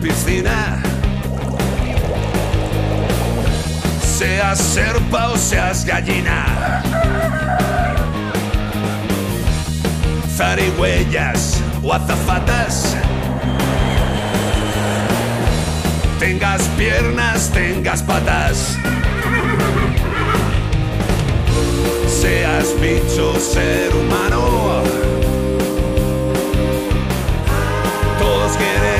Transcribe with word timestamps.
piscina. 0.00 0.80
Seas 4.02 4.58
serpa 4.58 5.28
o 5.28 5.36
seas 5.36 5.84
gallina. 5.84 6.82
Zarigüeyas 10.36 11.60
o 11.82 11.92
azafatas. 11.92 12.96
Tengas 16.18 16.62
piernas, 16.76 17.50
tengas 17.50 18.02
patas. 18.02 18.76
Seas 22.08 22.74
bicho, 22.80 23.38
ser 23.38 23.94
humano. 23.94 24.82
Todos 28.18 28.56
quieren 28.56 28.97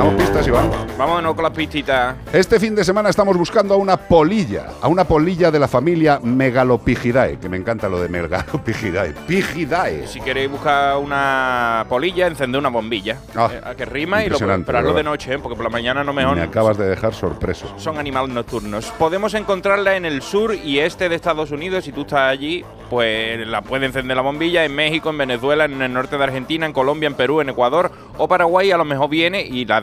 ¿Damos 0.00 0.14
pistas, 0.14 0.46
Iván? 0.48 0.70
Vámonos 0.96 1.34
con 1.34 1.42
las 1.42 1.52
pistitas. 1.52 2.16
Este 2.32 2.58
fin 2.58 2.74
de 2.74 2.84
semana 2.84 3.10
estamos 3.10 3.36
buscando 3.36 3.74
a 3.74 3.76
una 3.76 3.98
polilla, 3.98 4.68
a 4.80 4.88
una 4.88 5.04
polilla 5.04 5.50
de 5.50 5.58
la 5.58 5.68
familia 5.68 6.18
Megalopigidae, 6.22 7.38
que 7.38 7.50
me 7.50 7.58
encanta 7.58 7.86
lo 7.86 8.00
de 8.00 8.08
Megalopigidae. 8.08 9.12
Pigidae. 9.26 10.06
Si 10.06 10.22
queréis 10.22 10.50
buscar 10.50 10.96
una 10.96 11.84
polilla, 11.86 12.28
encender 12.28 12.58
una 12.58 12.70
bombilla. 12.70 13.18
Ah, 13.36 13.50
Eh, 13.52 13.60
a 13.62 13.74
que 13.74 13.84
rima 13.84 14.24
y 14.24 14.30
lo 14.30 14.36
hazlo 14.36 14.94
de 14.94 15.02
noche, 15.02 15.34
¿eh? 15.34 15.38
porque 15.38 15.54
por 15.54 15.64
la 15.64 15.70
mañana 15.70 16.02
no 16.02 16.14
mejor. 16.14 16.34
Me 16.34 16.44
acabas 16.44 16.78
de 16.78 16.88
dejar 16.88 17.12
sorpreso. 17.12 17.70
Son 17.76 17.98
animales 17.98 18.30
nocturnos. 18.34 18.86
Podemos 18.98 19.34
encontrarla 19.34 19.96
en 19.96 20.06
el 20.06 20.22
sur 20.22 20.54
y 20.54 20.78
este 20.78 21.10
de 21.10 21.16
Estados 21.16 21.50
Unidos. 21.50 21.84
Si 21.84 21.92
tú 21.92 22.02
estás 22.02 22.20
allí, 22.20 22.64
pues 22.88 23.46
la 23.46 23.60
puede 23.60 23.84
encender 23.84 24.16
la 24.16 24.22
bombilla. 24.22 24.64
En 24.64 24.74
México, 24.74 25.10
en 25.10 25.18
Venezuela, 25.18 25.66
en 25.66 25.82
el 25.82 25.92
norte 25.92 26.16
de 26.16 26.24
Argentina, 26.24 26.64
en 26.64 26.72
Colombia, 26.72 27.06
en 27.06 27.14
Perú, 27.14 27.42
en 27.42 27.50
Ecuador 27.50 27.92
o 28.16 28.26
Paraguay, 28.28 28.70
a 28.70 28.78
lo 28.78 28.86
mejor 28.86 29.10
viene 29.10 29.42
y 29.42 29.66
la 29.66 29.80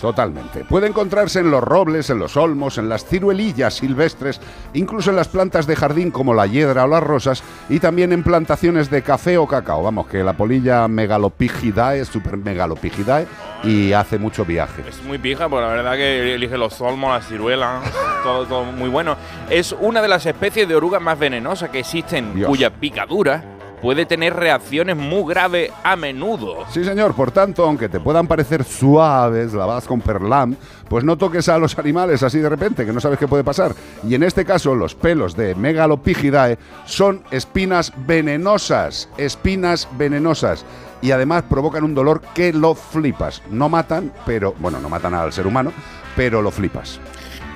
Totalmente. 0.00 0.64
Puede 0.64 0.86
encontrarse 0.86 1.40
en 1.40 1.50
los 1.50 1.62
robles, 1.62 2.10
en 2.10 2.18
los 2.18 2.36
olmos, 2.36 2.78
en 2.78 2.88
las 2.88 3.04
ciruelillas 3.04 3.74
silvestres, 3.74 4.40
incluso 4.74 5.10
en 5.10 5.16
las 5.16 5.28
plantas 5.28 5.66
de 5.66 5.76
jardín 5.76 6.10
como 6.10 6.34
la 6.34 6.46
hiedra 6.46 6.84
o 6.84 6.88
las 6.88 7.02
rosas, 7.02 7.42
y 7.68 7.80
también 7.80 8.12
en 8.12 8.22
plantaciones 8.22 8.90
de 8.90 9.02
café 9.02 9.38
o 9.38 9.46
cacao. 9.46 9.82
Vamos, 9.82 10.06
que 10.06 10.22
la 10.22 10.34
polilla 10.34 10.88
megalopigidae 10.88 12.00
es 12.00 12.08
super 12.08 12.36
megalopigidae 12.36 13.26
y 13.64 13.92
hace 13.92 14.18
mucho 14.18 14.44
viaje. 14.44 14.82
Es 14.88 15.02
muy 15.02 15.18
pija, 15.18 15.48
porque 15.48 15.66
la 15.66 15.72
verdad 15.72 15.94
que 15.94 16.34
elige 16.34 16.58
los 16.58 16.80
olmos, 16.80 17.10
las 17.12 17.26
ciruelas, 17.26 17.82
todo, 18.22 18.46
todo 18.46 18.64
muy 18.64 18.88
bueno. 18.88 19.16
Es 19.50 19.74
una 19.78 20.02
de 20.02 20.08
las 20.08 20.26
especies 20.26 20.68
de 20.68 20.74
orugas 20.74 21.00
más 21.00 21.18
venenosas 21.18 21.70
que 21.70 21.80
existen, 21.80 22.34
Dios. 22.34 22.48
cuya 22.48 22.70
picadura 22.70 23.51
puede 23.82 24.06
tener 24.06 24.34
reacciones 24.34 24.96
muy 24.96 25.28
graves 25.28 25.70
a 25.82 25.96
menudo. 25.96 26.64
Sí, 26.70 26.84
señor. 26.84 27.14
Por 27.14 27.32
tanto, 27.32 27.64
aunque 27.64 27.88
te 27.88 27.98
puedan 28.00 28.28
parecer 28.28 28.62
suaves, 28.62 29.52
lavadas 29.52 29.86
con 29.86 30.00
perlam, 30.00 30.56
pues 30.88 31.04
no 31.04 31.18
toques 31.18 31.48
a 31.48 31.58
los 31.58 31.76
animales 31.78 32.22
así 32.22 32.38
de 32.38 32.48
repente, 32.48 32.86
que 32.86 32.92
no 32.92 33.00
sabes 33.00 33.18
qué 33.18 33.26
puede 33.26 33.42
pasar. 33.42 33.74
Y 34.08 34.14
en 34.14 34.22
este 34.22 34.44
caso, 34.44 34.74
los 34.76 34.94
pelos 34.94 35.36
de 35.36 35.56
Megalopigidae 35.56 36.58
son 36.86 37.22
espinas 37.32 37.92
venenosas. 38.06 39.08
Espinas 39.18 39.88
venenosas. 39.98 40.64
Y 41.02 41.10
además 41.10 41.42
provocan 41.42 41.82
un 41.82 41.94
dolor 41.94 42.22
que 42.34 42.52
lo 42.52 42.76
flipas. 42.76 43.42
No 43.50 43.68
matan, 43.68 44.12
pero. 44.24 44.54
Bueno, 44.60 44.78
no 44.78 44.88
matan 44.88 45.14
al 45.14 45.32
ser 45.32 45.48
humano, 45.48 45.72
pero 46.14 46.40
lo 46.40 46.52
flipas. 46.52 47.00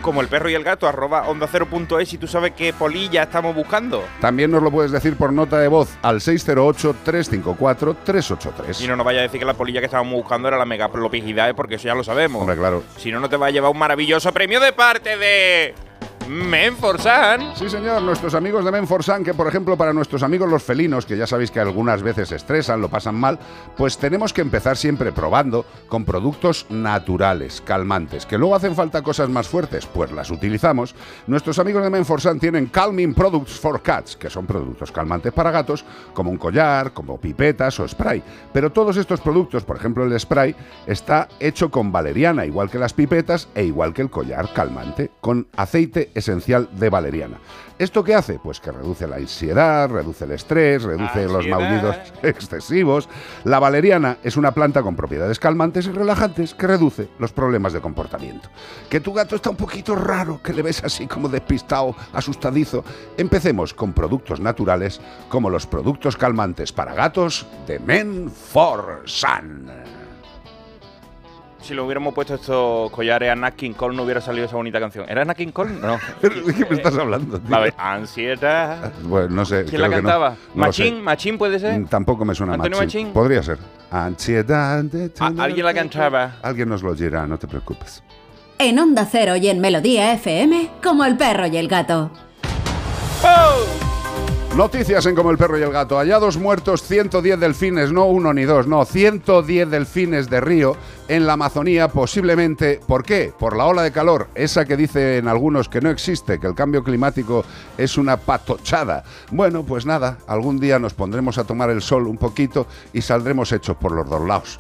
Como 0.07 0.21
el 0.21 0.29
perro 0.29 0.49
y 0.49 0.55
el 0.55 0.63
gato, 0.63 0.87
arroba 0.87 1.27
onda 1.27 1.49
cero 1.51 1.67
punto 1.69 1.99
es, 1.99 2.13
y 2.13 2.19
tú 2.19 2.29
sabes 2.29 2.53
qué 2.53 2.73
polilla 2.73 3.25
estamos 3.25 3.57
buscando. 3.57 4.05
También 4.21 4.53
nos 4.53 4.63
lo 4.63 4.71
puedes 4.71 4.93
decir 4.93 5.17
por 5.17 5.33
nota 5.33 5.59
de 5.59 5.67
voz 5.67 5.99
al 6.01 6.21
608-354-383. 6.21 8.83
Y 8.83 8.87
no 8.87 8.95
nos 8.95 9.05
vaya 9.05 9.19
a 9.19 9.23
decir 9.23 9.41
que 9.41 9.47
la 9.47 9.55
polilla 9.55 9.81
que 9.81 9.87
estábamos 9.87 10.15
buscando 10.15 10.47
era 10.47 10.59
la 10.59 10.65
megaplopigidae, 10.65 11.55
porque 11.55 11.75
eso 11.75 11.89
ya 11.89 11.97
lo 11.97 12.05
sabemos. 12.05 12.41
Hombre, 12.41 12.57
claro. 12.57 12.85
Si 12.97 13.11
no, 13.11 13.19
no 13.19 13.29
te 13.29 13.37
va 13.37 13.49
a 13.49 13.51
llevar 13.51 13.73
un 13.73 13.79
maravilloso 13.79 14.33
premio 14.33 14.61
de 14.61 14.73
parte 14.73 15.17
de... 15.17 15.75
Menforsan. 16.29 17.55
Sí, 17.55 17.69
señor, 17.69 18.03
nuestros 18.03 18.35
amigos 18.35 18.65
de 18.65 18.73
Menforsan, 18.73 19.23
que 19.23 19.33
por 19.33 19.47
ejemplo 19.47 19.77
para 19.77 19.93
nuestros 19.93 20.25
amigos 20.25 20.51
los 20.51 20.63
felinos, 20.63 21.07
que 21.07 21.17
ya 21.17 21.27
sabéis 21.27 21.53
que 21.53 21.61
algunas 21.61 22.03
veces 22.03 22.33
estresan, 22.33 22.81
lo 22.81 22.89
pasan 22.89 23.15
mal, 23.15 23.39
pues 23.77 23.97
tenemos 23.97 24.33
que 24.33 24.41
empezar 24.41 24.77
siempre 24.77 25.13
probando 25.13 25.65
con 25.89 26.05
productos 26.05 26.67
naturales, 26.69 27.61
calmantes, 27.61 28.27
que 28.27 28.39
luego 28.39 28.57
hacen 28.57 28.75
falta 28.75 29.03
cosas 29.03 29.29
más 29.29 29.47
fuertes, 29.47 29.87
pues 29.87 30.11
las 30.11 30.31
utilizamos. 30.31 30.97
Nuestros 31.29 31.61
amigos 31.61 31.85
de 31.85 31.91
Menforsan 31.91 32.41
tienen 32.41 32.67
Calming 32.67 33.15
Products 33.15 33.61
for 33.61 33.81
Cats, 33.81 34.17
que 34.17 34.29
son 34.29 34.47
productos 34.47 34.91
calmantes 34.91 35.33
para 35.33 35.53
gatos, 35.53 35.85
como 36.13 36.31
un 36.33 36.39
collar, 36.39 36.93
como 36.93 37.21
pipetas 37.21 37.79
o 37.79 37.87
spray. 37.87 38.23
Pero 38.53 38.73
todos 38.73 38.97
estos 38.97 39.21
productos, 39.21 39.63
por 39.65 39.77
ejemplo 39.77 40.05
el 40.05 40.19
spray, 40.19 40.57
está 40.89 41.29
hecho 41.39 41.71
con 41.71 41.93
valeriana, 41.93 42.45
igual 42.47 42.69
que 42.69 42.79
las 42.79 42.95
pipetas 42.95 43.49
e 43.55 43.65
igual 43.65 43.95
que 43.95 44.03
el 44.03 44.11
collar 44.11 44.53
calmante, 44.53 45.13
con 45.21 45.47
aceite 45.57 46.11
esencial 46.17 46.69
de 46.73 46.91
valeriana. 46.91 47.39
¿Esto 47.79 48.03
qué 48.03 48.15
hace? 48.15 48.39
Pues 48.39 48.59
que 48.59 48.73
reduce 48.73 49.07
la 49.07 49.17
ansiedad, 49.17 49.91
reduce 49.91 50.25
el 50.25 50.33
estrés, 50.33 50.83
reduce 50.83 51.27
los 51.27 51.47
maullidos 51.47 51.97
excesivos. 52.23 53.07
La 53.45 53.59
valeriana 53.59 54.17
es 54.23 54.39
una 54.39 54.53
planta 54.53 54.83
con 54.83 54.97
propiedades 54.97 55.39
calmantes 55.39 55.87
y 55.87 55.91
relajantes 55.91 56.55
que 56.55 56.67
reduce 56.67 57.11
los 57.19 57.33
problemas 57.33 57.75
de 57.75 57.83
comportamiento. 57.83 58.49
Que 58.89 59.01
tu 59.01 59.13
gato 59.13 59.37
está 59.37 59.51
un 59.51 59.57
poquito 59.57 59.95
raro, 59.95 60.41
que 60.43 60.55
le 60.55 60.63
ves 60.63 60.83
así 60.83 61.07
como 61.07 61.29
despistado, 61.29 61.95
asustadizo. 62.15 62.83
Empecemos 63.19 63.75
con 63.75 63.93
productos 63.93 64.41
naturales 64.41 65.01
como 65.29 65.51
los 65.51 65.67
productos 65.67 66.17
calmantes 66.17 66.73
para 66.73 66.95
gatos 66.95 67.47
de 67.67 67.79
Men 67.79 68.31
for 68.31 69.03
Sun. 69.05 69.86
Si 71.67 71.75
le 71.75 71.81
hubiéramos 71.81 72.15
puesto 72.15 72.35
estos 72.37 72.91
collares 72.93 73.29
a 73.31 73.35
Nat 73.35 73.55
King 73.57 73.73
Cole 73.73 73.97
no 73.97 74.05
hubiera 74.05 74.21
salido 74.21 74.47
esa 74.47 74.55
bonita 74.55 74.79
canción. 74.79 75.05
¿Era 75.09 75.25
Nat 75.25 75.37
King 75.37 75.49
Cole? 75.51 75.73
No. 75.73 75.99
¿Pero 76.21 76.41
¿De 76.47 76.55
qué 76.55 76.65
me 76.65 76.77
estás 76.77 76.97
hablando? 76.97 77.41
tío? 77.41 77.57
A 77.57 77.61
ver, 77.61 77.75
ansiedad. 77.77 78.93
Bueno, 79.03 79.29
no 79.31 79.45
sé. 79.45 79.65
¿Quién 79.65 79.81
la 79.83 79.89
no. 79.89 79.95
cantaba? 79.95 80.31
No 80.31 80.37
sé. 80.73 80.83
¿Machín? 80.85 81.03
¿Machín 81.03 81.39
puede 81.39 81.59
ser? 81.59 81.81
Mm, 81.81 81.87
Tampoco 81.87 82.25
me 82.25 82.35
suena 82.37 82.55
¿Antonio 82.55 82.79
Machín. 82.79 83.01
Machín? 83.09 83.13
Podría 83.13 83.43
ser. 83.43 83.59
Ansiedad. 83.91 84.85
de 84.85 85.07
Ah, 85.19 85.29
tener- 85.29 85.41
alguien 85.45 85.67
la 85.67 85.75
cantaba. 85.75 86.37
Alguien 86.43 86.69
nos 86.69 86.83
lo 86.85 86.95
dirá, 86.95 87.27
no 87.27 87.37
te 87.39 87.49
preocupes. 87.49 88.03
En 88.59 88.79
Onda 88.79 89.05
Cero 89.11 89.35
y 89.37 89.49
en 89.49 89.61
Melodía 89.61 90.13
FM, 90.15 90.71
como 90.83 91.05
el 91.05 91.17
perro 91.17 91.47
y 91.49 91.57
el 91.57 91.67
gato. 91.69 92.11
Noticias 94.57 95.05
en 95.05 95.15
Como 95.15 95.31
el 95.31 95.37
perro 95.37 95.59
y 95.59 95.63
el 95.63 95.71
gato. 95.71 95.99
Hallados 95.99 96.39
muertos 96.39 96.83
110 96.85 97.39
delfines, 97.39 97.93
no 97.93 98.07
uno 98.07 98.33
ni 98.33 98.45
dos, 98.45 98.67
no, 98.67 98.87
110 98.87 99.69
delfines 99.69 100.31
de 100.31 100.41
río 100.41 100.79
en 101.09 101.27
la 101.27 101.35
Amazonía, 101.35 101.89
posiblemente, 101.89 102.81
¿por 102.87 103.05
qué? 103.05 103.35
Por 103.39 103.55
la 103.55 103.67
ola 103.67 103.83
de 103.83 103.93
calor, 103.93 104.29
esa 104.35 104.65
que 104.65 104.79
dicen 104.79 105.29
algunos 105.29 105.69
que 105.69 105.83
no 105.83 105.91
existe, 105.91 106.41
que 106.41 106.47
el 106.47 106.55
cambio 106.55 106.83
climático 106.83 107.45
es 107.77 107.99
una 107.99 108.17
patochada. 108.17 109.05
Bueno, 109.31 109.63
pues 109.63 109.85
nada, 109.85 110.17
algún 110.27 110.59
día 110.59 110.79
nos 110.79 110.95
pondremos 110.95 111.37
a 111.37 111.45
tomar 111.45 111.69
el 111.69 111.83
sol 111.83 112.07
un 112.07 112.17
poquito 112.17 112.67
y 112.95 113.03
saldremos 113.03 113.53
hechos 113.53 113.77
por 113.77 113.93
los 113.93 114.09
dos 114.09 114.27
lados. 114.27 114.59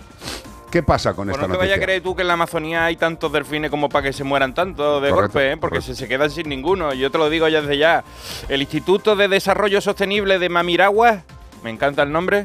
¿Qué 0.71 0.83
pasa 0.83 1.15
con 1.15 1.27
Pues 1.29 1.37
esta 1.37 1.47
no 1.47 1.55
te 1.55 1.59
vayas 1.59 1.79
a 1.79 1.81
creer 1.81 2.03
tú 2.03 2.15
que 2.15 2.23
en 2.23 2.29
la 2.29 2.35
Amazonía 2.35 2.85
hay 2.85 2.97
tantos 2.97 3.33
delfines 3.33 3.71
como 3.71 3.89
para 3.89 4.03
que 4.05 4.13
se 4.13 4.25
mueran 4.25 4.53
tanto 4.55 5.01
de 5.01 5.11
Correcto, 5.11 5.39
golpe, 5.39 5.53
¿eh? 5.53 5.57
porque 5.57 5.77
correcto. 5.79 5.95
se, 5.95 6.01
se 6.03 6.09
quedan 6.09 6.31
sin 6.31 6.49
ninguno. 6.49 6.93
Yo 6.93 7.11
te 7.11 7.19
lo 7.19 7.31
digo 7.31 7.49
ya 7.49 7.61
desde 7.61 7.79
ya. 7.79 8.05
El 8.49 8.61
Instituto 8.61 9.17
de 9.17 9.29
Desarrollo 9.29 9.81
Sostenible 9.81 10.39
de 10.39 10.49
Mamiragua, 10.49 11.23
me 11.63 11.71
encanta 11.71 12.03
el 12.03 12.13
nombre. 12.13 12.43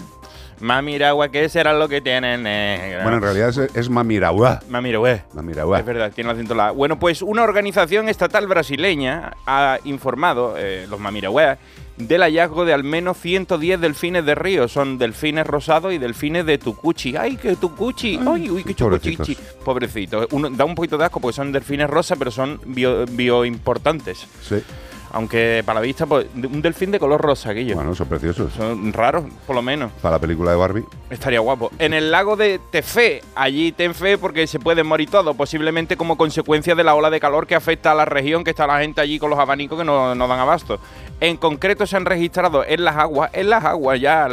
Mamiragua, 0.60 1.30
¿qué 1.30 1.50
será 1.50 1.74
lo 1.74 1.90
que 1.90 2.02
tienen? 2.02 2.46
eh? 2.46 3.00
Bueno, 3.02 3.18
en 3.18 3.24
realidad 3.24 3.50
es, 3.50 3.58
es 3.76 3.90
Mamiragua. 3.90 4.60
Mamiragua. 4.70 5.22
Mamiragua. 5.34 5.80
Es 5.80 5.86
verdad, 5.86 6.12
tiene 6.14 6.30
el 6.30 6.36
acento 6.36 6.54
la. 6.54 6.70
Bueno, 6.70 7.00
pues 7.00 7.24
una 7.24 7.42
organización 7.44 8.08
estatal 8.10 8.46
brasileña 8.48 9.34
ha 9.48 9.80
informado, 9.86 10.54
eh, 10.58 10.86
los 10.88 11.00
Mamiragüeas, 11.00 11.58
del 12.08 12.22
hallazgo 12.22 12.66
de 12.66 12.74
al 12.74 12.84
menos 12.84 13.18
110 13.18 13.80
delfines 13.80 14.26
de 14.26 14.36
río. 14.36 14.68
Son 14.68 14.98
delfines 14.98 15.46
rosados 15.46 15.94
y 15.94 15.98
delfines 15.98 16.46
de 16.46 16.58
tucuchi. 16.58 17.16
¡Ay, 17.16 17.38
qué 17.38 17.56
tucuchi! 17.56 18.20
¡Ay, 18.26 18.50
uy, 18.50 18.64
qué 18.64 18.74
chucuchichi! 18.74 19.38
Pobrecitos. 19.64 20.28
Uno, 20.32 20.50
da 20.50 20.66
un 20.66 20.76
poquito 20.76 20.98
de 20.98 21.06
asco 21.06 21.20
porque 21.20 21.36
son 21.36 21.52
delfines 21.52 21.90
rosas, 21.90 22.18
pero 22.18 22.32
son 22.32 22.60
bio, 22.66 23.06
bioimportantes. 23.06 24.28
Sí. 24.42 24.62
Aunque 25.14 25.62
para 25.66 25.80
la 25.80 25.86
vista, 25.86 26.06
pues, 26.06 26.28
un 26.36 26.62
delfín 26.62 26.92
de 26.92 27.00
color 27.00 27.22
rosa, 27.22 27.52
aquello. 27.52 27.76
Bueno, 27.76 27.94
son 27.94 28.08
preciosos. 28.08 28.54
Son 28.54 28.94
raros, 28.94 29.26
por 29.46 29.56
lo 29.56 29.62
menos. 29.62 29.92
Para 30.02 30.16
la 30.16 30.20
película 30.20 30.52
de 30.52 30.58
Barbie. 30.58 30.86
Estaría 31.10 31.40
guapo. 31.40 31.72
En 31.80 31.94
el 31.94 32.12
lago 32.12 32.38
de 32.38 32.60
Tefé, 32.72 33.22
allí 33.36 33.74
ten 33.74 33.94
fe 33.94 34.18
porque 34.18 34.48
se 34.48 34.60
pueden 34.60 34.88
morir 34.88 35.10
todos, 35.10 35.36
posiblemente 35.36 35.98
como 35.98 36.18
consecuencia 36.18 36.76
de 36.76 36.84
la 36.84 36.96
ola 36.96 37.10
de 37.10 37.20
calor 37.20 37.46
que 37.46 37.56
afecta 37.56 37.92
a 37.92 37.96
la 37.96 38.06
región, 38.06 38.44
que 38.44 38.52
está 38.52 38.66
la 38.66 38.80
gente 38.80 39.02
allí 39.02 39.20
con 39.20 39.30
los 39.30 39.40
abanicos 39.40 39.78
que 39.78 39.84
no, 39.84 40.16
no 40.16 40.28
dan 40.28 40.40
abasto. 40.40 40.80
En 41.22 41.38
concreto 41.38 41.86
se 41.86 41.96
han 41.96 42.06
registrado 42.06 42.66
en 42.68 42.84
las 42.84 42.96
aguas, 42.98 43.30
en 43.34 43.50
las 43.50 43.64
aguas 43.64 44.02
ya 44.02 44.28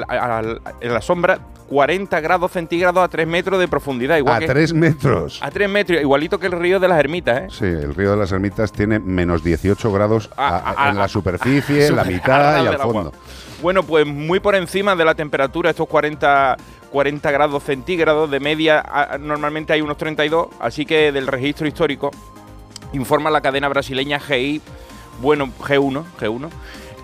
en 0.81 0.93
la 0.95 1.03
sombra, 1.03 1.39
40 1.69 2.19
grados 2.21 2.51
centígrados 2.53 3.05
a 3.05 3.09
3 3.09 3.27
metros 3.27 3.61
de 3.61 3.69
profundidad. 3.69 4.17
Igual 4.17 4.37
A 4.37 4.39
que- 4.41 4.47
tres 4.47 4.73
metros. 4.73 5.39
a 5.43 5.51
3 5.51 5.69
metros, 5.69 6.01
igualito 6.01 6.39
que 6.41 6.47
el 6.47 6.53
río 6.53 6.81
de 6.81 6.89
las 6.89 6.99
ermitas, 6.99 7.43
¿eh? 7.43 7.47
Sí, 7.51 7.67
el 7.67 7.95
río 7.95 8.13
de 8.13 8.17
las 8.17 8.33
Ermitas 8.33 8.73
tiene 8.73 8.99
menos 8.99 9.45
18 9.45 9.93
grados 9.93 10.31
a- 10.35 10.49
A- 10.75 10.87
a- 10.87 10.91
en 10.91 10.97
la 10.97 11.09
superficie, 11.09 11.89
en 11.89 11.97
la 11.97 12.05
mitad 12.05 12.65
y 12.65 12.67
al 12.67 12.79
fondo. 12.79 13.13
Bueno, 13.61 13.83
pues 13.83 14.07
muy 14.07 14.41
por 14.41 14.55
encima 14.55 14.97
de 14.97 15.05
la 15.05 15.15
temperatura, 15.15 15.69
estos 15.71 15.89
40, 15.89 16.57
40 16.91 17.31
grados 17.31 17.63
centígrados, 17.65 18.31
de 18.31 18.41
media 18.41 18.83
normalmente 19.21 19.75
hay 19.75 19.83
unos 19.83 19.99
32, 19.99 20.47
así 20.61 20.87
que 20.87 21.13
del 21.13 21.27
registro 21.27 21.67
histórico 21.69 22.11
informa 22.95 23.29
la 23.31 23.43
cadena 23.43 23.69
brasileña 23.69 24.19
GI, 24.21 24.63
bueno, 25.21 25.51
G1, 25.61 26.05
G1. 26.19 26.51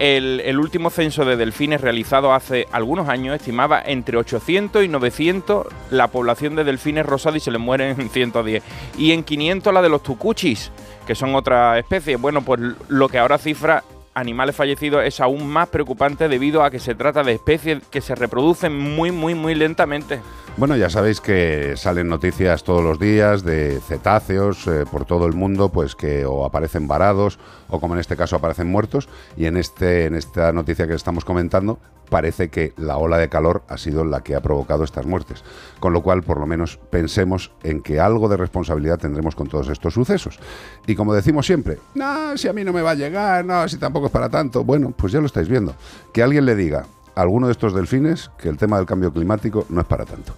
El, 0.00 0.40
el 0.40 0.58
último 0.58 0.90
censo 0.90 1.24
de 1.24 1.36
delfines 1.36 1.80
realizado 1.80 2.34
hace 2.34 2.66
algunos 2.72 3.08
años 3.08 3.36
estimaba 3.36 3.80
entre 3.80 4.16
800 4.16 4.84
y 4.84 4.88
900 4.88 5.66
la 5.90 6.08
población 6.08 6.56
de 6.56 6.64
delfines 6.64 7.06
rosados 7.06 7.36
y 7.36 7.40
se 7.40 7.52
les 7.52 7.60
mueren 7.60 8.00
en 8.00 8.10
110. 8.10 8.62
Y 8.98 9.12
en 9.12 9.22
500 9.22 9.72
la 9.72 9.82
de 9.82 9.88
los 9.88 10.02
tucuchis, 10.02 10.72
que 11.06 11.14
son 11.14 11.36
otra 11.36 11.78
especie. 11.78 12.16
Bueno, 12.16 12.42
pues 12.42 12.60
lo 12.88 13.08
que 13.08 13.18
ahora 13.18 13.38
cifra 13.38 13.84
animales 14.14 14.56
fallecidos 14.56 15.04
es 15.04 15.20
aún 15.20 15.46
más 15.46 15.68
preocupante 15.68 16.28
debido 16.28 16.62
a 16.62 16.70
que 16.70 16.78
se 16.78 16.94
trata 16.94 17.22
de 17.22 17.32
especies 17.32 17.82
que 17.90 18.00
se 18.00 18.14
reproducen 18.14 18.76
muy, 18.76 19.10
muy, 19.10 19.34
muy 19.34 19.54
lentamente. 19.54 20.20
Bueno, 20.56 20.76
ya 20.76 20.88
sabéis 20.88 21.20
que 21.20 21.76
salen 21.76 22.08
noticias 22.08 22.62
todos 22.62 22.82
los 22.82 23.00
días 23.00 23.42
de 23.42 23.80
cetáceos 23.80 24.68
eh, 24.68 24.84
por 24.88 25.04
todo 25.04 25.26
el 25.26 25.32
mundo, 25.32 25.68
pues 25.68 25.96
que 25.96 26.24
o 26.24 26.44
aparecen 26.44 26.86
varados 26.86 27.40
o 27.68 27.80
como 27.80 27.94
en 27.94 28.00
este 28.00 28.16
caso 28.16 28.36
aparecen 28.36 28.68
muertos. 28.68 29.08
Y 29.36 29.46
en 29.46 29.56
este, 29.56 30.06
en 30.06 30.14
esta 30.14 30.52
noticia 30.52 30.86
que 30.86 30.94
estamos 30.94 31.24
comentando, 31.24 31.80
parece 32.08 32.48
que 32.48 32.72
la 32.76 32.96
ola 32.96 33.18
de 33.18 33.28
calor 33.28 33.62
ha 33.68 33.78
sido 33.78 34.04
la 34.04 34.22
que 34.22 34.34
ha 34.34 34.40
provocado 34.40 34.84
estas 34.84 35.06
muertes. 35.06 35.44
Con 35.80 35.92
lo 35.92 36.02
cual, 36.02 36.22
por 36.22 36.38
lo 36.38 36.46
menos, 36.46 36.78
pensemos 36.90 37.50
en 37.62 37.80
que 37.80 38.00
algo 38.00 38.28
de 38.28 38.36
responsabilidad 38.36 38.98
tendremos 38.98 39.34
con 39.34 39.48
todos 39.48 39.68
estos 39.68 39.94
sucesos. 39.94 40.38
Y 40.86 40.94
como 40.94 41.14
decimos 41.14 41.46
siempre, 41.46 41.78
no, 41.94 42.36
si 42.36 42.48
a 42.48 42.52
mí 42.52 42.64
no 42.64 42.72
me 42.72 42.82
va 42.82 42.92
a 42.92 42.94
llegar, 42.94 43.44
no, 43.44 43.68
si 43.68 43.76
tampoco 43.76 44.06
es 44.06 44.12
para 44.12 44.28
tanto. 44.28 44.64
Bueno, 44.64 44.92
pues 44.96 45.12
ya 45.12 45.20
lo 45.20 45.26
estáis 45.26 45.48
viendo. 45.48 45.74
Que 46.12 46.22
alguien 46.22 46.46
le 46.46 46.54
diga 46.54 46.86
a 47.14 47.20
alguno 47.20 47.46
de 47.46 47.52
estos 47.52 47.74
delfines 47.74 48.30
que 48.38 48.48
el 48.48 48.56
tema 48.56 48.76
del 48.76 48.86
cambio 48.86 49.12
climático 49.12 49.66
no 49.68 49.80
es 49.80 49.86
para 49.86 50.04
tanto. 50.04 50.34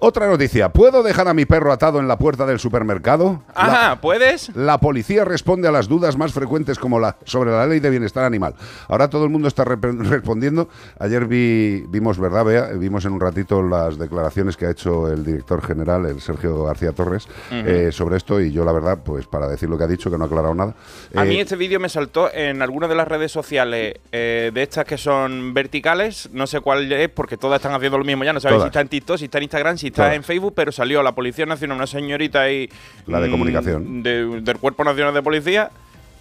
Otra 0.00 0.28
noticia. 0.28 0.68
¿Puedo 0.68 1.02
dejar 1.02 1.26
a 1.26 1.34
mi 1.34 1.44
perro 1.44 1.72
atado 1.72 1.98
en 1.98 2.06
la 2.06 2.16
puerta 2.18 2.46
del 2.46 2.60
supermercado? 2.60 3.42
La- 3.48 3.62
Ajá, 3.62 4.00
¿puedes? 4.00 4.54
la 4.54 4.78
policía 4.78 5.24
responde 5.24 5.66
a 5.66 5.72
las 5.72 5.88
dudas 5.88 6.16
más 6.16 6.32
frecuentes 6.32 6.78
como 6.78 7.00
la 7.00 7.16
sobre 7.24 7.50
la 7.50 7.66
ley 7.66 7.80
de 7.80 7.90
bienestar 7.90 8.24
animal. 8.24 8.54
Ahora 8.86 9.10
todo 9.10 9.24
el 9.24 9.30
mundo 9.30 9.48
está 9.48 9.64
rep- 9.64 9.98
respondiendo. 10.08 10.68
Ayer 11.00 11.26
vi, 11.26 11.84
vimos, 11.88 12.16
¿verdad, 12.20 12.44
Bea? 12.44 12.66
Vimos 12.74 13.04
en 13.06 13.12
un 13.12 13.20
ratito 13.20 13.60
las 13.60 13.98
declaraciones 13.98 14.56
que 14.56 14.66
ha 14.66 14.70
hecho 14.70 15.08
el 15.08 15.24
director 15.24 15.60
general, 15.66 16.06
el 16.06 16.20
Sergio 16.20 16.62
García 16.62 16.92
Torres, 16.92 17.26
eh, 17.50 17.90
sobre 17.90 18.18
esto 18.18 18.40
y 18.40 18.52
yo 18.52 18.64
la 18.64 18.70
verdad, 18.72 18.98
pues 19.04 19.26
para 19.26 19.48
decir 19.48 19.68
lo 19.68 19.76
que 19.76 19.82
ha 19.82 19.88
dicho, 19.88 20.10
que 20.12 20.16
no 20.16 20.24
ha 20.24 20.26
aclarado 20.28 20.54
nada. 20.54 20.74
A 21.16 21.24
eh, 21.24 21.28
mí 21.28 21.40
este 21.40 21.56
vídeo 21.56 21.80
me 21.80 21.88
saltó 21.88 22.32
en 22.32 22.62
alguna 22.62 22.86
de 22.86 22.94
las 22.94 23.08
redes 23.08 23.32
sociales 23.32 23.96
eh, 24.12 24.52
de 24.54 24.62
estas 24.62 24.84
que 24.84 24.96
son 24.96 25.52
verticales. 25.54 26.28
No 26.32 26.46
sé 26.46 26.60
cuál 26.60 26.92
es 26.92 27.08
porque 27.08 27.36
todas 27.36 27.58
están 27.58 27.74
haciendo 27.74 27.98
lo 27.98 28.04
mismo 28.04 28.22
ya. 28.22 28.32
No 28.32 28.38
sabéis 28.38 28.58
Todas. 28.58 28.66
si 28.66 28.68
está 28.68 28.80
en 28.80 28.88
TikTok, 28.88 29.18
si 29.18 29.24
está 29.24 29.38
en 29.38 29.42
Instagram, 29.44 29.76
si 29.76 29.87
está 29.88 30.14
en 30.14 30.22
Facebook, 30.24 30.52
pero 30.56 30.72
salió 30.72 31.02
la 31.02 31.14
Policía 31.14 31.46
Nacional, 31.46 31.76
una 31.76 31.86
señorita 31.86 32.42
ahí. 32.42 32.68
La 33.06 33.20
de 33.20 33.28
mm, 33.28 33.30
comunicación. 33.30 34.02
de- 34.02 34.40
del 34.40 34.58
Cuerpo 34.58 34.84
Nacional 34.84 35.12
de 35.14 35.22
Policía 35.22 35.70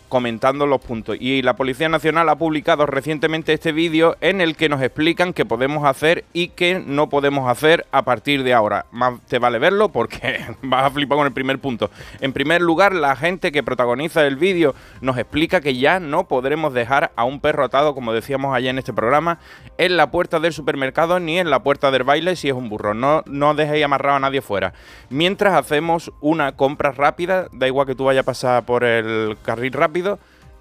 comentando 0.08 0.66
los 0.68 0.82
puntos. 0.82 1.18
Y 1.20 1.42
la 1.42 1.56
Policía 1.56 1.90
Nacional 1.90 2.30
ha 2.30 2.38
publicado 2.38 2.86
recientemente 2.86 3.54
este 3.54 3.72
vídeo 3.72 4.18
en 4.22 4.42
el 4.42 4.56
que 4.56 4.70
nos 4.70 4.82
explican 4.82 5.34
qué 5.34 5.46
podemos 5.46 5.86
hacer 5.86 6.26
y 6.34 6.50
qué 6.50 6.84
no 6.86 7.10
podemos 7.10 7.50
hacer 7.50 7.86
a 7.92 8.04
partir 8.04 8.44
de 8.44 8.54
ahora. 8.54 8.86
Más 8.92 9.20
te 9.28 9.40
vale 9.40 9.60
verlo 9.60 9.90
porque 9.90 10.40
vas 10.62 10.86
a 10.86 10.90
flipar 10.90 11.18
con 11.18 11.28
el 11.28 11.34
primer 11.34 11.60
punto. 11.60 11.90
En 12.22 12.34
primer 12.34 12.62
lugar, 12.62 12.94
la 12.94 13.16
gente 13.16 13.52
que 13.52 13.64
protagoniza 13.64 14.26
el 14.26 14.36
vídeo 14.36 14.76
nos 15.02 15.18
explica 15.18 15.62
que 15.62 15.78
ya 15.78 16.00
no 16.00 16.28
podremos 16.28 16.74
dejar 16.74 17.12
a 17.16 17.24
un 17.24 17.40
perro 17.40 17.66
atado, 17.66 17.94
como 17.94 18.14
decíamos 18.14 18.56
ayer 18.56 18.70
en 18.70 18.80
este 18.80 18.94
programa, 18.94 19.40
en 19.78 19.98
la 19.98 20.12
puerta 20.12 20.40
del 20.40 20.54
supermercado 20.54 21.20
ni 21.20 21.40
en 21.40 21.50
la 21.50 21.64
puerta 21.64 21.92
del 21.92 22.04
baile 22.04 22.36
si 22.36 22.50
es 22.50 22.54
un 22.54 22.70
burro. 22.70 22.94
No, 22.94 23.24
no 23.26 23.54
dejéis 23.54 23.86
amarrado 23.86 24.18
a 24.18 24.20
nadie 24.22 24.42
fuera. 24.42 24.74
Mientras 25.10 25.54
hacemos 25.54 26.12
una 26.22 26.56
compra 26.56 26.92
rápida, 26.92 27.48
da 27.52 27.68
igual 27.68 27.88
que 27.88 27.96
tú 27.96 28.06
vayas 28.06 28.24
a 28.24 28.26
pasar 28.26 28.66
por 28.66 28.84
el 28.84 29.38
carril 29.44 29.74
rápido, 29.74 29.97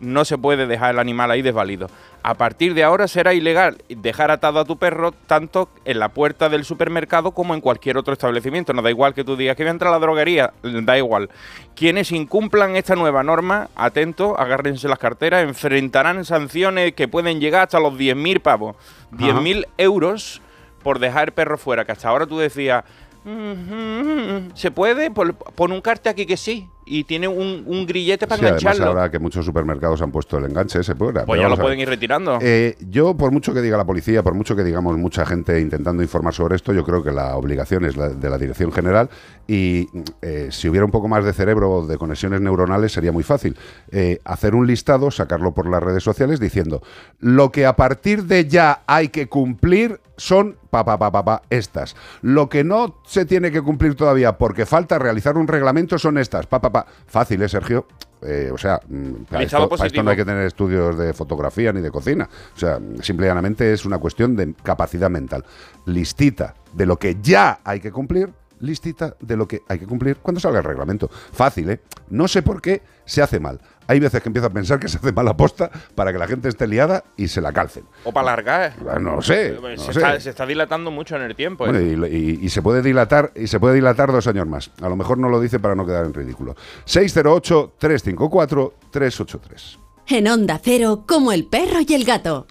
no 0.01 0.25
se 0.25 0.37
puede 0.39 0.67
dejar 0.67 0.95
el 0.95 0.99
animal 0.99 1.31
ahí 1.31 1.43
desvalido. 1.43 1.89
A 2.23 2.35
partir 2.35 2.75
de 2.75 2.83
ahora 2.83 3.07
será 3.09 3.35
ilegal 3.35 3.79
dejar 3.89 4.31
atado 4.31 4.59
a 4.59 4.65
tu 4.65 4.77
perro 4.79 5.13
tanto 5.13 5.69
en 5.85 5.99
la 5.99 6.09
puerta 6.09 6.49
del 6.49 6.65
supermercado 6.65 7.31
como 7.31 7.55
en 7.55 7.61
cualquier 7.61 7.97
otro 7.97 8.13
establecimiento. 8.13 8.73
No 8.73 8.83
da 8.83 8.91
igual 8.91 9.15
que 9.15 9.25
tú 9.25 9.37
digas 9.37 9.57
que 9.57 9.63
voy 9.63 9.69
a 9.69 9.73
entrar 9.73 9.93
a 9.93 9.97
la 9.97 10.01
droguería, 10.01 10.53
da 10.63 10.99
igual. 10.99 11.31
Quienes 11.75 12.11
incumplan 12.13 12.77
esta 12.77 12.97
nueva 12.97 13.23
norma, 13.23 13.69
atentos, 13.77 14.35
agárrense 14.37 14.89
las 14.89 14.99
carteras, 14.99 15.45
enfrentarán 15.45 16.25
sanciones 16.25 16.95
que 16.95 17.09
pueden 17.09 17.41
llegar 17.41 17.63
hasta 17.63 17.81
los 17.81 17.95
10.000 17.95 18.41
pavos. 18.41 18.77
10.000 19.13 19.67
euros 19.79 20.43
por 20.83 20.99
dejar 20.99 21.33
perro 21.33 21.59
fuera, 21.59 21.85
que 21.85 21.93
hasta 21.93 22.09
ahora 22.09 22.27
tú 22.27 22.39
decías, 22.39 22.85
"Mm, 23.25 24.51
¿se 24.55 24.71
puede? 24.71 25.11
Pon 25.11 25.37
pon 25.55 25.73
un 25.73 25.81
cartel 25.81 26.11
aquí 26.11 26.27
que 26.27 26.37
sí. 26.37 26.69
Y 26.87 27.05
tiene 27.05 27.27
un, 27.29 27.65
un 27.67 27.85
grillete 27.85 28.27
para 28.27 28.39
Sí, 28.39 28.45
además 28.45 28.63
engancharlo. 28.63 28.93
ahora 28.93 29.11
que 29.11 29.19
muchos 29.19 29.45
supermercados 29.45 30.01
han 30.03 30.13
puesto 30.13 30.39
el 30.39 30.45
enganche 30.45 30.79
ese, 30.81 30.95
pues, 30.95 31.15
Pues 31.27 31.41
ya 31.41 31.49
lo 31.49 31.57
pueden 31.57 31.81
ir 31.81 31.89
retirando. 31.89 32.39
Eh, 32.41 32.77
yo, 32.89 33.17
por 33.17 33.33
mucho 33.33 33.53
que 33.53 33.61
diga 33.61 33.77
la 33.77 33.85
policía, 33.85 34.23
por 34.23 34.35
mucho 34.35 34.55
que 34.55 34.63
digamos 34.63 34.97
mucha 34.97 35.27
gente 35.27 35.61
intentando 35.61 36.03
informar 36.03 36.33
sobre 36.33 36.55
esto, 36.57 36.73
yo 36.73 36.85
creo 36.85 37.03
que 37.03 37.11
la 37.11 37.37
obligación 37.37 37.85
es 37.85 37.97
la 37.97 38.09
de 38.11 38.31
la 38.31 38.39
Dirección 38.39 38.71
General 38.71 39.11
y 39.49 39.89
eh, 40.23 40.49
si 40.51 40.69
hubiera 40.69 40.85
un 40.85 40.91
poco 40.91 41.09
más 41.09 41.25
de 41.25 41.33
cerebro, 41.33 41.87
de 41.87 41.99
conexiones 41.99 42.41
neuronales, 42.41 42.93
sería 42.93 43.13
muy 43.13 43.25
fácil. 43.25 43.57
Eh, 43.91 44.21
hacer 44.25 44.55
un 44.55 44.67
listado, 44.67 45.11
sacarlo 45.11 45.55
por 45.55 45.69
las 45.69 45.83
redes 45.83 46.03
sociales 46.03 46.41
diciendo 46.41 46.83
lo 47.19 47.51
que 47.51 47.67
a 47.67 47.75
partir 47.77 48.25
de 48.25 48.47
ya 48.47 48.83
hay 48.87 49.09
que 49.09 49.29
cumplir 49.29 50.01
son 50.19 50.57
pa, 50.71 50.85
pa, 50.85 50.99
pa, 50.99 51.13
pa, 51.13 51.25
pa, 51.25 51.43
estas. 51.51 51.95
Lo 52.23 52.49
que 52.49 52.65
no 52.65 53.01
se 53.05 53.27
tiene 53.27 53.51
que 53.51 53.61
cumplir 53.63 53.95
todavía 53.95 54.39
porque 54.39 54.65
falta 54.65 54.99
realizar 54.99 55.37
un 55.37 55.47
reglamento 55.47 55.99
son 55.99 56.17
estas. 56.19 56.47
Pa, 56.47 56.61
pa, 56.61 56.73
Fácil, 57.07 57.41
¿eh, 57.43 57.49
Sergio? 57.49 57.87
Eh, 58.23 58.51
o 58.53 58.59
sea, 58.59 58.81
mm, 58.89 59.25
para 59.31 59.45
esto, 59.45 59.69
para 59.69 59.87
esto 59.87 60.03
no 60.03 60.11
hay 60.11 60.17
que 60.17 60.25
tener 60.25 60.47
estudios 60.47 60.99
de 60.99 61.13
fotografía 61.13 61.73
ni 61.73 61.81
de 61.81 61.91
cocina. 61.91 62.29
O 62.55 62.59
sea, 62.59 62.81
simple 63.03 63.27
y 63.27 63.29
llanamente 63.29 63.73
es 63.73 63.85
una 63.85 63.99
cuestión 63.99 64.35
de 64.35 64.55
capacidad 64.63 65.11
mental. 65.11 65.45
Listita 65.85 66.55
de 66.73 66.87
lo 66.87 66.99
que 66.99 67.19
ya 67.23 67.61
hay 67.63 67.79
que 67.79 67.93
cumplir, 67.93 68.33
listita 68.61 69.15
de 69.21 69.37
lo 69.37 69.47
que 69.47 69.63
hay 69.69 69.79
que 69.79 69.87
cumplir 69.87 70.17
cuando 70.17 70.41
salga 70.41 70.59
el 70.59 70.65
reglamento. 70.65 71.09
Fácil, 71.33 71.71
¿eh? 71.71 71.81
No 72.11 72.27
sé 72.27 72.43
por 72.43 72.61
qué 72.61 72.83
se 73.05 73.23
hace 73.23 73.39
mal. 73.39 73.61
Hay 73.89 74.01
veces 74.01 74.21
que 74.23 74.29
empiezo 74.29 74.47
a 74.49 74.51
pensar 74.51 74.79
que 74.81 74.89
se 74.89 74.99
hace 74.99 75.13
mal 75.13 75.27
aposta 75.29 75.71
para 75.95 76.13
que 76.13 76.19
la 76.19 76.27
gente 76.27 76.49
esté 76.49 76.67
liada 76.67 77.05
y 77.17 77.29
se 77.29 77.41
la 77.41 77.53
calcen. 77.53 77.85
O 78.05 78.13
para 78.13 78.33
alargar. 78.33 79.01
No 79.01 79.17
lo 79.17 79.23
sé. 79.23 79.57
no 79.61 79.69
se, 79.77 79.93
sé. 79.93 79.99
está, 80.01 80.21
se 80.21 80.31
está 80.31 80.47
dilatando 80.47 80.91
mucho 80.91 81.17
en 81.17 81.23
el 81.23 81.35
tiempo. 81.37 81.67
¿eh? 81.67 81.71
Bueno, 81.71 82.07
y, 82.07 82.15
y- 82.17 82.39
y 82.43 82.49
se 82.49 82.63
puede 82.63 82.83
dilatar 82.83 83.33
y 83.35 83.47
se 83.47 83.61
puede 83.61 83.75
dilatar 83.77 84.11
dos 84.13 84.27
años 84.27 84.47
más. 84.47 84.71
A 84.83 84.89
lo 84.89 84.97
mejor 84.97 85.19
no 85.19 85.29
lo 85.29 85.41
dice 85.41 85.59
para 85.59 85.75
no 85.75 85.87
quedar 85.87 86.05
en 86.07 86.15
ridículo. 86.15 86.55
608 86.85 87.75
354 87.79 88.75
383. 88.91 89.79
En 90.09 90.29
Onda 90.29 90.61
Cero, 90.63 91.05
como 91.07 91.33
el 91.33 91.47
perro 91.47 91.79
y 91.87 91.95
el 91.95 92.05
gato. 92.05 92.47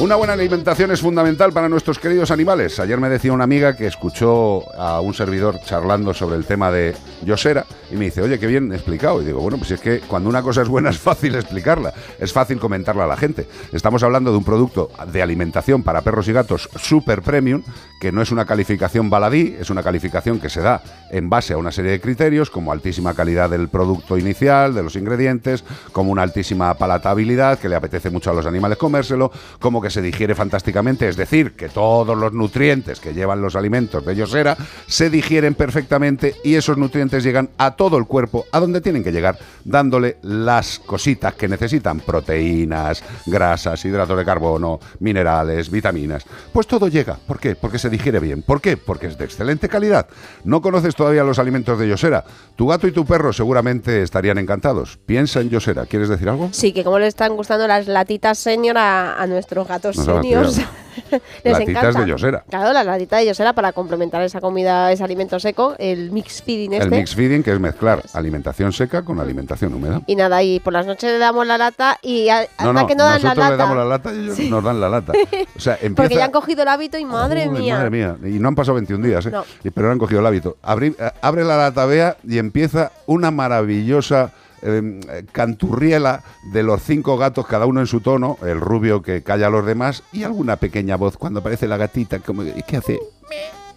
Una 0.00 0.16
buena 0.16 0.32
alimentación 0.32 0.90
es 0.92 1.02
fundamental 1.02 1.52
para 1.52 1.68
nuestros 1.68 1.98
queridos 1.98 2.30
animales. 2.30 2.80
Ayer 2.80 2.98
me 2.98 3.10
decía 3.10 3.34
una 3.34 3.44
amiga 3.44 3.76
que 3.76 3.86
escuchó 3.86 4.64
a 4.80 5.02
un 5.02 5.12
servidor 5.12 5.60
charlando 5.66 6.14
sobre 6.14 6.36
el 6.36 6.46
tema 6.46 6.70
de 6.70 6.96
Yosera 7.22 7.66
y 7.90 7.96
me 7.96 8.06
dice, 8.06 8.22
oye, 8.22 8.38
qué 8.38 8.46
bien 8.46 8.72
explicado. 8.72 9.20
Y 9.20 9.26
digo, 9.26 9.40
bueno, 9.40 9.58
pues 9.58 9.72
es 9.72 9.80
que 9.80 10.00
cuando 10.00 10.30
una 10.30 10.40
cosa 10.40 10.62
es 10.62 10.68
buena 10.68 10.88
es 10.88 10.98
fácil 10.98 11.34
explicarla, 11.34 11.92
es 12.18 12.32
fácil 12.32 12.58
comentarla 12.58 13.04
a 13.04 13.08
la 13.08 13.16
gente. 13.18 13.46
Estamos 13.72 14.02
hablando 14.02 14.30
de 14.30 14.38
un 14.38 14.44
producto 14.44 14.90
de 15.12 15.20
alimentación 15.20 15.82
para 15.82 16.00
perros 16.00 16.28
y 16.28 16.32
gatos 16.32 16.70
super 16.76 17.20
premium, 17.20 17.62
que 18.00 18.10
no 18.10 18.22
es 18.22 18.32
una 18.32 18.46
calificación 18.46 19.10
baladí, 19.10 19.54
es 19.60 19.68
una 19.68 19.82
calificación 19.82 20.40
que 20.40 20.48
se 20.48 20.62
da 20.62 20.82
en 21.10 21.28
base 21.28 21.52
a 21.52 21.58
una 21.58 21.72
serie 21.72 21.90
de 21.90 22.00
criterios, 22.00 22.48
como 22.48 22.72
altísima 22.72 23.12
calidad 23.12 23.50
del 23.50 23.68
producto 23.68 24.16
inicial, 24.16 24.74
de 24.74 24.82
los 24.82 24.96
ingredientes, 24.96 25.62
como 25.92 26.10
una 26.10 26.22
altísima 26.22 26.72
palatabilidad, 26.72 27.58
que 27.58 27.68
le 27.68 27.76
apetece 27.76 28.08
mucho 28.08 28.30
a 28.30 28.34
los 28.34 28.46
animales 28.46 28.78
comérselo, 28.78 29.30
como 29.58 29.82
que 29.82 29.89
se 29.90 30.02
digiere 30.02 30.34
fantásticamente, 30.34 31.08
es 31.08 31.16
decir, 31.16 31.52
que 31.52 31.68
todos 31.68 32.16
los 32.16 32.32
nutrientes 32.32 33.00
que 33.00 33.14
llevan 33.14 33.42
los 33.42 33.56
alimentos 33.56 34.04
de 34.04 34.16
Yosera 34.16 34.56
se 34.86 35.10
digieren 35.10 35.54
perfectamente 35.54 36.34
y 36.44 36.54
esos 36.54 36.78
nutrientes 36.78 37.24
llegan 37.24 37.50
a 37.58 37.76
todo 37.76 37.96
el 37.96 38.06
cuerpo, 38.06 38.46
a 38.52 38.60
donde 38.60 38.80
tienen 38.80 39.04
que 39.04 39.12
llegar, 39.12 39.38
dándole 39.64 40.18
las 40.22 40.78
cositas 40.78 41.34
que 41.34 41.48
necesitan, 41.48 42.00
proteínas, 42.00 43.02
grasas, 43.26 43.84
hidratos 43.84 44.18
de 44.18 44.24
carbono, 44.24 44.80
minerales, 45.00 45.70
vitaminas. 45.70 46.24
Pues 46.52 46.66
todo 46.66 46.88
llega. 46.88 47.18
¿Por 47.26 47.38
qué? 47.38 47.54
Porque 47.54 47.78
se 47.78 47.90
digiere 47.90 48.20
bien. 48.20 48.42
¿Por 48.42 48.60
qué? 48.60 48.76
Porque 48.76 49.06
es 49.06 49.18
de 49.18 49.24
excelente 49.24 49.68
calidad. 49.68 50.08
¿No 50.44 50.60
conoces 50.60 50.94
todavía 50.94 51.24
los 51.24 51.38
alimentos 51.38 51.78
de 51.78 51.88
Yosera? 51.88 52.24
Tu 52.56 52.66
gato 52.66 52.86
y 52.86 52.92
tu 52.92 53.04
perro 53.04 53.32
seguramente 53.32 54.02
estarían 54.02 54.38
encantados. 54.38 54.98
Piensa 55.06 55.40
en 55.40 55.50
Yosera. 55.50 55.86
¿Quieres 55.86 56.08
decir 56.08 56.28
algo? 56.28 56.48
Sí, 56.52 56.72
que 56.72 56.84
como 56.84 56.98
le 56.98 57.06
están 57.06 57.36
gustando 57.36 57.66
las 57.66 57.86
latitas 57.86 58.38
senior 58.38 58.78
a, 58.78 59.20
a 59.20 59.26
nuestros 59.26 59.66
gatos 59.66 59.79
No 59.88 59.92
seniors. 59.92 60.54
tirar. 60.54 60.70
Les 61.44 61.52
Latitas 61.52 61.68
encanta. 61.82 62.00
de 62.02 62.06
Yosera. 62.10 62.44
Claro, 62.50 62.72
las 62.72 62.84
latitas 62.84 63.20
de 63.20 63.26
Yosera 63.26 63.52
para 63.52 63.72
complementar 63.72 64.22
esa 64.22 64.40
comida, 64.40 64.90
ese 64.92 65.02
alimento 65.04 65.38
seco, 65.40 65.74
el 65.78 66.10
mix 66.10 66.42
feeding 66.42 66.72
este. 66.74 66.84
El 66.84 66.90
mix 66.90 67.14
feeding, 67.14 67.42
que 67.42 67.52
es 67.52 67.60
mezclar 67.60 68.02
alimentación 68.12 68.72
seca 68.72 69.02
con 69.02 69.18
alimentación 69.20 69.72
húmeda. 69.72 70.02
Y 70.06 70.16
nada, 70.16 70.42
y 70.42 70.60
por 70.60 70.72
las 70.72 70.86
noches 70.86 71.10
le 71.12 71.18
damos 71.18 71.46
la 71.46 71.56
lata 71.58 71.98
y 72.02 72.28
a- 72.28 72.46
No, 72.62 72.72
no, 72.72 72.86
que 72.86 72.94
no 72.96 73.04
dan 73.04 73.22
la 73.22 73.34
nosotros 73.34 73.36
lata. 73.38 73.50
le 73.50 73.56
damos 73.56 73.76
la 73.76 73.84
lata 73.84 74.12
y 74.12 74.18
ellos 74.18 74.50
nos 74.50 74.64
dan 74.64 74.80
la 74.80 74.88
lata. 74.88 75.12
O 75.56 75.60
sea, 75.60 75.74
empieza... 75.74 75.94
Porque 75.94 76.14
ya 76.16 76.24
han 76.26 76.30
cogido 76.32 76.62
el 76.62 76.68
hábito 76.68 76.98
y 76.98 77.04
madre 77.04 77.48
mía. 77.48 77.76
Madre 77.76 77.90
mía. 77.90 78.16
Y 78.24 78.38
no 78.38 78.48
han 78.48 78.54
pasado 78.54 78.74
21 78.74 79.06
días, 79.06 79.24
¿eh? 79.26 79.30
No. 79.30 79.44
Pero 79.74 79.90
han 79.92 79.98
cogido 79.98 80.20
el 80.20 80.26
hábito. 80.26 80.56
Eh, 80.80 80.92
abre 81.22 81.44
la 81.44 81.56
lata 81.56 81.86
Bea 81.86 82.16
y 82.26 82.38
empieza 82.38 82.92
una 83.06 83.30
maravillosa 83.30 84.32
eh, 84.62 85.24
canturriela 85.32 86.22
de 86.52 86.62
los 86.62 86.82
cinco 86.82 87.16
gatos, 87.16 87.46
cada 87.46 87.66
uno 87.66 87.80
en 87.80 87.86
su 87.86 88.00
tono, 88.00 88.38
el 88.42 88.60
rubio 88.60 89.02
que 89.02 89.22
calla 89.22 89.48
a 89.48 89.50
los 89.50 89.66
demás 89.66 90.02
y 90.12 90.22
alguna 90.22 90.56
pequeña 90.56 90.96
voz 90.96 91.16
cuando 91.16 91.40
aparece 91.40 91.68
la 91.68 91.76
gatita, 91.76 92.18
como, 92.20 92.42
¿qué 92.66 92.76
hace? 92.76 92.98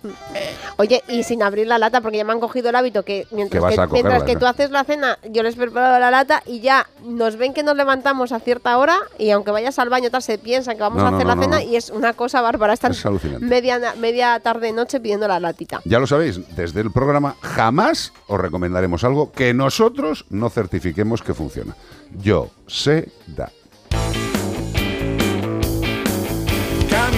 Oye, 0.77 1.03
y 1.07 1.23
sin 1.23 1.43
abrir 1.43 1.67
la 1.67 1.77
lata, 1.77 2.01
porque 2.01 2.17
ya 2.17 2.23
me 2.25 2.33
han 2.33 2.39
cogido 2.39 2.69
el 2.69 2.75
hábito 2.75 3.03
que 3.03 3.27
mientras 3.31 3.61
Que 3.63 3.69
cogerla, 3.75 3.87
mientras 3.93 4.23
que 4.23 4.33
¿no? 4.33 4.39
tú 4.39 4.45
haces 4.47 4.71
la 4.71 4.83
cena, 4.83 5.17
yo 5.29 5.43
les 5.43 5.55
preparo 5.55 5.99
la 5.99 6.11
lata 6.11 6.41
y 6.45 6.59
ya 6.61 6.87
nos 7.03 7.35
ven 7.37 7.53
que 7.53 7.63
nos 7.63 7.75
levantamos 7.75 8.31
a 8.31 8.39
cierta 8.39 8.77
hora 8.77 8.97
y 9.17 9.29
aunque 9.31 9.51
vayas 9.51 9.79
al 9.79 9.89
baño 9.89 10.09
tal 10.09 10.21
se 10.23 10.37
piensan 10.37 10.75
que 10.75 10.81
vamos 10.81 11.01
No, 11.01 11.07
a 11.07 11.15
hacer 11.15 11.25
no, 11.27 11.35
la 11.35 11.41
cena 11.41 11.63
y 11.63 11.75
es 11.75 11.89
una 11.89 12.13
cosa 12.13 12.41
bárbara. 12.41 12.73
Están 12.73 12.91
Es 12.91 13.05
media, 13.41 13.93
media 13.97 14.39
tarde 14.39 14.71
noche 14.71 14.99
pidiendo 14.99 15.27
la 15.27 15.39
latita. 15.39 15.81
Ya 15.85 15.99
lo 15.99 16.07
sabéis, 16.07 16.39
desde 16.55 16.81
el 16.81 16.91
programa 16.91 17.35
jamás 17.41 18.13
os 18.27 18.39
recomendaremos 18.39 19.03
algo 19.03 19.31
que 19.31 19.53
nosotros 19.53 20.25
no 20.29 20.49
certifiquemos 20.49 21.21
que 21.21 21.33
funciona. 21.33 21.75
Yo 22.21 22.49
sé 22.67 23.09
da. 23.27 23.51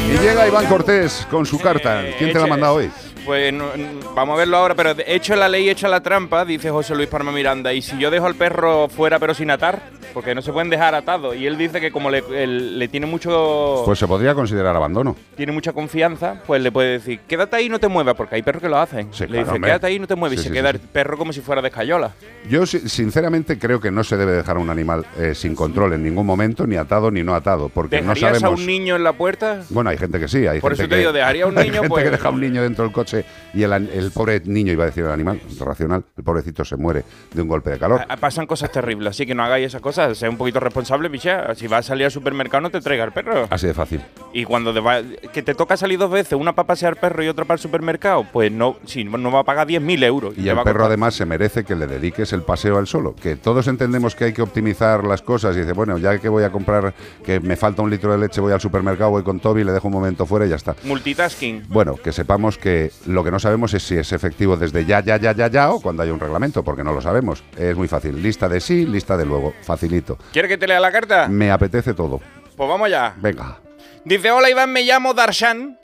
Y 0.07 0.17
llega 0.19 0.47
Iván 0.47 0.67
Cortés 0.67 1.27
con 1.31 1.45
su 1.45 1.59
carta. 1.59 2.03
¿Quién 2.17 2.31
te 2.31 2.37
la 2.39 2.45
ha 2.45 2.47
mandado 2.47 2.75
hoy? 2.75 2.91
Pues 3.25 3.51
no- 3.51 3.71
vamos 4.15 4.35
a 4.35 4.37
verlo 4.37 4.57
ahora, 4.57 4.75
pero 4.75 4.93
hecho 5.07 5.35
la 5.35 5.49
ley, 5.49 5.67
hecha 5.69 5.87
la 5.87 6.01
trampa, 6.01 6.45
dice 6.45 6.69
José 6.69 6.93
Luis 6.95 7.07
Parma 7.07 7.31
Miranda. 7.31 7.73
Y 7.73 7.81
si 7.81 7.97
yo 7.97 8.11
dejo 8.11 8.27
al 8.27 8.35
perro 8.35 8.87
fuera 8.87 9.17
pero 9.17 9.33
sin 9.33 9.49
atar, 9.49 9.81
porque 10.13 10.35
no 10.35 10.41
se 10.43 10.53
pueden 10.53 10.69
dejar 10.69 10.93
atados. 10.93 11.35
Y 11.35 11.47
él 11.47 11.57
dice 11.57 11.81
que 11.81 11.91
como 11.91 12.11
le, 12.11 12.23
él- 12.31 12.77
le 12.77 12.87
tiene 12.87 13.07
mucho 13.07 13.81
Pues 13.85 13.97
se 13.97 14.07
podría 14.07 14.35
considerar 14.35 14.75
abandono. 14.75 15.15
tiene 15.35 15.51
mucha 15.51 15.73
confianza, 15.73 16.41
pues 16.45 16.61
le 16.61 16.71
puede 16.71 16.91
decir, 16.91 17.19
quédate 17.27 17.55
ahí 17.55 17.65
y 17.65 17.69
no 17.69 17.79
te 17.79 17.87
muevas, 17.87 18.13
porque 18.15 18.35
hay 18.35 18.43
perros 18.43 18.61
que 18.61 18.69
lo 18.69 18.77
hacen. 18.77 19.11
Sí, 19.11 19.23
le 19.23 19.27
claro, 19.29 19.43
dice, 19.45 19.55
hombre. 19.55 19.69
quédate 19.69 19.87
ahí 19.87 19.95
y 19.95 19.99
no 19.99 20.07
te 20.07 20.15
mueves. 20.15 20.39
Sí, 20.39 20.45
y 20.45 20.47
se 20.47 20.49
sí, 20.49 20.53
queda 20.55 20.69
el 20.69 20.79
perro 20.79 21.17
como 21.17 21.33
si 21.33 21.41
fuera 21.41 21.61
de 21.63 21.69
escayola. 21.69 22.11
Yo 22.47 22.65
si- 22.67 22.87
sinceramente 22.87 23.57
creo 23.57 23.79
que 23.81 23.89
no 23.89 24.03
se 24.03 24.17
debe 24.17 24.33
dejar 24.33 24.57
a 24.57 24.59
un 24.59 24.69
animal 24.69 25.03
eh, 25.17 25.33
sin 25.33 25.55
control 25.55 25.93
en 25.93 26.03
ningún 26.03 26.27
momento, 26.27 26.67
ni 26.67 26.75
atado 26.75 27.09
ni 27.09 27.23
no 27.23 27.33
atado, 27.33 27.69
porque 27.69 27.95
no 28.01 28.13
¿Dejarías 28.13 28.39
sabemos. 28.39 28.59
a 28.59 28.61
un 28.61 28.67
niño 28.67 28.95
en 28.95 29.03
la 29.03 29.13
puerta? 29.13 29.61
Bueno, 29.69 29.89
hay 29.89 29.97
gente 29.97 30.19
que 30.19 30.27
sí, 30.27 30.45
hay 30.45 30.59
Por 30.61 30.71
gente 30.73 30.83
eso 30.83 30.89
te 30.89 30.95
que, 30.95 30.99
digo, 30.99 31.11
dejaría 31.11 31.45
a 31.45 31.47
un 31.47 31.57
hay 31.57 31.63
niño, 31.65 31.81
gente 31.81 31.89
pues- 31.89 32.03
que 32.03 32.11
deja 32.11 32.27
a 32.27 32.31
un 32.31 32.39
niño 32.41 32.61
dentro 32.61 32.83
del 32.83 32.93
coche 32.93 33.14
y 33.53 33.63
el, 33.63 34.11
pobre 34.13 34.41
niño, 34.45 34.73
iba 34.73 34.83
a 34.83 34.87
decir 34.87 35.03
el 35.05 35.11
animal, 35.11 35.39
racional, 35.59 36.03
el 36.17 36.23
pobrecito 36.23 36.65
se 36.65 36.75
muere 36.75 37.03
de 37.33 37.41
un 37.41 37.47
golpe 37.47 37.69
de 37.69 37.79
calor. 37.79 38.01
Pasan 38.19 38.47
cosas 38.47 38.71
terribles, 38.71 39.11
así 39.11 39.25
que 39.25 39.35
no 39.35 39.43
hagáis 39.43 39.67
esas 39.67 39.81
cosas. 39.81 40.17
Sea 40.17 40.29
un 40.29 40.37
poquito 40.37 40.59
responsable, 40.59 41.09
picha. 41.09 41.53
Si 41.55 41.67
vas 41.67 41.85
a 41.85 41.87
salir 41.89 42.05
al 42.05 42.11
supermercado, 42.11 42.61
no 42.61 42.69
te 42.71 42.81
traiga 42.81 43.03
el 43.03 43.11
perro. 43.11 43.47
Así 43.49 43.67
de 43.67 43.73
fácil. 43.73 44.01
Y 44.33 44.43
cuando 44.45 44.73
te 44.73 44.79
va- 44.79 45.01
que 45.31 45.41
te 45.43 45.53
toca 45.55 45.77
salir 45.77 45.99
dos 45.99 46.11
veces, 46.11 46.33
una 46.33 46.53
para 46.53 46.67
pasear 46.67 46.97
perro 46.99 47.23
y 47.23 47.27
otra 47.27 47.45
para 47.45 47.55
el 47.55 47.61
supermercado, 47.61 48.25
pues 48.33 48.51
no, 48.51 48.77
si 48.85 49.03
no 49.03 49.31
va 49.31 49.39
a 49.41 49.43
pagar 49.43 49.67
10.000 49.67 50.03
euros. 50.03 50.33
Y 50.37 50.43
te 50.43 50.49
el 50.49 50.57
va 50.57 50.63
perro 50.63 50.85
además 50.85 51.13
se 51.13 51.25
merece 51.25 51.63
que 51.63 51.75
le 51.75 51.87
dediques 51.87 52.33
el 52.33 52.41
paseo 52.41 52.77
al 52.77 52.87
solo. 52.87 53.15
Que 53.15 53.35
todos 53.35 53.67
entendemos 53.67 54.15
que 54.15 54.25
hay 54.25 54.33
que 54.33 54.41
optimizar 54.41 55.03
las 55.03 55.21
cosas 55.21 55.55
y 55.55 55.59
dice, 55.59 55.73
bueno, 55.73 55.97
ya 55.97 56.17
que 56.19 56.29
voy 56.29 56.43
a 56.43 56.51
comprar, 56.51 56.93
que 57.23 57.39
me 57.39 57.55
falta 57.55 57.81
un 57.81 57.89
litro 57.89 58.11
de 58.11 58.17
leche, 58.17 58.41
voy 58.41 58.53
al 58.53 58.61
supermercado, 58.61 59.11
voy 59.11 59.23
con 59.23 59.39
Toby, 59.39 59.63
le 59.63 59.71
dejo 59.71 59.87
un 59.87 59.93
momento 59.93 60.25
fuera 60.25 60.45
y 60.45 60.49
ya 60.49 60.55
está. 60.55 60.75
Multitasking. 60.83 61.65
Bueno, 61.69 61.95
que 61.95 62.11
sepamos 62.11 62.57
que 62.57 62.91
lo 63.05 63.23
que 63.23 63.31
no 63.31 63.39
sabemos 63.39 63.73
es 63.73 63.83
si 63.83 63.95
es 63.97 64.11
efectivo 64.11 64.57
desde 64.57 64.85
ya, 64.85 64.99
ya, 65.01 65.17
ya, 65.17 65.31
ya, 65.33 65.47
ya 65.47 65.71
o 65.71 65.79
cuando 65.81 66.03
hay 66.03 66.09
un 66.09 66.19
reglamento, 66.19 66.63
porque 66.63 66.83
no 66.83 66.93
lo 66.93 67.01
sabemos. 67.01 67.43
Es 67.57 67.75
muy 67.75 67.87
fácil. 67.87 68.21
Lista 68.21 68.49
de 68.49 68.59
sí, 68.59 68.85
lista 68.85 69.17
de 69.17 69.25
luego. 69.25 69.53
Facilito. 69.61 70.17
¿Quieres 70.31 70.49
que 70.49 70.57
te 70.57 70.67
lea 70.67 70.79
la 70.79 70.91
carta? 70.91 71.27
Me 71.27 71.51
apetece 71.51 71.93
todo. 71.93 72.19
Pues 72.55 72.69
vamos 72.69 72.85
allá. 72.87 73.13
Venga. 73.17 73.59
Dice, 74.03 74.31
hola 74.31 74.49
Iván, 74.49 74.71
me 74.71 74.83
llamo 74.83 75.13
Darshan 75.13 75.79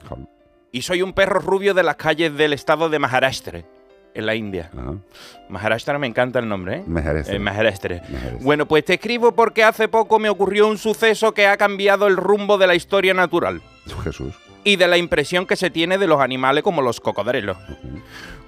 y 0.71 0.81
soy 0.83 1.01
un 1.01 1.13
perro 1.13 1.39
rubio 1.39 1.73
de 1.73 1.83
las 1.83 1.95
calles 1.95 2.35
del 2.37 2.53
estado 2.53 2.89
de 2.89 2.99
Maharashtra. 2.99 3.63
en 4.13 4.25
la 4.25 4.35
India. 4.35 4.69
Ajá. 4.77 4.95
Maharashtra 5.49 5.97
me 5.99 6.07
encanta 6.07 6.39
el 6.39 6.47
nombre, 6.47 6.77
¿eh? 6.77 6.83
Maharashtra. 6.85 7.35
Eh, 7.35 7.39
Maharashtra. 7.39 8.01
Maharashtra. 8.09 8.37
Bueno, 8.41 8.67
pues 8.67 8.85
te 8.85 8.93
escribo 8.95 9.33
porque 9.33 9.63
hace 9.63 9.87
poco 9.87 10.19
me 10.19 10.29
ocurrió 10.29 10.67
un 10.67 10.77
suceso 10.77 11.33
que 11.33 11.47
ha 11.47 11.57
cambiado 11.57 12.07
el 12.07 12.15
rumbo 12.17 12.57
de 12.57 12.67
la 12.67 12.75
historia 12.75 13.13
natural 13.13 13.61
Jesús. 14.03 14.33
Y 14.63 14.75
de 14.75 14.87
la 14.87 14.97
impresión 14.97 15.45
que 15.45 15.55
se 15.55 15.69
tiene 15.69 15.97
de 15.97 16.07
los 16.07 16.21
animales 16.21 16.63
como 16.63 16.81
los 16.81 16.99
cocodrilos. 16.99 17.57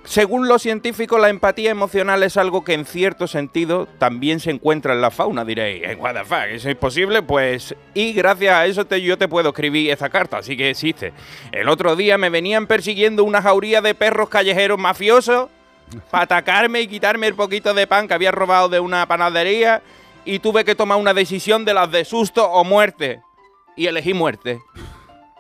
Según 0.06 0.50
los 0.50 0.62
científicos, 0.62 1.20
la 1.22 1.30
empatía 1.30 1.72
emocional 1.72 2.24
es 2.24 2.36
algo 2.36 2.66
que 2.66 2.74
en 2.74 2.86
cierto 2.86 3.26
sentido 3.26 3.88
también 4.00 4.42
se 4.42 4.52
encuentra 4.52 4.94
en 4.94 5.00
la 5.00 5.12
fauna. 5.12 5.46
Diréis, 5.46 5.82
"Eh, 5.86 5.96
what 5.96 6.14
the 6.14 6.26
fuck, 6.26 6.44
¿eso 6.50 6.70
es 6.70 6.76
posible? 6.76 7.22
Pues, 7.22 7.74
y 7.94 8.12
gracias 8.12 8.54
a 8.54 8.66
eso 8.66 8.86
te- 8.86 9.02
yo 9.02 9.18
te 9.18 9.30
puedo 9.30 9.50
escribir 9.50 9.90
esta 9.92 10.10
carta, 10.10 10.40
así 10.40 10.58
que 10.58 10.70
existe. 10.72 11.14
El 11.54 11.70
otro 11.70 11.96
día 11.96 12.18
me 12.18 12.30
venían 12.30 12.68
persiguiendo 12.68 13.24
una 13.24 13.42
jauría 13.42 13.80
de 13.82 13.96
perros 13.96 14.28
callejeros 14.28 14.78
mafiosos 14.78 15.48
para 16.12 16.26
atacarme 16.26 16.82
y 16.82 16.88
quitarme 16.88 17.28
el 17.28 17.36
poquito 17.36 17.74
de 17.74 17.88
pan 17.88 18.10
que 18.10 18.14
había 18.14 18.32
robado 18.32 18.68
de 18.68 18.82
una 18.82 19.08
panadería 19.08 19.82
y 20.26 20.40
tuve 20.40 20.66
que 20.66 20.76
tomar 20.76 20.98
una 20.98 21.14
decisión 21.14 21.64
de 21.64 21.74
las 21.74 21.90
de 21.90 22.04
susto 22.04 22.46
o 22.46 22.66
muerte. 22.66 23.22
Y 23.78 23.88
elegí 23.88 24.14
muerte. 24.14 24.60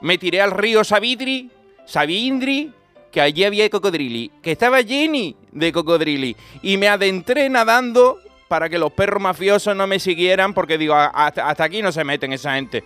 Me 0.04 0.18
tiré 0.20 0.40
al 0.42 0.52
río 0.52 0.84
Savidri, 0.84 1.50
Savindri, 1.86 2.72
que 3.12 3.22
allí 3.22 3.44
había 3.44 3.70
cocodrili, 3.70 4.32
que 4.42 4.52
estaba 4.52 4.82
lleni 4.82 5.36
de 5.52 5.72
cocodrili. 5.72 6.36
Y 6.62 6.78
me 6.78 6.88
adentré 6.90 7.50
nadando 7.50 8.20
para 8.48 8.70
que 8.70 8.78
los 8.78 8.92
perros 8.92 9.22
mafiosos 9.22 9.76
no 9.76 9.88
me 9.88 10.00
siguieran, 10.00 10.54
porque 10.54 10.78
digo, 10.78 10.94
"A- 10.94 11.06
hasta, 11.08 11.48
hasta 11.50 11.64
aquí 11.64 11.82
no 11.82 11.92
se 11.92 12.04
meten 12.04 12.34
esa 12.34 12.54
gente. 12.56 12.84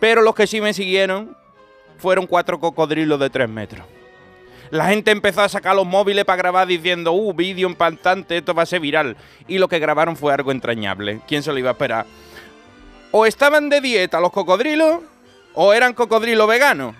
Pero 0.00 0.20
los 0.22 0.34
que 0.34 0.46
sí 0.46 0.60
me 0.60 0.74
siguieron 0.74 1.36
fueron 1.98 2.26
cuatro 2.26 2.58
cocodrilos 2.60 3.18
de 3.20 3.30
tres 3.30 3.48
metros. 3.48 3.86
La 4.70 4.88
gente 4.88 5.12
empezó 5.12 5.42
a 5.42 5.48
sacar 5.48 5.76
los 5.76 5.86
móviles 5.86 6.24
para 6.24 6.36
grabar 6.36 6.66
diciendo, 6.66 7.12
uh, 7.12 7.32
vídeo 7.32 7.68
impactante, 7.68 8.38
esto 8.38 8.52
va 8.52 8.64
a 8.64 8.66
ser 8.66 8.80
viral. 8.80 9.16
Y 9.46 9.58
lo 9.58 9.68
que 9.68 9.78
grabaron 9.78 10.16
fue 10.16 10.34
algo 10.34 10.50
entrañable. 10.50 11.20
¿Quién 11.28 11.42
se 11.42 11.52
lo 11.52 11.58
iba 11.58 11.70
a 11.70 11.72
esperar? 11.72 12.04
O 13.12 13.24
estaban 13.24 13.68
de 13.68 13.80
dieta 13.80 14.20
los 14.20 14.32
cocodrilos, 14.32 15.00
o 15.56 15.72
eran 15.72 15.92
cocodrilos 15.94 16.46
veganos. 16.46 16.94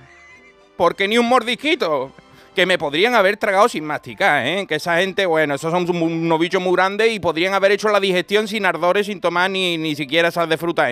Porque 0.77 1.07
ni 1.07 1.17
un 1.19 1.29
mordisquito. 1.29 2.11
Que 2.57 2.65
me 2.65 2.79
podrían 2.79 3.15
haber 3.15 3.37
tragado 3.37 3.69
sin 3.69 3.85
masticar, 3.85 4.47
¿eh? 4.47 4.67
Que 4.67 4.77
esa 4.77 4.97
gente, 4.97 5.27
bueno, 5.27 5.57
esos 5.57 5.71
son 5.71 5.89
un- 5.91 6.01
unos 6.03 6.41
bichos 6.41 6.63
muy 6.63 6.73
grandes 6.75 7.13
y 7.13 7.21
podrían 7.21 7.53
haber 7.53 7.73
hecho 7.73 7.91
la 7.91 8.01
digestión 8.01 8.49
sin 8.49 8.65
ardores, 8.65 9.05
sin 9.05 9.21
tomar 9.21 9.51
ni, 9.51 9.77
ni 9.77 9.95
siquiera 9.95 10.31
sal 10.31 10.49
de 10.49 10.57
fruta. 10.57 10.89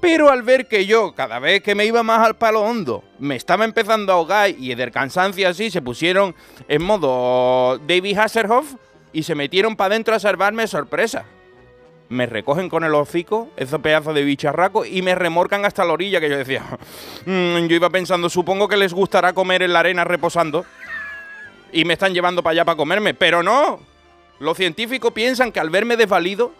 Pero 0.00 0.30
al 0.30 0.42
ver 0.42 0.66
que 0.66 0.84
yo, 0.84 1.14
cada 1.14 1.38
vez 1.38 1.62
que 1.62 1.76
me 1.76 1.86
iba 1.86 2.02
más 2.02 2.26
al 2.26 2.34
palo 2.34 2.62
hondo, 2.62 3.04
me 3.20 3.36
estaba 3.36 3.64
empezando 3.64 4.12
a 4.12 4.16
ahogar 4.16 4.50
y 4.50 4.74
del 4.74 4.90
cansancio 4.90 5.48
así, 5.48 5.70
se 5.70 5.80
pusieron 5.80 6.34
en 6.66 6.82
modo 6.82 7.78
David 7.86 8.18
Hasselhoff 8.18 8.74
y 9.12 9.22
se 9.22 9.36
metieron 9.36 9.76
para 9.76 9.94
adentro 9.94 10.16
a 10.16 10.18
salvarme 10.18 10.66
sorpresa. 10.66 11.24
Me 12.08 12.26
recogen 12.26 12.68
con 12.68 12.84
el 12.84 12.94
hocico, 12.94 13.48
esos 13.56 13.80
pedazos 13.80 14.14
de 14.14 14.22
bicharraco, 14.22 14.84
y 14.84 15.02
me 15.02 15.14
remorcan 15.14 15.64
hasta 15.64 15.84
la 15.84 15.94
orilla 15.94 16.20
que 16.20 16.28
yo 16.28 16.36
decía. 16.36 16.62
"Mm", 17.26 17.66
yo 17.66 17.76
iba 17.76 17.90
pensando, 17.90 18.28
supongo 18.28 18.68
que 18.68 18.76
les 18.76 18.92
gustará 18.92 19.32
comer 19.32 19.62
en 19.62 19.72
la 19.72 19.80
arena 19.80 20.04
reposando. 20.04 20.64
Y 21.72 21.84
me 21.84 21.94
están 21.94 22.14
llevando 22.14 22.42
para 22.42 22.52
allá 22.52 22.64
para 22.64 22.76
comerme. 22.76 23.14
Pero 23.14 23.42
no. 23.42 23.80
Los 24.38 24.56
científicos 24.56 25.12
piensan 25.12 25.50
que 25.50 25.60
al 25.60 25.70
verme 25.70 25.96
desvalido, 25.96 26.52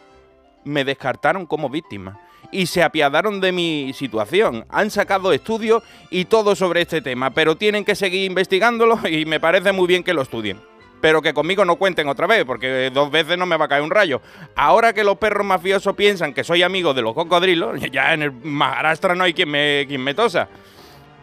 me 0.64 0.84
descartaron 0.84 1.46
como 1.46 1.68
víctima 1.68 2.18
y 2.50 2.66
se 2.66 2.82
apiadaron 2.82 3.40
de 3.40 3.52
mi 3.52 3.92
situación. 3.94 4.64
Han 4.70 4.90
sacado 4.90 5.32
estudios 5.32 5.82
y 6.10 6.24
todo 6.24 6.54
sobre 6.56 6.82
este 6.82 7.02
tema, 7.02 7.30
pero 7.30 7.56
tienen 7.56 7.84
que 7.84 7.94
seguir 7.94 8.24
investigándolo 8.24 8.98
y 9.08 9.24
me 9.26 9.40
parece 9.40 9.72
muy 9.72 9.86
bien 9.86 10.02
que 10.02 10.14
lo 10.14 10.22
estudien. 10.22 10.60
Pero 11.00 11.20
que 11.20 11.34
conmigo 11.34 11.64
no 11.66 11.76
cuenten 11.76 12.08
otra 12.08 12.26
vez, 12.26 12.44
porque 12.46 12.90
dos 12.92 13.10
veces 13.10 13.36
no 13.36 13.44
me 13.44 13.56
va 13.58 13.66
a 13.66 13.68
caer 13.68 13.82
un 13.82 13.90
rayo. 13.90 14.22
Ahora 14.56 14.92
que 14.94 15.04
los 15.04 15.18
perros 15.18 15.44
mafiosos 15.46 15.94
piensan 15.94 16.32
que 16.32 16.44
soy 16.44 16.62
amigo 16.62 16.94
de 16.94 17.02
los 17.02 17.12
cocodrilos, 17.14 17.78
ya 17.92 18.14
en 18.14 18.22
el 18.22 18.32
Maharashtra 18.32 19.14
no 19.14 19.24
hay 19.24 19.34
quien 19.34 19.50
me, 19.50 19.84
quien 19.86 20.02
me 20.02 20.14
tosa. 20.14 20.48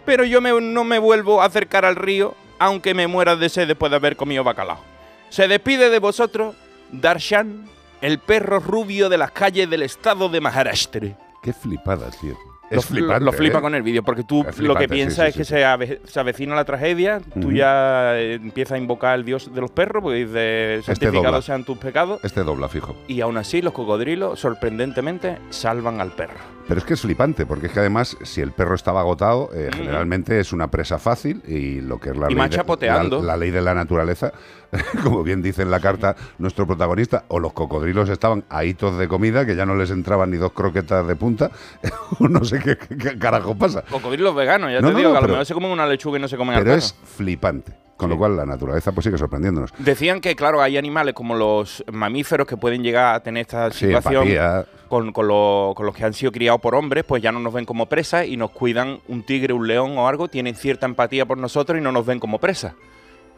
Pero 0.06 0.24
yo 0.24 0.40
me- 0.42 0.62
no 0.62 0.84
me 0.84 1.00
vuelvo 1.00 1.42
a 1.42 1.46
acercar 1.46 1.84
al 1.86 1.96
río, 1.96 2.36
aunque 2.60 2.94
me 2.94 3.08
muera 3.08 3.36
de 3.36 3.50
sed 3.50 3.68
después 3.68 3.90
de 3.90 3.96
haber 3.96 4.16
comido 4.16 4.44
bacalao. 4.44 4.80
Se 5.30 5.48
despide 5.48 5.90
de 5.90 6.00
vosotros 6.00 6.56
Darshan, 6.92 7.66
el 8.02 8.20
perro 8.20 8.60
rubio 8.60 9.10
de 9.10 9.18
las 9.18 9.32
calles 9.32 9.70
del 9.70 9.82
estado 9.84 10.30
de 10.30 10.42
Maharashtra. 10.42 11.18
Qué 11.42 11.54
flipada, 11.54 12.10
tío. 12.12 12.38
Lo, 12.72 12.80
Es 12.80 12.86
flipante. 12.86 13.26
lo 13.26 13.32
flipa 13.34 13.58
¿eh? 13.58 13.62
con 13.62 13.76
el 13.76 13.84
vídeo, 13.84 14.02
porque 14.04 14.24
tú 14.24 14.46
lo 14.60 14.76
que 14.76 14.88
piensas 14.88 15.26
sí, 15.26 15.28
es 15.30 15.34
sí, 15.34 15.38
que 15.40 15.44
sí. 15.46 15.50
Se, 15.50 15.66
ave- 15.66 16.00
se 16.06 16.20
avecina 16.20 16.56
la 16.56 16.64
tragedia, 16.66 17.22
tú 17.42 17.52
ya 17.52 18.18
eh, 18.18 18.36
empiezas 18.36 18.74
a 18.74 18.78
invocar 18.78 19.12
al 19.14 19.26
dios 19.26 19.54
de 19.54 19.60
los 19.62 19.72
perros, 19.72 20.02
porque 20.04 20.26
dice, 20.26 20.76
Este 20.76 20.96
santificados 20.96 21.46
sean 21.46 21.64
tus 21.66 21.78
pecados, 21.78 22.20
Este 22.24 22.44
dobla, 22.44 22.70
fijo. 22.70 22.96
y 23.08 23.22
aún 23.22 23.38
así 23.38 23.62
los 23.62 23.74
cocodrilos, 23.74 24.40
sorprendentemente, 24.40 25.38
salvan 25.50 26.00
al 26.00 26.12
perro. 26.14 26.36
Pero 26.68 26.80
es 26.80 26.86
que 26.86 26.94
es 26.94 27.02
flipante, 27.02 27.46
porque 27.46 27.68
es 27.68 27.74
que 27.74 27.80
además, 27.82 28.16
si 28.24 28.40
el 28.40 28.52
perro 28.54 28.76
estaba 28.76 29.02
agotado, 29.02 29.50
eh, 29.54 29.70
Mm. 29.72 29.76
generalmente 29.78 30.40
es 30.40 30.54
una 30.54 30.70
presa 30.72 30.98
fácil 30.98 31.42
y 31.48 31.82
lo 31.82 32.00
que 32.00 32.12
es 32.12 32.18
la, 32.18 32.28
Y 32.28 32.30
ley, 32.30 32.38
más 32.38 32.50
de, 32.52 32.56
chapoteando. 32.56 33.20
la, 33.20 33.28
la 33.28 33.38
ley 33.38 33.52
de 33.52 33.62
la 33.62 33.74
naturaleza, 33.74 34.32
como 35.04 35.24
bien 35.24 35.42
dice 35.42 35.62
en 35.62 35.72
la 35.72 35.80
carta 35.80 36.16
nuestro 36.38 36.66
protagonista, 36.68 37.24
o 37.28 37.40
los 37.40 37.54
cocodrilos 37.54 38.10
estaban 38.10 38.44
ahitos 38.50 38.98
de 38.98 39.08
comida, 39.08 39.46
que 39.46 39.56
ya 39.56 39.66
no 39.66 39.76
les 39.76 39.92
entraban 39.92 40.32
ni 40.32 40.38
dos 40.38 40.52
croquetas 40.54 41.06
de 41.08 41.16
punta, 41.16 41.52
o 42.20 42.28
no 42.28 42.44
sé 42.46 42.60
qué, 42.60 42.78
qué- 42.78 42.98
qué 42.98 43.20
carajo 43.20 43.56
pasa. 43.56 43.84
Cocodrilos 43.90 44.34
veganos, 44.36 44.72
ya 44.72 44.82
No, 44.82 44.88
te 44.88 44.94
no, 44.94 45.00
digo, 45.00 45.10
no, 45.10 45.14
que 45.14 45.18
a 45.20 45.22
lo 45.22 45.28
mejor 45.30 45.46
se 45.46 45.54
comen 45.54 45.72
una 45.72 45.86
lechuga 45.86 46.18
y 46.18 46.22
no 46.22 46.28
se 46.28 46.38
comen 46.38 46.56
Pero 46.58 46.74
es 46.74 46.96
flipante. 47.04 47.74
Con 47.98 48.10
Sí. 48.10 48.14
lo 48.16 48.18
cual 48.18 48.36
la 48.36 48.48
naturaleza 48.48 48.92
pues 48.94 49.04
sigue 49.06 49.18
sorprendiéndonos. 49.20 49.72
Decían 49.78 50.22
que, 50.22 50.36
claro, 50.36 50.60
hay 50.60 50.76
animales 50.76 51.14
como 51.14 51.36
los 51.36 51.84
mamíferos 51.92 52.48
que 52.48 52.58
pueden 52.58 52.82
llegar 52.82 53.14
a 53.14 53.20
tener 53.20 53.42
esta 53.42 53.70
Sí, 53.70 53.86
situación 53.86 54.24
empatía. 54.28 54.66
con, 54.88 55.12
con 55.14 55.28
lo- 55.28 55.74
con 55.76 55.86
los 55.86 55.94
que 55.96 56.04
han 56.06 56.14
sido 56.16 56.32
criados 56.32 56.60
por 56.62 56.74
hombres, 56.74 57.04
pues 57.04 57.22
ya 57.22 57.32
no 57.32 57.40
nos 57.40 57.54
ven 57.54 57.64
como 57.66 57.86
presas 57.86 58.26
y 58.26 58.38
nos 58.38 58.50
cuidan 58.50 59.02
un 59.08 59.22
tigre, 59.22 59.54
un 59.54 59.68
león 59.68 59.96
o 60.00 60.08
algo, 60.08 60.30
tienen 60.30 60.56
cierta 60.56 60.88
empatía 60.88 61.28
por 61.28 61.38
nosotros 61.38 61.78
y 61.78 61.82
no 61.82 61.92
nos 61.92 62.04
ven 62.04 62.20
como 62.20 62.40
presas. 62.40 62.74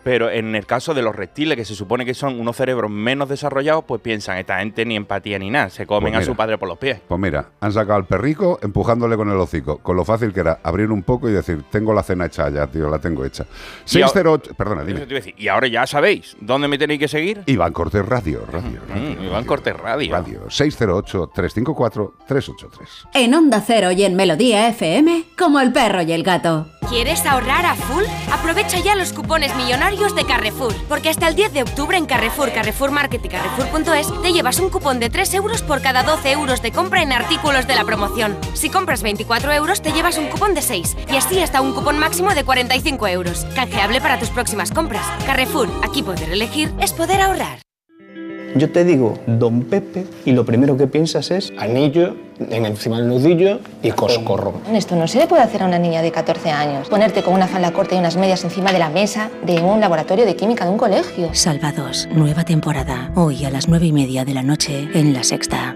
Pero 0.04 0.30
en 0.30 0.56
el 0.56 0.66
caso 0.66 0.94
de 0.94 1.02
los 1.02 1.16
reptiles, 1.16 1.56
que 1.58 1.66
se 1.66 1.76
supone 1.76 2.06
que 2.06 2.14
son 2.14 2.40
unos 2.40 2.56
cerebros 2.58 2.92
menos 2.92 3.30
desarrollados, 3.30 3.86
pues 3.86 4.02
piensan, 4.02 4.38
esta 4.38 4.60
gente 4.60 4.86
ni 4.86 4.96
empatía 4.96 5.40
ni 5.40 5.50
nada, 5.50 5.70
se 5.70 5.86
comen 5.88 6.14
Pues 6.14 6.24
a 6.24 6.26
su 6.30 6.36
padre 6.36 6.58
por 6.58 6.68
los 6.68 6.78
pies. 6.78 7.00
Pues 7.08 7.20
mira, 7.22 7.50
han 7.62 7.72
sacado 7.72 7.96
al 7.96 8.06
perrico 8.06 8.60
empujándole 8.62 9.16
con 9.16 9.30
el 9.30 9.38
hocico, 9.38 9.78
con 9.80 9.96
lo 9.96 10.04
fácil 10.06 10.34
que 10.34 10.42
era 10.42 10.60
abrir 10.64 10.92
un 10.92 11.04
poco 11.04 11.30
y 11.30 11.32
decir, 11.32 11.64
tengo 11.72 11.94
la 11.94 12.04
cena 12.04 12.26
hecha 12.26 12.50
ya, 12.50 12.68
tío, 12.68 12.90
la 12.90 13.00
tengo 13.00 13.24
hecha. 13.26 13.46
Y 13.92 14.02
ahora- 14.02 14.14
608, 14.14 14.54
perdona, 14.56 14.82
Eso 14.82 14.88
dime. 14.88 15.00
te 15.02 15.06
iba 15.06 15.14
a 15.18 15.22
decir. 15.22 15.36
Y 15.38 15.48
ahora 15.48 15.68
ya 15.68 15.88
sabéis, 15.88 16.36
¿dónde 16.42 16.68
me 16.68 16.78
tenéis 16.78 17.00
que 17.00 17.08
seguir? 17.08 17.42
Iván 17.46 17.72
Cortés 17.74 18.06
Radio, 18.06 18.46
radio, 18.52 18.80
radio. 18.90 19.20
Mm, 19.20 19.24
Iván 19.26 19.46
Cortés 19.46 19.78
Radio. 19.78 20.12
Radio 20.12 20.42
608-354-383. 20.50 23.08
En 23.14 23.34
Onda 23.34 23.62
Cero 23.66 23.92
y 23.92 24.04
en 24.04 24.16
Melodía 24.16 24.68
FM, 24.70 25.24
como 25.38 25.60
el 25.60 25.72
perro 25.72 26.02
y 26.02 26.12
el 26.12 26.24
gato. 26.24 26.68
¿Quieres 26.90 27.26
ahorrar 27.26 27.66
a 27.66 27.76
full? 27.76 28.04
Aprovecha 28.32 28.80
ya 28.80 28.96
los 28.96 29.14
cupones 29.14 29.56
millonarios 29.56 29.93
de 29.94 30.26
Carrefour, 30.26 30.74
porque 30.90 31.10
hasta 31.10 31.28
el 31.28 31.36
10 31.36 31.54
de 31.54 31.62
octubre 31.62 31.96
en 31.96 32.08
Carrefour, 32.08 32.52
Carrefour 32.52 32.90
Market 32.90 33.24
y 33.24 33.30
Carrefour.es 33.30 34.22
te 34.24 34.34
llevas 34.34 34.60
un 34.60 34.70
cupón 34.70 35.00
de 35.00 35.12
3 35.12 35.36
euros 35.36 35.62
por 35.62 35.82
cada 35.82 36.02
12 36.02 36.32
euros 36.32 36.64
de 36.64 36.72
compra 36.72 37.04
en 37.04 37.14
artículos 37.14 37.68
de 37.68 37.76
la 37.76 37.86
promoción. 37.86 38.36
Si 38.54 38.72
compras 38.72 39.04
24 39.04 39.54
euros 39.54 39.84
te 39.84 39.94
llevas 39.94 40.18
un 40.18 40.30
cupón 40.30 40.56
de 40.56 40.64
6 40.64 40.98
y 41.12 41.16
así 41.16 41.40
hasta 41.40 41.62
un 41.62 41.74
cupón 41.74 42.00
máximo 42.00 42.34
de 42.34 42.44
45 42.44 43.08
euros. 43.08 43.46
Canjeable 43.54 44.02
para 44.02 44.20
tus 44.20 44.30
próximas 44.30 44.72
compras. 44.72 45.06
Carrefour, 45.28 45.70
aquí 45.84 46.02
poder 46.02 46.32
elegir 46.32 46.74
es 46.82 46.92
poder 46.92 47.22
ahorrar. 47.22 47.60
Yo 48.56 48.72
te 48.72 48.84
digo 48.84 49.18
Don 49.26 49.64
Pepe 49.64 50.06
y 50.26 50.32
lo 50.32 50.46
primero 50.46 50.78
que 50.78 50.88
piensas 50.88 51.32
es 51.32 51.52
anillo 51.58 52.16
en 52.40 52.66
encima 52.66 52.98
del 52.98 53.08
nudillo 53.08 53.60
y 53.82 53.92
coscorro. 53.92 54.54
Esto 54.72 54.96
no 54.96 55.08
se 55.08 55.20
le 55.20 55.28
puede 55.28 55.42
hacer 55.42 55.64
a 55.64 55.66
una 55.66 55.80
niña 55.80 56.02
de 56.02 56.12
14 56.12 56.52
años. 56.52 56.88
Ponerte 56.88 57.24
con 57.24 57.34
una 57.34 57.48
falda 57.48 57.72
corta 57.74 57.96
y 57.96 58.00
unas 58.00 58.16
medias 58.16 58.44
encima 58.44 58.72
de 58.72 58.80
la 58.80 58.90
mesa 58.90 59.30
de 59.46 59.62
un 59.62 59.80
laboratorio 59.80 60.26
de 60.26 60.36
química 60.36 60.66
de 60.66 60.72
un 60.72 60.78
colegio. 60.78 61.30
Salvados, 61.34 62.08
nueva 62.14 62.44
temporada. 62.44 63.12
Hoy 63.16 63.44
a 63.46 63.50
las 63.50 63.68
nueve 63.68 63.88
y 63.88 63.92
media 63.92 64.24
de 64.26 64.34
la 64.34 64.44
noche 64.44 64.88
en 64.94 65.14
La 65.14 65.24
Sexta. 65.24 65.76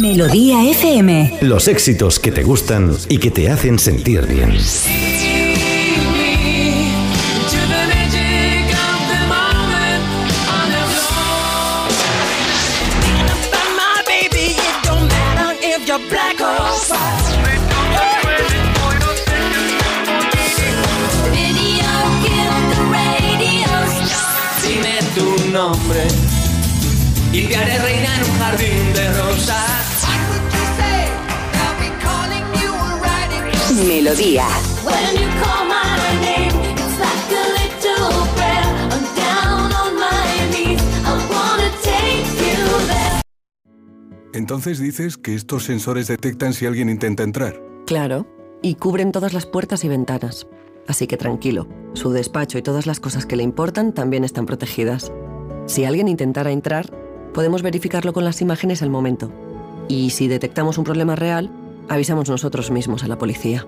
Melodía 0.00 0.68
FM. 0.70 1.38
Los 1.40 1.66
éxitos 1.66 2.18
que 2.20 2.30
te 2.30 2.42
gustan 2.42 2.94
y 3.08 3.18
que 3.18 3.30
te 3.30 3.50
hacen 3.50 3.78
sentir 3.78 4.26
bien. 4.26 4.52
Dime 24.62 24.98
tu 25.14 25.50
nombre 25.50 26.06
y 27.32 27.42
te 27.42 27.56
haré 27.56 27.78
reina 27.78 28.16
en 28.16 28.30
un 28.30 28.38
jardín 28.38 28.89
there. 33.80 34.70
Entonces 44.32 44.78
dices 44.78 45.16
que 45.16 45.34
estos 45.34 45.64
sensores 45.64 46.06
detectan 46.06 46.54
si 46.54 46.66
alguien 46.66 46.88
intenta 46.88 47.22
entrar. 47.22 47.60
Claro, 47.86 48.26
y 48.62 48.76
cubren 48.76 49.12
todas 49.12 49.32
las 49.32 49.46
puertas 49.46 49.84
y 49.84 49.88
ventanas. 49.88 50.46
Así 50.86 51.06
que 51.06 51.16
tranquilo, 51.16 51.68
su 51.92 52.10
despacho 52.10 52.58
y 52.58 52.62
todas 52.62 52.86
las 52.86 53.00
cosas 53.00 53.26
que 53.26 53.36
le 53.36 53.42
importan 53.42 53.92
también 53.92 54.24
están 54.24 54.46
protegidas. 54.46 55.12
Si 55.66 55.84
alguien 55.84 56.08
intentara 56.08 56.52
entrar, 56.52 56.90
podemos 57.34 57.62
verificarlo 57.62 58.12
con 58.12 58.24
las 58.24 58.40
imágenes 58.40 58.82
al 58.82 58.90
momento. 58.90 59.32
Y 59.88 60.10
si 60.10 60.26
detectamos 60.26 60.78
un 60.78 60.84
problema 60.84 61.16
real, 61.16 61.50
avisamos 61.90 62.30
nosotros 62.30 62.70
mismos 62.70 63.04
a 63.04 63.08
la 63.08 63.18
policía. 63.18 63.66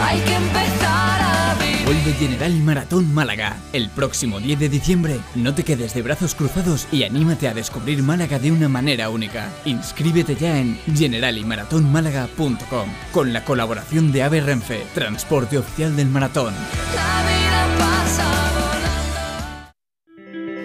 Hay 0.00 0.20
que 0.20 0.34
empezar 0.34 1.20
a 1.22 1.56
vivir. 1.58 1.86
Vuelve 1.86 2.12
General 2.12 2.52
Maratón 2.60 3.12
Málaga. 3.14 3.56
El 3.72 3.88
próximo 3.88 4.38
10 4.38 4.60
de 4.60 4.68
diciembre, 4.68 5.18
no 5.34 5.54
te 5.54 5.62
quedes 5.62 5.94
de 5.94 6.02
brazos 6.02 6.34
cruzados 6.34 6.86
y 6.92 7.04
anímate 7.04 7.48
a 7.48 7.54
descubrir 7.54 8.02
Málaga 8.02 8.38
de 8.38 8.52
una 8.52 8.68
manera 8.68 9.08
única. 9.08 9.48
Inscríbete 9.64 10.36
ya 10.36 10.58
en 10.58 10.78
generaliMaratónmálaga.com 10.94 12.90
con 13.12 13.32
la 13.32 13.46
colaboración 13.46 14.12
de 14.12 14.24
AVE 14.24 14.42
Renfe, 14.42 14.82
transporte 14.94 15.56
oficial 15.56 15.96
del 15.96 16.08
maratón. 16.08 16.52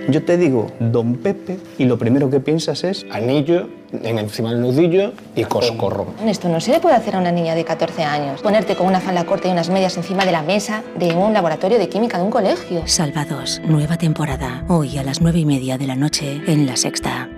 Yo 0.09 0.23
te 0.23 0.37
digo 0.37 0.71
Don 0.79 1.15
Pepe 1.15 1.57
y 1.77 1.85
lo 1.85 1.97
primero 1.97 2.29
que 2.29 2.39
piensas 2.39 2.83
es 2.83 3.05
anillo 3.11 3.69
en 3.91 4.19
encima 4.19 4.51
del 4.51 4.61
nudillo 4.61 5.13
y 5.35 5.43
coscorro. 5.43 6.07
Esto 6.25 6.49
no 6.49 6.59
se 6.59 6.71
le 6.71 6.79
puede 6.79 6.95
hacer 6.95 7.15
a 7.15 7.19
una 7.19 7.31
niña 7.31 7.55
de 7.55 7.63
14 7.63 8.03
años. 8.03 8.41
Ponerte 8.41 8.75
con 8.75 8.87
una 8.87 8.99
falda 8.99 9.25
corta 9.25 9.47
y 9.47 9.51
unas 9.51 9.69
medias 9.69 9.95
encima 9.97 10.25
de 10.25 10.31
la 10.31 10.41
mesa 10.41 10.83
de 10.97 11.13
un 11.13 11.33
laboratorio 11.33 11.79
de 11.79 11.89
química 11.89 12.17
de 12.17 12.23
un 12.23 12.31
colegio. 12.31 12.83
Salvados, 12.85 13.61
nueva 13.65 13.97
temporada. 13.97 14.65
Hoy 14.67 14.97
a 14.97 15.03
las 15.03 15.21
nueve 15.21 15.39
y 15.39 15.45
media 15.45 15.77
de 15.77 15.87
la 15.87 15.95
noche 15.95 16.41
en 16.47 16.65
La 16.65 16.75
Sexta. 16.75 17.29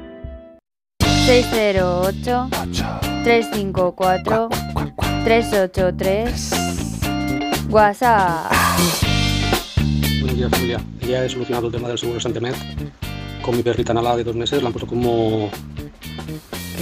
608 1.25 2.49
354 3.23 4.49
383 5.23 6.51
WhatsApp. 7.69 8.51
Familia. 10.43 10.81
Ya 11.01 11.23
he 11.23 11.29
solucionado 11.29 11.67
el 11.67 11.73
tema 11.73 11.87
del 11.87 11.97
seguro 11.97 12.19
Santemed 12.19 12.55
con 13.41 13.55
mi 13.55 13.63
perrita 13.63 13.93
Nala 13.93 14.17
de 14.17 14.23
dos 14.23 14.35
meses. 14.35 14.61
La 14.61 14.67
han 14.67 14.73
puesto 14.73 14.87
como 14.87 15.49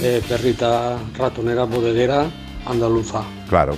eh, 0.02 0.20
perrita 0.28 0.98
ratonera, 1.16 1.64
bodeguera, 1.64 2.26
andaluza. 2.66 3.22
Claro. 3.48 3.76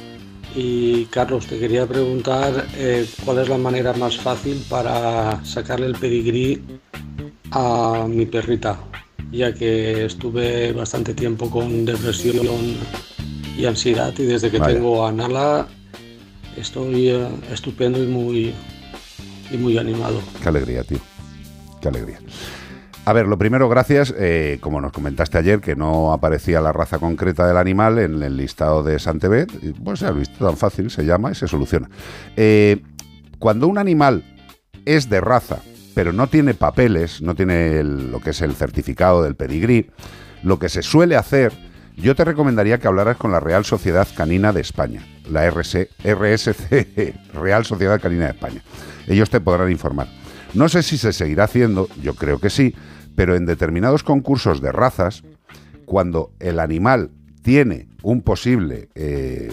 Y 0.55 1.05
Carlos, 1.07 1.47
te 1.47 1.59
quería 1.59 1.87
preguntar 1.87 2.67
eh, 2.77 3.07
cuál 3.25 3.39
es 3.41 3.49
la 3.49 3.59
manera 3.59 3.93
más 3.93 4.17
fácil 4.17 4.65
para 4.69 5.45
sacarle 5.45 5.87
el 5.87 5.95
pedigrí 5.95 6.63
a 7.51 8.07
mi 8.09 8.25
perrita, 8.25 8.79
ya 9.31 9.53
que 9.53 10.07
estuve 10.07 10.73
bastante 10.73 11.13
tiempo 11.13 11.51
con 11.51 11.85
depresión 11.85 12.47
y 13.59 13.67
ansiedad 13.67 14.15
y 14.19 14.25
desde 14.25 14.51
que 14.51 14.59
tengo 14.59 15.07
a 15.07 15.13
Nala 15.13 15.69
estoy 16.57 17.11
eh, 17.11 17.29
estupendo 17.53 18.03
y 18.03 18.07
muy, 18.07 18.55
y 19.51 19.57
muy 19.57 19.79
animado. 19.79 20.21
Qué 20.43 20.49
alegría, 20.49 20.83
tío. 20.85 20.99
Qué 21.81 21.89
alegría. 21.89 22.19
A 23.05 23.13
ver, 23.13 23.29
lo 23.29 23.39
primero, 23.39 23.69
gracias. 23.69 24.13
eh, 24.19 24.59
como 24.61 24.81
nos 24.81 24.93
comentaste 24.93 25.39
ayer, 25.39 25.61
que 25.61 25.77
no 25.77 26.13
aparecía 26.13 26.61
la 26.61 26.73
raza 26.73 26.99
concreta 26.99 27.47
del 27.47 27.57
animal 27.57 27.99
en 28.01 28.23
el 28.23 28.37
listado 28.37 28.83
de 28.83 28.99
Santebet, 28.99 29.53
pues 29.85 30.01
se 30.01 30.07
ha 30.07 30.11
visto 30.11 30.45
tan 30.45 30.57
fácil, 30.57 30.91
se 30.91 31.05
llama 31.05 31.31
y 31.31 31.35
se 31.37 31.47
soluciona. 31.47 31.89
Eh, 32.37 32.83
cuando 33.39 33.69
un 33.69 33.79
animal 33.79 34.25
es 34.85 35.09
de 35.09 35.21
raza, 35.21 35.59
pero 35.95 36.13
no 36.13 36.27
tiene 36.27 36.55
papeles, 36.55 37.23
no 37.23 37.35
tiene 37.37 37.79
el- 37.79 38.11
lo 38.11 38.21
que 38.21 38.31
es 38.31 38.41
el 38.43 38.55
certificado 38.55 39.23
del 39.23 39.37
pedigrí, 39.37 39.91
lo 40.43 40.59
que 40.59 40.69
se 40.69 40.83
suele 40.83 41.15
hacer, 41.17 41.53
yo 41.97 42.15
te 42.15 42.25
recomendaría 42.25 42.79
que 42.79 42.89
hablaras 42.89 43.17
con 43.17 43.33
la 43.33 43.41
Real 43.41 43.65
Sociedad 43.65 44.07
Canina 44.15 44.53
de 44.53 44.61
España, 44.61 45.03
la 45.29 45.45
RC, 45.47 45.89
RSC, 46.05 47.15
Real 47.35 47.65
Sociedad 47.65 48.01
Canina 48.01 48.27
de 48.27 48.33
España. 48.33 48.63
Ellos 49.07 49.31
te 49.31 49.41
podrán 49.41 49.71
informar. 49.71 50.09
No 50.55 50.69
sé 50.69 50.83
si 50.83 50.99
se 50.99 51.13
seguirá 51.13 51.45
haciendo, 51.45 51.89
yo 52.03 52.15
creo 52.15 52.39
que 52.39 52.51
sí, 52.51 52.75
pero 53.15 53.35
en 53.35 53.47
determinados 53.47 54.03
concursos 54.03 54.61
de 54.61 54.73
razas, 54.73 55.23
cuando 55.87 56.33
el 56.39 56.61
animal 56.61 57.11
tiene 57.43 57.89
un 58.03 58.23
posible 58.23 58.89
eh, 58.95 59.53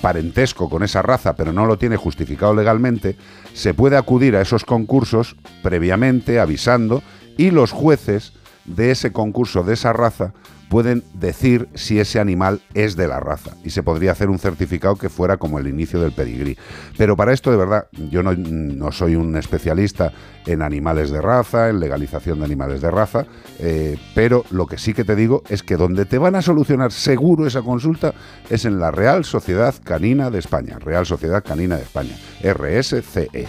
parentesco 0.00 0.70
con 0.70 0.82
esa 0.82 1.02
raza, 1.02 1.34
pero 1.36 1.52
no 1.52 1.66
lo 1.66 1.76
tiene 1.76 1.96
justificado 1.96 2.54
legalmente, 2.54 3.16
se 3.52 3.74
puede 3.74 3.96
acudir 3.96 4.36
a 4.36 4.40
esos 4.40 4.64
concursos 4.64 5.36
previamente, 5.62 6.40
avisando, 6.40 7.02
y 7.36 7.50
los 7.50 7.72
jueces 7.72 8.32
de 8.64 8.92
ese 8.92 9.12
concurso 9.12 9.62
de 9.62 9.74
esa 9.74 9.92
raza 9.92 10.32
pueden 10.72 11.04
decir 11.12 11.68
si 11.74 12.00
ese 12.00 12.18
animal 12.18 12.62
es 12.72 12.96
de 12.96 13.06
la 13.06 13.20
raza 13.20 13.50
y 13.62 13.68
se 13.68 13.82
podría 13.82 14.12
hacer 14.12 14.30
un 14.30 14.38
certificado 14.38 14.96
que 14.96 15.10
fuera 15.10 15.36
como 15.36 15.58
el 15.58 15.66
inicio 15.66 16.00
del 16.00 16.12
pedigrí. 16.12 16.56
Pero 16.96 17.14
para 17.14 17.34
esto 17.34 17.50
de 17.50 17.58
verdad 17.58 17.88
yo 18.10 18.22
no, 18.22 18.90
soy 18.90 19.14
un 19.14 19.36
especialista 19.36 20.14
en 20.46 20.62
animales 20.62 21.10
de 21.10 21.20
raza, 21.20 21.68
en 21.68 21.78
legalización 21.78 22.38
de 22.38 22.46
animales 22.46 22.80
de 22.80 22.90
raza, 22.90 23.26
eh, 23.58 23.98
pero 24.14 24.46
lo 24.50 24.64
que 24.64 24.78
sí 24.78 24.94
que 24.94 25.04
te 25.04 25.14
digo 25.14 25.42
es 25.50 25.62
que 25.62 25.76
donde 25.76 26.06
te 26.06 26.16
van 26.16 26.36
a 26.36 26.40
solucionar 26.40 26.90
seguro 26.90 27.46
esa 27.46 27.60
consulta 27.60 28.14
es 28.48 28.64
en 28.64 28.80
la 28.80 28.90
Real 28.90 29.26
Sociedad 29.26 29.74
Canina 29.84 30.30
de 30.30 30.38
España, 30.38 30.78
Real 30.78 31.04
Sociedad 31.04 31.44
Canina 31.44 31.76
de 31.76 31.82
España, 31.82 32.16
RSCE. 32.42 33.46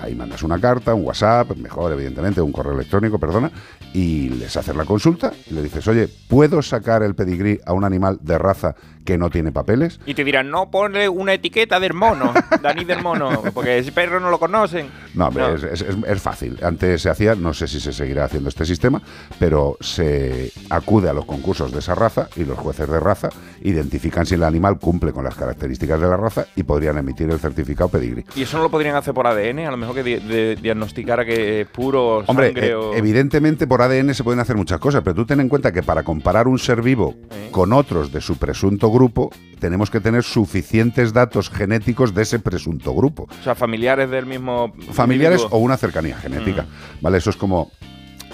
Ahí 0.00 0.14
mandas 0.14 0.42
una 0.42 0.60
carta, 0.60 0.94
un 0.94 1.04
WhatsApp, 1.04 1.56
mejor 1.56 1.92
evidentemente, 1.92 2.40
un 2.40 2.52
correo 2.52 2.72
electrónico, 2.72 3.18
perdona, 3.18 3.50
y 3.94 4.28
les 4.30 4.56
haces 4.56 4.76
la 4.76 4.84
consulta 4.84 5.32
y 5.50 5.54
le 5.54 5.62
dices, 5.62 5.86
oye, 5.88 6.08
¿puedo 6.28 6.62
sacar 6.62 7.02
el 7.02 7.14
pedigrí 7.14 7.58
a 7.66 7.72
un 7.72 7.84
animal 7.84 8.18
de 8.22 8.38
raza 8.38 8.74
que 9.04 9.16
no 9.16 9.30
tiene 9.30 9.50
papeles? 9.52 9.98
Y 10.04 10.12
te 10.14 10.22
dirán, 10.24 10.50
no 10.50 10.70
ponle 10.70 11.08
una 11.08 11.32
etiqueta 11.34 11.80
del 11.80 11.94
mono, 11.94 12.32
Dani 12.62 12.84
del 12.84 13.02
mono, 13.02 13.42
porque 13.54 13.78
ese 13.78 13.90
perro 13.92 14.20
no 14.20 14.30
lo 14.30 14.38
conocen. 14.38 14.88
No, 15.14 15.28
hombre, 15.28 15.42
No. 15.48 15.54
Es, 15.54 15.62
es- 15.62 15.80
es- 15.82 15.96
es 16.06 16.20
fácil. 16.22 16.58
Antes 16.62 17.02
se 17.02 17.08
hacía, 17.10 17.34
no 17.34 17.54
sé 17.54 17.66
si 17.66 17.80
se 17.80 17.92
seguirá 17.92 18.24
haciendo 18.24 18.48
este 18.50 18.66
sistema, 18.66 19.00
pero 19.38 19.76
se 19.80 20.52
acude 20.70 21.08
a 21.08 21.12
los 21.14 21.24
concursos 21.24 21.72
de 21.72 21.78
esa 21.78 21.94
raza 21.94 22.28
y 22.36 22.44
los 22.44 22.58
jueces 22.58 22.88
de 22.88 23.00
raza 23.00 23.30
identifican 23.62 24.26
si 24.26 24.34
el 24.34 24.44
animal 24.44 24.78
cumple 24.78 25.12
con 25.12 25.24
las 25.24 25.34
características 25.34 26.00
de 26.00 26.08
la 26.08 26.16
raza 26.16 26.46
y 26.56 26.62
podrían 26.62 26.98
emitir 26.98 27.30
el 27.30 27.38
certificado 27.38 27.88
pedigrí. 27.88 28.24
Y 28.36 28.42
eso 28.42 28.58
no 28.58 28.64
lo 28.64 28.70
podrían 28.70 28.96
hacer 28.96 29.14
por 29.14 29.26
ADN, 29.26 29.60
a 29.60 29.70
lo 29.70 29.76
mejor 29.76 29.94
que 29.94 30.02
di- 30.02 30.54
diagnosticara 30.60 31.24
que 31.24 31.62
es 31.62 31.66
puro 31.68 32.18
Hombre, 32.26 32.48
sangre 32.48 32.74
o... 32.74 32.94
evidentemente 32.94 33.66
por 33.66 33.77
ADN 33.84 34.14
se 34.14 34.24
pueden 34.24 34.40
hacer 34.40 34.56
muchas 34.56 34.78
cosas, 34.78 35.02
pero 35.02 35.14
tú 35.14 35.26
ten 35.26 35.40
en 35.40 35.48
cuenta 35.48 35.72
que 35.72 35.82
para 35.82 36.02
comparar 36.02 36.48
un 36.48 36.58
ser 36.58 36.82
vivo 36.82 37.14
con 37.50 37.72
otros 37.72 38.12
de 38.12 38.20
su 38.20 38.36
presunto 38.36 38.90
grupo, 38.90 39.30
tenemos 39.58 39.90
que 39.90 40.00
tener 40.00 40.22
suficientes 40.22 41.12
datos 41.12 41.50
genéticos 41.50 42.14
de 42.14 42.22
ese 42.22 42.38
presunto 42.38 42.94
grupo. 42.94 43.28
O 43.40 43.42
sea, 43.42 43.54
familiares 43.54 44.10
del 44.10 44.26
mismo... 44.26 44.72
Familiares 44.92 45.40
individuo. 45.40 45.58
o 45.58 45.62
una 45.62 45.76
cercanía 45.76 46.16
genética. 46.18 46.66
¿Vale? 47.00 47.18
Eso 47.18 47.30
es 47.30 47.36
como 47.36 47.70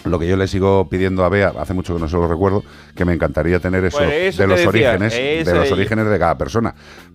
lo 0.05 0.19
que 0.19 0.29
yo 0.29 0.37
le 0.37 0.47
sigo 0.47 0.89
pidiendo 0.89 1.25
a 1.25 1.29
Bea, 1.29 1.53
hace 1.59 1.75
mucho 1.75 1.95
que 1.95 2.01
no 2.01 2.09
se 2.09 2.17
lo 2.17 2.29
recuerdo, 2.29 2.63
que 2.95 3.05
me 3.05 3.15
encantaría 3.15 3.59
tener 3.59 3.85
eso, 3.85 3.99
Pues 3.99 4.35
eso 4.35 4.43
de 4.43 4.49
los 4.49 4.59
decía, 4.59 4.93
orígenes, 4.93 5.15
de 5.47 5.55
los 5.55 5.71
orígenes 5.73 6.07
de 6.07 6.19
cada 6.19 6.37
persona, 6.37 6.75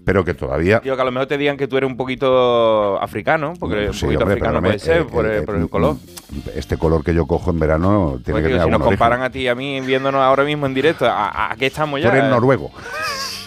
pero 0.10 0.26
que 0.26 0.34
todavía 0.34 0.80
Digo, 0.84 0.96
que 0.96 1.02
a 1.04 1.06
lo 1.06 1.12
mejor 1.12 1.28
te 1.28 1.38
digan 1.38 1.56
que 1.56 1.68
tú 1.68 1.78
eres 1.78 1.88
un 1.88 1.96
poquito 1.96 3.00
africano, 3.00 3.54
porque 3.60 3.94
Sí, 3.94 4.06
un 4.06 4.14
poquito 4.14 4.24
hombre, 4.24 4.34
africano 4.34 4.60
puede 4.60 4.80
ser 4.80 5.02
eh, 5.02 5.06
por, 5.06 5.24
el- 5.28 5.38
eh, 5.38 5.42
por 5.44 5.54
el 5.56 5.62
mm, 5.62 5.68
color. 5.68 5.98
este 6.56 6.78
color 6.78 7.04
que 7.04 7.14
yo 7.14 7.28
cojo 7.28 7.52
en 7.52 7.60
verano 7.60 8.20
tiene 8.26 8.40
Porque 8.40 8.48
que 8.48 8.54
tener 8.56 8.64
si 8.66 8.72
nos 8.72 8.80
origen. 8.80 8.90
comparan 8.98 9.22
a 9.22 9.30
ti 9.30 9.42
y 9.42 9.48
a 9.50 9.54
mí 9.54 9.80
viéndonos 9.82 10.20
ahora 10.22 10.44
mismo 10.46 10.66
en 10.66 10.74
directo, 10.74 11.06
¿a, 11.06 11.52
a 11.52 11.56
qué 11.58 11.68
estamos 11.68 12.02
ya? 12.02 12.10
Tú 12.10 12.18
eres 12.18 12.28
noruego. 12.32 12.72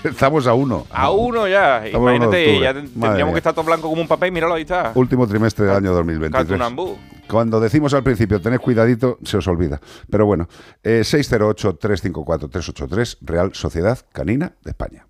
Estamos 0.05 0.47
a 0.49 0.55
uno. 0.55 0.85
A 0.91 1.11
uno 1.13 1.47
ya. 1.49 1.85
Estamos 1.87 2.11
Imagínate, 2.11 2.59
ya 2.61 2.75
tendríamos 2.75 3.17
mía. 3.19 3.33
que 3.33 3.39
estar 3.39 3.55
todo 3.55 3.65
blanco 3.65 3.89
como 3.89 4.03
un 4.03 4.09
papel. 4.09 4.33
Míralo, 4.33 4.55
ahí 4.55 4.63
está. 4.63 4.91
Último 4.97 5.27
trimestre 5.29 5.65
del 5.67 5.77
año 5.77 5.93
2023. 5.95 6.45
Catunambú. 6.45 6.99
Cuando 7.29 7.61
decimos 7.61 7.95
al 7.95 8.03
principio, 8.03 8.41
tened 8.41 8.59
cuidadito, 8.61 9.19
se 9.23 9.37
os 9.37 9.47
olvida. 9.47 9.81
Pero 10.11 10.27
bueno, 10.27 10.49
eh, 10.83 11.03
608-354-383, 11.05 13.19
Real 13.21 13.55
Sociedad 13.55 13.97
Canina 14.13 14.55
de 14.65 14.71
España. 14.71 15.07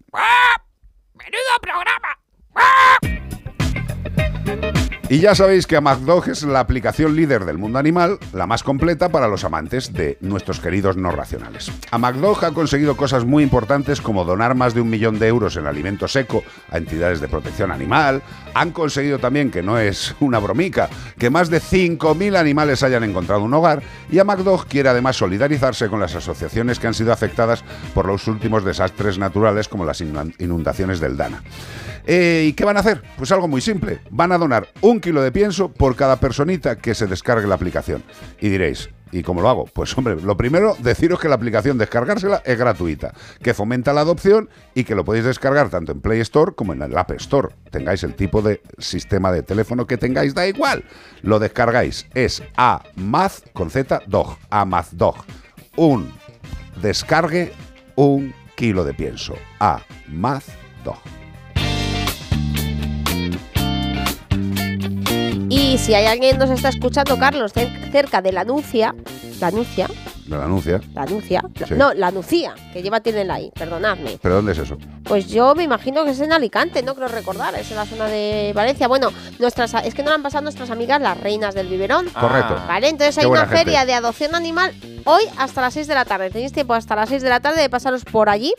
¡Menudo 1.32 1.58
programa! 1.62 2.18
Y 5.12 5.18
ya 5.18 5.34
sabéis 5.34 5.66
que 5.66 5.76
AmazDog 5.76 6.30
es 6.30 6.42
la 6.42 6.60
aplicación 6.60 7.14
líder 7.14 7.44
del 7.44 7.58
mundo 7.58 7.78
animal, 7.78 8.18
la 8.32 8.46
más 8.46 8.62
completa 8.62 9.10
para 9.10 9.28
los 9.28 9.44
amantes 9.44 9.92
de 9.92 10.16
nuestros 10.22 10.58
queridos 10.58 10.96
no 10.96 11.10
racionales. 11.10 11.70
AmazDog 11.90 12.42
ha 12.46 12.52
conseguido 12.52 12.96
cosas 12.96 13.26
muy 13.26 13.42
importantes 13.42 14.00
como 14.00 14.24
donar 14.24 14.54
más 14.54 14.72
de 14.72 14.80
un 14.80 14.88
millón 14.88 15.18
de 15.18 15.28
euros 15.28 15.56
en 15.56 15.66
alimento 15.66 16.08
seco 16.08 16.42
a 16.70 16.78
entidades 16.78 17.20
de 17.20 17.28
protección 17.28 17.70
animal. 17.72 18.22
Han 18.54 18.70
conseguido 18.70 19.18
también, 19.18 19.50
que 19.50 19.62
no 19.62 19.76
es 19.78 20.14
una 20.20 20.38
bromica, 20.38 20.88
que 21.18 21.28
más 21.28 21.50
de 21.50 21.60
5.000 21.60 22.34
animales 22.34 22.82
hayan 22.82 23.04
encontrado 23.04 23.42
un 23.42 23.52
hogar. 23.52 23.82
Y 24.10 24.18
AmazDog 24.18 24.64
quiere 24.66 24.88
además 24.88 25.16
solidarizarse 25.16 25.90
con 25.90 26.00
las 26.00 26.14
asociaciones 26.14 26.78
que 26.78 26.86
han 26.86 26.94
sido 26.94 27.12
afectadas 27.12 27.64
por 27.92 28.06
los 28.06 28.26
últimos 28.28 28.64
desastres 28.64 29.18
naturales 29.18 29.68
como 29.68 29.84
las 29.84 30.00
inun- 30.00 30.34
inundaciones 30.38 31.00
del 31.00 31.18
Dana. 31.18 31.42
Eh, 32.06 32.46
¿Y 32.48 32.52
qué 32.54 32.64
van 32.64 32.76
a 32.76 32.80
hacer? 32.80 33.02
Pues 33.16 33.30
algo 33.32 33.48
muy 33.48 33.60
simple. 33.60 34.00
Van 34.10 34.32
a 34.32 34.38
donar 34.38 34.68
un 34.80 35.00
kilo 35.00 35.22
de 35.22 35.32
pienso 35.32 35.68
por 35.70 35.96
cada 35.96 36.16
personita 36.16 36.76
que 36.76 36.94
se 36.94 37.06
descargue 37.06 37.46
la 37.46 37.54
aplicación. 37.54 38.02
Y 38.40 38.48
diréis, 38.48 38.90
¿y 39.12 39.22
cómo 39.22 39.40
lo 39.40 39.48
hago? 39.48 39.66
Pues 39.66 39.96
hombre, 39.96 40.16
lo 40.16 40.36
primero, 40.36 40.76
deciros 40.80 41.20
que 41.20 41.28
la 41.28 41.36
aplicación 41.36 41.78
descargársela 41.78 42.42
es 42.44 42.58
gratuita, 42.58 43.14
que 43.42 43.54
fomenta 43.54 43.92
la 43.92 44.00
adopción 44.00 44.48
y 44.74 44.84
que 44.84 44.94
lo 44.94 45.04
podéis 45.04 45.26
descargar 45.26 45.68
tanto 45.70 45.92
en 45.92 46.00
Play 46.00 46.20
Store 46.20 46.52
como 46.54 46.72
en 46.72 46.82
el 46.82 46.96
App 46.96 47.12
Store. 47.12 47.54
Tengáis 47.70 48.02
el 48.02 48.14
tipo 48.14 48.42
de 48.42 48.60
sistema 48.78 49.30
de 49.30 49.42
teléfono 49.42 49.86
que 49.86 49.98
tengáis, 49.98 50.34
da 50.34 50.46
igual. 50.46 50.84
Lo 51.22 51.38
descargáis. 51.38 52.06
Es 52.14 52.42
Amaz 52.56 53.42
con 53.52 53.70
Z 53.70 54.02
Dog. 54.06 54.38
Amazdog. 54.50 55.24
Un 55.76 56.12
descargue, 56.80 57.52
un 57.94 58.34
kilo 58.56 58.84
de 58.84 58.94
pienso. 58.94 59.34
Amazdog. 59.58 61.21
Y 65.72 65.78
si 65.78 65.94
hay 65.94 66.04
alguien 66.04 66.32
que 66.32 66.38
nos 66.38 66.50
está 66.50 66.68
escuchando, 66.68 67.18
Carlos, 67.18 67.54
cer- 67.54 67.90
cerca 67.90 68.20
de 68.20 68.30
la 68.30 68.44
Nucia, 68.44 68.94
la 69.40 69.50
Nucia, 69.50 69.88
Me 70.26 70.36
lo 70.36 70.42
anuncia. 70.42 70.82
la 70.94 71.06
Nucia, 71.06 71.42
Sí. 71.66 71.74
no, 71.76 71.94
la 71.94 72.10
Nucía, 72.10 72.52
que 72.74 72.82
lleva 72.82 73.00
tiene 73.00 73.24
la 73.24 73.40
I, 73.40 73.50
perdonadme. 73.54 74.18
¿Pero 74.20 74.34
dónde 74.34 74.52
es 74.52 74.58
eso? 74.58 74.76
Pues 75.04 75.28
yo 75.28 75.54
me 75.54 75.62
imagino 75.62 76.04
que 76.04 76.10
es 76.10 76.20
en 76.20 76.30
Alicante, 76.34 76.82
no 76.82 76.94
creo 76.94 77.08
recordar, 77.08 77.54
es 77.54 77.70
en 77.70 77.78
la 77.78 77.86
zona 77.86 78.06
de 78.06 78.52
Valencia. 78.54 78.86
Bueno, 78.86 79.10
nuestras 79.38 79.72
es 79.82 79.94
que 79.94 80.02
no 80.02 80.10
lo 80.10 80.16
han 80.16 80.22
pasado 80.22 80.42
nuestras 80.42 80.68
amigas 80.70 81.00
las 81.00 81.18
reinas 81.18 81.54
del 81.54 81.68
biberón. 81.68 82.10
Correcto. 82.10 82.54
Vale, 82.68 82.90
entonces 82.90 83.16
hay 83.16 83.24
una 83.24 83.40
gente. 83.46 83.56
feria 83.56 83.86
de 83.86 83.94
adopción 83.94 84.34
animal 84.34 84.74
hoy 85.04 85.22
hasta 85.38 85.62
las 85.62 85.72
6 85.72 85.86
de 85.86 85.94
la 85.94 86.04
tarde. 86.04 86.28
Tenéis 86.28 86.52
tiempo 86.52 86.74
hasta 86.74 86.94
las 86.96 87.08
6 87.08 87.22
de 87.22 87.30
la 87.30 87.40
tarde 87.40 87.62
de 87.62 87.70
pasaros 87.70 88.04
por 88.04 88.28
allí. 88.28 88.52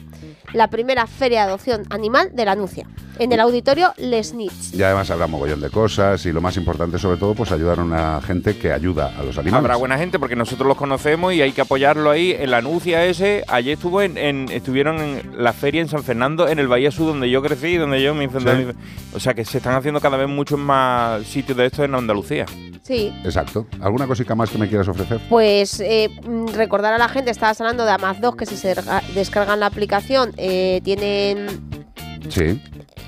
La 0.53 0.67
primera 0.67 1.07
feria 1.07 1.41
de 1.41 1.47
adopción 1.49 1.83
animal 1.89 2.29
de 2.33 2.45
la 2.45 2.55
Nucia, 2.55 2.85
en 3.19 3.31
el 3.31 3.39
auditorio 3.39 3.93
Les 3.97 4.33
Nits. 4.33 4.73
Y 4.73 4.83
además 4.83 5.09
habrá 5.09 5.25
mogollón 5.27 5.61
de 5.61 5.69
cosas 5.71 6.25
y 6.27 6.31
lo 6.31 6.41
más 6.41 6.57
importante 6.57 6.99
sobre 6.99 7.17
todo 7.17 7.33
pues 7.33 7.51
ayudar 7.51 7.79
a 7.79 7.83
una 7.83 8.21
gente 8.21 8.55
que 8.57 8.71
ayuda 8.71 9.13
a 9.17 9.23
los 9.23 9.37
animales. 9.37 9.63
Habrá 9.65 9.75
buena 9.77 9.97
gente 9.97 10.19
porque 10.19 10.35
nosotros 10.35 10.67
los 10.67 10.77
conocemos 10.77 11.33
y 11.33 11.41
hay 11.41 11.51
que 11.53 11.61
apoyarlo 11.61 12.11
ahí. 12.11 12.35
En 12.37 12.51
la 12.51 12.57
Anuncia 12.57 13.03
ese, 13.05 13.43
ayer 13.47 13.73
estuvo 13.73 14.01
en, 14.01 14.17
en- 14.17 14.49
estuvieron 14.51 14.99
en 14.99 15.43
la 15.43 15.53
feria 15.53 15.81
en 15.81 15.87
San 15.89 16.03
Fernando, 16.03 16.47
en 16.47 16.59
el 16.59 16.67
Bahía 16.67 16.91
Sur, 16.91 17.07
donde 17.07 17.29
yo 17.29 17.41
crecí, 17.41 17.77
donde 17.77 18.01
yo 18.01 18.13
me 18.13 18.23
enfrenté. 18.25 18.71
Sí. 18.73 18.77
O 19.15 19.19
sea 19.19 19.33
que 19.33 19.43
se 19.45 19.57
están 19.57 19.73
haciendo 19.75 19.99
cada 20.01 20.17
vez 20.17 20.27
muchos 20.27 20.59
más 20.59 21.23
sitios 21.25 21.57
de 21.57 21.65
estos 21.65 21.85
en 21.85 21.95
Andalucía. 21.95 22.45
Sí. 22.83 23.13
Exacto. 23.23 23.65
¿Alguna 23.81 24.05
cosita 24.07 24.35
más 24.35 24.49
que 24.49 24.57
me 24.57 24.67
quieras 24.67 24.87
ofrecer? 24.89 25.19
Pues 25.29 25.79
eh, 25.79 26.09
mm, 26.27 26.47
recordar 26.49 26.93
a 26.93 26.97
la 26.97 27.07
gente, 27.07 27.31
estabas 27.31 27.59
hablando 27.61 27.85
de 27.85 27.91
Amaz2, 27.93 28.35
que 28.35 28.45
si 28.45 28.57
se 28.57 28.75
descargan 29.15 29.59
la 29.61 29.67
aplicación 29.67 30.31
eh, 30.45 30.81
tienen... 30.83 31.47
Sí. 32.29 32.59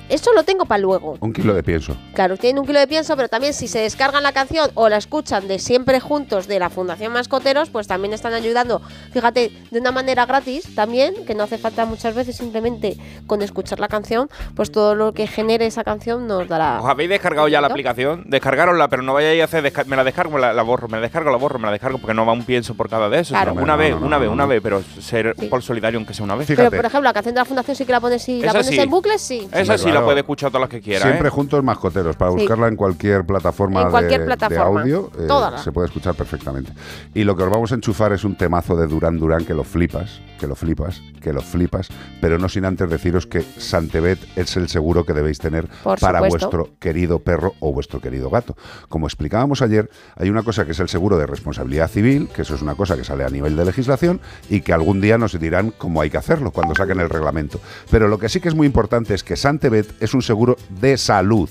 Eso 0.09 0.31
lo 0.33 0.43
tengo 0.43 0.65
para 0.65 0.79
luego. 0.81 1.17
Un 1.19 1.33
kilo 1.33 1.53
de 1.53 1.63
pienso. 1.63 1.95
Claro, 2.13 2.37
tienen 2.37 2.59
un 2.59 2.65
kilo 2.67 2.79
de 2.79 2.87
pienso, 2.87 3.15
pero 3.15 3.27
también 3.27 3.53
si 3.53 3.67
se 3.67 3.79
descargan 3.79 4.23
la 4.23 4.31
canción 4.33 4.69
o 4.75 4.87
la 4.89 4.97
escuchan 4.97 5.47
de 5.47 5.59
Siempre 5.59 5.99
Juntos 5.99 6.47
de 6.47 6.59
la 6.59 6.69
Fundación 6.69 7.11
Mascoteros, 7.13 7.69
pues 7.69 7.87
también 7.87 8.13
están 8.13 8.33
ayudando, 8.33 8.81
fíjate, 9.11 9.51
de 9.71 9.79
una 9.79 9.91
manera 9.91 10.25
gratis 10.25 10.75
también, 10.75 11.25
que 11.25 11.33
no 11.35 11.43
hace 11.43 11.57
falta 11.57 11.85
muchas 11.85 12.13
veces 12.15 12.35
simplemente 12.37 12.97
con 13.27 13.41
escuchar 13.41 13.79
la 13.79 13.87
canción, 13.87 14.29
pues 14.55 14.71
todo 14.71 14.95
lo 14.95 15.13
que 15.13 15.27
genere 15.27 15.65
esa 15.65 15.83
canción 15.83 16.27
nos 16.27 16.47
dará... 16.47 16.79
¿Os 16.81 16.89
habéis 16.89 17.09
descargado 17.09 17.47
ya 17.47 17.59
la 17.61 17.67
aplicación? 17.67 18.23
Descargarosla, 18.27 18.87
pero 18.89 19.01
no 19.01 19.13
vayáis 19.13 19.41
a 19.41 19.45
hacer. 19.45 19.63
desca- 19.63 19.85
me 19.85 19.95
la 19.95 20.03
descargo, 20.03 20.35
me 20.35 20.41
la, 20.41 20.53
la 20.53 20.61
borro, 20.63 20.87
me 20.87 20.97
la 20.97 21.01
descargo, 21.01 21.31
la 21.31 21.37
borro, 21.37 21.57
me 21.59 21.65
la 21.65 21.71
descargo, 21.71 21.97
porque 21.97 22.13
no 22.13 22.25
va 22.25 22.33
un 22.33 22.43
pienso 22.43 22.75
por 22.75 22.89
cada 22.89 23.09
de 23.09 23.19
esos. 23.21 23.29
Claro. 23.35 23.53
Una 23.53 23.73
No, 23.73 23.77
vez, 23.77 23.91
no, 23.91 23.99
no, 24.01 24.05
una 24.07 24.15
no, 24.17 24.19
vez, 24.19 24.27
no, 24.29 24.33
una 24.33 24.43
no. 24.43 24.49
vez, 24.49 24.61
pero 24.61 24.83
ser 25.01 25.35
por 25.49 25.61
solidario, 25.63 25.97
aunque 25.99 26.13
sea 26.13 26.23
una 26.25 26.35
vez. 26.35 26.47
Pero 26.47 26.69
por 26.69 26.85
ejemplo, 26.85 27.01
la 27.01 27.13
canción 27.13 27.33
de 27.35 27.41
la 27.41 27.45
Fundación 27.45 27.75
sí 27.75 27.85
que 27.85 27.91
la 27.91 27.99
pones, 27.99 28.21
si 28.23 28.41
la 28.41 28.51
pones 28.51 28.67
sí. 28.67 28.79
en 28.79 28.89
bucle, 28.89 29.17
sí. 29.17 29.47
Esa 29.51 29.77
sí. 29.77 29.89
La 29.99 30.05
puede 30.05 30.19
escuchar 30.19 30.49
todas 30.51 30.61
las 30.61 30.69
que 30.69 30.81
quiera. 30.81 31.01
Siempre 31.05 31.27
¿eh? 31.27 31.31
juntos 31.31 31.63
mascoteros, 31.63 32.15
para 32.15 32.31
Sí. 32.31 32.37
buscarla 32.37 32.67
en 32.67 32.75
cualquier 32.75 33.25
plataforma, 33.25 33.81
En 33.83 33.89
cualquier 33.91 34.21
de, 34.21 34.25
plataforma. 34.25 34.83
de 34.83 34.93
audio, 34.93 35.11
eh, 35.19 35.57
se 35.63 35.71
puede 35.71 35.87
escuchar 35.87 36.15
perfectamente. 36.15 36.71
Y 37.13 37.23
lo 37.23 37.35
que 37.35 37.43
os 37.43 37.49
vamos 37.49 37.71
a 37.71 37.75
enchufar 37.75 38.13
es 38.13 38.23
un 38.23 38.35
temazo 38.35 38.75
de 38.75 38.87
Durán 38.87 39.17
Durán 39.17 39.45
que 39.45 39.53
lo 39.53 39.63
flipas, 39.63 40.19
que 40.39 40.47
lo 40.47 40.55
flipas, 40.55 41.01
que 41.21 41.33
lo 41.33 41.41
flipas, 41.41 41.87
pero 42.21 42.37
no 42.37 42.49
sin 42.49 42.65
antes 42.65 42.89
deciros 42.89 43.25
que 43.25 43.41
Santebet 43.41 44.19
es 44.35 44.55
el 44.57 44.67
seguro 44.69 45.05
que 45.05 45.13
debéis 45.13 45.39
tener 45.39 45.67
Por 45.83 45.99
para 45.99 46.19
supuesto. 46.19 46.49
vuestro 46.51 46.69
querido 46.79 47.19
perro 47.19 47.53
o 47.59 47.73
vuestro 47.73 47.99
querido 48.01 48.29
gato. 48.29 48.55
Como 48.89 49.07
explicábamos 49.07 49.61
ayer, 49.61 49.89
hay 50.15 50.29
una 50.29 50.43
cosa 50.43 50.65
que 50.65 50.71
es 50.71 50.79
el 50.79 50.89
seguro 50.89 51.17
de 51.17 51.25
responsabilidad 51.25 51.89
civil, 51.89 52.29
que 52.33 52.43
eso 52.43 52.55
es 52.55 52.61
una 52.61 52.75
cosa 52.75 52.95
que 52.97 53.03
sale 53.03 53.23
a 53.23 53.29
nivel 53.29 53.55
de 53.55 53.65
legislación 53.65 54.19
y 54.49 54.61
que 54.61 54.73
algún 54.73 55.01
día 55.01 55.17
nos 55.17 55.37
dirán 55.39 55.71
cómo 55.77 56.01
hay 56.01 56.09
que 56.09 56.17
hacerlo 56.17 56.51
cuando 56.51 56.75
saquen 56.75 56.99
el 56.99 57.09
reglamento. 57.09 57.59
Pero 57.89 58.07
lo 58.07 58.17
que 58.19 58.29
sí 58.29 58.39
que 58.39 58.49
es 58.49 58.55
muy 58.55 58.67
importante 58.67 59.13
es 59.13 59.23
que 59.23 59.35
Santebet 59.35 59.84
es 59.99 60.13
un 60.13 60.21
seguro 60.21 60.57
de 60.69 60.97
salud 60.97 61.49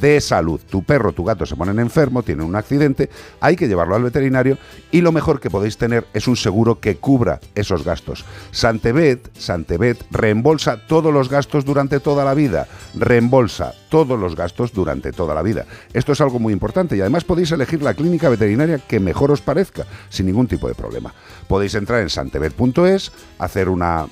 de 0.00 0.20
salud. 0.20 0.60
Tu 0.68 0.82
perro 0.82 1.12
tu 1.12 1.24
gato 1.24 1.46
se 1.46 1.56
ponen 1.56 1.78
enfermo, 1.78 2.22
tienen 2.22 2.46
un 2.46 2.56
accidente, 2.56 3.10
hay 3.40 3.56
que 3.56 3.68
llevarlo 3.68 3.94
al 3.94 4.02
veterinario 4.02 4.58
y 4.90 5.00
lo 5.00 5.12
mejor 5.12 5.40
que 5.40 5.50
podéis 5.50 5.76
tener 5.76 6.06
es 6.14 6.28
un 6.28 6.36
seguro 6.36 6.80
que 6.80 6.96
cubra 6.96 7.40
esos 7.54 7.84
gastos. 7.84 8.24
Santebet, 8.50 9.30
Santebet 9.36 10.04
reembolsa 10.10 10.86
todos 10.86 11.12
los 11.12 11.28
gastos 11.28 11.64
durante 11.64 12.00
toda 12.00 12.24
la 12.24 12.34
vida. 12.34 12.66
Reembolsa 12.94 13.74
todos 13.90 14.18
los 14.18 14.36
gastos 14.36 14.72
durante 14.72 15.12
toda 15.12 15.34
la 15.34 15.42
vida. 15.42 15.66
Esto 15.92 16.12
es 16.12 16.20
algo 16.20 16.38
muy 16.38 16.52
importante 16.52 16.96
y 16.96 17.00
además 17.00 17.24
podéis 17.24 17.52
elegir 17.52 17.82
la 17.82 17.94
clínica 17.94 18.28
veterinaria 18.28 18.78
que 18.78 19.00
mejor 19.00 19.30
os 19.30 19.40
parezca, 19.40 19.86
sin 20.08 20.26
ningún 20.26 20.46
tipo 20.46 20.68
de 20.68 20.74
problema. 20.74 21.12
Podéis 21.48 21.74
entrar 21.74 22.00
en 22.00 22.08
santebet.es, 22.08 23.12
hacer 23.38 23.68
una, 23.68 24.06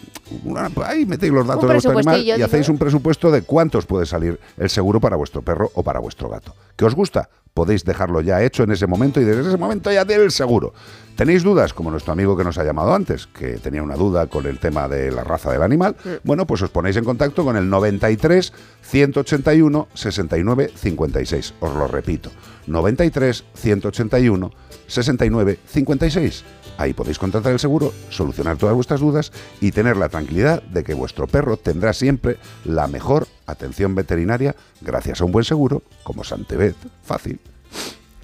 una- 0.45 0.71
ahí 0.85 1.07
metéis 1.07 1.33
los 1.33 1.47
datos 1.47 1.63
de 1.63 1.67
vuestro 1.75 1.93
animal 2.11 2.21
y 2.39 2.43
hacéis 2.43 2.69
un 2.69 2.79
presupuesto 2.79 3.31
de 3.31 3.43
cuántos 3.43 3.87
puede 3.87 4.07
salir 4.07 4.39
el 4.57 4.71
seguro 4.71 5.01
para 5.01 5.17
vuestro 5.17 5.43
perro 5.43 5.71
o 5.75 5.83
para 5.83 6.01
vuestro 6.01 6.29
gato. 6.29 6.55
¿Qué 6.77 6.85
os 6.85 6.95
gusta? 6.95 7.29
Podéis 7.53 7.85
dejarlo 7.85 8.21
ya 8.21 8.43
hecho 8.43 8.63
en 8.63 8.71
ese 8.71 8.87
momento 8.87 9.21
y 9.21 9.25
desde 9.25 9.49
ese 9.49 9.57
momento 9.59 9.91
ya 9.91 10.05
tiene 10.05 10.23
el 10.23 10.31
seguro. 10.31 10.73
¿Tenéis 11.17 11.43
dudas? 11.43 11.75
Como 11.75 11.91
nuestro 11.91 12.13
amigo 12.13 12.37
que 12.37 12.45
nos 12.45 12.57
ha 12.59 12.65
llamado 12.65 12.95
antes, 12.95 13.27
que 13.27 13.59
tenía 13.59 13.83
una 13.83 13.97
duda 13.97 14.29
con 14.29 14.47
el 14.47 14.59
tema 14.61 14.89
de 14.89 15.11
la 15.11 15.25
raza 15.25 15.51
del 15.53 15.63
animal. 15.63 15.97
Bueno, 16.25 16.47
pues 16.47 16.63
os 16.63 16.71
ponéis 16.71 16.97
en 16.97 17.05
contacto 17.05 17.45
con 17.45 17.57
el 17.57 17.69
93 17.69 18.53
181 18.83 19.89
69 19.93 20.71
56. 20.75 21.55
Os 21.61 21.75
lo 21.75 21.89
repito. 21.89 22.31
93 22.69 23.45
181 23.55 24.51
69 24.87 25.59
56. 25.67 26.45
Ahí 26.81 26.95
podéis 26.95 27.19
contratar 27.19 27.53
el 27.53 27.59
seguro, 27.59 27.93
solucionar 28.09 28.57
todas 28.57 28.75
vuestras 28.75 29.01
dudas 29.01 29.33
y 29.61 29.71
tener 29.71 29.99
la 29.99 30.09
tranquilidad 30.09 30.63
de 30.63 30.83
que 30.83 30.95
vuestro 30.95 31.27
perro 31.27 31.59
tendrá 31.59 31.93
siempre 31.93 32.39
la 32.65 32.87
mejor 32.87 33.27
atención 33.47 33.95
veterinaria 33.95 34.57
gracias 34.81 35.21
a 35.21 35.27
un 35.27 35.33
buen 35.33 35.45
seguro 35.45 35.83
como 36.05 36.25
Santebet. 36.25 36.75
Fácil. 37.05 37.39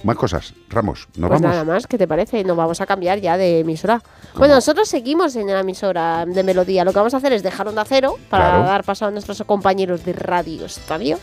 Más 0.05 0.17
cosas. 0.17 0.55
Ramos, 0.71 1.07
nos 1.19 1.29
pues 1.29 1.41
vamos. 1.43 1.55
nada 1.55 1.65
más, 1.65 1.87
¿qué 1.87 1.99
te 1.99 2.09
parece? 2.09 2.43
Nos 2.45 2.57
vamos 2.57 2.81
a 2.81 2.87
cambiar 2.87 3.21
ya 3.21 3.37
de 3.37 3.61
emisora. 3.61 4.03
Bueno, 4.37 4.55
nosotros 4.55 4.89
seguimos 4.89 5.37
en 5.37 5.49
la 5.49 5.61
emisora 5.61 6.25
de 6.25 6.43
Melodía. 6.43 6.83
Lo 6.85 6.93
que 6.93 6.99
vamos 6.99 7.13
a 7.13 7.19
hacer 7.19 7.35
es 7.35 7.43
dejar 7.43 7.69
onda 7.69 7.85
cero 7.85 8.17
para 8.31 8.49
Claro. 8.51 8.65
dar 8.65 8.85
paso 8.85 9.05
a 9.05 9.11
nuestros 9.11 9.43
compañeros 9.47 10.03
de 10.05 10.15
Radio 10.15 10.65
Estadio. 10.65 11.19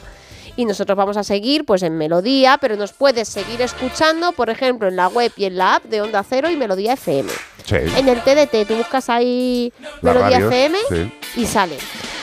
Y 0.55 0.65
nosotros 0.65 0.95
vamos 0.97 1.17
a 1.17 1.23
seguir 1.23 1.65
pues 1.65 1.81
en 1.81 1.97
Melodía, 1.97 2.57
pero 2.61 2.75
nos 2.75 2.93
puedes 2.93 3.27
seguir 3.27 3.61
escuchando, 3.61 4.33
por 4.33 4.49
ejemplo, 4.49 4.87
en 4.87 4.95
la 4.95 5.07
web 5.07 5.31
y 5.35 5.45
en 5.45 5.57
la 5.57 5.75
app 5.75 5.85
de 5.85 6.01
Onda 6.01 6.23
Cero 6.27 6.49
y 6.49 6.57
Melodía 6.57 6.93
FM. 6.93 7.31
Sí. 7.65 7.75
En 7.75 8.07
el 8.07 8.21
TDT, 8.21 8.67
tú 8.67 8.75
buscas 8.75 9.09
ahí 9.09 9.73
Melodía 10.01 10.39
FM 10.39 10.77
sí. 10.89 11.11
y 11.37 11.45
sale. 11.45 11.77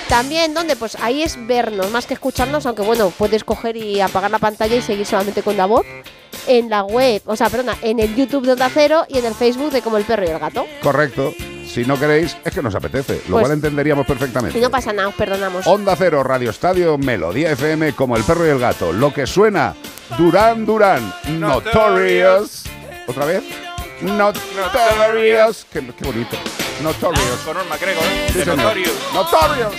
También, 0.09 0.55
donde 0.55 0.77
Pues 0.77 0.97
ahí 1.01 1.23
es 1.23 1.37
vernos, 1.47 1.90
más 1.90 2.07
que 2.07 2.14
escucharnos, 2.14 2.66
aunque 2.66 2.83
bueno, 2.83 3.11
puedes 3.11 3.45
coger 3.45 3.77
y 3.77 4.01
apagar 4.01 4.31
la 4.31 4.38
pantalla 4.38 4.75
y 4.77 4.83
seguir 4.83 5.07
solamente 5.07 5.43
con 5.43 5.57
la 5.57 5.66
voz. 5.66 5.87
En 6.47 6.71
la 6.71 6.83
web, 6.85 7.23
o 7.27 7.37
sea, 7.37 7.49
perdona, 7.49 7.77
en 7.83 8.01
el 8.01 8.16
YouTube 8.16 8.47
de 8.47 8.53
Onda 8.53 8.71
Cero 8.73 9.05
y 9.09 9.19
en 9.19 9.27
el 9.27 9.35
Facebook 9.35 9.71
de 9.71 9.83
Como 9.83 9.99
el 9.99 10.05
Perro 10.05 10.25
y 10.25 10.29
el 10.29 10.38
Gato. 10.38 10.66
Correcto. 10.83 11.33
Si 11.72 11.85
no 11.85 11.98
queréis, 11.98 12.37
es 12.44 12.52
que 12.52 12.62
nos 12.62 12.74
apetece, 12.74 13.22
lo 13.28 13.35
Pues- 13.35 13.42
cual 13.42 13.52
entenderíamos 13.52 14.04
perfectamente. 14.06 14.59
Y 14.59 14.61
no 14.61 14.70
pasa 14.70 14.92
nada, 14.92 15.09
os 15.09 15.14
perdonamos. 15.14 15.66
Onda 15.66 15.94
Cero, 15.96 16.22
Radio 16.24 16.50
Estadio, 16.50 16.98
Melodía 16.98 17.52
FM, 17.52 17.92
como 17.94 18.16
el 18.16 18.24
perro 18.24 18.44
y 18.46 18.50
el 18.50 18.59
gato. 18.59 18.92
Lo 18.92 19.12
que 19.14 19.26
suena, 19.26 19.74
Durán 20.18 20.66
Durán, 20.66 21.14
Notorious. 21.28 22.64
¿Otra 23.06 23.24
vez? 23.24 23.44
Notorious. 24.02 25.66
Qué, 25.72 25.80
qué 25.96 26.04
bonito. 26.04 26.37
Notorious. 26.83 27.40
Con 27.44 27.54
Norma 27.56 27.76
Gregor, 27.76 28.02
Sí, 28.33 28.38
de 28.38 28.44
señor. 28.44 28.56
Notorious. 28.59 28.94
Notorious. 29.14 29.74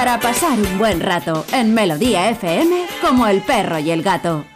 Para 0.00 0.18
pasar 0.18 0.58
un 0.58 0.78
buen 0.78 0.98
rato 0.98 1.44
en 1.52 1.74
Melodía 1.74 2.30
FM 2.30 2.86
como 3.02 3.26
el 3.26 3.42
perro 3.42 3.78
y 3.78 3.90
el 3.90 4.02
gato. 4.02 4.46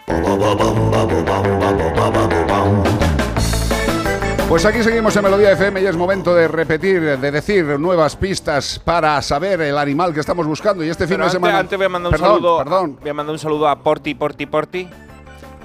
Pues 4.48 4.64
aquí 4.64 4.82
seguimos 4.82 5.14
en 5.14 5.22
Melodía 5.22 5.52
FM 5.52 5.82
y 5.82 5.86
es 5.86 5.98
momento 5.98 6.34
de 6.34 6.48
repetir, 6.48 7.18
de 7.18 7.30
decir 7.30 7.78
nuevas 7.78 8.16
pistas 8.16 8.80
para 8.82 9.20
saber 9.20 9.60
el 9.60 9.76
animal 9.76 10.14
que 10.14 10.20
estamos 10.20 10.46
buscando. 10.46 10.82
Y 10.82 10.88
este 10.88 11.06
fin 11.06 11.16
Pero 11.18 11.24
de 11.24 11.26
antes, 11.26 11.32
semana. 11.34 11.58
antes 11.58 11.76
voy 11.78 11.84
a 11.84 11.88
mandar 11.90 12.08
un 12.08 12.18
Perdón, 12.18 12.36
saludo. 12.36 12.58
Perdón. 12.64 12.98
Voy 13.02 13.10
a 13.10 13.14
mandar 13.14 13.32
un 13.34 13.38
saludo 13.38 13.68
a 13.68 13.78
Porti, 13.80 14.14
Porti, 14.14 14.46
Porti. 14.46 14.88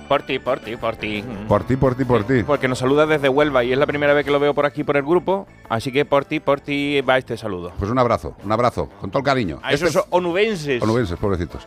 Porti, 0.10 0.39
Porti, 0.39 0.76
Porti. 0.76 1.24
Por 1.48 1.63
ti, 1.65 1.78
por 1.78 1.93
ti, 1.93 2.04
por 2.04 2.24
ti. 2.24 2.41
Porque 2.41 2.67
nos 2.67 2.80
saluda 2.80 3.06
desde 3.06 3.30
Huelva 3.30 3.63
y 3.63 3.72
es 3.72 3.78
la 3.78 3.86
primera 3.86 4.12
vez 4.12 4.26
que 4.26 4.32
lo 4.32 4.39
veo 4.39 4.56
por 4.56 4.65
aquí 4.65 4.84
por 4.84 4.98
el 4.98 5.04
grupo. 5.04 5.45
Así 5.69 5.91
que 5.91 6.04
por 6.04 6.26
ti, 6.26 6.39
por 6.39 6.62
ti 6.62 7.00
va 7.02 7.19
este 7.19 7.38
saludo. 7.38 7.72
Pues 7.78 7.91
un 7.91 8.00
abrazo, 8.00 8.36
un 8.43 8.52
abrazo, 8.52 8.89
con 9.00 9.12
todo 9.12 9.19
el 9.19 9.26
cariño. 9.26 9.60
A 9.62 9.72
esos 9.72 10.04
onubenses. 10.10 10.82
Onubenses, 10.82 11.15
pobrecitos. 11.19 11.62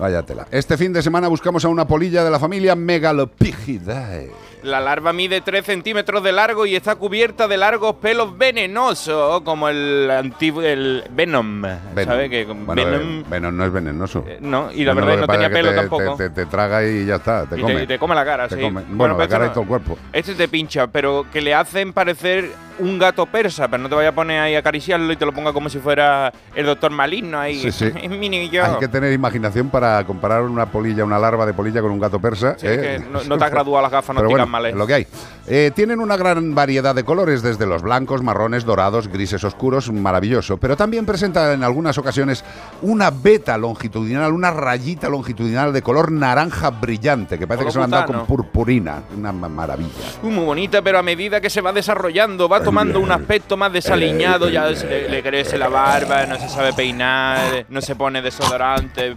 Vaya 0.00 0.24
tela. 0.24 0.48
Este 0.50 0.76
fin 0.76 0.92
de 0.92 1.00
semana 1.00 1.28
buscamos 1.28 1.64
a 1.64 1.68
una 1.68 1.86
polilla 1.86 2.24
de 2.24 2.30
la 2.30 2.40
familia 2.40 2.74
Megalopigidae. 2.74 4.32
La 4.66 4.80
larva 4.80 5.12
mide 5.12 5.40
3 5.40 5.64
centímetros 5.64 6.22
de 6.24 6.32
largo 6.32 6.66
y 6.66 6.74
está 6.74 6.96
cubierta 6.96 7.46
de 7.46 7.56
largos 7.56 7.94
pelos 7.96 8.36
venenosos, 8.36 9.40
como 9.42 9.68
el 9.68 10.10
antiguo 10.10 10.60
el 10.62 11.04
Venom. 11.10 11.62
Venom. 11.62 12.04
¿Sabe? 12.04 12.28
Que 12.28 12.44
Bueno, 12.44 12.74
Venom. 12.74 13.20
eh, 13.20 13.24
Venom 13.28 13.56
no 13.56 13.64
es 13.64 13.72
venenoso. 13.72 14.24
no, 14.40 14.70
y 14.72 14.84
la 14.84 14.92
Venom 14.92 15.06
verdad 15.08 15.20
no 15.20 15.22
que 15.22 15.26
pasa 15.28 15.38
tenía 15.40 15.46
es 15.46 15.52
pelo 15.52 15.70
te- 15.70 15.76
tampoco. 15.76 16.16
Te, 16.16 16.30
te- 16.30 16.34
te 16.44 16.46
traga 16.46 16.84
y 16.84 17.06
ya 17.06 17.16
está, 17.16 17.46
te 17.46 17.58
Y 17.58 17.62
come. 17.62 17.74
te, 17.74 17.86
te 17.86 17.98
come 17.98 18.14
la 18.16 18.24
cara, 18.24 18.48
sí. 18.48 18.60
come. 18.60 18.82
Bueno, 18.88 19.16
la 19.16 19.28
cara 19.28 19.44
y 19.44 19.48
este 19.48 19.54
todo 19.54 19.62
el 19.62 19.66
no- 19.66 19.84
cuerpo. 19.86 19.98
Este 20.12 20.34
te 20.34 20.48
pincha, 20.48 20.88
pero 20.88 21.26
que 21.32 21.40
le 21.40 21.54
hacen 21.54 21.92
parecer 21.92 22.50
un 22.78 22.98
gato 22.98 23.26
persa, 23.26 23.68
pero 23.68 23.82
no 23.82 23.88
te 23.88 23.94
vaya 23.94 24.10
a 24.10 24.12
poner 24.14 24.40
ahí 24.40 24.54
a 24.54 24.58
acariciarlo 24.58 25.12
y 25.12 25.16
te 25.16 25.24
lo 25.26 25.32
ponga 25.32 25.52
como 25.52 25.68
si 25.68 25.78
fuera 25.78 26.32
el 26.54 26.66
doctor 26.66 26.90
maligno 26.90 27.38
ahí. 27.38 27.60
Sí, 27.60 27.72
sí. 27.72 27.92
Es 28.02 28.10
mi 28.10 28.28
niño. 28.28 28.62
Hay 28.64 28.78
que 28.78 28.88
tener 28.88 29.12
imaginación 29.12 29.68
para 29.70 30.04
comparar 30.04 30.42
una 30.42 30.66
polilla, 30.66 31.04
una 31.04 31.18
larva 31.18 31.46
de 31.46 31.54
polilla 31.54 31.80
con 31.80 31.90
un 31.90 31.98
gato 31.98 32.20
persa. 32.20 32.56
Sí, 32.58 32.66
¿eh? 32.66 33.00
que 33.02 33.10
no, 33.10 33.22
no 33.24 33.38
te 33.38 33.44
has 33.44 33.50
graduado 33.50 33.82
las 33.82 33.90
gafas, 33.92 34.14
no 34.14 34.20
Pero 34.20 34.28
tiran 34.28 34.50
bueno, 34.50 34.52
mal. 34.52 34.66
es 34.66 34.74
lo 34.74 34.86
que 34.86 34.94
hay. 34.94 35.06
Eh, 35.48 35.70
tienen 35.74 36.00
una 36.00 36.16
gran 36.16 36.54
variedad 36.54 36.94
de 36.94 37.04
colores, 37.04 37.42
desde 37.42 37.66
los 37.66 37.82
blancos, 37.82 38.22
marrones, 38.22 38.64
dorados, 38.64 39.08
grises 39.08 39.42
oscuros, 39.44 39.90
maravilloso. 39.92 40.56
Pero 40.58 40.76
también 40.76 41.06
presenta 41.06 41.52
en 41.52 41.62
algunas 41.62 41.96
ocasiones 41.98 42.44
una 42.82 43.10
beta 43.10 43.56
longitudinal, 43.56 44.32
una 44.32 44.50
rayita 44.50 45.08
longitudinal 45.08 45.72
de 45.72 45.82
color 45.82 46.10
naranja 46.12 46.70
brillante, 46.70 47.38
que 47.38 47.46
parece 47.46 47.66
que 47.66 47.70
se 47.72 47.78
lo 47.78 47.84
han 47.84 47.90
dado 47.90 48.06
con 48.06 48.26
purpurina. 48.26 49.02
Una 49.16 49.32
ma- 49.32 49.48
maravilla. 49.48 49.90
Muy 50.22 50.44
bonita, 50.44 50.82
pero 50.82 50.98
a 50.98 51.02
medida 51.02 51.40
que 51.40 51.50
se 51.50 51.60
va 51.60 51.72
desarrollando, 51.72 52.48
va 52.48 52.60
tomando 52.66 52.98
un 52.98 53.12
aspecto 53.12 53.56
más 53.56 53.72
desaliñado, 53.72 54.48
ya 54.48 54.74
se 54.74 54.88
le, 54.88 55.08
le 55.08 55.22
crece 55.22 55.56
la 55.56 55.68
barba, 55.68 56.26
no 56.26 56.36
se 56.36 56.48
sabe 56.48 56.72
peinar, 56.72 57.64
no 57.68 57.80
se 57.80 57.94
pone 57.94 58.20
desodorante. 58.20 59.16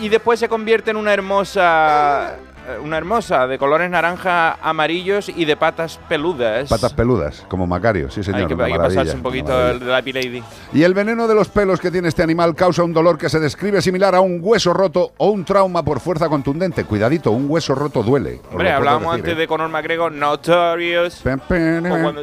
y 0.00 0.08
después 0.08 0.38
se 0.38 0.48
convierte 0.48 0.92
en 0.92 0.96
una 0.96 1.12
hermosa 1.12 2.36
eh, 2.36 2.45
una 2.82 2.96
hermosa 2.96 3.46
de 3.46 3.58
colores 3.58 3.90
naranja 3.90 4.58
amarillos 4.62 5.28
y 5.28 5.44
de 5.44 5.56
patas 5.56 5.98
peludas. 6.08 6.68
Patas 6.68 6.92
peludas, 6.94 7.44
como 7.48 7.66
Macario, 7.66 8.10
sí 8.10 8.22
señor. 8.22 8.42
hay 8.42 8.56
que, 8.56 8.62
hay 8.62 8.72
que 8.72 8.78
pasarse 8.78 9.16
un 9.16 9.22
poquito 9.22 9.68
el 9.70 9.80
de 9.80 9.86
la. 9.86 10.02
Y 10.72 10.82
el 10.82 10.94
veneno 10.94 11.26
de 11.26 11.34
los 11.34 11.48
pelos 11.48 11.80
que 11.80 11.90
tiene 11.90 12.08
este 12.08 12.22
animal 12.22 12.54
causa 12.54 12.82
un 12.82 12.92
dolor 12.92 13.18
que 13.18 13.28
se 13.28 13.40
describe 13.40 13.82
similar 13.82 14.14
a 14.14 14.20
un 14.20 14.38
hueso 14.42 14.72
roto 14.72 15.12
o 15.16 15.30
un 15.30 15.44
trauma 15.44 15.82
por 15.82 16.00
fuerza 16.00 16.28
contundente. 16.28 16.84
Cuidadito, 16.84 17.30
un 17.30 17.46
hueso 17.48 17.74
roto 17.74 18.02
duele. 18.02 18.40
Hombre, 18.50 18.72
hablábamos 18.72 19.12
decir, 19.12 19.20
antes 19.20 19.32
¿eh? 19.34 19.40
de 19.40 19.46
Conor 19.46 19.68
McGregor, 19.68 20.12
Notorious. 20.12 21.24
Eh. 21.26 21.36
cuando- 21.80 22.22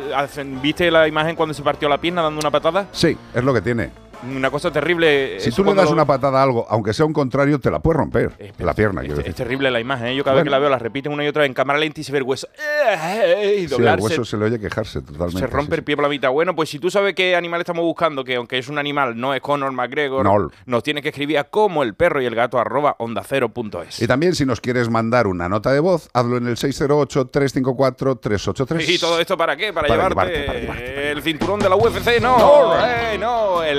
¿Viste 0.62 0.90
la 0.90 1.08
imagen 1.08 1.36
cuando 1.36 1.54
se 1.54 1.62
partió 1.62 1.90
la 1.90 1.98
pierna 2.00 2.22
dando 2.22 2.40
una 2.40 2.52
patada? 2.52 2.88
Sí, 2.92 3.18
es 3.34 3.44
lo 3.44 3.54
que 3.54 3.62
tiene. 3.62 4.03
Una 4.26 4.50
cosa 4.50 4.72
terrible. 4.72 5.40
Si 5.40 5.52
tú 5.52 5.64
le 5.64 5.74
das 5.74 5.86
lo- 5.86 5.92
una 5.94 6.06
patada 6.06 6.40
a 6.40 6.44
algo, 6.44 6.66
aunque 6.70 6.94
sea 6.94 7.06
un 7.06 7.14
contrario, 7.14 7.60
te 7.60 7.70
la 7.72 7.80
puedes 7.80 7.98
romper. 7.98 8.32
la 8.60 8.74
pierna, 8.74 9.02
Es 9.04 9.16
decir. 9.18 9.34
terrible 9.34 9.70
la 9.72 9.80
imagen, 9.80 10.08
¿eh? 10.08 10.16
yo 10.16 10.24
cada 10.24 10.36
vez 10.36 10.44
que 10.46 10.50
la 10.50 10.60
veo 10.60 10.70
la 10.70 10.80
repiten 10.80 11.12
una 11.12 11.24
y 11.26 11.28
otra 11.28 11.42
vez 11.42 11.50
en 11.50 11.54
cámara 11.54 11.80
lenta 11.80 12.02
y 12.02 12.04
se 12.04 12.12
ve 12.12 12.20
el 12.20 12.24
hueso. 12.24 12.48
¡eh! 12.58 13.56
Y 13.58 13.60
Sí, 13.60 13.64
al 13.66 13.70
doblarse. 13.80 14.04
hueso 14.06 14.26
se 14.26 14.38
le 14.38 14.46
oye 14.46 14.60
quejarse 14.60 15.02
totalmente. 15.02 15.40
se 15.40 15.48
rompe 15.48 15.76
el 15.76 15.84
pie 15.84 15.96
por 15.96 16.04
la 16.04 16.10
mitad. 16.10 16.30
Bueno, 16.32 16.56
pues 16.56 16.70
si 16.70 16.80
tú 16.80 16.90
sabes 16.90 17.14
qué 17.16 17.36
animal 17.36 17.62
estamos 17.62 17.84
buscando, 17.84 18.24
que 18.24 18.36
aunque 18.36 18.58
es 18.58 18.68
un 18.70 18.78
animal, 18.78 19.20
no 19.20 19.34
es 19.34 19.42
Conor 19.42 19.72
McGregor, 19.72 20.24
No. 20.24 20.50
nos 20.66 20.84
tienes 20.84 21.04
que 21.04 21.10
escribir 21.10 21.38
a 21.40 21.44
como 21.46 21.84
el 21.84 21.94
perro 21.96 22.22
y 22.22 22.26
el 22.26 22.36
gato 22.36 22.60
arroba 22.60 22.96
onda 23.00 23.24
cero 23.28 23.50
punto 23.50 23.82
es. 23.82 24.02
Y 24.02 24.08
también 24.08 24.36
si 24.36 24.46
nos 24.46 24.62
quieres 24.62 24.90
mandar 24.90 25.28
una 25.28 25.50
nota 25.50 25.72
de 25.72 25.80
voz, 25.80 26.10
hazlo 26.14 26.38
en 26.38 26.48
el 26.48 26.58
608-354-383. 26.58 28.90
¿Y 28.90 28.98
todo 29.00 29.20
esto 29.20 29.38
para 29.38 29.56
qué? 29.56 29.74
Para, 29.74 29.88
Para 29.88 30.10
llevarte, 30.10 30.40
llevarte, 30.40 30.68
para 30.68 30.80
el 31.12 31.22
cinturón 31.22 31.60
de 31.60 31.70
la 31.70 31.76
UFC. 31.76 32.20
No, 32.22 32.38
No. 32.38 32.86
eh, 32.86 33.18
no, 33.20 33.64
el 33.64 33.78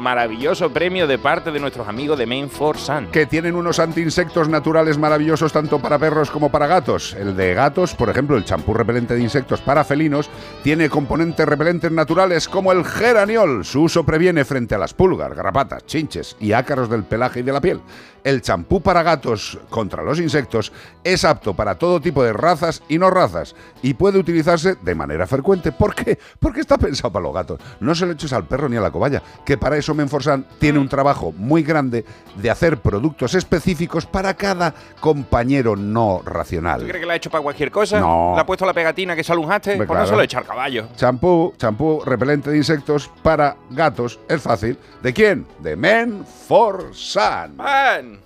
maravilloso 0.00 0.72
premio 0.72 1.06
de 1.06 1.18
parte 1.18 1.50
de 1.50 1.58
nuestros 1.58 1.88
amigos 1.88 2.18
de 2.18 2.26
Main 2.26 2.48
for 2.48 2.78
Sun. 2.78 3.08
que 3.10 3.26
tienen 3.26 3.56
unos 3.56 3.78
antiinsectos 3.78 4.48
naturales 4.48 4.96
maravillosos 4.96 5.52
tanto 5.52 5.80
para 5.80 5.98
perros 5.98 6.30
como 6.30 6.50
para 6.50 6.66
gatos. 6.66 7.14
El 7.14 7.36
de 7.36 7.54
gatos, 7.54 7.94
por 7.94 8.08
ejemplo, 8.08 8.36
el 8.36 8.44
champú 8.44 8.74
repelente 8.74 9.14
de 9.14 9.22
insectos 9.22 9.60
para 9.60 9.84
felinos, 9.84 10.30
tiene 10.62 10.88
componentes 10.88 11.46
repelentes 11.46 11.90
naturales 11.90 12.48
como 12.48 12.72
el 12.72 12.84
geraniol. 12.84 13.64
Su 13.64 13.82
uso 13.82 14.04
previene 14.04 14.44
frente 14.44 14.74
a 14.74 14.78
las 14.78 14.94
pulgas, 14.94 15.34
garrapatas, 15.34 15.84
chinches 15.84 16.36
y 16.38 16.52
ácaros 16.52 16.88
del 16.88 17.04
pelaje 17.04 17.40
y 17.40 17.42
de 17.42 17.52
la 17.52 17.60
piel. 17.60 17.80
El 18.24 18.40
champú 18.40 18.80
para 18.80 19.02
gatos 19.02 19.58
contra 19.68 20.04
los 20.04 20.20
insectos 20.20 20.72
es 21.02 21.24
apto 21.24 21.54
para 21.54 21.74
todo 21.74 22.00
tipo 22.00 22.22
de 22.22 22.32
razas 22.32 22.82
y 22.88 22.96
no 22.96 23.10
razas 23.10 23.56
y 23.82 23.94
puede 23.94 24.18
utilizarse 24.18 24.76
de 24.76 24.94
manera 24.94 25.26
frecuente. 25.26 25.72
¿Por 25.72 25.92
qué? 25.94 26.16
Porque 26.38 26.60
está 26.60 26.78
pensado 26.78 27.12
para 27.12 27.24
los 27.24 27.34
gatos. 27.34 27.60
No 27.80 27.96
se 27.96 28.06
lo 28.06 28.12
eches 28.12 28.32
al 28.32 28.46
perro 28.46 28.68
ni 28.68 28.76
a 28.76 28.80
la 28.80 28.92
cobaya, 28.92 29.20
que 29.44 29.58
para 29.58 29.71
eso 29.78 29.94
Menforsan 29.94 30.46
tiene 30.58 30.78
un 30.78 30.88
trabajo 30.88 31.32
muy 31.36 31.62
grande 31.62 32.04
de 32.36 32.50
hacer 32.50 32.78
productos 32.78 33.34
específicos 33.34 34.06
para 34.06 34.34
cada 34.34 34.74
compañero 35.00 35.76
no 35.76 36.20
¿Tú 36.24 36.30
racional. 36.30 36.82
crees 36.82 37.00
que 37.00 37.06
la 37.06 37.12
ha 37.14 37.16
hecho 37.16 37.30
para 37.30 37.42
cualquier 37.42 37.70
cosa? 37.70 38.00
No. 38.00 38.32
¿Le 38.34 38.40
ha 38.40 38.46
puesto 38.46 38.64
la 38.66 38.72
pegatina 38.72 39.14
que 39.16 39.24
sale 39.24 39.40
un 39.40 39.50
haste? 39.52 39.76
Pues 39.76 39.88
no 39.88 39.94
claro. 39.94 40.08
se 40.08 40.16
lo 40.16 40.22
echa 40.22 40.38
al 40.38 40.44
caballo. 40.46 40.88
Champú, 40.96 41.54
champú 41.56 42.02
repelente 42.04 42.50
de 42.50 42.56
insectos 42.56 43.10
para 43.22 43.56
gatos. 43.70 44.18
Es 44.28 44.40
fácil. 44.42 44.78
¿De 45.02 45.12
quién? 45.12 45.46
De 45.60 45.76
Men 45.76 46.24
for 46.48 46.90
Sun. 46.92 47.56
¡Man! 47.56 48.20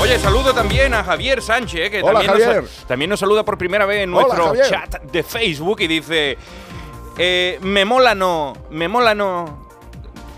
Oye, 0.00 0.18
saludo 0.18 0.54
también 0.54 0.94
a 0.94 1.04
Javier 1.04 1.42
Sánchez, 1.42 1.90
que 1.90 2.02
Hola, 2.02 2.20
también, 2.20 2.30
Javier. 2.46 2.62
Nos, 2.62 2.86
también 2.86 3.10
nos 3.10 3.20
saluda 3.20 3.44
por 3.44 3.58
primera 3.58 3.84
vez 3.84 4.04
en 4.04 4.10
nuestro 4.10 4.54
chat 4.66 5.02
de 5.02 5.22
Facebook 5.22 5.80
y 5.82 5.86
dice: 5.86 6.38
eh, 7.18 7.58
Me 7.60 7.84
mola 7.84 8.14
no, 8.14 8.54
me 8.70 8.88
mola 8.88 9.14
no. 9.14 9.68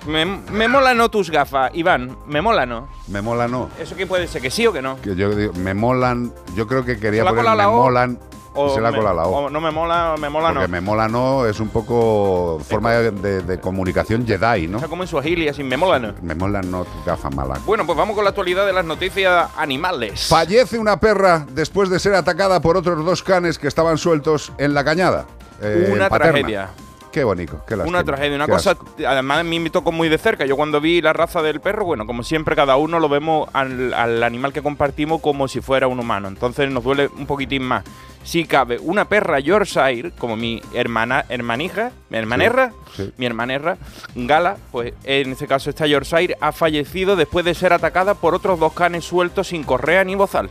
Me, 0.07 0.25
me 0.25 0.67
mola 0.69 0.95
no 0.95 1.09
tus 1.11 1.31
gafas, 1.31 1.71
Iván, 1.75 2.17
me 2.27 2.43
mola 2.43 2.67
no. 2.67 2.89
Me 3.09 3.23
mola 3.23 3.47
no. 3.47 3.71
¿Eso 3.79 3.95
qué 3.97 4.07
puede 4.07 4.27
ser? 4.27 4.43
¿Que 4.43 4.51
sí 4.51 4.67
o 4.67 4.73
que 4.73 4.83
no? 4.83 5.01
Que 5.01 5.15
yo 5.15 5.31
digo, 5.35 5.53
me 5.55 5.75
molan. 5.75 6.33
Yo 6.57 6.67
creo 6.67 6.85
que 6.85 6.99
quería 6.99 7.21
¿Se 7.21 7.25
le 7.25 7.29
ha 7.31 7.33
poner 7.33 7.51
me 7.53 7.57
la 7.57 7.69
O? 7.69 7.83
molan. 7.85 8.19
y 8.55 8.69
se 8.75 8.81
me- 8.83 8.91
colado 8.97 9.15
la 9.17 9.27
O. 9.27 9.47
o 9.47 9.51
no 9.51 9.61
me 9.61 9.71
mola, 9.71 10.15
me 10.19 10.29
mola 10.29 10.49
Porque 10.49 10.63
no. 10.63 10.69
me 10.69 10.81
mola 10.81 11.09
no 11.09 11.47
es 11.47 11.59
un 11.61 11.69
poco 11.71 12.61
forma 12.69 12.91
de, 12.93 13.11
de- 13.13 13.43
de 13.43 13.61
comunicación 13.61 14.27
Jedi, 14.27 14.67
¿no? 14.67 14.77
O 14.77 14.81
sea, 14.81 14.89
como 14.89 15.05
en 15.05 15.09
su 15.09 15.17
agili, 15.19 15.49
así, 15.49 15.63
me 15.63 15.77
mola 15.77 15.99
no. 16.01 16.15
Me 16.21 16.35
mola 16.35 16.61
no 16.63 16.85
tu 16.85 17.03
gafa 17.07 17.31
mala. 17.31 17.61
Bueno, 17.65 17.87
pues 17.87 17.97
vamos 17.97 18.15
con 18.17 18.25
la 18.25 18.31
actualidad 18.31 18.67
de 18.67 18.73
las 18.73 18.85
noticias 18.85 19.49
animales. 19.57 20.27
Fallece 20.29 20.79
una 20.79 20.99
perra 20.99 21.47
después 21.53 21.89
de 21.91 21.99
ser 22.01 22.15
atacada 22.15 22.61
por 22.61 22.77
otros 22.77 23.05
dos 23.05 23.23
canes 23.23 23.59
que 23.59 23.69
estaban 23.69 23.97
sueltos 23.99 24.53
en 24.59 24.75
la 24.75 24.85
cañada. 24.85 25.27
eh, 25.63 25.91
Una 25.95 26.11
tragedia. 26.11 26.71
Qué 27.13 27.25
bonito, 27.25 27.63
qué 27.67 27.77
lástima. 27.77 27.99
Una 27.99 28.05
tragedia, 28.05 28.35
una 28.35 28.47
qué 28.47 28.53
cosa, 28.53 28.71
asco. 28.71 28.87
además 29.07 29.41
a 29.41 29.45
mí 29.45 29.61
me 29.61 29.71
tocó 29.71 29.93
muy 29.93 30.09
de 30.09 30.17
cerca. 30.19 30.47
Yo 30.47 30.57
cuando 30.57 30.81
vi 30.81 31.03
la 31.03 31.13
raza 31.13 31.43
del 31.43 31.61
perro, 31.61 31.85
bueno, 31.85 32.07
como 32.07 32.23
siempre 32.23 32.57
cada 32.57 32.77
uno 32.77 32.99
lo 32.99 33.09
vemos 33.09 33.49
al, 33.53 33.93
al 33.93 34.23
animal 34.23 34.53
que 34.53 34.63
compartimos 34.63 35.21
como 35.21 35.47
si 35.47 35.61
fuera 35.61 35.87
un 35.89 36.01
humano. 36.01 36.29
Entonces 36.29 36.71
nos 36.71 36.83
duele 36.83 37.09
un 37.09 37.27
poquitín 37.27 37.63
más. 37.65 37.85
Si 38.25 38.45
cabe 38.45 38.79
una 38.79 39.09
perra 39.09 39.41
Yorkshire, 39.41 40.13
como 40.17 40.37
mi 40.37 40.63
hermana, 40.75 41.25
hermanija, 41.29 41.91
mi 42.09 42.19
hermanerra, 42.19 42.73
sí. 42.97 43.13
mi 43.17 43.27
hermanerra, 43.27 43.79
Gala, 44.15 44.57
pues 44.71 44.95
en 45.05 45.33
este 45.33 45.47
caso 45.47 45.71
esta 45.71 45.87
Yorkshire 45.87 46.37
ha 46.41 46.53
fallecido 46.53 47.17
después 47.17 47.45
de 47.45 47.55
ser 47.55 47.73
atacada 47.73 48.15
por 48.15 48.35
otros 48.35 48.61
dos 48.61 48.73
canes 48.75 49.05
sueltos 49.05 49.49
sin 49.49 49.65
correa 49.65 50.05
ni 50.05 50.15
bozal. 50.15 50.51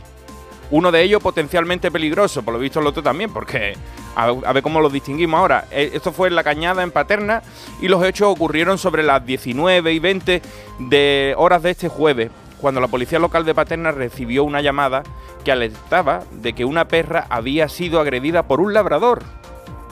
Uno 0.72 0.90
de 0.90 1.02
ellos 1.02 1.22
potencialmente 1.22 1.90
peligroso, 1.90 2.42
por 2.42 2.54
lo 2.54 2.58
visto 2.58 2.80
el 2.80 2.86
otro 2.86 3.02
también, 3.02 3.30
porque 3.30 3.74
a, 4.16 4.32
ver 4.32 4.62
cómo 4.62 4.80
lo 4.80 4.88
distinguimos 4.88 5.38
ahora. 5.38 5.66
Eh, 5.70 5.90
Esto 5.92 6.12
fue 6.12 6.28
en 6.28 6.34
la 6.34 6.42
cañada 6.42 6.82
en 6.82 6.90
Paterna 6.90 7.42
y 7.82 7.88
los 7.88 8.02
hechos 8.02 8.28
ocurrieron 8.28 8.78
sobre 8.78 9.02
las 9.02 9.24
19 9.24 9.92
y 9.92 9.98
20 9.98 10.42
de 10.78 11.34
horas 11.36 11.62
de 11.62 11.72
este 11.72 11.88
jueves, 11.90 12.30
cuando 12.58 12.80
la 12.80 12.88
policía 12.88 13.18
local 13.18 13.44
de 13.44 13.54
Paterna 13.54 13.92
recibió 13.92 14.44
una 14.44 14.62
llamada 14.62 15.02
que 15.44 15.52
alertaba 15.52 16.22
de 16.30 16.54
que 16.54 16.64
una 16.64 16.88
perra 16.88 17.26
había 17.28 17.68
sido 17.68 18.00
agredida 18.00 18.44
por 18.44 18.62
un 18.62 18.72
labrador. 18.72 19.22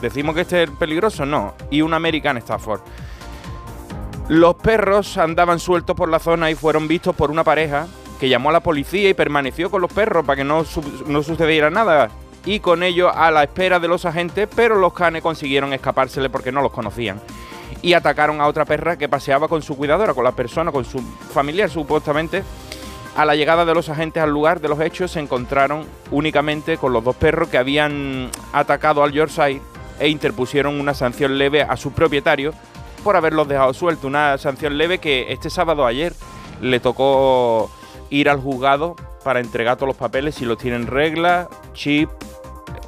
¿Decimos 0.00 0.34
que 0.34 0.40
este 0.40 0.62
es 0.62 0.70
peligroso? 0.70 1.26
No. 1.26 1.52
Y 1.70 1.82
un 1.82 1.92
American 1.92 2.38
Stafford. 2.38 2.80
Los 4.28 4.54
perros 4.54 5.18
andaban 5.18 5.58
sueltos 5.58 5.94
por 5.94 6.08
la 6.08 6.20
zona 6.20 6.50
y 6.50 6.54
fueron 6.54 6.88
vistos 6.88 7.14
por 7.14 7.30
una 7.30 7.44
pareja 7.44 7.86
que 8.20 8.28
llamó 8.28 8.50
a 8.50 8.52
la 8.52 8.60
policía 8.60 9.08
y 9.08 9.14
permaneció 9.14 9.70
con 9.70 9.80
los 9.80 9.90
perros 9.90 10.26
para 10.26 10.36
que 10.36 10.44
no, 10.44 10.64
no 11.06 11.22
sucediera 11.22 11.70
nada. 11.70 12.10
Y 12.44 12.60
con 12.60 12.82
ello 12.82 13.10
a 13.12 13.30
la 13.30 13.42
espera 13.42 13.80
de 13.80 13.88
los 13.88 14.04
agentes, 14.04 14.46
pero 14.54 14.76
los 14.76 14.92
canes 14.92 15.22
consiguieron 15.22 15.72
escapársele 15.72 16.28
porque 16.28 16.52
no 16.52 16.60
los 16.60 16.70
conocían. 16.70 17.18
Y 17.80 17.94
atacaron 17.94 18.42
a 18.42 18.46
otra 18.46 18.66
perra 18.66 18.98
que 18.98 19.08
paseaba 19.08 19.48
con 19.48 19.62
su 19.62 19.74
cuidadora, 19.74 20.12
con 20.12 20.24
la 20.24 20.32
persona, 20.32 20.70
con 20.70 20.84
su 20.84 21.00
familiar 21.32 21.70
supuestamente. 21.70 22.44
A 23.16 23.24
la 23.24 23.34
llegada 23.34 23.64
de 23.64 23.74
los 23.74 23.88
agentes 23.88 24.22
al 24.22 24.30
lugar 24.30 24.60
de 24.60 24.68
los 24.68 24.80
hechos 24.80 25.12
se 25.12 25.20
encontraron 25.20 25.86
únicamente 26.10 26.76
con 26.76 26.92
los 26.92 27.02
dos 27.02 27.16
perros 27.16 27.48
que 27.48 27.58
habían 27.58 28.30
atacado 28.52 29.02
al 29.02 29.12
Yorkshire 29.12 29.60
e 29.98 30.08
interpusieron 30.08 30.78
una 30.78 30.92
sanción 30.94 31.38
leve 31.38 31.62
a 31.62 31.76
su 31.76 31.92
propietario 31.92 32.52
por 33.02 33.16
haberlos 33.16 33.48
dejado 33.48 33.72
sueltos. 33.72 34.04
Una 34.04 34.36
sanción 34.36 34.76
leve 34.76 34.98
que 34.98 35.32
este 35.32 35.48
sábado 35.48 35.86
ayer 35.86 36.12
le 36.60 36.80
tocó 36.80 37.70
ir 38.10 38.28
al 38.28 38.40
juzgado 38.40 38.96
para 39.24 39.40
entregar 39.40 39.76
todos 39.76 39.88
los 39.88 39.96
papeles 39.96 40.34
si 40.34 40.44
los 40.44 40.58
tienen 40.58 40.86
regla, 40.86 41.48
chip, 41.72 42.08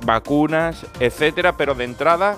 vacunas, 0.05 0.87
etcétera, 1.01 1.57
pero 1.57 1.75
de 1.75 1.85
entrada, 1.85 2.37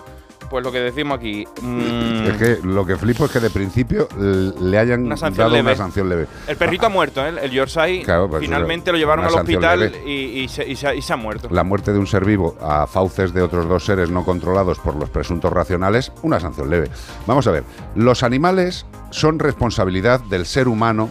pues 0.51 0.62
lo 0.64 0.70
que 0.70 0.80
decimos 0.80 1.18
aquí. 1.18 1.47
mm, 1.62 2.26
Es 2.26 2.37
que 2.37 2.59
lo 2.66 2.85
que 2.85 2.97
flipo 2.97 3.24
es 3.24 3.30
que 3.30 3.41
de 3.41 3.51
principio 3.51 4.09
le 4.18 4.78
hayan 4.78 5.05
Una 5.05 5.16
dado 5.16 5.49
leve. 5.49 5.61
una 5.68 5.76
sanción 5.76 6.09
leve. 6.09 6.26
el 6.47 6.57
perrito 6.57 6.87
ha 6.87 6.89
muerto, 6.91 7.24
¿eh? 7.26 7.32
el 7.43 7.51
Yorkshire. 7.51 8.03
Claro, 8.03 8.28
pues, 8.28 8.43
finalmente 8.43 8.93
lo 8.93 8.99
llevaron 8.99 9.24
al 9.24 9.35
hospital 9.35 9.93
y, 10.07 10.11
y 10.11 10.49
se, 10.49 10.66
y 10.68 10.76
se 10.76 10.89
ha- 10.89 10.95
y 10.95 11.01
se 11.03 11.12
ha 11.12 11.16
muerto. 11.16 11.49
La 11.51 11.64
muerte 11.64 11.93
de 11.93 11.99
un 11.99 12.07
ser 12.07 12.24
vivo 12.24 12.57
a 12.61 12.87
fauces 12.87 13.32
de 13.32 13.43
otros 13.43 13.68
dos 13.68 13.85
seres 13.85 14.11
no 14.11 14.24
controlados 14.24 14.78
por 14.78 14.95
los 14.97 15.09
presuntos 15.11 15.53
racionales, 15.53 16.12
una 16.22 16.39
sanción 16.41 16.68
leve. 16.68 16.91
Vamos 17.26 17.47
a 17.47 17.51
ver, 17.51 17.64
los 17.95 18.22
animales 18.22 18.85
son 19.11 19.39
responsabilidad 19.39 20.20
del 20.20 20.45
ser 20.45 20.68
humano 20.68 21.09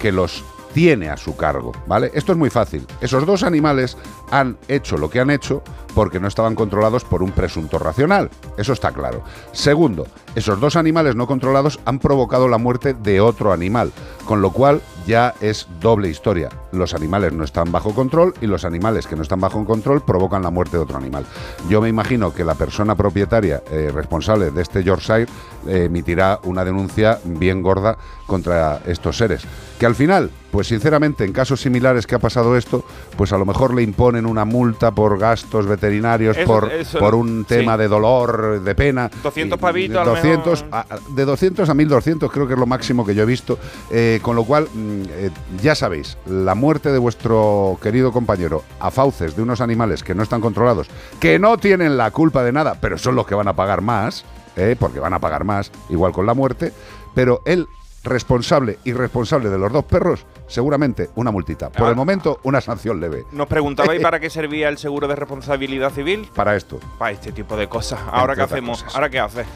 que 0.00 0.12
los 0.12 0.44
tiene 0.76 1.08
a 1.08 1.16
su 1.16 1.34
cargo, 1.34 1.72
¿vale? 1.86 2.10
Esto 2.12 2.32
es 2.32 2.38
muy 2.38 2.50
fácil. 2.50 2.86
Esos 3.00 3.24
dos 3.24 3.42
animales 3.44 3.96
han 4.30 4.56
hecho 4.68 4.96
lo 4.96 5.10
que 5.10 5.20
han 5.20 5.30
hecho 5.30 5.62
porque 5.94 6.20
no 6.20 6.28
estaban 6.28 6.54
controlados 6.54 7.04
por 7.04 7.22
un 7.22 7.32
presunto 7.32 7.78
racional. 7.78 8.28
Eso 8.58 8.74
está 8.74 8.92
claro. 8.92 9.22
Segundo, 9.52 10.06
esos 10.34 10.60
dos 10.60 10.76
animales 10.76 11.16
no 11.16 11.26
controlados 11.26 11.80
han 11.86 11.98
provocado 11.98 12.48
la 12.48 12.58
muerte 12.58 12.92
de 12.92 13.22
otro 13.22 13.50
animal, 13.50 13.92
con 14.26 14.42
lo 14.42 14.50
cual 14.50 14.82
ya 15.06 15.34
es 15.40 15.66
doble 15.80 16.10
historia. 16.10 16.50
Los 16.72 16.92
animales 16.92 17.32
no 17.32 17.44
están 17.44 17.72
bajo 17.72 17.94
control 17.94 18.34
y 18.42 18.46
los 18.46 18.66
animales 18.66 19.06
que 19.06 19.16
no 19.16 19.22
están 19.22 19.40
bajo 19.40 19.64
control 19.64 20.02
provocan 20.02 20.42
la 20.42 20.50
muerte 20.50 20.76
de 20.76 20.82
otro 20.82 20.98
animal. 20.98 21.24
Yo 21.70 21.80
me 21.80 21.88
imagino 21.88 22.34
que 22.34 22.44
la 22.44 22.54
persona 22.54 22.94
propietaria 22.94 23.62
eh, 23.70 23.90
responsable 23.94 24.50
de 24.50 24.60
este 24.60 24.84
Yorkshire 24.84 25.26
eh, 25.66 25.84
emitirá 25.84 26.40
una 26.44 26.64
denuncia 26.64 27.18
bien 27.24 27.62
gorda 27.62 27.96
contra 28.26 28.82
estos 28.86 29.16
seres. 29.16 29.44
Que 29.78 29.86
al 29.86 29.94
final, 29.94 30.30
pues 30.50 30.66
sinceramente, 30.66 31.24
en 31.24 31.32
casos 31.32 31.60
similares 31.60 32.06
que 32.06 32.16
ha 32.16 32.18
pasado 32.18 32.56
esto, 32.56 32.84
pues 33.16 33.32
a 33.32 33.38
lo 33.38 33.46
mejor 33.46 33.74
le 33.74 33.82
imponen 34.16 34.26
una 34.26 34.44
multa 34.44 34.90
por 34.92 35.18
gastos 35.18 35.66
veterinarios, 35.66 36.36
Eso- 36.36 36.46
por, 36.46 36.72
eso- 36.72 36.98
por 36.98 37.14
un 37.14 37.44
tema 37.44 37.74
sí. 37.74 37.78
de 37.82 37.88
dolor, 37.88 38.60
de 38.62 38.74
pena. 38.74 39.10
200 39.22 39.58
Y- 39.58 39.60
pavitos, 39.60 39.96
a 39.98 40.04
lo 40.04 40.10
200, 40.12 40.64
mejor. 40.64 40.78
a- 40.90 40.94
a- 40.94 40.98
de 41.14 41.24
200 41.24 41.68
a 41.68 41.74
1200 41.74 42.30
creo 42.32 42.46
que 42.46 42.54
es 42.54 42.58
lo 42.58 42.66
máximo 42.66 43.04
que 43.04 43.14
yo 43.14 43.22
he 43.22 43.26
visto. 43.26 43.58
Eh, 43.90 44.04
Eh, 44.06 44.20
con 44.22 44.36
lo 44.36 44.44
cual, 44.44 44.68
mm, 44.72 45.02
eh, 45.10 45.30
ya 45.60 45.74
sabéis, 45.74 46.16
la 46.26 46.54
muerte 46.54 46.92
de 46.92 46.98
vuestro 46.98 47.76
querido 47.82 48.12
compañero 48.12 48.62
a 48.78 48.92
fauces 48.92 49.34
de 49.34 49.42
unos 49.42 49.60
animales 49.60 50.04
que 50.04 50.14
no 50.14 50.22
están 50.22 50.40
controlados, 50.40 50.86
que 51.18 51.40
no 51.40 51.58
tienen 51.58 51.96
la 51.96 52.12
culpa 52.12 52.44
de 52.44 52.52
nada, 52.52 52.76
pero 52.80 52.98
son 52.98 53.16
los 53.16 53.26
que 53.26 53.34
van 53.34 53.48
a 53.48 53.54
pagar 53.56 53.80
más, 53.82 54.24
eh, 54.54 54.76
porque 54.78 55.00
van 55.00 55.12
a 55.12 55.18
pagar 55.18 55.42
más, 55.44 55.72
igual 55.88 56.12
con 56.12 56.24
la 56.24 56.34
muerte, 56.34 56.72
pero 57.16 57.42
él 57.46 57.66
responsable 58.06 58.78
y 58.84 58.92
responsable 58.92 59.50
de 59.50 59.58
los 59.58 59.70
dos 59.72 59.84
perros, 59.84 60.24
seguramente 60.46 61.10
una 61.16 61.30
multita. 61.30 61.68
Por 61.70 61.86
Ah. 61.86 61.90
el 61.90 61.96
momento, 61.96 62.40
una 62.44 62.60
sanción 62.60 63.00
leve. 63.00 63.24
Nos 63.32 63.46
preguntabais 63.46 64.00
para 64.02 64.18
qué 64.20 64.30
servía 64.30 64.68
el 64.70 64.78
seguro 64.78 65.06
de 65.08 65.16
responsabilidad 65.16 65.90
civil. 65.92 66.28
Para 66.34 66.56
esto. 66.56 66.78
Para 66.98 67.10
este 67.12 67.32
tipo 67.32 67.56
de 67.56 67.68
cosas. 67.68 68.00
Ahora 68.10 68.32
Entre 68.32 68.46
qué 68.46 68.54
hacemos, 68.54 68.82
cosas. 68.82 68.94
ahora 68.94 69.10
qué 69.10 69.18
haces. 69.20 69.46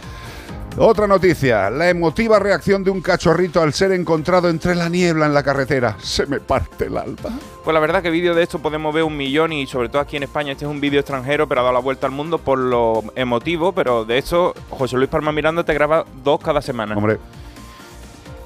Otra 0.79 1.09
noticia, 1.09 1.69
la 1.69 1.89
emotiva 1.89 2.39
reacción 2.39 2.85
de 2.85 2.91
un 2.91 3.01
cachorrito 3.01 3.61
al 3.61 3.73
ser 3.73 3.91
encontrado 3.91 4.49
entre 4.49 4.77
la 4.77 4.89
niebla 4.89 5.27
en 5.27 5.35
la 5.35 5.43
carretera. 5.43 5.97
Se 6.01 6.27
me 6.27 6.39
parte 6.39 6.87
el 6.87 6.97
alma. 6.97 7.17
Pues 7.65 7.75
la 7.75 7.81
verdad 7.81 8.03
que 8.03 8.11
vídeo 8.11 8.37
de 8.37 8.45
esto 8.45 8.61
podemos 8.61 8.95
ver 8.95 9.03
un 9.03 9.17
millón 9.17 9.53
y 9.53 9.67
sobre 9.67 9.89
todo 9.89 10.01
aquí 10.01 10.17
en 10.17 10.23
España 10.23 10.53
este 10.53 10.65
es 10.67 10.71
un 10.71 10.81
vídeo 10.81 11.01
extranjero 11.01 11.49
pero 11.49 11.61
ha 11.61 11.65
dado 11.65 11.75
la 11.75 11.81
vuelta 11.81 12.07
al 12.07 12.13
mundo 12.13 12.39
por 12.39 12.57
lo 12.59 13.03
emotivo, 13.17 13.73
pero 13.73 14.05
de 14.05 14.19
esto 14.19 14.55
José 14.71 14.97
Luis 14.97 15.09
Palma 15.09 15.33
Miranda 15.33 15.65
te 15.65 15.75
graba 15.75 16.05
dos 16.23 16.39
cada 16.41 16.63
semana. 16.63 16.97
Hombre, 16.97 17.19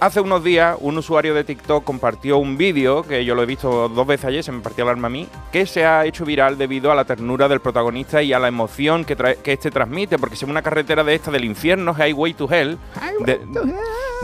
Hace 0.04 0.20
unos 0.20 0.44
días 0.44 0.76
un 0.82 0.98
usuario 0.98 1.32
de 1.32 1.44
TikTok 1.44 1.82
compartió 1.82 2.36
un 2.36 2.58
vídeo, 2.58 3.04
que 3.04 3.24
yo 3.24 3.34
lo 3.34 3.42
he 3.42 3.46
visto 3.46 3.88
dos 3.88 4.06
veces 4.06 4.26
ayer, 4.26 4.44
se 4.44 4.52
me 4.52 4.60
partió 4.60 4.84
el 4.84 4.90
alma 4.90 5.06
a 5.06 5.10
mí, 5.10 5.26
que 5.50 5.64
se 5.64 5.86
ha 5.86 6.04
hecho 6.04 6.26
viral 6.26 6.58
debido 6.58 6.92
a 6.92 6.94
la 6.94 7.06
ternura 7.06 7.48
del 7.48 7.60
protagonista 7.60 8.20
y 8.22 8.34
a 8.34 8.38
la 8.38 8.48
emoción 8.48 9.06
que, 9.06 9.16
trae- 9.16 9.36
que 9.38 9.54
este 9.54 9.70
transmite, 9.70 10.18
porque 10.18 10.36
se 10.36 10.44
ve 10.44 10.50
una 10.52 10.60
carretera 10.60 11.04
de 11.04 11.14
esta 11.14 11.30
del 11.30 11.46
infierno, 11.46 11.94
Highway 11.98 12.34
to 12.34 12.52
Hell, 12.52 12.76
de, 13.20 13.40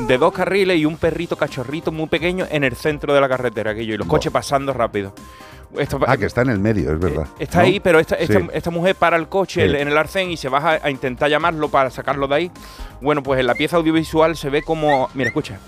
de 0.06 0.18
dos 0.18 0.34
carriles 0.34 0.76
y 0.76 0.84
un 0.84 0.98
perrito 0.98 1.36
cachorrito 1.36 1.90
muy 1.90 2.08
pequeño 2.08 2.46
en 2.50 2.62
el 2.62 2.76
centro 2.76 3.14
de 3.14 3.20
la 3.22 3.28
carretera, 3.30 3.70
aquello, 3.70 3.94
y 3.94 3.96
los 3.96 4.06
coches 4.06 4.30
pasando 4.30 4.74
rápido. 4.74 5.14
Esto- 5.78 6.00
ah, 6.06 6.16
que 6.16 6.26
está 6.26 6.42
en 6.42 6.50
el 6.50 6.58
medio, 6.58 6.92
es 6.92 6.98
verdad. 6.98 7.26
Está 7.38 7.58
¿No? 7.58 7.64
ahí, 7.64 7.78
pero 7.80 8.00
esta, 8.00 8.16
esta, 8.16 8.40
Sí. 8.40 8.46
esta 8.52 8.70
mujer 8.70 8.96
para 8.96 9.16
el 9.16 9.28
coche 9.28 9.68
Sí. 9.68 9.76
en 9.76 9.88
el 9.88 9.96
arcén 9.96 10.30
y 10.30 10.36
se 10.36 10.48
baja 10.48 10.80
a 10.82 10.90
intentar 10.90 11.30
llamarlo 11.30 11.68
para 11.68 11.90
sacarlo 11.90 12.26
de 12.26 12.34
ahí. 12.34 12.50
Bueno, 13.00 13.22
pues 13.22 13.38
en 13.40 13.46
la 13.46 13.54
pieza 13.54 13.76
audiovisual 13.76 14.36
se 14.36 14.50
ve 14.50 14.62
como. 14.62 15.08
Mira, 15.14 15.28
escucha. 15.28 15.58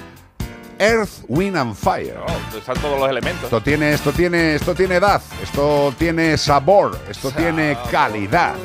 Earth, 0.81 1.23
Wind 1.27 1.55
and 1.55 1.75
Fire. 1.75 2.17
Oh, 2.27 2.57
están 2.57 2.75
todos 2.81 2.99
los 2.99 3.07
elementos. 3.07 3.43
Esto 3.43 3.61
tiene, 3.61 3.93
esto 3.93 4.11
tiene, 4.11 4.55
esto 4.55 4.73
tiene 4.73 4.95
edad, 4.95 5.21
esto 5.43 5.93
tiene 5.95 6.35
sabor, 6.39 6.99
esto 7.07 7.29
tiene 7.29 7.77
calidad. 7.91 8.55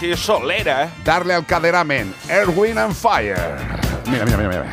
Tiene 0.00 0.16
solera, 0.16 0.86
¿eh? 0.86 0.90
Darle 1.04 1.32
al 1.32 1.46
caderamen. 1.46 2.12
Earth, 2.28 2.56
Wind 2.56 2.76
and 2.76 2.92
Fire. 2.92 3.36
Mira, 4.06 4.24
mira, 4.24 4.36
mira, 4.36 4.48
mira. 4.48 4.72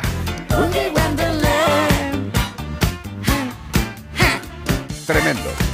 Tremendo. 5.06 5.67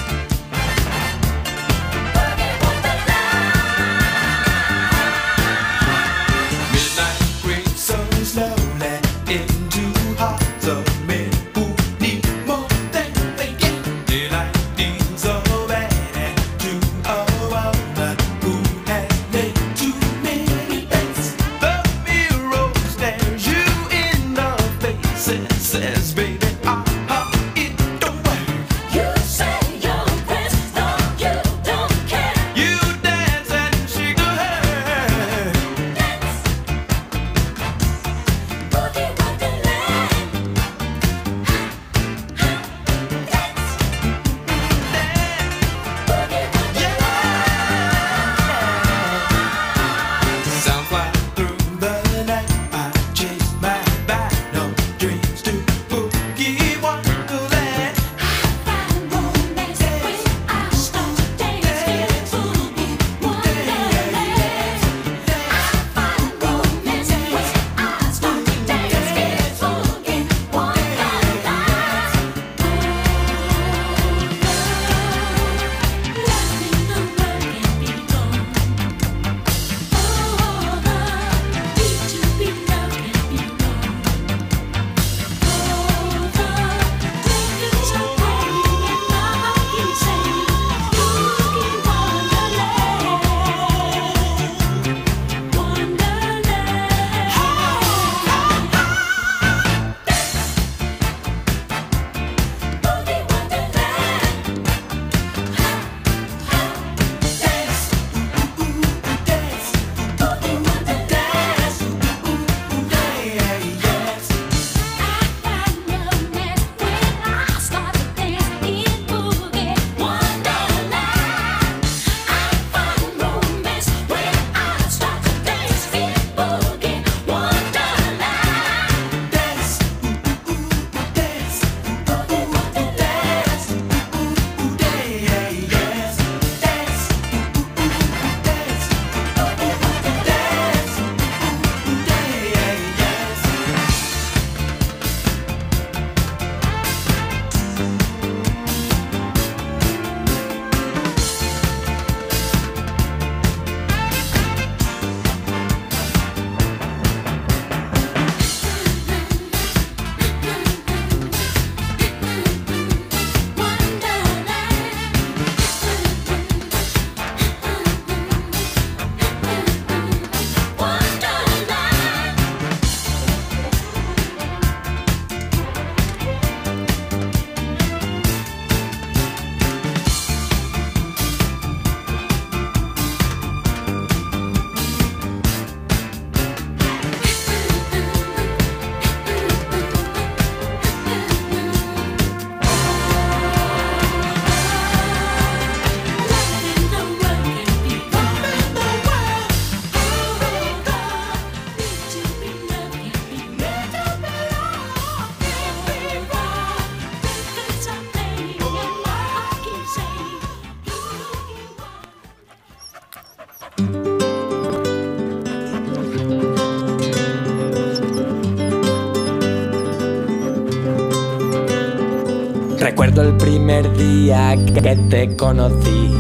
Recuerdo 223.05 223.31
el 223.33 223.37
primer 223.37 223.97
día 223.99 224.57
que 224.65 224.97
te 225.11 225.37
conocí. 225.37 226.11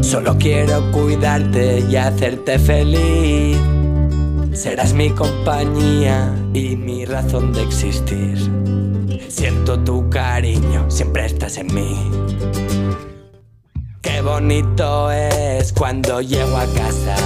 Solo 0.00 0.38
quiero 0.38 0.90
cuidarte 0.90 1.80
y 1.80 1.96
hacerte 1.96 2.58
feliz. 2.58 3.58
Serás 4.54 4.94
mi 4.94 5.10
compañía 5.10 6.34
y 6.54 6.76
mi 6.76 7.04
razón 7.04 7.52
de 7.52 7.62
existir. 7.62 8.38
Siento 9.28 9.78
tu 9.80 10.08
cariño, 10.08 10.90
siempre 10.90 11.26
estás 11.26 11.58
en 11.58 11.74
mí. 11.74 12.10
Qué 14.00 14.22
bonito 14.22 15.10
es 15.10 15.74
cuando 15.74 16.22
llego 16.22 16.56
a 16.56 16.64
casa. 16.68 17.16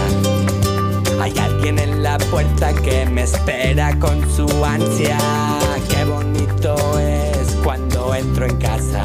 Hay 1.21 1.39
alguien 1.39 1.79
en 1.79 2.03
la 2.03 2.19
puerta 2.19 2.75
que 2.75 3.07
me 3.07 3.23
espera 3.23 3.97
con 4.01 4.29
su 4.29 4.49
ansia. 4.65 5.19
Qué 5.89 6.05
bonito 6.05 6.99
es 6.99 7.14
cuando 8.15 8.29
entro 8.31 8.47
en 8.47 8.57
casa. 8.59 9.03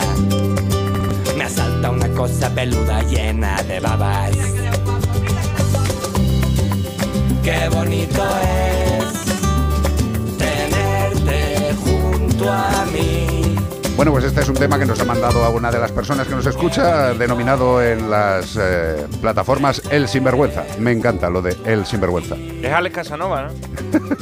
Me 1.37 1.43
asalta 1.43 1.89
una 1.89 2.07
cosa 2.09 2.53
peluda 2.53 3.01
llena 3.03 3.61
de 3.63 3.79
babas. 3.79 4.31
Qué 7.43 7.69
bonito 7.69 8.23
es 8.43 10.37
tenerte 10.37 11.73
junto 11.83 12.51
a 12.51 12.85
mí. 12.93 13.55
Bueno, 13.95 14.11
pues 14.11 14.25
este 14.25 14.41
es 14.41 14.49
un 14.49 14.55
tema 14.55 14.79
que 14.79 14.85
nos 14.85 14.99
ha 14.99 15.05
mandado 15.05 15.43
a 15.43 15.49
una 15.49 15.71
de 15.71 15.79
las 15.79 15.91
personas 15.91 16.27
que 16.27 16.35
nos 16.35 16.45
escucha, 16.45 17.13
denominado 17.13 17.83
en 17.83 18.09
las 18.09 18.57
eh, 18.61 19.07
plataformas 19.21 19.81
El 19.91 20.07
Sinvergüenza. 20.07 20.65
Me 20.77 20.91
encanta 20.91 21.29
lo 21.29 21.41
de 21.41 21.57
El 21.65 21.85
Sinvergüenza. 21.85 22.35
Es 22.35 22.71
Alex 22.71 22.95
Casanova, 22.95 23.47
¿no? 23.47 23.49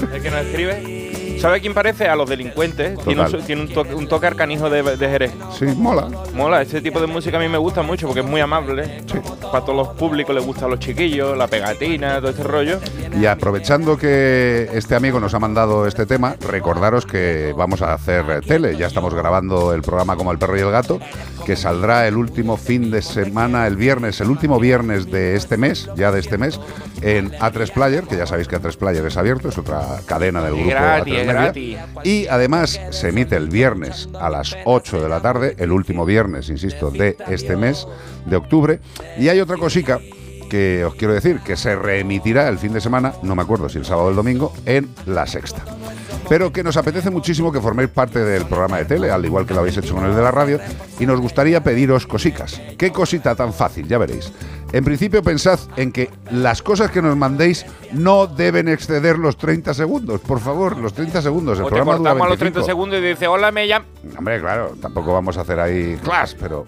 El 0.13 0.21
que 0.21 0.31
nos 0.31 0.45
escribe. 0.45 0.96
¿Sabe 1.39 1.57
a 1.57 1.59
quién 1.59 1.73
parece? 1.73 2.07
A 2.07 2.15
los 2.15 2.29
delincuentes. 2.29 2.97
Tiene, 2.99 3.21
un, 3.21 3.27
Total. 3.27 3.45
tiene 3.45 3.61
un, 3.63 3.67
toque, 3.69 3.93
un 3.93 4.07
toque 4.07 4.27
arcanijo 4.27 4.69
de, 4.69 4.83
de 4.83 5.09
Jerez. 5.09 5.31
Sí, 5.57 5.65
mola. 5.65 6.07
Mola, 6.33 6.61
este 6.61 6.81
tipo 6.81 6.99
de 6.99 7.07
música 7.07 7.37
a 7.37 7.39
mí 7.39 7.47
me 7.47 7.57
gusta 7.57 7.81
mucho 7.81 8.07
porque 8.07 8.21
es 8.21 8.25
muy 8.25 8.41
amable. 8.41 9.03
Para 9.51 9.63
todos 9.63 9.75
los 9.75 9.87
públicos 9.89 10.33
les 10.35 10.45
gusta 10.45 10.65
a 10.65 10.67
los 10.67 10.79
chiquillos, 10.79 11.37
la 11.37 11.47
pegatina, 11.47 12.19
todo 12.19 12.29
este 12.29 12.43
rollo. 12.43 12.79
Y 13.19 13.25
aprovechando 13.25 13.97
que 13.97 14.69
este 14.73 14.95
amigo 14.95 15.19
nos 15.19 15.33
ha 15.33 15.39
mandado 15.39 15.87
este 15.87 16.05
tema, 16.05 16.35
recordaros 16.39 17.05
que 17.05 17.53
vamos 17.55 17.81
a 17.81 17.93
hacer 17.93 18.41
tele. 18.41 18.75
Ya 18.77 18.87
estamos 18.87 19.13
grabando 19.13 19.73
el 19.73 19.81
programa 19.81 20.15
Como 20.15 20.31
el 20.31 20.37
perro 20.37 20.57
y 20.57 20.61
el 20.61 20.71
gato, 20.71 20.99
que 21.45 21.55
saldrá 21.55 22.07
el 22.07 22.17
último 22.17 22.57
fin 22.57 22.91
de 22.91 23.01
semana, 23.01 23.67
el 23.67 23.77
viernes, 23.77 24.19
el 24.21 24.29
último 24.29 24.59
viernes 24.59 25.09
de 25.09 25.35
este 25.35 25.57
mes, 25.57 25.89
ya 25.95 26.11
de 26.11 26.19
este 26.19 26.37
mes, 26.37 26.59
en 27.01 27.31
A3 27.31 27.71
Player, 27.71 28.03
que 28.03 28.17
ya 28.17 28.25
sabéis 28.25 28.47
que 28.47 28.59
A3 28.59 28.75
Player 28.77 29.05
es 29.05 29.17
abierto, 29.17 29.49
es 29.49 29.57
otra 29.57 29.81
cadena 30.05 30.41
del 30.41 30.55
grupo 30.55 30.69
gratis, 30.69 31.13
A3 31.13 31.17
es 31.17 31.26
Y 32.03 32.27
además 32.27 32.79
se 32.91 33.09
emite 33.09 33.35
el 33.35 33.49
viernes 33.49 34.09
a 34.19 34.29
las 34.29 34.55
8 34.65 35.01
de 35.01 35.09
la 35.09 35.21
tarde, 35.21 35.55
el 35.57 35.71
último 35.71 36.05
viernes, 36.05 36.49
insisto, 36.49 36.91
de 36.91 37.17
este 37.27 37.55
mes 37.55 37.87
de 38.25 38.35
octubre. 38.35 38.79
Y 39.17 39.29
hay 39.29 39.39
otra 39.39 39.57
cosica 39.57 39.99
que 40.49 40.85
os 40.85 40.95
quiero 40.95 41.13
decir, 41.13 41.39
que 41.41 41.57
se 41.57 41.75
reemitirá 41.75 42.47
el 42.47 42.57
fin 42.57 42.73
de 42.73 42.81
semana, 42.81 43.13
no 43.21 43.35
me 43.35 43.41
acuerdo 43.41 43.69
si 43.69 43.77
el 43.77 43.85
sábado 43.85 44.07
o 44.07 44.09
el 44.09 44.15
domingo, 44.15 44.53
en 44.65 44.89
La 45.05 45.27
Sexta. 45.27 45.63
Pero 46.29 46.51
que 46.51 46.63
nos 46.63 46.75
apetece 46.77 47.09
muchísimo 47.09 47.51
que 47.51 47.61
forméis 47.61 47.89
parte 47.89 48.19
del 48.19 48.45
programa 48.45 48.77
de 48.77 48.85
tele, 48.85 49.11
al 49.11 49.23
igual 49.25 49.45
que 49.45 49.53
lo 49.53 49.61
habéis 49.61 49.77
hecho 49.77 49.95
con 49.95 50.05
el 50.05 50.15
de 50.15 50.21
la 50.21 50.31
radio, 50.31 50.59
y 50.99 51.05
nos 51.05 51.19
gustaría 51.21 51.63
pediros 51.63 52.05
cosicas. 52.05 52.61
¿Qué 52.77 52.91
cosita 52.91 53.35
tan 53.35 53.53
fácil? 53.53 53.87
Ya 53.87 53.97
veréis. 53.97 54.31
En 54.73 54.83
principio 54.83 55.23
pensad 55.23 55.59
en 55.77 55.93
que 55.93 56.09
las 56.31 56.61
cosas 56.61 56.91
que 56.91 57.01
nos 57.01 57.15
mandéis 57.15 57.65
no 57.93 58.27
deben 58.27 58.67
exceder 58.67 59.17
los 59.17 59.37
30 59.37 59.73
segundos, 59.73 60.19
por 60.19 60.41
favor, 60.41 60.77
los 60.77 60.93
30 60.93 61.21
segundos. 61.21 61.57
El 61.59 61.65
O 61.65 61.67
te 61.67 61.75
programa 61.75 61.97
dura 61.97 62.11
cortamos 62.11 62.27
a 62.27 62.29
los 62.29 62.39
30 62.39 62.59
25. 62.59 62.65
segundos 62.65 62.99
y 62.99 63.01
dice, 63.03 63.27
hola, 63.27 63.51
me 63.51 63.65
llamo... 63.65 63.85
Hombre, 64.17 64.41
claro, 64.41 64.75
tampoco 64.81 65.13
vamos 65.13 65.37
a 65.37 65.41
hacer 65.41 65.59
ahí 65.59 65.97
class, 66.03 66.35
pero 66.37 66.65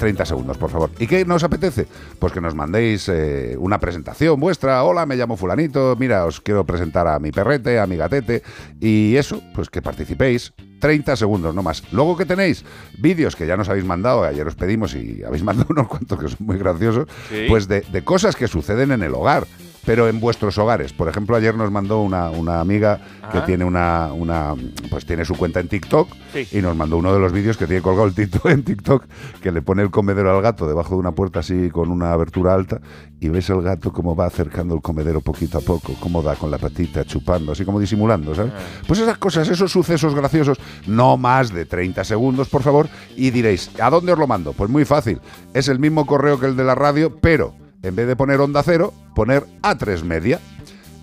30 0.00 0.24
segundos, 0.24 0.56
por 0.58 0.70
favor. 0.70 0.90
¿Y 0.98 1.06
qué 1.06 1.24
nos 1.26 1.44
apetece? 1.44 1.86
Pues 2.18 2.32
que 2.32 2.40
nos 2.40 2.54
mandéis 2.54 3.08
eh, 3.08 3.54
una 3.58 3.78
presentación 3.78 4.40
vuestra. 4.40 4.82
Hola, 4.82 5.04
me 5.04 5.14
llamo 5.14 5.36
fulanito, 5.36 5.94
mira, 6.00 6.24
os 6.24 6.40
quiero 6.40 6.64
presentar 6.64 7.06
a 7.06 7.18
mi 7.18 7.30
perrete, 7.30 7.78
a 7.78 7.86
mi 7.86 7.96
gatete. 7.96 8.42
Y 8.80 9.14
eso, 9.16 9.42
pues 9.54 9.68
que 9.68 9.82
participéis. 9.82 10.52
30 10.80 11.14
segundos, 11.16 11.54
no 11.54 11.62
más. 11.62 11.82
Luego 11.92 12.16
que 12.16 12.24
tenéis 12.24 12.64
vídeos 12.98 13.36
que 13.36 13.46
ya 13.46 13.54
nos 13.58 13.68
habéis 13.68 13.84
mandado, 13.84 14.24
ayer 14.24 14.46
os 14.46 14.54
pedimos 14.54 14.94
y 14.94 15.22
habéis 15.22 15.42
mandado 15.44 15.68
unos 15.70 15.88
cuantos 15.88 16.18
que 16.18 16.28
son 16.28 16.38
muy 16.46 16.56
graciosos, 16.56 17.06
Sí. 17.28 17.44
pues 17.50 17.68
de, 17.68 17.82
de 17.82 18.02
cosas 18.02 18.34
que 18.34 18.48
suceden 18.48 18.90
en 18.92 19.02
el 19.02 19.12
hogar, 19.12 19.46
pero 19.84 20.08
en 20.08 20.20
vuestros 20.20 20.58
hogares. 20.58 20.92
Por 20.92 21.08
ejemplo, 21.08 21.36
ayer 21.36 21.54
nos 21.54 21.70
mandó 21.70 22.00
una, 22.02 22.30
una 22.30 22.60
amiga 22.60 23.00
que 23.32 23.38
Ah. 23.38 23.44
tiene 23.46 23.64
una, 23.64 24.12
una, 24.12 24.54
pues 24.90 25.06
tiene 25.06 25.24
su 25.24 25.34
cuenta 25.36 25.60
en 25.60 25.68
TikTok 25.68 26.08
Sí. 26.32 26.48
y 26.58 26.62
nos 26.62 26.76
mandó 26.76 26.96
uno 26.98 27.12
de 27.12 27.18
los 27.20 27.32
vídeos 27.32 27.56
que 27.56 27.66
tiene 27.66 27.80
colgado 27.82 28.06
el 28.06 28.14
TikTok 28.14 28.46
en 28.46 28.62
TikTok, 28.64 29.04
que 29.42 29.52
le 29.52 29.62
pone 29.62 29.82
el 29.82 29.90
comedero 29.90 30.34
al 30.34 30.42
gato 30.42 30.66
debajo 30.66 30.94
de 30.94 31.00
una 31.00 31.12
puerta 31.12 31.40
así 31.40 31.70
con 31.70 31.90
una 31.90 32.12
abertura 32.12 32.54
alta 32.54 32.80
y 33.20 33.28
ves 33.28 33.48
el 33.50 33.62
gato 33.62 33.92
como 33.92 34.14
va 34.16 34.26
acercando 34.26 34.74
el 34.74 34.80
comedero 34.82 35.20
poquito 35.20 35.58
a 35.58 35.60
poco, 35.60 35.94
cómo 36.00 36.22
da 36.22 36.34
con 36.36 36.50
la 36.50 36.58
patita, 36.58 37.04
chupando, 37.04 37.52
así 37.52 37.64
como 37.64 37.78
disimulando, 37.80 38.34
¿sabes? 38.34 38.52
Pues 38.86 38.98
esas 39.00 39.18
cosas, 39.18 39.48
esos 39.48 39.70
sucesos 39.70 40.14
graciosos, 40.14 40.58
no 40.86 41.16
más 41.16 41.52
de 41.52 41.66
30 41.66 42.02
segundos, 42.04 42.48
por 42.48 42.62
favor, 42.62 42.88
y 43.16 43.30
diréis, 43.30 43.70
¿a 43.80 43.90
dónde 43.90 44.12
os 44.12 44.18
lo 44.18 44.26
mando? 44.26 44.52
Pues 44.54 44.70
muy 44.70 44.84
fácil, 44.84 45.20
es 45.54 45.68
el 45.68 45.78
mismo 45.78 46.06
correo 46.06 46.40
que 46.40 46.46
el 46.46 46.56
de 46.56 46.64
la 46.64 46.74
radio, 46.74 47.14
pero 47.20 47.54
en 47.82 47.96
vez 47.96 48.06
de 48.06 48.16
poner 48.16 48.40
onda 48.40 48.62
cero, 48.62 48.92
poner 49.14 49.44
A3 49.62 50.02
media. 50.02 50.40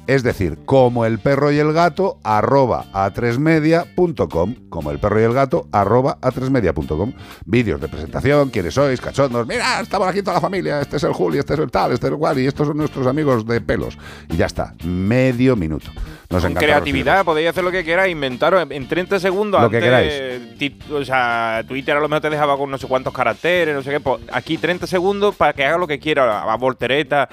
Es 0.07 0.23
decir, 0.23 0.57
como 0.65 1.05
el 1.05 1.19
perro 1.19 1.51
y 1.51 1.59
el 1.59 1.73
gato, 1.73 2.17
arroba 2.23 2.85
a3media.com. 2.93 4.55
Como 4.69 4.91
el 4.91 4.99
perro 4.99 5.19
y 5.19 5.23
el 5.23 5.33
gato, 5.33 5.67
arroba 5.71 6.17
a3media.com. 6.21 7.13
Vídeos 7.45 7.81
de 7.81 7.87
presentación, 7.87 8.49
quiénes 8.49 8.73
sois, 8.73 9.01
cachondos. 9.01 9.45
Mira, 9.47 9.81
estamos 9.81 10.07
aquí 10.07 10.21
toda 10.21 10.35
la 10.35 10.41
familia. 10.41 10.79
Este 10.81 10.97
es 10.97 11.03
el 11.03 11.13
Juli, 11.13 11.39
este 11.39 11.53
es 11.55 11.59
el 11.59 11.69
tal, 11.71 11.91
este 11.91 12.07
es 12.07 12.13
el 12.13 12.17
cual, 12.19 12.39
y 12.39 12.45
estos 12.47 12.67
son 12.67 12.77
nuestros 12.77 13.05
amigos 13.05 13.45
de 13.45 13.59
pelos. 13.61 13.97
Y 14.29 14.37
ya 14.37 14.45
está, 14.45 14.73
medio 14.83 15.55
minuto. 15.55 15.91
Nos 16.29 16.43
Con 16.43 16.53
creatividad, 16.55 17.23
podéis 17.23 17.49
hacer 17.49 17.63
lo 17.63 17.71
que 17.71 17.85
queráis, 17.85 18.11
inventaros 18.11 18.65
en 18.69 18.87
30 18.87 19.17
segundos. 19.19 19.61
Lo 19.61 19.69
que 19.69 19.79
ti- 20.57 20.77
O 20.93 21.03
sea, 21.05 21.63
Twitter 21.67 21.95
a 21.95 22.01
lo 22.01 22.09
mejor 22.09 22.21
te 22.21 22.29
dejaba 22.29 22.57
con 22.57 22.69
no 22.69 22.77
sé 22.77 22.85
cuántos 22.85 23.13
caracteres, 23.13 23.73
no 23.73 23.81
sé 23.81 23.91
qué. 23.91 23.99
pues 24.01 24.21
aquí 24.33 24.57
30 24.57 24.87
segundos 24.87 25.35
para 25.35 25.53
que 25.53 25.63
haga 25.65 25.77
lo 25.77 25.87
que 25.87 25.99
quiera. 25.99 26.43
A 26.43 26.57
voltereta, 26.57 27.29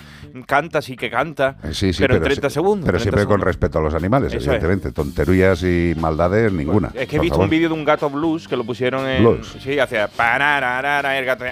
canta, 0.47 0.81
sí 0.81 0.97
que 0.97 1.11
canta. 1.11 1.57
Eh, 1.65 1.75
Sí, 1.75 1.93
sí, 1.93 2.01
pero, 2.03 2.15
en 2.15 2.21
si- 2.21 2.25
30 2.25 2.51
segundos. 2.51 2.64
Pero 2.81 2.99
30 2.99 3.03
siempre 3.03 3.27
con 3.27 3.41
respeto 3.41 3.79
a 3.79 3.83
los 3.83 3.95
animales, 3.95 4.29
Eso 4.33 4.39
es. 4.39 4.47
evidentemente. 4.47 4.93
Tonterías 4.93 5.63
y 5.63 5.95
maldades 5.99 6.53
ninguna. 6.53 6.91
Es 6.95 7.07
que 7.09 7.17
he 7.17 7.21
visto 7.21 7.35
favor. 7.37 7.45
un 7.47 7.51
vídeo 7.51 7.69
de 7.69 7.75
un 7.75 7.85
gato 7.85 8.09
blues 8.11 8.49
que 8.49 8.57
lo 8.57 8.65
pusieron 8.65 9.07
en. 9.09 9.23
Blues. 9.23 9.57
Sí, 9.63 9.79
hacía. 9.79 10.05
El 10.05 11.25
gato. 11.25 11.45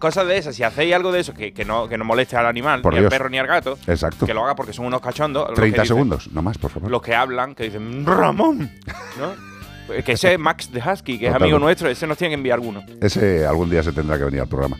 cosas 0.00 0.26
de 0.26 0.38
esas. 0.38 0.54
Si 0.54 0.62
hacéis 0.62 0.94
algo 0.94 1.12
de 1.12 1.20
eso 1.20 1.34
que, 1.34 1.52
que 1.52 1.64
no, 1.64 1.88
que 1.88 1.98
no 1.98 2.04
moleste 2.04 2.36
al 2.36 2.46
animal, 2.46 2.80
Por 2.82 2.92
ni 2.94 3.00
Dios. 3.00 3.12
al 3.12 3.18
perro 3.18 3.28
ni 3.30 3.38
al 3.38 3.46
gato, 3.46 3.78
Exacto. 3.86 4.26
que 4.26 4.34
lo 4.34 4.44
haga 4.44 4.54
porque 4.54 4.72
son 4.72 4.86
unos 4.86 5.00
cachondos. 5.00 5.44
los 5.48 5.54
que 5.54 5.60
30 5.62 5.82
dicen- 5.82 5.86
segundos, 5.88 6.30
no 6.32 6.42
más, 6.42 6.58
por 6.58 6.70
favor. 6.70 6.90
Los 6.90 7.02
que 7.02 7.14
hablan, 7.14 7.54
que 7.54 7.64
dicen 7.64 8.04
Ramón, 8.06 8.70
¿no? 9.18 9.57
Que 10.04 10.12
ese 10.12 10.34
es 10.34 10.38
Max 10.38 10.70
de 10.72 10.80
Husky, 10.80 11.18
que 11.18 11.28
es 11.28 11.34
amigo 11.34 11.58
nuestro, 11.58 11.88
ese 11.88 12.06
nos 12.06 12.18
tiene 12.18 12.30
que 12.30 12.34
enviar 12.34 12.58
alguno. 12.58 12.84
Ese 13.00 13.46
algún 13.46 13.70
día 13.70 13.82
se 13.82 13.92
tendrá 13.92 14.18
que 14.18 14.24
venir 14.24 14.40
al 14.40 14.48
programa. 14.48 14.76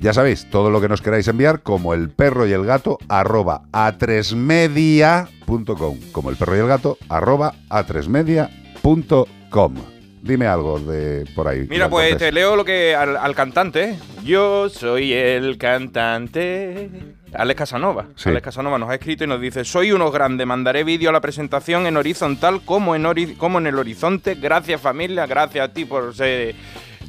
Ya 0.00 0.12
sabéis, 0.12 0.50
todo 0.50 0.70
lo 0.70 0.80
que 0.80 0.88
nos 0.88 1.00
queráis 1.00 1.28
enviar, 1.28 1.62
como 1.62 1.94
el 1.94 2.10
perro 2.10 2.46
y 2.46 2.52
el 2.52 2.64
gato, 2.64 2.98
arroba 3.08 3.62
a3media.com. 3.72 5.98
Como 6.10 6.30
el 6.30 6.36
perro 6.36 6.56
y 6.56 6.58
el 6.58 6.66
gato, 6.66 6.98
arroba 7.08 7.54
a3media.com. 7.68 9.74
Dime 10.22 10.46
algo 10.46 10.80
de 10.80 11.24
por 11.34 11.48
ahí. 11.48 11.66
Mira, 11.68 11.88
pues 11.88 12.16
te 12.16 12.32
leo 12.32 12.56
lo 12.56 12.64
que 12.64 12.94
al, 12.94 13.16
al 13.16 13.34
cantante. 13.34 13.90
¿eh? 13.90 13.98
Yo 14.24 14.68
soy 14.68 15.12
el 15.12 15.58
cantante. 15.58 16.90
Alex 17.34 17.58
Casanova. 17.58 18.06
Sí. 18.16 18.28
Alex 18.28 18.44
Casanova 18.44 18.78
nos 18.78 18.90
ha 18.90 18.94
escrito 18.94 19.24
y 19.24 19.26
nos 19.26 19.40
dice: 19.40 19.64
Soy 19.64 19.92
unos 19.92 20.12
grandes, 20.12 20.46
mandaré 20.46 20.84
vídeo 20.84 21.10
a 21.10 21.12
la 21.12 21.20
presentación 21.20 21.86
en 21.86 21.96
horizontal 21.96 22.60
como 22.64 22.94
en, 22.94 23.04
ori- 23.04 23.36
como 23.36 23.58
en 23.58 23.66
el 23.66 23.78
horizonte. 23.78 24.34
Gracias, 24.34 24.80
familia, 24.80 25.26
gracias 25.26 25.68
a 25.68 25.72
ti 25.72 25.84
por 25.84 26.14
ser 26.14 26.54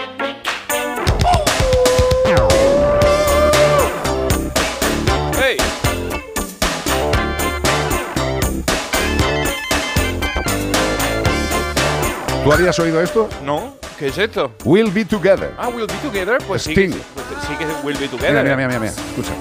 ¿Tú 12.44 12.52
habías 12.52 12.78
oído 12.80 13.02
esto? 13.02 13.30
¿No? 13.44 13.76
¿Qué 13.98 14.08
es 14.08 14.18
esto? 14.18 14.52
We'll 14.66 14.92
be 14.92 15.06
together. 15.06 15.54
Ah, 15.58 15.70
We'll 15.70 15.88
Be 15.88 15.94
Together. 16.04 16.40
Pues 16.46 16.64
sí, 16.64 16.74
que, 16.74 16.88
Sting. 16.88 17.02
pues 17.14 17.26
sí 17.48 17.56
que 17.56 17.64
es 17.64 17.70
We'll 17.84 17.98
Be 17.98 18.08
Together. 18.08 18.44
Mira, 18.44 18.56
mira, 18.56 18.68
mira, 18.68 18.68
mira, 18.68 18.80
mira. 18.80 18.92
Escucha. 18.92 19.32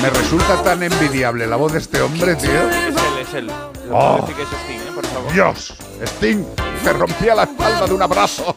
Me 0.00 0.10
resulta 0.10 0.62
tan 0.62 0.82
envidiable 0.82 1.46
la 1.46 1.56
voz 1.56 1.72
de 1.72 1.78
este 1.80 2.00
hombre, 2.00 2.36
tío. 2.36 2.50
Es 2.50 2.86
él, 2.86 2.96
es 3.20 3.34
él. 3.34 3.50
Oh. 3.90 4.24
que 4.24 4.42
es 4.42 4.48
Sting, 4.48 4.78
¿eh? 4.78 4.92
Por 4.94 5.04
favor. 5.06 5.32
Dios, 5.32 5.74
Sting, 6.02 6.44
me 6.84 6.92
rompía 6.92 7.34
la 7.34 7.42
espalda 7.42 7.86
de 7.86 7.94
un 7.94 8.02
abrazo. 8.02 8.56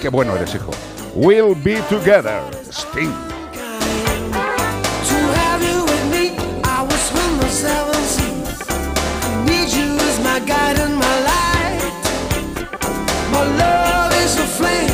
Qué 0.00 0.08
bueno 0.08 0.36
eres, 0.36 0.54
hijo. 0.54 0.70
We'll 1.14 1.54
be 1.54 1.80
together, 1.88 2.40
Sting. 2.70 3.10
To 5.08 5.16
have 5.40 5.62
you 5.62 5.84
with 5.84 6.04
me, 6.10 6.36
I 6.64 6.82
will 6.82 6.90
swim 6.98 7.38
the 7.38 7.48
seven 7.48 7.94
seas. 8.04 8.60
I 8.68 9.44
need 9.46 9.68
you 9.70 9.96
as 9.96 10.18
my 10.20 10.38
guide 10.40 10.78
and 10.78 10.96
my 10.96 11.00
light. 11.06 11.20
My 11.21 11.21
love 13.44 14.12
is 14.24 14.36
a 14.38 14.46
flame 14.46 14.91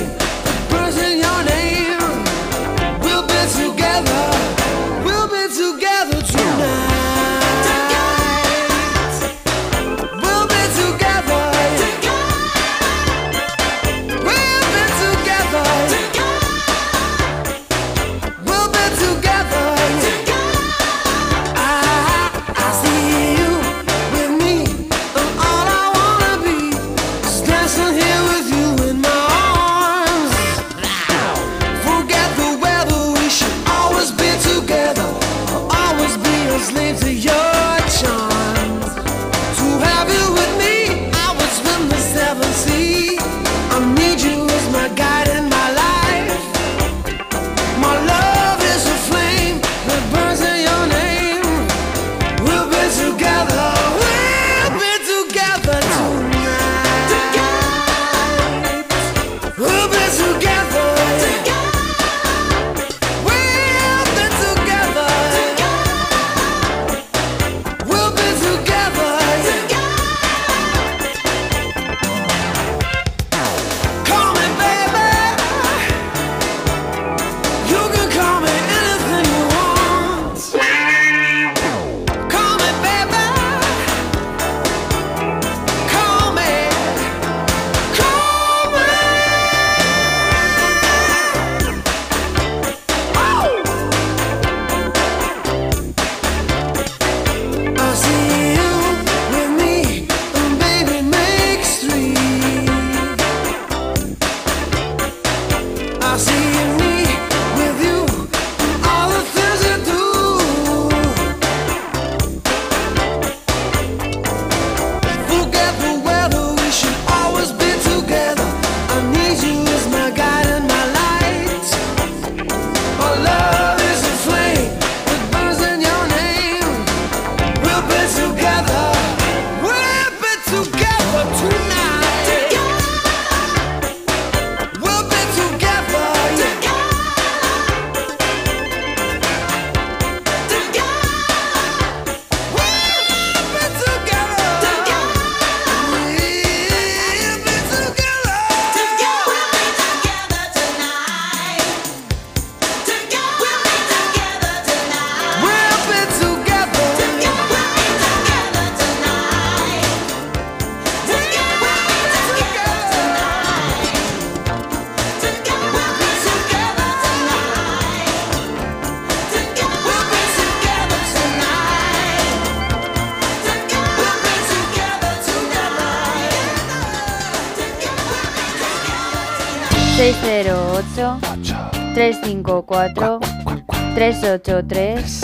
383 184.37 185.22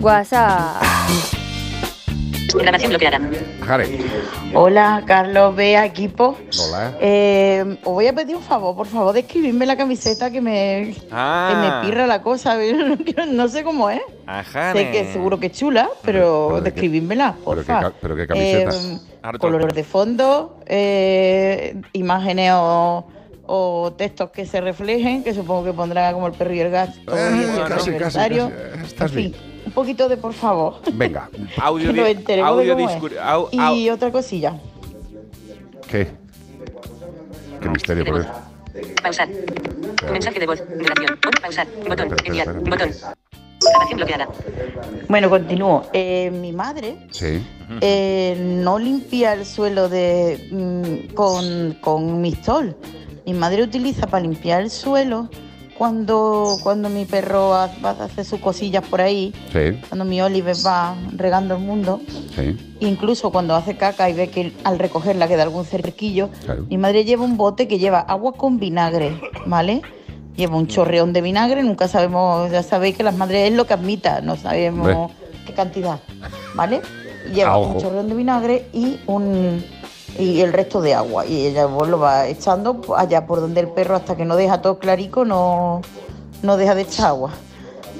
WhatsApp. 0.00 0.82
Grabación 2.54 2.90
bloqueada. 2.90 3.18
Jare. 3.66 3.88
Hola, 4.52 5.02
Carlos, 5.06 5.56
vea 5.56 5.86
equipo. 5.86 6.36
Hola. 6.66 6.92
Eh, 7.00 7.78
os 7.84 7.92
voy 7.94 8.06
a 8.06 8.12
pedir 8.12 8.36
un 8.36 8.42
favor, 8.42 8.76
por 8.76 8.86
favor, 8.86 9.14
de 9.14 9.20
escribirme 9.20 9.64
la 9.64 9.76
camiseta 9.76 10.30
que 10.30 10.40
me, 10.42 10.94
Ah. 11.10 11.48
que 11.50 11.56
me 11.56 11.90
pirra 11.90 12.06
la 12.06 12.20
cosa. 12.20 12.56
no 13.30 13.48
sé 13.48 13.62
cómo 13.64 13.88
es. 13.88 14.02
Ajá. 14.26 14.72
Sé 14.74 14.90
que 14.90 15.10
seguro 15.12 15.40
que 15.40 15.46
es 15.46 15.52
chula, 15.52 15.88
pero 16.02 16.60
describírmela, 16.60 17.36
¿Pero 17.42 17.62
qué, 17.62 17.66
porfa. 17.66 17.80
ca- 17.80 17.92
pero 18.02 18.16
qué 18.16 18.26
camiseta? 18.26 18.70
Eh, 18.76 19.38
color 19.38 19.72
de 19.72 19.84
fondo, 19.84 20.58
eh, 20.66 21.80
imágenes 21.94 22.52
o, 22.54 23.06
o 23.50 23.92
textos 23.96 24.30
que 24.30 24.44
se 24.46 24.60
reflejen, 24.60 25.24
que 25.24 25.32
supongo 25.34 25.64
que 25.64 25.72
pondrá 25.72 26.12
como 26.12 26.26
el 26.26 26.34
perro 26.34 26.52
y 26.54 26.60
el 26.60 26.70
gato. 26.70 26.92
Eh, 27.00 27.04
casi, 27.06 27.68
casi, 27.72 27.90
aniversario. 27.90 28.50
casi. 28.50 28.84
Estás 28.86 29.10
En 29.12 29.16
bien. 29.16 29.32
fin, 29.32 29.42
un 29.66 29.72
poquito 29.72 30.08
de 30.08 30.16
por 30.18 30.34
favor. 30.34 30.80
Venga. 30.92 31.28
Audio, 31.56 31.88
audio 32.44 32.76
au- 32.76 33.48
au- 33.50 33.74
Y 33.76 33.88
otra 33.90 34.12
cosilla. 34.12 34.54
¿Qué? 35.90 36.08
¿Qué 37.60 37.68
misterio 37.70 38.04
por 38.04 38.20
eso? 38.20 38.30
Pausar. 39.02 39.28
Mensaje 40.12 40.38
de 40.38 40.46
voz. 40.46 40.62
Grabación. 40.68 41.18
Pausar. 41.42 41.66
Botón. 41.88 42.08
Enviar. 42.24 42.52
Botón. 42.60 42.90
Grabación 43.60 43.96
bloqueada. 43.96 44.28
Bueno, 45.08 45.30
continúo. 45.30 45.86
Eh, 45.92 46.30
mi 46.30 46.52
madre 46.52 46.98
Sí. 47.10 47.42
eh, 47.80 48.36
no 48.38 48.78
limpia 48.78 49.32
el 49.32 49.44
suelo 49.44 49.88
de, 49.88 50.48
mm, 50.52 51.14
con, 51.14 51.72
con 51.80 52.20
mistol. 52.20 52.76
Mi 53.28 53.34
madre 53.34 53.62
utiliza 53.62 54.06
para 54.06 54.22
limpiar 54.22 54.62
el 54.62 54.70
suelo 54.70 55.28
cuando, 55.76 56.56
cuando 56.62 56.88
mi 56.88 57.04
perro 57.04 57.50
va 57.50 57.64
a 57.90 57.90
hacer 58.04 58.24
sus 58.24 58.40
cosillas 58.40 58.82
por 58.88 59.02
ahí, 59.02 59.34
Sí, 59.52 59.78
cuando 59.86 60.06
mi 60.06 60.18
Oliver 60.22 60.56
va 60.66 60.96
regando 61.14 61.56
el 61.56 61.60
mundo. 61.60 62.00
sí. 62.34 62.56
Incluso 62.80 63.30
cuando 63.30 63.54
hace 63.54 63.76
caca 63.76 64.08
y 64.08 64.14
ve 64.14 64.30
que 64.30 64.54
al 64.64 64.78
recogerla 64.78 65.28
queda 65.28 65.42
algún 65.42 65.66
cerquillo, 65.66 66.30
Claro. 66.46 66.64
mi 66.70 66.78
madre 66.78 67.04
lleva 67.04 67.22
un 67.22 67.36
bote 67.36 67.68
que 67.68 67.78
lleva 67.78 68.00
agua 68.00 68.32
con 68.32 68.58
vinagre, 68.58 69.20
¿vale? 69.44 69.82
Lleva 70.34 70.56
un 70.56 70.66
chorreón 70.66 71.12
de 71.12 71.20
vinagre, 71.20 71.62
nunca 71.62 71.86
sabemos, 71.86 72.50
ya 72.50 72.62
sabéis 72.62 72.96
que 72.96 73.02
las 73.02 73.14
madres 73.14 73.50
es 73.50 73.54
lo 73.54 73.66
que 73.66 73.74
admita, 73.74 74.22
no 74.22 74.36
sabemos 74.36 75.10
qué 75.46 75.52
cantidad, 75.52 76.00
¿vale? 76.54 76.80
Lleva 77.34 77.50
A 77.50 77.58
un 77.58 77.78
chorreón 77.78 78.08
de 78.08 78.14
vinagre 78.14 78.68
y 78.72 78.98
un 79.06 79.62
y 80.18 80.40
el 80.40 80.52
resto 80.52 80.80
de 80.80 80.94
agua. 80.94 81.24
Y 81.24 81.46
ella 81.46 81.68
pues, 81.68 81.88
lo 81.88 81.98
va 81.98 82.26
echando 82.26 82.80
allá 82.96 83.26
por 83.26 83.40
donde 83.40 83.60
el 83.60 83.68
perro 83.68 83.96
hasta 83.96 84.16
que 84.16 84.24
no 84.24 84.36
deja 84.36 84.60
todo 84.60 84.78
clarico, 84.78 85.24
no, 85.24 85.80
no 86.42 86.56
deja 86.56 86.74
de 86.74 86.82
echar 86.82 87.06
agua. 87.06 87.30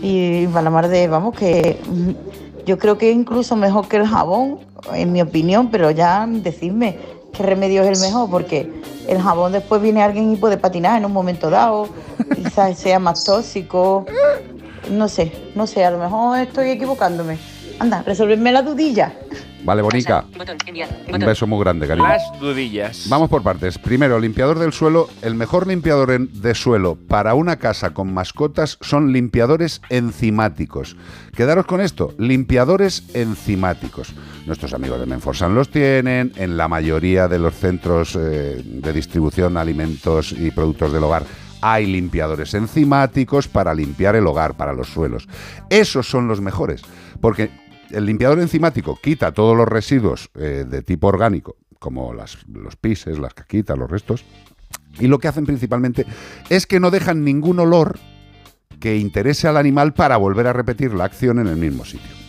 Y 0.02 0.46
para 0.48 0.62
la 0.62 0.70
mar 0.70 0.88
de, 0.88 1.08
vamos, 1.08 1.34
que 1.34 1.80
mm, 1.86 2.64
yo 2.66 2.78
creo 2.78 2.98
que 2.98 3.10
es 3.10 3.16
incluso 3.16 3.56
mejor 3.56 3.88
que 3.88 3.96
el 3.96 4.06
jabón, 4.06 4.58
en 4.92 5.12
mi 5.12 5.22
opinión, 5.22 5.70
pero 5.70 5.90
ya 5.90 6.26
decidme 6.28 6.98
qué 7.32 7.42
remedio 7.42 7.82
es 7.82 7.98
el 7.98 8.06
mejor, 8.06 8.28
porque 8.30 8.70
el 9.08 9.20
jabón 9.20 9.52
después 9.52 9.80
viene 9.80 10.02
alguien 10.02 10.32
y 10.32 10.36
puede 10.36 10.56
patinar 10.56 10.98
en 10.98 11.06
un 11.06 11.12
momento 11.12 11.50
dado, 11.50 11.88
quizás 12.34 12.78
sea 12.78 12.98
más 12.98 13.24
tóxico, 13.24 14.06
no 14.90 15.08
sé, 15.08 15.32
no 15.54 15.66
sé, 15.66 15.84
a 15.84 15.90
lo 15.90 15.98
mejor 15.98 16.38
estoy 16.38 16.70
equivocándome. 16.70 17.38
Anda, 17.78 18.02
resolverme 18.02 18.52
la 18.52 18.62
dudilla. 18.62 19.12
Vale, 19.64 19.82
Bonica. 19.82 20.24
Un 21.12 21.18
beso 21.20 21.46
muy 21.46 21.58
grande, 21.60 21.86
cariño. 21.86 22.06
Las 22.08 22.22
dudillas. 22.40 23.06
Vamos 23.08 23.28
por 23.28 23.42
partes. 23.42 23.76
Primero, 23.78 24.18
limpiador 24.18 24.58
del 24.58 24.72
suelo. 24.72 25.08
El 25.22 25.34
mejor 25.34 25.66
limpiador 25.66 26.10
en- 26.12 26.30
de 26.40 26.54
suelo 26.54 26.96
para 27.08 27.34
una 27.34 27.56
casa 27.56 27.90
con 27.92 28.12
mascotas 28.14 28.78
son 28.80 29.12
limpiadores 29.12 29.80
enzimáticos. 29.90 30.96
Quedaros 31.36 31.66
con 31.66 31.80
esto, 31.80 32.14
limpiadores 32.18 33.04
enzimáticos. 33.14 34.14
Nuestros 34.46 34.72
amigos 34.74 35.00
de 35.00 35.06
Menforsan 35.06 35.54
los 35.54 35.70
tienen, 35.70 36.32
en 36.36 36.56
la 36.56 36.68
mayoría 36.68 37.28
de 37.28 37.38
los 37.38 37.54
centros 37.54 38.16
eh, 38.16 38.62
de 38.64 38.92
distribución 38.92 39.54
de 39.54 39.60
alimentos 39.60 40.32
y 40.32 40.50
productos 40.50 40.92
del 40.92 41.04
hogar 41.04 41.24
hay 41.60 41.86
limpiadores 41.86 42.54
enzimáticos 42.54 43.48
para 43.48 43.74
limpiar 43.74 44.14
el 44.14 44.28
hogar, 44.28 44.56
para 44.56 44.72
los 44.72 44.88
suelos. 44.90 45.26
Esos 45.70 46.08
son 46.08 46.28
los 46.28 46.40
mejores, 46.40 46.82
porque 47.20 47.50
el 47.90 48.06
limpiador 48.06 48.40
enzimático 48.40 48.98
quita 49.02 49.32
todos 49.32 49.56
los 49.56 49.68
residuos 49.68 50.30
eh, 50.34 50.64
de 50.68 50.82
tipo 50.82 51.06
orgánico, 51.06 51.56
como 51.78 52.12
los 52.12 52.76
pises, 52.76 53.18
las 53.18 53.34
caquitas, 53.34 53.78
los 53.78 53.90
restos, 53.90 54.24
y 54.98 55.06
lo 55.06 55.18
que 55.18 55.28
hacen 55.28 55.46
principalmente 55.46 56.06
es 56.48 56.66
que 56.66 56.80
no 56.80 56.90
dejan 56.90 57.24
ningún 57.24 57.60
olor 57.60 57.98
que 58.80 58.96
interese 58.96 59.48
al 59.48 59.56
animal 59.56 59.94
para 59.94 60.16
volver 60.16 60.46
a 60.46 60.52
repetir 60.52 60.92
la 60.94 61.04
acción 61.04 61.38
en 61.38 61.46
el 61.46 61.56
mismo 61.56 61.84
sitio. 61.84 62.27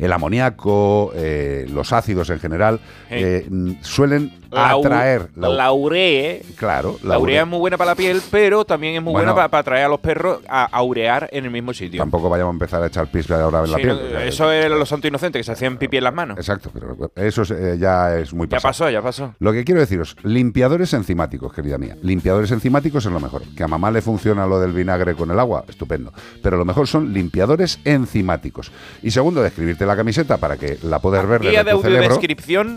El 0.00 0.12
amoníaco, 0.12 1.12
eh, 1.14 1.66
los 1.72 1.92
ácidos 1.92 2.30
en 2.30 2.40
general, 2.40 2.80
eh, 3.10 3.46
suelen 3.82 4.32
La 4.50 4.70
atraer 4.70 5.28
La 5.36 5.72
urea. 5.72 6.38
Claro, 6.56 6.98
La 7.02 7.18
urea 7.18 7.42
es 7.42 7.46
muy 7.48 7.58
buena 7.60 7.76
para 7.76 7.92
la 7.92 7.94
piel, 7.94 8.20
pero 8.30 8.64
también 8.64 8.94
es 8.96 9.02
muy 9.02 9.12
Bueno. 9.12 9.26
buena 9.26 9.34
para, 9.36 9.48
para 9.48 9.60
atraer 9.60 9.84
a 9.84 9.88
los 9.88 10.00
perros 10.00 10.40
a, 10.48 10.82
urear 10.82 11.28
en 11.32 11.44
el 11.44 11.50
mismo 11.50 11.72
sitio. 11.74 11.98
Tampoco 12.00 12.28
vayamos 12.28 12.52
a 12.52 12.54
empezar 12.54 12.82
a 12.82 12.86
echar 12.86 13.10
pis 13.10 13.30
ahora 13.30 13.62
en 13.64 13.70
la 13.70 13.76
piel. 13.76 13.88
no, 14.12 14.18
eso 14.20 14.50
es 14.50 14.70
los 14.70 14.88
santos 14.88 15.08
inocentes 15.08 15.38
que 15.40 15.44
se 15.44 15.52
hacían 15.52 15.76
pipí 15.76 15.98
en 15.98 16.04
las 16.04 16.14
manos. 16.14 16.38
Exacto, 16.38 16.70
pero 16.72 17.12
eso 17.14 17.42
es, 17.42 17.50
eh, 17.50 17.76
ya 17.78 18.16
es 18.18 18.32
muy 18.32 18.46
Ya 18.48 18.56
pasado. 18.56 18.70
pasó, 18.70 18.90
ya 18.90 19.02
pasó. 19.02 19.34
Lo 19.38 19.52
que 19.52 19.64
quiero 19.64 19.80
deciros, 19.80 20.16
limpiadores 20.22 20.92
enzimáticos, 20.94 21.52
querida 21.52 21.78
mía. 21.78 21.96
Limpiadores 22.02 22.50
enzimáticos 22.50 23.04
es 23.06 23.12
lo 23.12 23.20
mejor. 23.20 23.42
Que 23.56 23.62
a 23.62 23.68
mamá 23.68 23.90
le 23.90 24.00
funciona 24.02 24.46
lo 24.46 24.58
del 24.60 24.72
vinagre 24.72 25.14
con 25.14 25.30
el 25.30 25.38
agua, 25.38 25.64
estupendo. 25.68 26.12
Pero 26.42 26.56
lo 26.56 26.64
mejor 26.64 26.86
son 26.88 27.12
limpiadores 27.12 27.78
enzimáticos. 27.84 28.72
Y 29.02 29.10
segundo, 29.10 29.42
describirte 29.42 29.86
la 29.90 29.96
camiseta 29.96 30.36
para 30.38 30.56
que 30.56 30.78
la 30.82 31.00
puedas 31.00 31.26
ver 31.26 31.40
desde 31.40 31.64
de 31.64 31.70
tu 31.72 31.82
cerebro. 31.82 32.20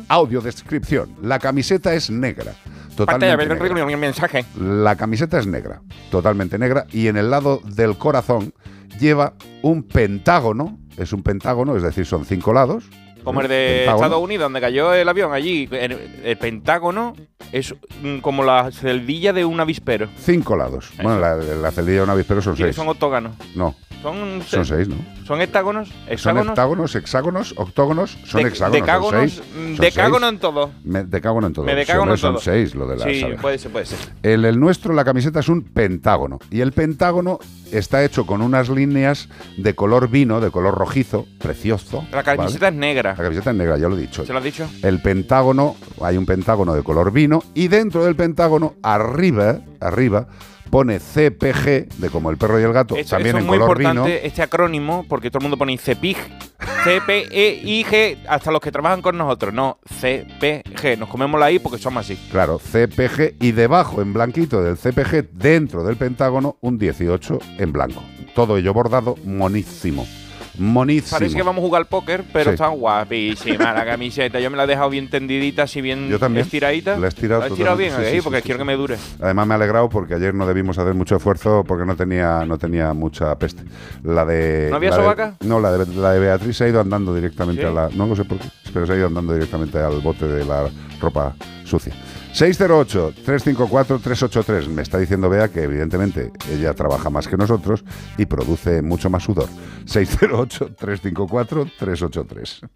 Audiodescripción. 0.08 1.16
La 1.22 1.38
camiseta 1.40 1.94
es 1.94 2.10
negra. 2.10 2.54
Totalmente 2.96 3.48
negra. 3.48 3.98
mensaje. 3.98 4.46
La 4.60 4.96
camiseta 4.96 5.40
es 5.40 5.48
negra, 5.48 5.82
totalmente 6.12 6.58
negra, 6.58 6.86
y 6.92 7.08
en 7.08 7.18
el 7.18 7.30
lado 7.30 7.62
del 7.66 7.98
corazón 7.98 8.54
lleva 9.00 9.34
un 9.62 9.84
pentágono, 9.84 10.80
es 10.98 11.14
un 11.14 11.24
pentágono, 11.24 11.76
es 11.76 11.84
decir, 11.84 12.06
son 12.06 12.26
cinco 12.26 12.54
lados. 12.54 12.90
Como 13.24 13.42
el 13.42 13.46
¿eh? 13.46 13.50
de 13.50 13.78
Pentágono. 13.80 14.04
Estados 14.06 14.24
Unidos, 14.24 14.44
donde 14.44 14.62
cayó 14.62 14.94
el 14.94 15.08
avión 15.10 15.34
allí. 15.34 15.68
El, 15.72 15.98
el 16.24 16.38
Pentágono 16.38 17.14
es 17.52 17.74
mm, 18.02 18.18
como 18.20 18.44
la 18.44 18.72
celdilla 18.72 19.34
de 19.34 19.46
un 19.46 19.60
avispero. 19.60 20.08
Cinco 20.20 20.56
lados. 20.56 20.92
Bueno, 21.02 21.20
la, 21.20 21.36
la 21.36 21.72
celdilla 21.72 21.98
de 22.00 22.04
un 22.04 22.10
avispero 22.10 22.42
son 22.42 22.58
seis. 22.58 22.76
son 22.76 22.88
octóganos. 22.90 23.36
No, 23.56 23.76
Son, 24.02 24.42
son 24.46 24.66
seis, 24.66 24.88
¿no? 24.88 24.96
¿Son 25.26 25.40
hectágonos? 25.40 25.88
Son 25.88 25.98
¿Hexágonos? 26.10 26.48
hectágonos, 26.50 26.96
hexágonos, 26.96 27.54
octógonos, 27.56 28.18
son 28.26 28.44
De- 28.44 28.50
hexágonos. 28.50 28.82
decágonos, 28.82 29.12
son 29.12 29.30
seis, 29.30 29.44
mm, 29.56 29.76
son 29.76 29.86
decágono 29.86 30.20
seis. 30.28 30.34
en 30.34 30.40
todo. 30.40 30.72
Me 30.84 31.04
decágono 31.06 31.48
en 31.48 31.54
todo. 31.54 31.66
Me 31.66 31.72
hombre, 31.72 31.84
en 31.90 31.98
todo. 31.98 32.18
Son 32.18 32.40
seis 32.42 32.76
lo 32.76 32.86
de 32.88 32.98
las 32.98 33.04
Sí, 33.10 33.24
abejas. 33.24 33.42
puede 33.42 33.58
ser, 33.58 33.72
puede 33.72 33.86
ser. 33.86 34.00
El, 34.24 34.44
el 34.44 34.60
nuestro, 34.60 34.94
la 34.94 35.06
camiseta 35.06 35.40
es 35.40 35.48
un 35.48 35.62
pentágono. 35.64 36.40
Y 36.52 36.60
el 36.60 36.74
pentágono 36.74 37.40
está 37.72 38.04
hecho 38.04 38.26
con 38.26 38.42
unas 38.42 38.68
líneas 38.68 39.30
de 39.58 39.74
color 39.74 40.10
vino, 40.10 40.42
de 40.42 40.52
color 40.52 40.76
rojizo, 40.76 41.26
precioso. 41.40 42.06
La 42.12 42.24
camiseta 42.24 42.68
es 42.68 42.74
negra. 42.74 43.13
La 43.18 43.24
camiseta 43.24 43.52
es 43.52 43.56
negra, 43.56 43.78
ya 43.78 43.88
lo 43.88 43.98
he 43.98 44.02
dicho. 44.02 44.26
¿Se 44.26 44.32
lo 44.32 44.40
has 44.40 44.44
dicho? 44.46 44.68
El 44.82 45.02
pentágono, 45.02 45.76
hay 46.02 46.18
un 46.18 46.26
pentágono 46.26 46.74
de 46.74 46.84
color 46.84 47.12
vino 47.12 47.44
y 47.54 47.68
dentro 47.68 48.04
del 48.04 48.16
pentágono, 48.16 48.76
arriba, 48.84 49.60
arriba, 49.80 50.28
pone 50.70 51.00
CPG, 51.00 52.00
de 52.00 52.10
como 52.12 52.32
el 52.32 52.38
perro 52.38 52.60
y 52.60 52.64
el 52.64 52.74
gato, 52.74 52.96
también 53.08 53.36
eso 53.36 53.38
en 53.38 53.44
es 53.44 53.48
muy 53.48 53.60
color 53.60 53.78
vino. 53.78 53.90
importante, 53.92 54.28
este 54.28 54.42
acrónimo, 54.42 55.06
porque 55.08 55.30
todo 55.30 55.40
el 55.40 55.44
mundo 55.44 55.58
pone 55.58 55.78
CPIG. 55.78 56.18
C-P-E-I-G, 56.84 58.18
hasta 58.28 58.52
los 58.52 58.60
que 58.60 58.72
trabajan 58.72 59.02
con 59.02 59.18
nosotros. 59.18 59.54
No, 59.54 59.80
CPG. 59.86 60.98
Nos 61.00 61.08
comemos 61.08 61.40
la 61.40 61.52
I 61.52 61.60
porque 61.60 61.78
somos 61.78 62.04
así. 62.06 62.18
Claro, 62.32 62.60
CPG 62.60 63.36
y 63.40 63.52
debajo 63.52 64.02
en 64.02 64.14
blanquito 64.14 64.62
del 64.62 64.78
CPG, 64.78 65.30
dentro 65.32 65.84
del 65.84 65.96
pentágono, 65.96 66.58
un 66.62 66.78
18 66.78 67.40
en 67.60 67.72
blanco. 67.72 68.04
Todo 68.36 68.58
ello 68.58 68.74
bordado, 68.74 69.16
monísimo. 69.24 70.06
Monísimo. 70.58 71.18
Parece 71.18 71.36
que 71.36 71.42
vamos 71.44 71.64
a 71.64 71.66
jugar 71.66 71.86
póker, 71.88 72.24
pero 72.32 72.52
Sí. 72.52 72.54
está 72.56 72.68
guapísima 72.68 73.74
la 73.74 73.86
camiseta. 73.86 74.40
Yo 74.40 74.52
me 74.52 74.58
la 74.58 74.66
he 74.66 74.68
dejado 74.68 74.90
bien 74.90 75.10
tendidita, 75.10 75.64
así 75.64 75.82
bien 75.82 76.10
Yo 76.10 76.20
también. 76.20 76.46
estiradita. 76.46 76.98
La 76.98 77.06
he 77.08 77.10
estirado 77.10 77.42
¿La 77.42 77.48
he 77.48 77.50
estirado 77.50 77.78
bien, 77.78 77.90
totalmente, 77.90 78.12
sí, 78.12 78.16
ahí, 78.16 78.22
sí, 78.22 78.24
porque 78.24 78.42
quiero 78.42 78.58
que 78.60 78.66
me 78.66 78.76
dure. 78.76 78.98
Además 79.22 79.48
me 79.48 79.54
ha 79.54 79.56
alegrado 79.56 79.90
porque 79.90 80.14
ayer 80.16 80.34
no 80.36 80.46
debimos 80.46 80.78
hacer 80.78 80.94
mucho 80.94 81.16
esfuerzo 81.16 81.64
porque 81.68 81.86
no 81.86 81.96
tenía, 81.96 82.46
no 82.46 82.58
tenía 82.58 82.94
mucha 82.94 83.36
peste. 83.38 83.64
La 84.04 84.26
de. 84.26 84.68
¿No 84.70 84.76
había 84.78 84.92
la 84.92 85.16
de- 85.16 85.34
no, 85.48 85.60
la 85.60 85.72
de, 85.72 85.86
la 85.96 86.12
de 86.12 86.20
Beatriz 86.20 86.58
se 86.58 86.66
ha 86.66 86.68
ido 86.70 86.80
andando 86.80 87.16
directamente 87.16 87.66
a 87.66 87.72
la. 87.72 87.90
No 87.90 88.06
lo 88.06 88.16
sé 88.16 88.24
por 88.26 88.38
qué, 88.38 88.48
pero 88.74 88.86
se 88.86 88.94
ha 88.94 88.98
ido 88.98 89.08
andando 89.08 89.34
directamente 89.34 89.80
al 89.80 90.00
bote 90.02 90.28
de 90.28 90.46
la 90.46 90.70
ropa 91.02 91.36
sucia. 91.64 91.94
608-354-383. 92.34 94.68
Me 94.68 94.82
está 94.82 94.98
diciendo 94.98 95.30
Bea 95.30 95.50
que 95.50 95.62
evidentemente 95.64 96.32
ella 96.52 96.74
trabaja 96.74 97.10
más 97.10 97.28
que 97.28 97.38
nosotros 97.38 97.86
y 98.18 98.26
produce 98.26 98.82
mucho 98.82 99.10
más 99.10 99.24
sudor. 99.24 99.48
608-354-383. 99.86 102.68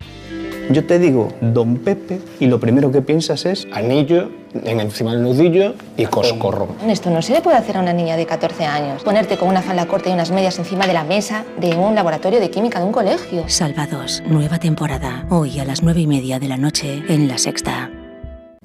Yo 0.70 0.86
te 0.86 0.99
digo 0.99 1.30
Don 1.39 1.78
Pepe 1.78 2.20
y 2.39 2.47
lo 2.47 2.60
primero 2.60 2.91
que 2.91 3.01
piensas 3.01 3.45
es 3.45 3.66
anillo 3.72 4.30
en 4.53 4.82
encima 4.82 5.14
del 5.14 5.24
nudillo 5.24 5.76
y 5.95 6.05
coscorrón. 6.05 6.68
Esto 6.88 7.10
no 7.10 7.22
se 7.22 7.32
le 7.34 7.41
puede 7.41 7.55
hacer 7.58 7.78
a 7.78 7.82
una 7.82 7.93
niña 7.93 8.18
de 8.18 8.26
14 8.26 8.66
años. 8.66 9.01
Ponerte 9.03 9.38
con 9.38 9.47
una 9.47 9.62
falda 9.62 9.88
corta 9.88 10.10
y 10.10 10.14
unas 10.14 10.32
medias 10.32 10.60
encima 10.60 10.86
de 10.86 10.91
la 10.93 11.05
mesa 11.05 11.45
de 11.60 11.74
un 11.76 11.95
laboratorio 11.95 12.41
de 12.41 12.49
química 12.49 12.80
de 12.80 12.86
un 12.86 12.91
colegio. 12.91 13.45
Salvados, 13.47 14.22
nueva 14.28 14.60
temporada. 14.60 15.26
Hoy 15.30 15.60
a 15.60 15.66
las 15.66 15.84
nueve 15.84 16.01
y 16.01 16.08
media 16.08 16.38
de 16.38 16.49
la 16.49 16.58
noche 16.58 17.01
en 17.08 17.30
La 17.30 17.38
Sexta. 17.38 17.89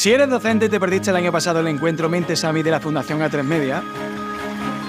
Si 0.00 0.10
eres 0.10 0.30
docente 0.30 0.64
y 0.64 0.68
te 0.70 0.80
perdiste 0.80 1.10
el 1.10 1.16
año 1.16 1.30
pasado 1.30 1.60
el 1.60 1.66
encuentro 1.66 2.08
Mentes 2.08 2.42
AMI 2.42 2.62
de 2.62 2.70
la 2.70 2.80
Fundación 2.80 3.20
A3 3.20 3.42
Media, 3.42 3.82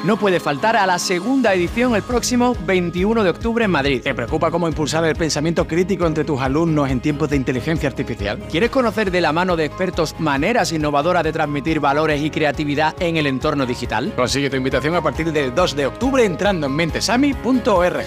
no 0.05 0.16
puede 0.16 0.39
faltar 0.39 0.78
a 0.78 0.86
la 0.86 0.97
segunda 0.99 1.53
edición 1.53 1.97
el 1.97 2.01
próximo 2.01 2.55
21 2.66 3.22
de 3.22 3.30
octubre 3.30 3.66
en 3.66 3.72
Madrid. 3.72 4.01
¿Te 4.01 4.14
preocupa 4.14 4.49
cómo 4.49 4.70
impulsar 4.70 5.03
el 5.03 5.18
pensamiento 5.18 5.68
crítico 5.68 6.07
entre 6.07 6.24
tus 6.24 6.39
alumnos 6.39 6.89
en 6.89 7.01
tiempos 7.01 7.30
de 7.30 7.36
inteligencia 7.36 7.89
artificial? 7.89 8.39
¿Quieres 8.49 8.70
conocer 8.70 9.12
de 9.12 9.20
la 9.20 9.34
mano 9.34 9.57
de 9.57 9.66
expertos 9.66 10.18
maneras 10.18 10.72
innovadoras 10.72 11.26
de 11.26 11.34
transmitir 11.34 11.82
valores 11.82 12.22
y 12.22 12.30
creatividad 12.30 12.95
en 13.01 13.18
el 13.18 13.28
entorno 13.28 13.66
digital? 13.66 14.14
Consigue 14.16 14.49
tu 14.49 14.55
invitación 14.55 14.95
a 14.95 15.01
partir 15.01 15.34
del 15.34 15.53
2 15.53 15.76
de 15.76 15.88
octubre 15.88 16.24
entrando 16.24 16.68
en 16.68 16.74
mentesami.org. 16.74 18.05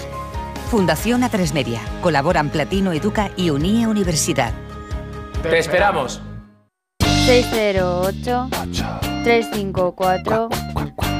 Fundación 0.70 1.20
A3 1.20 1.52
Media. 1.52 1.82
Colaboran 2.00 2.48
Platino 2.48 2.92
Educa 2.92 3.30
y 3.36 3.50
Unie 3.50 3.86
Universidad. 3.86 4.54
¡Te 5.42 5.58
esperamos! 5.58 6.22
608 7.24 8.48
354 9.24 10.48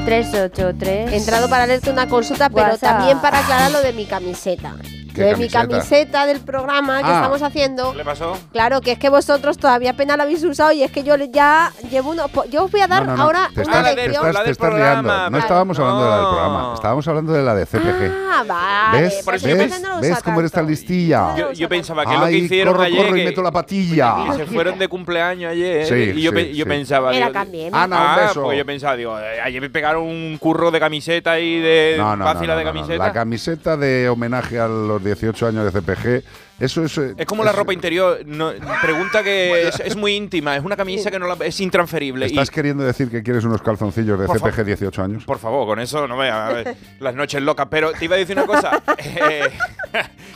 383 0.05 1.11
He 1.11 1.17
entrado 1.17 1.49
para 1.49 1.65
leerte 1.65 1.89
una 1.89 2.07
consulta, 2.07 2.49
pero 2.49 2.67
WhatsApp. 2.73 2.97
también 2.97 3.19
para 3.19 3.39
aclarar 3.39 3.71
lo 3.71 3.81
de 3.81 3.91
mi 3.93 4.05
camiseta. 4.05 4.75
¿Qué 5.15 5.21
Lo 5.21 5.27
de 5.29 5.35
mi 5.37 5.49
camiseta? 5.49 5.67
camiseta 5.67 6.25
del 6.25 6.39
programa 6.41 6.99
que 6.99 7.05
Ah. 7.09 7.15
estamos 7.15 7.41
haciendo. 7.41 7.91
¿Qué 7.91 7.97
le 7.97 8.05
pasó? 8.05 8.37
Claro, 8.51 8.81
que 8.81 8.91
es 8.91 8.99
que 8.99 9.09
vosotros 9.09 9.57
todavía 9.57 9.91
apenas 9.91 10.17
la 10.17 10.23
habéis 10.23 10.43
usado 10.43 10.71
y 10.73 10.83
es 10.83 10.91
que 10.91 11.03
yo 11.03 11.15
le- 11.17 11.29
ya 11.31 11.71
llevo 11.89 12.11
uno. 12.11 12.27
po- 12.27 12.45
Yo 12.45 12.65
os 12.65 12.71
voy 12.71 12.81
a 12.81 12.87
dar 12.87 13.05
No, 13.05 13.11
no, 13.11 13.17
no, 13.17 13.23
ahora 13.23 13.49
te 13.53 13.61
una 13.61 13.71
estás, 13.79 13.95
te 13.95 13.95
lección. 13.95 14.27
estás- 14.27 14.43
te 14.43 14.51
estás 14.51 14.73
liando. 14.73 15.29
No 15.29 15.37
estábamos 15.37 15.79
hablando 15.79 16.03
de 16.03 16.09
la 16.09 16.15
del 16.17 16.25
programa, 16.27 16.71
estábamos 16.75 17.07
hablando 17.07 17.33
de 17.33 17.43
la 17.43 17.55
de 17.55 17.65
CPG. 17.65 18.11
Ah, 18.35 18.43
vale. 18.45 19.01
¿Ves? 19.03 19.21
pues 19.23 19.43
eso 19.43 19.55
¿Ves? 19.57 19.81
¿Ves 20.01 20.23
cómo 20.23 20.39
eres 20.41 20.51
tan 20.51 20.67
listilla? 20.67 21.35
Yo, 21.37 21.51
yo 21.53 21.69
pensaba 21.69 22.05
que 22.05 22.13
es 22.13 22.19
lo 22.19 22.25
que 22.25 22.31
Ay, 22.31 22.35
hicieron 22.37 22.73
corro, 22.73 22.83
ayer. 22.85 23.05
corro 23.05 23.15
y 23.17 23.19
que- 23.21 23.25
meto 23.27 23.41
la 23.41 23.51
patilla. 23.51 24.15
y 24.33 24.37
se 24.37 24.45
fueron 24.45 24.77
de 24.77 24.87
cumpleaños 24.89 25.51
ayer. 25.51 25.85
Sí, 25.85 26.19
y 26.19 26.21
yo, 26.21 26.31
sí, 26.31 26.35
pe- 26.35 26.53
yo 26.53 26.63
sí. 26.65 26.69
pensaba. 26.69 27.11
Era 27.15 27.27
digo, 27.27 27.33
Cambiemos. 27.39 27.79
Ana, 27.79 27.95
un 27.95 28.07
ah, 28.07 28.17
beso. 28.27 28.43
pues 28.43 28.57
yo 28.57 28.65
pensaba, 28.65 28.95
digo, 28.95 29.17
eh, 29.19 29.39
ayer 29.41 29.61
me 29.61 29.69
pegaron 29.69 30.03
un 30.03 30.37
curro 30.39 30.71
de 30.71 30.79
camiseta 30.79 31.39
y 31.39 31.59
de 31.59 31.95
No, 31.97 32.15
no, 32.17 32.25
de 32.33 32.63
camiseta. 32.63 32.97
La 33.05 33.13
camiseta 33.13 33.77
de 33.77 34.09
homenaje 34.09 34.59
a 34.59 34.67
los 34.67 35.01
18 35.05 35.47
años 35.47 35.73
de 35.73 35.81
CPG, 35.81 36.23
eso 36.59 36.83
es... 36.83 36.97
eh, 36.97 37.13
Es 37.17 37.25
como 37.25 37.43
la 37.43 37.51
ropa 37.51 37.73
interior. 37.73 38.19
No, 38.25 38.51
pregunta 38.81 39.23
que 39.23 39.67
es, 39.67 39.79
es 39.79 39.95
muy 39.95 40.13
íntima. 40.15 40.55
Es 40.55 40.63
una 40.63 40.75
camisa 40.75 41.09
que 41.11 41.19
no 41.19 41.27
la- 41.27 41.45
es 41.45 41.59
intransferible. 41.59 42.25
¿Estás 42.25 42.49
Y, 42.49 42.51
queriendo 42.51 42.83
decir 42.83 43.09
que 43.09 43.23
quieres 43.23 43.43
unos 43.43 43.61
calzoncillos 43.61 44.19
de 44.19 44.25
CPG 44.27 44.39
favor. 44.39 44.65
18 44.65 45.03
años? 45.03 45.23
por 45.25 45.39
favor, 45.39 45.65
con 45.67 45.79
eso 45.79 46.07
no 46.07 46.17
veas 46.17 46.65
las 46.99 47.15
noches 47.15 47.41
locas. 47.41 47.67
Pero 47.69 47.91
te 47.93 48.05
iba 48.05 48.15
a 48.15 48.19
decir 48.19 48.37
una 48.37 48.45
cosa. 48.47 48.81
eh, 48.97 49.49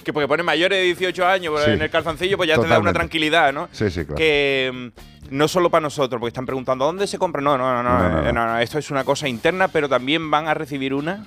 que 0.03 0.13
porque 0.13 0.27
pone 0.27 0.43
mayores 0.43 0.77
de 0.79 0.83
18 0.85 1.25
años 1.25 1.61
Sí. 1.65 1.71
en 1.71 1.81
el 1.81 1.89
calzoncillo, 1.89 2.37
pues 2.37 2.47
ya 2.47 2.55
te 2.55 2.61
da 2.61 2.65
una 2.65 2.75
Totalmente. 2.75 2.97
tranquilidad, 2.99 3.53
¿no? 3.53 3.67
Sí, 3.71 3.89
sí, 3.89 4.01
claro. 4.05 4.15
que 4.15 4.71
mm, 4.73 5.35
no 5.35 5.47
solo 5.47 5.69
para 5.69 5.81
nosotros, 5.81 6.19
porque 6.19 6.29
están 6.29 6.45
preguntando 6.45 6.85
dónde 6.85 7.07
se 7.07 7.17
compra. 7.17 7.41
No, 7.41 7.57
no, 7.57 7.81
no, 7.81 7.83
no, 7.83 7.99
no. 8.23 8.31
no, 8.31 8.45
no, 8.47 8.59
esto 8.59 8.77
es 8.79 8.89
una 8.91 9.03
cosa 9.03 9.27
interna, 9.27 9.67
pero 9.67 9.87
también 9.89 10.29
van 10.31 10.47
a 10.47 10.53
recibir 10.53 10.93
una 10.93 11.25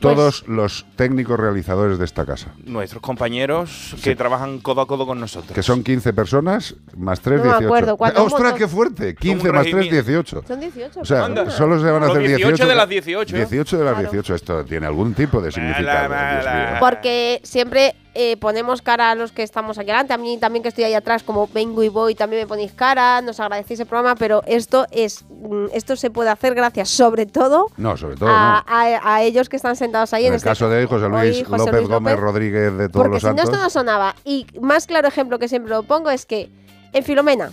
Todos 0.00 0.46
los 0.46 0.86
técnicos 0.96 1.38
realizadores 1.38 1.98
de 1.98 2.04
esta 2.04 2.24
casa, 2.24 2.48
nuestros 2.64 3.02
compañeros 3.02 3.94
que 4.02 4.14
trabajan 4.14 4.58
codo 4.60 4.80
a 4.82 4.86
codo 4.86 5.06
con 5.06 5.18
nosotros. 5.20 5.52
que 5.52 5.62
son 5.62 5.82
15 5.82 6.12
personas 6.12 6.74
más 6.96 7.20
3, 7.20 7.38
No 7.38 7.44
me 7.44 7.50
18. 7.50 7.66
acuerdo, 7.66 7.96
cuando 7.96 8.24
¡Ostras, 8.24 8.54
qué 8.54 8.68
fuerte! 8.68 9.14
15 9.14 9.48
un 9.48 9.54
más 9.56 9.62
3, 9.64 9.74
regimiento. 9.74 10.10
18. 10.10 10.42
Son 10.46 10.60
18. 10.60 11.00
O 11.00 11.04
sea, 11.04 11.24
Anda. 11.24 11.50
solo 11.50 11.80
se 11.80 11.90
van 11.90 12.02
a 12.02 12.06
hacer 12.06 12.18
18 12.20 12.46
18. 12.48 12.66
de 12.68 12.74
las 12.74 12.88
18. 12.88 13.36
18 13.36 13.78
de 13.78 13.84
las 13.84 13.92
Claro. 13.94 14.10
18. 14.12 14.34
Esto 14.34 14.64
tiene 14.64 14.86
algún 14.86 15.14
tipo 15.14 15.40
de 15.40 15.50
significado. 15.52 16.08
Mala, 16.08 16.32
Dios 16.34 16.44
mala. 16.44 16.70
mío. 16.70 16.76
Porque 16.80 17.40
siempre 17.42 17.94
eh, 18.20 18.36
ponemos 18.36 18.82
cara 18.82 19.12
a 19.12 19.14
los 19.14 19.30
que 19.30 19.44
estamos 19.44 19.78
aquí 19.78 19.86
delante. 19.86 20.12
A 20.12 20.18
mí 20.18 20.38
también 20.38 20.62
que 20.64 20.70
estoy 20.70 20.82
ahí 20.84 20.94
atrás, 20.94 21.22
como 21.22 21.46
vengo 21.54 21.84
y 21.84 21.88
voy, 21.88 22.16
también 22.16 22.42
me 22.42 22.46
ponéis 22.48 22.72
cara, 22.72 23.22
nos 23.22 23.38
agradecéis 23.38 23.78
el 23.78 23.86
programa, 23.86 24.16
pero 24.16 24.42
esto 24.44 24.86
es 24.90 25.24
mm, 25.30 25.66
esto 25.72 25.94
se 25.94 26.10
puede 26.10 26.28
hacer 26.30 26.54
gracias 26.56 26.88
sobre 26.88 27.26
todo 27.26 27.68
No, 27.76 27.96
sobre 27.96 28.16
todo 28.16 28.28
a, 28.28 28.64
no. 28.66 28.74
a- 28.74 29.14
a 29.14 29.22
ellos 29.22 29.48
que 29.48 29.54
están 29.56 29.76
sentados 29.76 30.12
ahí. 30.14 30.26
En 30.26 30.32
el 30.32 30.36
este 30.38 30.48
caso 30.48 30.68
de 30.68 30.84
José 30.86 31.04
hoy 31.06 31.10
Luis 31.28 31.46
José 31.46 31.58
López 31.58 31.74
Luis 31.74 31.88
Gómez 31.88 32.16
Rodríguez 32.18 32.76
de 32.76 32.88
Todos 32.88 33.04
Porque 33.04 33.14
los 33.14 33.20
si 33.22 33.26
no 33.28 33.36
Santos. 33.36 33.44
esto 33.54 33.62
no 33.62 33.70
sonaba. 33.70 34.14
Y 34.24 34.46
más 34.60 34.86
claro 34.88 35.06
ejemplo 35.06 35.38
que 35.38 35.46
siempre 35.48 35.70
lo 35.70 35.84
pongo 35.84 36.10
es 36.10 36.26
que 36.26 36.50
en 36.92 37.04
Filomena 37.04 37.52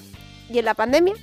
y 0.50 0.58
en 0.60 0.66
la 0.66 0.74
pandemia 0.74 1.14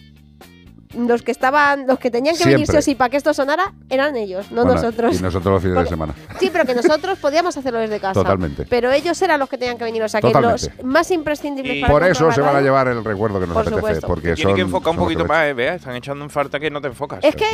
los 0.95 1.22
que 1.22 1.30
estaban, 1.32 1.86
los 1.86 1.99
que 1.99 2.11
tenían 2.11 2.36
que 2.36 2.43
Siempre. 2.45 2.78
o 2.78 2.82
sí 2.82 2.95
para 2.95 3.11
que 3.11 3.16
esto 3.16 3.32
sonara 3.34 3.72
eran 3.88 4.16
ellos, 4.16 4.51
no 4.51 4.64
Bueno, 4.64 4.80
nosotros. 4.80 5.18
Y 5.18 5.22
nosotros 5.22 5.53
los 5.55 5.62
fines 5.62 5.78
de 5.78 5.86
semana. 5.86 6.14
Sí, 6.38 6.51
pero 6.53 6.64
que 6.64 6.74
nosotros 6.74 7.18
podíamos 7.18 7.57
hacerlo 7.57 7.78
desde 7.78 7.99
casa. 8.01 8.14
Totalmente. 8.14 8.66
Pero 8.68 8.90
ellos 8.93 9.20
eran 9.22 9.38
los 9.40 9.49
que 9.49 9.59
tenían 9.59 9.78
que 9.78 9.84
venir. 9.84 10.03
O 10.03 10.09
sea, 10.09 10.20
que 10.20 10.28
Totalmente. 10.28 10.72
los 10.76 10.84
más 10.84 11.11
imprescindibles 11.11 11.76
Y- 11.76 11.80
para 11.80 11.93
Por 11.93 12.05
eso 12.05 12.30
se 12.32 12.40
van 12.40 12.57
a 12.57 12.61
llevar 12.61 12.88
el 12.88 13.05
recuerdo 13.05 13.40
que 13.40 13.47
nos 13.47 13.55
Por 13.55 13.62
apetece. 13.62 13.80
supuesto. 13.80 14.07
Porque 14.07 14.34
Tiene 14.34 14.55
que 14.55 14.61
son- 14.61 14.68
enfocar 14.68 14.90
un 14.93 14.97
poquito 14.99 15.24
más, 15.24 15.47
eh, 15.47 15.53
vea, 15.55 15.74
están 15.74 15.97
echando 15.97 16.24
en 16.24 16.30
falta 16.30 16.59
que 16.61 16.70
no 16.70 16.80
te 16.80 16.88
enfocas. 16.88 17.20
Es 17.22 17.34
que, 17.36 17.47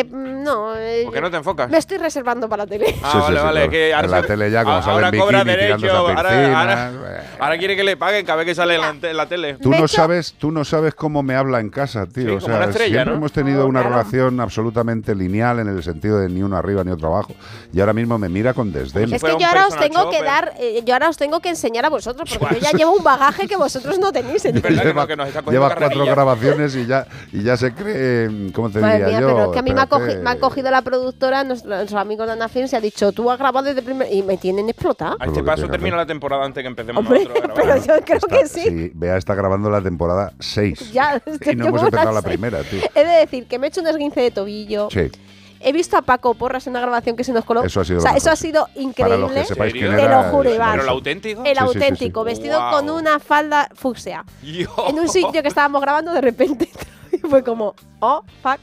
eh, 0.00 0.04
no. 0.10 0.74
eh, 0.76 1.02
¿Por 1.04 1.14
qué 1.14 1.20
no 1.20 1.30
te 1.30 1.36
enfocas? 1.38 1.70
Me 1.70 1.78
estoy 1.78 1.98
reservando 1.98 2.48
para 2.48 2.64
la 2.64 2.66
tele. 2.68 2.94
Ah, 3.02 3.10
Sí, 3.12 3.18
sí, 3.18 3.18
vale, 3.18 3.38
sí, 3.38 3.44
vale. 3.44 3.68
Que 3.70 3.94
ahora 3.94 4.06
En 4.06 4.10
la 4.12 4.22
tele 4.22 4.50
ya, 4.50 4.62
como 4.64 4.76
ahora 4.76 5.06
sale 5.06 5.18
cobra 5.18 5.44
bikini 5.44 5.56
derecho. 5.66 5.92
a 5.92 5.96
Ahora, 5.98 6.22
piscinas, 6.30 6.56
ahora- 6.56 7.22
ahora 7.38 7.58
quiere 7.58 7.76
que 7.76 7.84
le 7.84 7.96
paguen 7.96 8.24
cada 8.26 8.36
vez 8.38 8.46
que 8.46 8.54
sale 8.54 8.74
en 8.76 9.16
la, 9.16 9.26
tele. 9.26 9.54
Tú 9.54 9.70
no 9.70 9.88
sabes, 9.88 10.34
tú 10.38 10.50
no 10.50 10.64
sabes 10.64 10.94
cómo 10.94 11.22
me 11.22 11.34
habla 11.34 11.60
en 11.60 11.70
casa, 11.70 12.06
tío. 12.06 12.36
O 12.36 12.40
sea, 12.40 12.65
estrella, 12.70 12.94
siempre 12.94 13.12
¿no? 13.12 13.16
hemos 13.18 13.32
tenido 13.32 13.66
una 13.66 13.80
claro. 13.80 13.96
relación 13.96 14.40
absolutamente 14.40 15.14
lineal 15.14 15.58
en 15.60 15.68
el 15.68 15.82
sentido 15.82 16.18
de 16.18 16.28
ni 16.28 16.42
uno 16.42 16.56
arriba 16.56 16.82
ni 16.84 16.90
otro 16.92 17.08
abajo. 17.08 17.34
Y 17.72 17.80
ahora 17.80 17.92
mismo 17.92 18.18
me 18.18 18.28
mira 18.28 18.54
con 18.54 18.72
desdén. 18.72 19.12
Es 19.12 19.20
fuera 19.20 19.36
que 19.36 19.42
yo 19.42 19.48
ahora 19.48 19.66
os 19.68 19.76
tengo 19.76 20.10
que 20.10 20.22
dar, 20.22 20.52
eh, 20.58 20.82
yo 20.84 20.94
ahora 20.94 21.08
os 21.08 21.16
tengo 21.16 21.40
que 21.40 21.48
enseñar 21.50 21.84
a 21.84 21.88
vosotros, 21.90 22.36
porque 22.38 22.56
yo 22.56 22.60
ya 22.60 22.72
llevo 22.72 22.92
un 22.96 23.04
bagaje 23.04 23.46
que 23.48 23.56
vosotros 23.56 23.98
no 23.98 24.12
tenéis. 24.12 24.44
Es 24.56 24.62
Lleva, 24.62 25.06
que 25.06 25.16
nos 25.16 25.28
está 25.28 25.42
lleva 25.50 25.74
cuatro 25.74 26.04
grabaciones 26.04 26.74
y 26.76 26.86
ya, 26.86 27.06
y 27.32 27.42
ya 27.42 27.56
se 27.56 27.72
cree, 27.74 28.50
¿cómo 28.52 28.70
te 28.70 28.80
Madre 28.80 28.98
diría 28.98 29.08
mía, 29.08 29.20
yo? 29.20 29.26
pero 29.28 29.44
es 29.46 29.50
que 29.52 29.58
a 29.58 29.62
mí 29.62 29.72
me, 29.74 29.80
ha 29.80 29.84
Espérate. 29.84 30.12
cogi- 30.18 30.22
me 30.22 30.30
han 30.30 30.38
cogido 30.38 30.70
la 30.70 30.82
productora, 30.82 31.44
nos- 31.44 31.64
nuestros 31.64 32.00
amigos 32.00 32.26
de 32.26 32.32
Ana 32.32 32.48
Film, 32.48 32.68
se 32.68 32.76
ha 32.76 32.80
dicho, 32.80 33.12
tú 33.12 33.30
has 33.30 33.38
grabado 33.38 33.64
desde 33.66 33.80
el 33.80 33.84
primer... 33.84 34.12
Y 34.12 34.22
me 34.22 34.36
tienen 34.36 34.68
explotado. 34.68 35.16
A 35.20 35.26
este 35.26 35.42
paso 35.42 35.68
termina 35.68 35.96
la 35.96 36.06
temporada 36.06 36.44
antes 36.44 36.62
que 36.62 36.68
empecemos 36.68 37.00
Hombre, 37.04 37.24
nosotros 37.24 37.44
a 37.50 37.54
pero 37.54 37.66
grabar. 37.66 37.86
yo 37.86 38.04
creo 38.04 38.18
Está- 38.18 38.38
que 38.38 38.46
sí. 38.48 38.90
Bea 38.94 39.16
está 39.16 39.34
grabando 39.34 39.70
la 39.70 39.80
temporada 39.80 40.32
6. 40.38 40.92
Ya, 40.92 41.20
y 41.50 41.56
no 41.56 41.66
hemos 41.66 41.82
empezado 41.82 42.12
la 42.12 42.22
primera, 42.22 42.55
tío. 42.64 42.80
He 42.94 43.04
de 43.04 43.12
decir 43.18 43.46
que 43.46 43.58
me 43.58 43.66
he 43.66 43.68
hecho 43.68 43.80
un 43.80 43.86
esguince 43.88 44.20
de 44.20 44.30
tobillo. 44.30 44.88
Sí. 44.90 45.10
He 45.58 45.72
visto 45.72 45.96
a 45.96 46.02
Paco 46.02 46.34
Porras 46.34 46.66
en 46.66 46.72
una 46.72 46.80
grabación 46.80 47.16
que 47.16 47.24
se 47.24 47.32
nos 47.32 47.44
coló. 47.44 47.62
Eso 47.64 47.80
ha 47.80 47.84
sido 47.84 47.98
o 47.98 48.02
sea, 48.02 48.12
eso 48.12 48.30
ha 48.30 48.36
sido 48.36 48.66
Para 48.66 49.16
los 49.16 49.32
que 49.32 49.40
increíble. 49.40 49.44
sepáis 49.46 49.72
quién 49.72 49.90
¿Serio? 49.90 50.04
era. 50.04 50.20
Te 50.20 50.26
lo 50.26 50.32
juro, 50.32 50.54
Iván. 50.54 50.70
¿Pero 50.72 50.82
el 50.82 50.88
auténtico? 50.90 51.40
El 51.44 51.46
Sí, 51.46 51.52
sí, 51.54 51.58
sí, 51.72 51.78
auténtico, 51.78 52.20
sí. 52.22 52.26
vestido 52.26 52.70
con 52.70 52.90
una 52.90 53.18
falda 53.18 53.68
fucsia. 53.74 54.24
Yo. 54.42 54.68
En 54.88 54.98
un 54.98 55.08
sitio 55.08 55.42
que 55.42 55.48
estábamos 55.48 55.80
grabando 55.80 56.12
de 56.12 56.20
repente. 56.20 56.68
Y 57.12 57.18
fue 57.18 57.42
como, 57.42 57.74
oh, 58.00 58.22
fuck. 58.42 58.58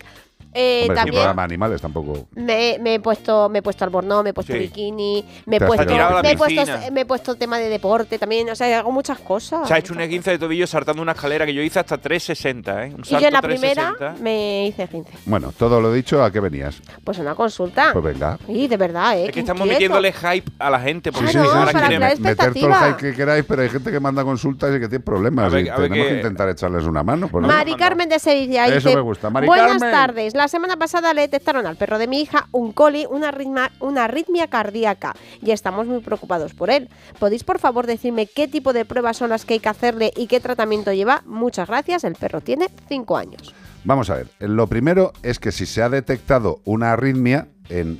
Eh, 0.54 0.82
Hombre, 0.84 0.96
también 0.96 1.16
programa 1.16 1.44
animales 1.44 1.82
tampoco. 1.82 2.28
me, 2.36 2.78
me 2.80 2.96
he 2.96 3.00
puesto 3.00 3.50
me 3.50 3.60
he 3.60 3.62
puesto 3.62 3.84
albornoz, 3.86 4.24
me 4.24 4.30
he 4.30 4.34
puesto 4.34 4.54
Sí. 4.54 4.60
bikini, 4.60 5.26
me 5.46 5.58
he 5.58 5.60
puesto, 5.60 5.86
me 6.22 6.32
he 6.32 6.38
puesto 6.38 6.92
me 6.92 7.02
he 7.02 7.06
puesto 7.06 7.36
tema 7.36 7.58
de 7.58 7.70
deporte 7.70 8.18
también, 8.20 8.50
o 8.50 8.56
sea, 8.56 8.80
hago 8.80 8.92
muchas 8.92 9.20
cosas. 9.20 9.68
Se 9.68 9.74
ha 9.74 9.78
hecho 9.80 9.94
un 9.94 10.02
esguince 10.02 10.32
de 10.32 10.38
tobillo 10.40 10.68
saltando 10.68 11.02
una 11.02 11.14
escalera 11.14 11.46
que 11.46 11.54
yo 11.54 11.62
hice 11.62 11.80
hasta 11.80 11.98
360, 11.98 12.86
¿eh? 12.86 12.94
Un 12.94 13.02
y 13.02 13.04
salto 13.06 13.20
yo 13.22 13.28
en 13.28 13.34
la 13.34 13.42
360. 13.42 13.98
primera 13.98 14.16
me 14.22 14.68
hice 14.68 14.88
15. 14.88 15.12
Bueno, 15.26 15.54
todo 15.58 15.82
lo 15.82 15.92
dicho, 15.92 16.24
¿a 16.24 16.32
qué 16.32 16.40
venías? 16.40 16.82
Pues 17.04 17.18
una 17.20 17.36
consulta. 17.36 17.90
Pues 17.94 18.04
venga. 18.06 18.38
Y 18.48 18.68
de 18.68 18.78
verdad, 18.78 19.18
¿eh? 19.18 19.22
Es 19.22 19.28
que 19.28 19.34
Qué 19.34 19.40
estamos 19.42 19.62
inquieto. 19.66 19.94
metiéndole 19.96 20.14
hype 20.14 20.52
a 20.60 20.70
la 20.70 20.80
gente. 20.80 21.12
Porque 21.12 21.32
Claro, 21.32 21.50
ahora 21.52 21.72
para 21.72 21.88
quieren- 21.88 21.98
crear 21.98 22.20
Meter 22.20 22.54
todo 22.54 22.68
el 22.70 22.76
hype 22.94 22.98
que 22.98 23.14
queráis, 23.16 23.46
pero 23.48 23.62
hay 23.62 23.70
gente 23.70 23.92
que 23.92 24.00
manda 24.00 24.24
consultas 24.24 24.76
y 24.76 24.80
que 24.80 24.88
tiene 24.88 25.04
problemas. 25.04 25.46
A 25.46 25.50
ver- 25.56 25.66
y 25.66 25.70
a 25.70 25.76
ver 25.78 25.90
tenemos 25.90 26.08
qué- 26.08 26.12
que 26.14 26.18
intentar 26.20 26.50
echarles 26.50 26.84
una 26.86 27.04
mano. 27.04 27.28
pues, 27.28 27.42
¿no? 27.42 27.48
Mari 27.48 27.76
Carmen 27.76 28.08
de 28.10 28.20
Sevilla 28.20 28.68
Eso 28.68 28.76
dice, 28.90 28.96
me 28.96 29.02
gusta. 29.02 29.30
Mari 29.30 29.48
Buenas 29.48 29.68
Carmen". 29.80 29.92
tardes. 29.92 30.36
La 30.36 30.43
semana 30.48 30.78
pasada 30.78 31.14
le 31.14 31.22
detectaron 31.22 31.66
al 31.68 31.76
perro 31.76 31.98
de 31.98 32.08
mi 32.08 32.22
hija 32.22 32.48
un 32.52 32.72
coli, 32.72 33.06
una, 33.10 33.32
arritma- 33.32 33.72
una 33.80 34.06
arritmia 34.06 34.48
cardíaca 34.48 35.16
y 35.42 35.52
estamos 35.52 35.88
muy 35.88 36.00
preocupados 36.00 36.54
por 36.54 36.70
él. 36.70 36.90
¿Podéis 37.20 37.44
por 37.44 37.60
favor 37.60 37.88
decirme 37.88 38.28
qué 38.28 38.48
tipo 38.48 38.74
de 38.74 38.86
pruebas 38.86 39.18
son 39.18 39.30
las 39.30 39.46
que 39.46 39.56
hay 39.56 39.60
que 39.60 39.70
hacerle 39.70 40.12
y 40.16 40.28
qué 40.28 40.40
tratamiento 40.40 40.92
lleva? 40.94 41.22
Muchas 41.26 41.68
gracias. 41.68 42.04
El 42.04 42.16
perro 42.16 42.42
tiene 42.42 42.68
5 42.88 43.18
años. 43.18 43.54
Vamos 43.86 44.10
a 44.10 44.16
ver. 44.16 44.28
Lo 44.40 44.68
primero 44.68 45.12
es 45.24 45.40
que 45.40 45.52
si 45.52 45.66
se 45.66 45.82
ha 45.82 45.90
detectado 45.90 46.62
una 46.64 46.94
arritmia 46.94 47.48
en 47.70 48.00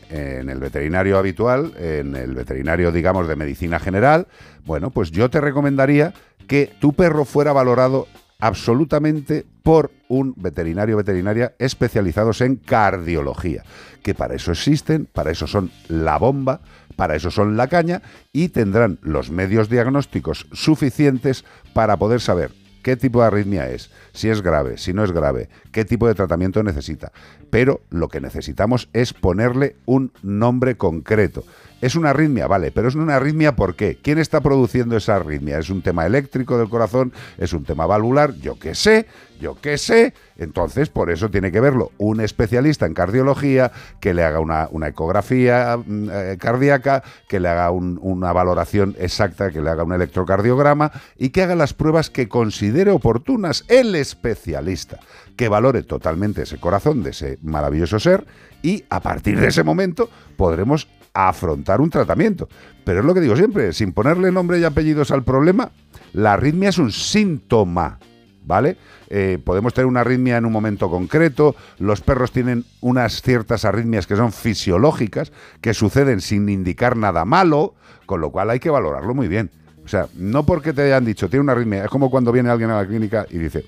el 0.50 0.60
veterinario 0.60 1.18
habitual, 1.18 1.74
en 1.78 2.16
el 2.16 2.36
veterinario, 2.36 2.92
digamos, 2.92 3.28
de 3.28 3.36
medicina 3.36 3.80
general, 3.80 4.28
bueno, 4.66 4.92
pues 4.92 5.12
yo 5.12 5.30
te 5.30 5.42
recomendaría 5.42 6.14
que 6.48 6.72
tu 6.80 6.94
perro 6.94 7.26
fuera 7.26 7.54
valorado 7.54 8.08
absolutamente 8.44 9.46
por 9.64 9.92
un 10.10 10.34
veterinario 10.36 10.98
veterinaria 10.98 11.54
especializados 11.60 12.42
en 12.42 12.58
cardiología, 12.58 13.64
que 14.02 14.14
para 14.14 14.36
eso 14.36 14.52
existen, 14.52 15.06
para 15.06 15.32
eso 15.32 15.48
son 15.48 15.72
la 15.88 16.18
bomba, 16.18 16.60
para 16.98 17.16
eso 17.16 17.32
son 17.32 17.56
la 17.56 17.70
caña 17.70 18.02
y 18.34 18.50
tendrán 18.50 19.00
los 19.02 19.32
medios 19.32 19.70
diagnósticos 19.70 20.46
suficientes 20.52 21.46
para 21.72 21.96
poder 21.96 22.20
saber 22.20 22.52
qué 22.84 22.98
tipo 22.98 23.22
de 23.22 23.28
arritmia 23.28 23.70
es, 23.70 23.92
si 24.14 24.30
es 24.30 24.42
grave, 24.42 24.78
si 24.78 24.94
no 24.94 25.04
es 25.04 25.12
grave, 25.12 25.50
qué 25.72 25.84
tipo 25.86 26.08
de 26.08 26.16
tratamiento 26.16 26.64
necesita. 26.64 27.12
Pero 27.50 27.82
lo 27.90 28.08
que 28.08 28.22
necesitamos 28.22 28.88
es 28.94 29.14
ponerle 29.14 29.76
un 29.86 30.12
nombre 30.22 30.76
concreto. 30.78 31.44
Es 31.82 31.96
una 31.96 32.12
arritmia, 32.12 32.48
vale, 32.48 32.72
pero 32.72 32.88
es 32.88 32.96
una 32.96 33.18
arritmia 33.18 33.58
¿por 33.58 33.76
qué? 33.76 33.98
¿Quién 34.02 34.18
está 34.18 34.40
produciendo 34.40 34.96
esa 34.96 35.18
arritmia? 35.18 35.60
¿Es 35.60 35.70
un 35.70 35.82
tema 35.82 36.06
eléctrico 36.06 36.58
del 36.58 36.70
corazón? 36.70 37.12
¿Es 37.38 37.52
un 37.52 37.66
tema 37.66 37.86
valvular? 37.86 38.36
Yo 38.36 38.58
qué 38.58 38.74
sé, 38.74 39.06
yo 39.42 39.58
qué 39.60 39.78
sé. 39.78 40.14
Entonces, 40.38 40.88
por 40.90 41.12
eso 41.12 41.30
tiene 41.30 41.52
que 41.52 41.60
verlo 41.60 41.92
un 41.98 42.22
especialista 42.22 42.86
en 42.86 42.94
cardiología, 42.94 43.74
que 44.00 44.14
le 44.14 44.24
haga 44.24 44.40
una, 44.40 44.70
ecografía 44.88 45.78
mm, 45.78 46.10
eh, 46.10 46.38
cardíaca, 46.40 47.04
que 47.28 47.42
le 47.42 47.50
haga 47.50 47.70
un- 47.72 48.00
una 48.02 48.32
valoración 48.32 48.96
exacta, 48.98 49.52
que 49.52 49.62
le 49.62 49.70
haga 49.70 49.84
un 49.84 49.92
electrocardiograma 49.92 50.92
y 51.18 51.30
que 51.30 51.42
haga 51.44 51.56
las 51.56 51.74
pruebas 51.74 52.10
que 52.10 52.30
considere 52.30 52.92
oportunas 52.92 53.66
especialista, 54.04 55.00
que 55.36 55.50
valore 55.50 55.82
totalmente 55.84 56.44
ese 56.44 56.60
corazón 56.60 57.02
de 57.02 57.10
ese 57.10 57.40
maravilloso 57.42 58.00
ser 58.00 58.26
y 58.62 58.86
a 58.90 59.00
partir 59.00 59.40
de 59.40 59.48
ese 59.48 59.64
momento 59.64 60.10
podremos 60.38 60.88
afrontar 61.14 61.82
un 61.82 61.90
tratamiento. 61.90 62.48
Pero 62.84 63.00
es 63.00 63.06
lo 63.06 63.14
que 63.14 63.22
digo 63.22 63.36
siempre, 63.36 63.74
sin 63.74 63.94
ponerle 63.94 64.32
nombre 64.32 64.60
y 64.60 64.64
apellidos 64.64 65.12
al 65.12 65.24
problema, 65.24 65.72
la 66.14 66.34
arritmia 66.34 66.70
es 66.70 66.78
un 66.78 66.92
síntoma. 66.92 68.00
¿Vale? 68.46 68.76
Eh, 69.08 69.40
podemos 69.42 69.74
tener 69.74 69.86
una 69.86 70.02
arritmia 70.02 70.36
en 70.36 70.46
un 70.46 70.52
momento 70.52 70.90
concreto, 70.90 71.56
los 71.80 72.02
perros 72.02 72.34
tienen 72.34 72.66
unas 72.82 73.22
ciertas 73.22 73.64
arritmias 73.64 74.06
que 74.06 74.18
son 74.18 74.34
fisiológicas, 74.34 75.32
que 75.62 75.74
suceden 75.74 76.20
sin 76.20 76.50
indicar 76.50 76.98
nada 76.98 77.24
malo, 77.24 77.74
con 78.06 78.20
lo 78.20 78.32
cual 78.32 78.50
hay 78.50 78.60
que 78.60 78.70
valorarlo 78.70 79.14
muy 79.16 79.30
bien. 79.30 79.50
O 79.86 79.88
sea, 79.88 80.08
no 80.16 80.46
porque 80.46 80.74
te 80.74 80.82
hayan 80.82 81.06
dicho, 81.06 81.30
tiene 81.30 81.44
una 81.44 81.54
arritmia, 81.54 81.86
es 81.86 81.90
como 81.90 82.10
cuando 82.10 82.34
viene 82.34 82.50
alguien 82.50 82.70
a 82.70 82.76
la 82.76 82.86
clínica 82.86 83.26
y 83.30 83.38
dice, 83.38 83.66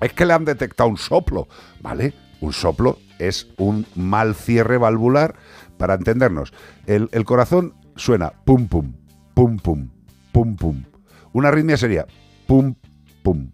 es 0.00 0.12
que 0.12 0.24
le 0.26 0.32
han 0.32 0.44
detectado 0.44 0.88
un 0.88 0.96
soplo, 0.96 1.48
¿vale? 1.80 2.14
Un 2.40 2.52
soplo 2.52 2.98
es 3.18 3.48
un 3.58 3.86
mal 3.94 4.34
cierre 4.34 4.78
valvular, 4.78 5.34
para 5.76 5.94
entendernos. 5.94 6.52
El, 6.86 7.08
el 7.12 7.24
corazón 7.24 7.74
suena 7.96 8.32
pum 8.44 8.68
pum, 8.68 8.92
pum 9.34 9.58
pum, 9.58 9.90
pum 10.32 10.56
pum. 10.56 10.84
Una 11.32 11.48
arritmia 11.48 11.76
sería 11.76 12.06
pum 12.46 12.74
pum, 13.22 13.50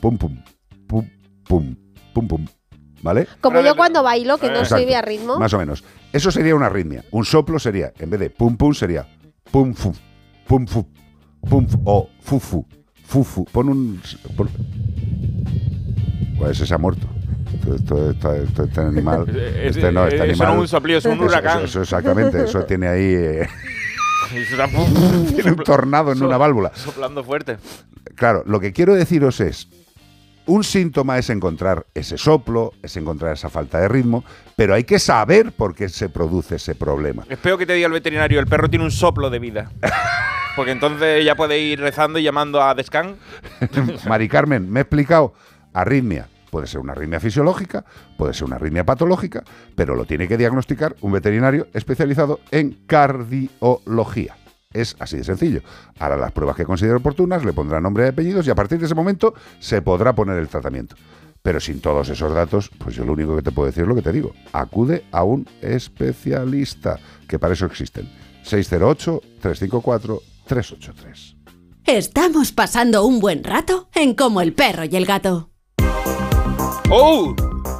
pum 0.00 0.16
pum, 0.16 0.42
pum 0.86 1.08
pum, 1.44 1.76
pum 2.14 2.28
pum, 2.28 2.46
¿vale? 3.02 3.26
Como 3.40 3.60
yo 3.60 3.76
cuando 3.76 4.02
bailo, 4.02 4.38
que 4.38 4.48
no 4.48 4.60
Exacto, 4.60 4.76
soy 4.76 4.84
de 4.86 5.02
ritmo. 5.02 5.38
Más 5.38 5.52
o 5.52 5.58
menos. 5.58 5.84
Eso 6.12 6.30
sería 6.30 6.54
una 6.54 6.66
arritmia. 6.66 7.04
Un 7.10 7.24
soplo 7.24 7.58
sería, 7.58 7.92
en 7.98 8.08
vez 8.10 8.20
de 8.20 8.30
pum 8.30 8.56
pum, 8.56 8.72
sería 8.72 9.06
pum 9.50 9.74
fu, 9.74 9.92
pum 10.46 10.66
fu, 10.66 10.86
pum 11.48 11.66
fu, 11.66 11.82
o 11.84 12.08
fu 12.20 12.38
fu, 12.40 12.66
fu 13.04 13.24
fu. 13.24 13.44
Pon 13.44 13.68
un... 13.68 14.00
pon- 14.36 14.48
Pues 16.38 16.52
ese 16.52 16.66
se 16.66 16.74
ha 16.74 16.78
muerto. 16.78 17.06
Esto, 17.74 18.10
esto- 18.10 18.34
esto- 18.34 18.64
este 18.64 18.80
animal... 18.80 19.26
Este 19.62 19.92
no, 19.92 20.06
este 20.06 20.16
eh, 20.16 20.32
eso 20.32 20.44
animal... 20.44 20.48
no 20.48 20.54
es 20.54 20.60
un 20.60 20.68
soplío, 20.68 20.98
es 20.98 21.04
un 21.04 21.20
huracán. 21.20 21.58
Eso, 21.58 21.66
eso 21.66 21.82
exactamente, 21.82 22.44
eso 22.44 22.64
tiene 22.64 22.88
ahí... 22.88 23.14
eh, 23.14 23.48
tiene 25.34 25.52
un 25.52 25.56
tornado 25.58 26.12
en 26.12 26.22
una 26.22 26.36
válvula. 26.36 26.72
Soplando 26.74 27.24
fuerte. 27.24 27.56
Claro, 28.14 28.42
lo 28.46 28.60
que 28.60 28.72
quiero 28.72 28.94
deciros 28.94 29.40
es, 29.40 29.68
un 30.46 30.64
síntoma 30.64 31.18
es 31.18 31.30
encontrar 31.30 31.86
ese 31.94 32.18
soplo, 32.18 32.72
es 32.82 32.96
encontrar 32.96 33.32
esa 33.34 33.48
falta 33.48 33.78
de 33.80 33.88
ritmo, 33.88 34.24
pero 34.56 34.74
hay 34.74 34.84
que 34.84 34.98
saber 34.98 35.52
por 35.52 35.74
qué 35.74 35.88
se 35.88 36.08
produce 36.08 36.56
ese 36.56 36.74
problema. 36.74 37.24
Espero 37.28 37.58
que 37.58 37.66
te 37.66 37.74
diga 37.74 37.86
el 37.86 37.92
veterinario, 37.92 38.40
el 38.40 38.46
perro 38.46 38.68
tiene 38.68 38.84
un 38.84 38.90
soplo 38.90 39.30
de 39.30 39.38
vida. 39.38 39.70
Porque 40.56 40.72
entonces 40.72 41.24
ya 41.24 41.36
puede 41.36 41.58
ir 41.60 41.78
rezando 41.78 42.18
y 42.18 42.22
llamando 42.24 42.60
a 42.62 42.74
Descan. 42.74 43.16
Mari 44.08 44.28
Carmen, 44.28 44.68
me 44.68 44.80
he 44.80 44.82
explicado, 44.82 45.32
arritmia. 45.72 46.28
Puede 46.50 46.66
ser 46.66 46.80
una 46.80 46.92
arritmia 46.92 47.20
fisiológica, 47.20 47.84
puede 48.16 48.32
ser 48.32 48.44
una 48.44 48.56
arritmia 48.56 48.84
patológica, 48.84 49.44
pero 49.74 49.94
lo 49.94 50.06
tiene 50.06 50.26
que 50.26 50.38
diagnosticar 50.38 50.96
un 51.02 51.12
veterinario 51.12 51.68
especializado 51.74 52.40
en 52.50 52.70
cardiología. 52.86 54.36
Es 54.72 54.96
así 54.98 55.18
de 55.18 55.24
sencillo. 55.24 55.60
Hará 55.98 56.16
las 56.16 56.32
pruebas 56.32 56.56
que 56.56 56.64
considere 56.64 56.96
oportunas, 56.96 57.44
le 57.44 57.52
pondrá 57.52 57.80
nombre 57.80 58.04
y 58.04 58.08
apellidos 58.08 58.46
y 58.46 58.50
a 58.50 58.54
partir 58.54 58.78
de 58.78 58.86
ese 58.86 58.94
momento 58.94 59.34
se 59.58 59.82
podrá 59.82 60.14
poner 60.14 60.38
el 60.38 60.48
tratamiento. 60.48 60.96
Pero 61.42 61.60
sin 61.60 61.80
todos 61.80 62.08
esos 62.08 62.34
datos, 62.34 62.70
pues 62.78 62.96
yo 62.96 63.04
lo 63.04 63.12
único 63.12 63.36
que 63.36 63.42
te 63.42 63.52
puedo 63.52 63.66
decir 63.66 63.84
es 63.84 63.88
lo 63.88 63.94
que 63.94 64.02
te 64.02 64.12
digo. 64.12 64.34
Acude 64.52 65.04
a 65.12 65.22
un 65.24 65.46
especialista, 65.62 66.98
que 67.26 67.38
para 67.38 67.54
eso 67.54 67.64
existen. 67.66 68.10
608-354-383. 68.44 71.36
Estamos 71.86 72.52
pasando 72.52 73.06
un 73.06 73.20
buen 73.20 73.44
rato 73.44 73.88
en 73.94 74.14
Como 74.14 74.42
el 74.42 74.52
perro 74.52 74.84
y 74.84 74.94
el 74.96 75.06
gato. 75.06 75.50
¡Oh! 76.90 77.34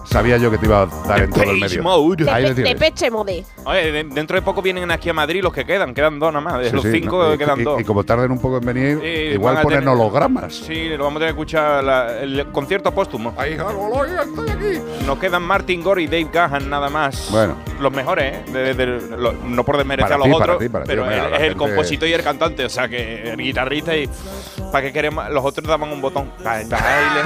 Sabía 0.05 0.36
yo 0.39 0.51
que 0.51 0.56
te 0.59 0.66
iba 0.66 0.82
a 0.82 0.86
dar 1.06 1.22
en 1.22 1.30
todo 1.30 1.44
el 1.44 1.60
medio. 1.60 1.82
Mode. 1.82 2.30
Ahí 2.30 2.44
De, 2.44 2.55
tienes. 2.55 2.72
Depeche 2.74 3.10
Mode. 3.10 3.44
Oye, 3.64 3.93
de- 3.93 4.05
dentro 4.05 4.36
de 4.36 4.43
poco 4.43 4.62
vienen 4.62 4.90
aquí 4.90 5.09
a 5.10 5.12
Madrid 5.14 5.43
los 5.43 5.52
que 5.52 5.64
quedan. 5.66 5.93
Quedan 5.94 6.18
dos 6.18 6.32
nada 6.32 6.43
más. 6.43 6.59
De 6.60 6.70
Sí, 6.70 6.74
los 6.76 6.82
sí, 6.85 6.90
cinco 6.93 7.22
no, 7.22 7.35
y- 7.35 7.39
quedan 7.39 7.60
y, 7.60 7.64
dos. 7.64 7.80
y 7.80 7.85
como 7.85 8.05
tarden 8.05 8.30
un 8.30 8.40
poco 8.40 8.56
en 8.59 8.64
venir, 8.66 9.05
igual 9.35 9.59
a 9.59 9.62
ponen 9.62 9.80
tener- 9.80 9.94
hologramas. 9.94 10.55
Sí, 10.55 10.89
lo 10.90 11.05
vamos 11.05 11.18
a 11.18 11.20
tener 11.20 11.35
que 11.35 11.40
escuchar 11.40 11.85
la- 11.85 12.20
el 12.20 12.47
concierto 12.52 12.93
póstumo. 12.93 13.35
Nos 15.06 15.18
quedan 15.18 15.43
Martin 15.43 15.82
Gore 15.82 16.02
y 16.02 16.06
Dave 16.06 16.28
Gahan 16.32 16.68
nada 16.68 16.89
más. 16.89 17.28
Bueno. 17.30 17.56
Los 17.80 17.93
mejores, 17.93 18.35
¿eh? 18.35 18.44
De- 18.51 18.74
de- 18.74 19.16
lo- 19.16 19.32
no 19.32 19.64
por 19.64 19.76
desmerecer 19.76 20.05
Para 20.10 20.14
a 20.16 20.18
los 20.18 20.26
ti, 20.26 20.32
para 20.40 20.52
otros, 20.55 20.59
ti, 20.59 20.68
para 20.70 20.85
ti, 20.85 20.89
pero 20.89 21.02
hombre, 21.02 21.16
él 21.18 21.24
a 21.24 21.28
la 21.28 21.36
es 21.36 21.43
el 21.43 21.48
gente- 21.51 21.59
compositor 21.59 22.09
y 22.09 22.12
el 22.12 22.22
cantante, 22.22 22.64
o 22.64 22.68
sea 22.68 22.89
que 22.89 23.30
el 23.30 23.36
guitarrista 23.36 23.94
y... 23.97 24.09
¿Para 24.72 24.86
qué 24.86 24.93
queremos? 24.93 25.28
Los 25.30 25.44
otros 25.44 25.66
daban 25.66 25.90
un 25.93 26.01
botón. 26.01 26.30
Pa- 26.43 26.60
pa- 26.68 26.76
baile, 26.76 27.20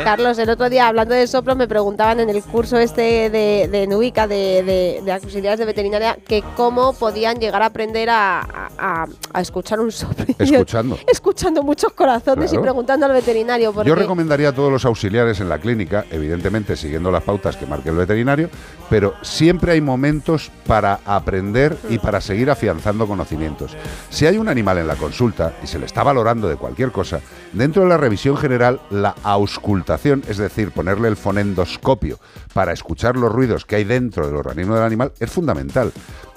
¿eh? 0.00 0.04
Carlos, 0.04 0.38
el 0.38 0.50
otro 0.50 0.68
día 0.70 0.88
hablando 0.88 1.14
de 1.14 1.26
soplo 1.26 1.54
me 1.56 1.66
preguntaban 1.68 2.20
en 2.20 2.30
el 2.30 2.42
curso 2.42 2.78
este 2.78 3.30
de, 3.30 3.68
de 3.70 3.86
Nubica 3.86 4.26
de, 4.26 4.62
de, 4.62 5.00
de 5.04 5.12
auxiliares 5.12 5.58
de 5.58 5.64
veterinaria 5.64 6.16
que 6.26 6.42
cómo 6.56 6.92
podían 6.92 7.38
llegar 7.38 7.62
a 7.62 7.66
aprender 7.66 8.10
a, 8.10 8.40
a- 8.40 8.70
a- 8.78 9.06
a 9.32 9.40
escuchar 9.40 9.80
un 9.80 9.92
soplo. 9.92 10.24
Escuchando. 10.38 10.98
escuchando 11.10 11.62
muchos 11.62 11.92
corazones 11.92 12.50
Claro. 12.50 12.60
y 12.60 12.62
preguntando 12.62 13.06
al 13.06 13.12
veterinario. 13.12 13.72
Porque 13.72 13.88
Yo 13.88 13.94
recomendaría 13.94 14.48
a 14.50 14.52
todos 14.52 14.70
los 14.72 14.84
auxiliares 14.84 15.40
en 15.40 15.48
la 15.48 15.58
clínica, 15.58 16.04
evidentemente 16.10 16.76
siguiendo 16.76 17.10
las 17.10 17.22
pautas 17.22 17.56
que 17.56 17.66
marque 17.66 17.88
el 17.90 17.96
veterinario, 17.96 18.48
pero 18.90 19.14
siempre 19.22 19.72
hay 19.72 19.80
momentos 19.80 20.50
para 20.66 21.00
aprender 21.04 21.76
y 21.88 21.98
para 21.98 22.20
seguir 22.20 22.50
afianzando 22.50 23.06
conocimientos. 23.06 23.76
Si 24.10 24.26
hay 24.26 24.38
un 24.38 24.48
animal 24.48 24.78
en 24.78 24.86
la 24.86 24.96
consulta 24.96 25.52
y 25.62 25.66
se 25.66 25.78
le 25.78 25.86
está 25.86 26.02
valorando 26.02 26.48
de 26.48 26.56
cualquier 26.56 26.92
cosa, 26.92 27.20
dentro 27.52 27.82
de 27.82 27.88
la 27.88 27.96
revisión 27.96 28.36
general, 28.36 28.80
la 28.90 29.14
auscultación, 29.22 29.81
es 30.28 30.36
decir, 30.38 30.70
ponerle 30.70 31.08
el 31.08 31.16
fonendoscopio 31.16 32.18
para 32.52 32.72
escuchar 32.72 33.16
los 33.16 33.32
ruidos 33.32 33.64
que 33.64 33.76
hay 33.76 33.84
dentro 33.84 34.26
del 34.26 34.36
organismo 34.36 34.74
del 34.74 34.84
animal, 34.84 35.12
es 35.20 35.30
fundamental. 35.30 35.92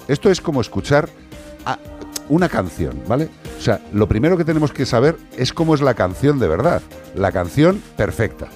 Esto 0.08 0.30
es 0.30 0.40
como 0.40 0.60
escuchar 0.60 1.08
una 2.28 2.48
canción, 2.48 3.02
¿vale? 3.06 3.28
O 3.58 3.62
sea, 3.62 3.80
lo 3.92 4.08
primero 4.08 4.36
que 4.36 4.44
tenemos 4.44 4.72
que 4.72 4.86
saber 4.86 5.16
es 5.36 5.52
cómo 5.52 5.74
es 5.74 5.80
la 5.80 5.94
canción 5.94 6.38
de 6.38 6.48
verdad. 6.48 6.82
La 7.14 7.32
canción 7.32 7.82
perfecta. 7.96 8.48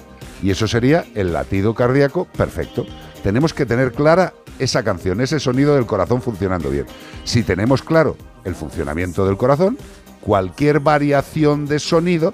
Y 0.43 0.51
eso 0.51 0.67
sería 0.67 1.05
el 1.15 1.33
latido 1.33 1.73
cardíaco 1.75 2.25
perfecto. 2.25 2.85
tenemos 3.23 3.53
que 3.53 3.67
tener 3.67 3.91
clara 3.91 4.33
esa 4.57 4.83
canción, 4.83 5.21
ese 5.21 5.39
sonido 5.39 5.75
del 5.75 5.85
corazón 5.85 6.21
funcionando 6.21 6.69
bien. 6.69 6.85
Si 7.23 7.43
tenemos 7.43 7.83
claro 7.83 8.17
el 8.43 8.55
funcionamiento 8.55 9.25
del 9.25 9.37
corazón, 9.37 9.77
cualquier 10.21 10.79
variación 10.79 11.65
de 11.65 11.79
sonido 11.79 12.33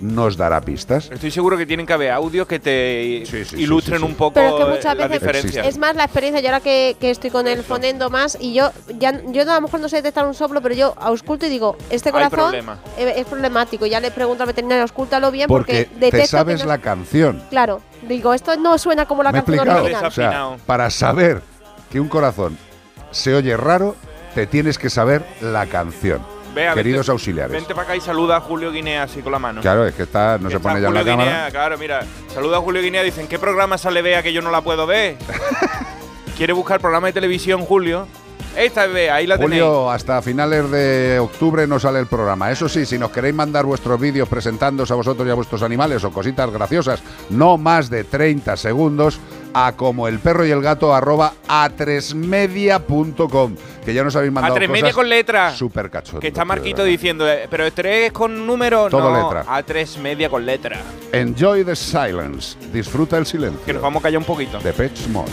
nos 0.00 0.36
dará 0.36 0.60
pistas. 0.60 1.10
Estoy 1.12 1.30
seguro 1.30 1.56
que 1.56 1.64
tienen 1.66 1.86
que 1.86 1.92
haber 1.92 2.10
audios 2.10 2.46
que 2.48 2.58
te 2.58 3.24
ilustren 3.56 3.98
sí, 4.00 4.04
sí. 4.04 4.10
un 4.10 4.14
poco 4.16 4.34
Pero 4.34 4.48
es 4.48 4.64
que 4.64 4.70
muchas 4.70 4.96
la 4.96 5.06
veces 5.06 5.20
diferencia. 5.20 5.64
es 5.64 5.78
más 5.78 5.94
la 5.94 6.04
experiencia. 6.04 6.40
Yo 6.40 6.48
ahora 6.48 6.60
que, 6.60 6.96
que 6.98 7.10
estoy 7.10 7.30
con 7.30 7.46
el 7.46 7.62
fonendo 7.62 8.10
más 8.10 8.36
y 8.40 8.52
yo 8.54 8.72
ya 8.98 9.20
yo 9.26 9.42
a 9.42 9.54
lo 9.56 9.60
mejor 9.60 9.80
no 9.80 9.88
sé 9.88 9.96
detectar 9.96 10.26
un 10.26 10.34
soplo, 10.34 10.60
pero 10.60 10.74
yo 10.74 10.94
ausculto 10.98 11.46
y 11.46 11.50
digo, 11.50 11.76
este 11.90 12.10
corazón 12.10 12.38
problema. 12.38 12.78
eh, 12.98 13.14
es 13.16 13.26
problemático. 13.26 13.86
Ya 13.86 14.00
le 14.00 14.10
pregunto 14.10 14.42
al 14.42 14.48
veterinario, 14.48 14.82
auscúltalo 14.82 15.30
bien 15.30 15.46
Porque 15.48 15.88
porque, 15.92 16.10
te 16.10 16.26
sabes 16.26 16.56
que 16.56 16.62
no- 16.64 16.68
la 16.68 16.78
canción. 16.78 17.42
Claro, 17.50 17.80
digo, 18.08 18.34
esto 18.34 18.56
no 18.56 18.78
suena 18.78 19.06
como 19.06 19.22
la 19.22 19.30
¿Me 19.32 19.38
he 19.38 19.42
canción 19.42 19.68
original. 19.68 20.04
O 20.06 20.10
sea, 20.10 20.56
para 20.66 20.90
saber 20.90 21.42
que 21.90 22.00
un 22.00 22.08
corazón 22.08 22.58
se 23.12 23.34
oye 23.34 23.56
raro, 23.56 23.94
te 24.34 24.46
tienes 24.46 24.78
que 24.78 24.90
saber 24.90 25.22
la 25.40 25.66
canción. 25.66 26.20
Queridos 26.54 26.98
vente- 27.06 27.10
auxiliares. 27.12 27.52
Vente 27.52 27.74
para 27.74 27.82
acá 27.88 27.96
y 27.96 28.00
saluda 28.00 28.36
a 28.36 28.40
Julio 28.40 28.70
Guinea 28.70 29.04
así 29.04 29.22
con 29.22 29.32
la 29.32 29.38
mano. 29.38 29.60
Claro, 29.60 29.86
es 29.86 29.94
que 29.94 30.02
está, 30.04 30.38
no 30.38 30.48
Que 30.48 30.52
se 30.52 30.56
está 30.58 30.68
pone 30.68 30.80
ya 30.82 30.88
en 30.88 30.94
la 30.94 31.04
cámara. 31.04 31.30
Guinea, 31.30 31.50
claro, 31.50 31.78
mira. 31.78 32.04
Saluda 32.32 32.58
a 32.58 32.60
Julio 32.60 32.82
Guinea. 32.82 33.02
Dicen, 33.02 33.26
¿qué 33.28 33.38
programa 33.38 33.78
sale 33.78 34.02
Bea 34.02 34.22
que 34.22 34.32
yo 34.32 34.42
no 34.42 34.50
la 34.50 34.60
puedo 34.60 34.86
ver? 34.86 35.16
¿Quiere 36.36 36.52
buscar 36.52 36.80
programa 36.80 37.08
de 37.08 37.12
televisión, 37.12 37.62
Julio? 37.64 38.06
Esta 38.56 38.84
es 38.84 38.92
Bea, 38.92 39.14
ahí 39.14 39.26
la 39.26 39.38
tenéis. 39.38 39.62
Julio, 39.62 39.90
hasta 39.90 40.20
finales 40.20 40.70
de 40.70 41.18
octubre 41.18 41.66
no 41.66 41.78
sale 41.80 42.00
el 42.00 42.06
programa. 42.06 42.50
Eso 42.50 42.68
sí, 42.68 42.84
si 42.84 42.98
nos 42.98 43.10
queréis 43.10 43.34
mandar 43.34 43.64
vuestros 43.64 43.98
vídeos 43.98 44.28
presentándoos 44.28 44.90
a 44.90 44.94
vosotros 44.94 45.26
y 45.26 45.30
a 45.30 45.34
vuestros 45.34 45.62
animales 45.62 46.04
o 46.04 46.10
cositas 46.10 46.50
graciosas, 46.50 47.02
no 47.30 47.56
más 47.56 47.88
de 47.88 48.04
30 48.04 48.56
segundos, 48.58 49.18
a 49.54 49.72
como 49.72 50.08
el 50.08 50.18
perro 50.18 50.44
y 50.46 50.50
el 50.50 50.62
gato 50.62 50.94
arroba 50.94 51.34
a 51.48 51.68
tresmedia.com, 51.70 53.56
que 53.84 53.94
ya 53.94 54.04
nos 54.04 54.16
habéis 54.16 54.32
mandado 54.32 54.54
A 54.54 54.56
tres 54.56 54.68
media 54.68 54.82
cosas 54.82 54.94
con 54.96 55.08
letra. 55.08 55.54
Súper 55.54 55.90
cachondas, 55.90 56.20
Que 56.20 56.28
está 56.28 56.44
Marquito 56.44 56.84
diciendo, 56.84 57.28
eh, 57.28 57.46
pero 57.50 57.70
tres 57.72 58.12
con 58.12 58.46
número, 58.46 58.88
Todo 58.88 59.10
no, 59.10 59.22
letra. 59.22 59.44
a 59.46 59.62
tres 59.62 59.98
media 59.98 60.28
con 60.28 60.44
letra. 60.46 60.80
Enjoy 61.12 61.64
the 61.64 61.76
silence. 61.76 62.56
Disfruta 62.72 63.18
el 63.18 63.26
silencio. 63.26 63.64
Que 63.64 63.72
nos 63.72 63.82
vamos 63.82 64.00
a 64.00 64.04
callar 64.04 64.18
un 64.18 64.24
poquito. 64.24 64.58
De 64.60 64.72
Pet 64.72 64.92
Mode. 65.08 65.30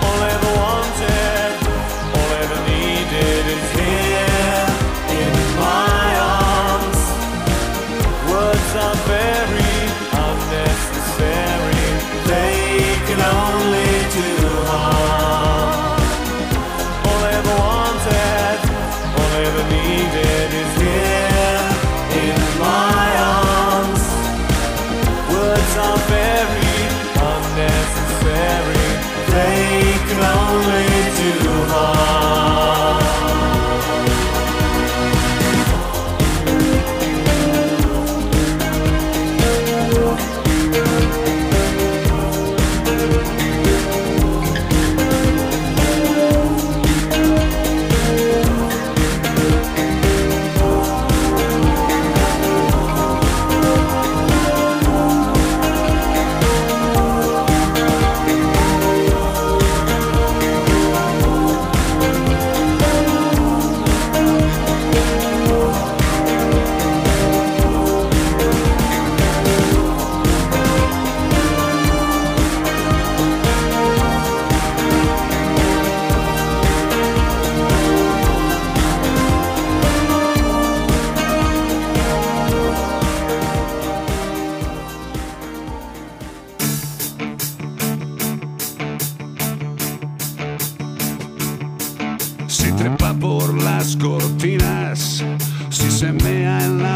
All 0.00 0.22
ever 0.24 0.58
wanted, 0.58 1.58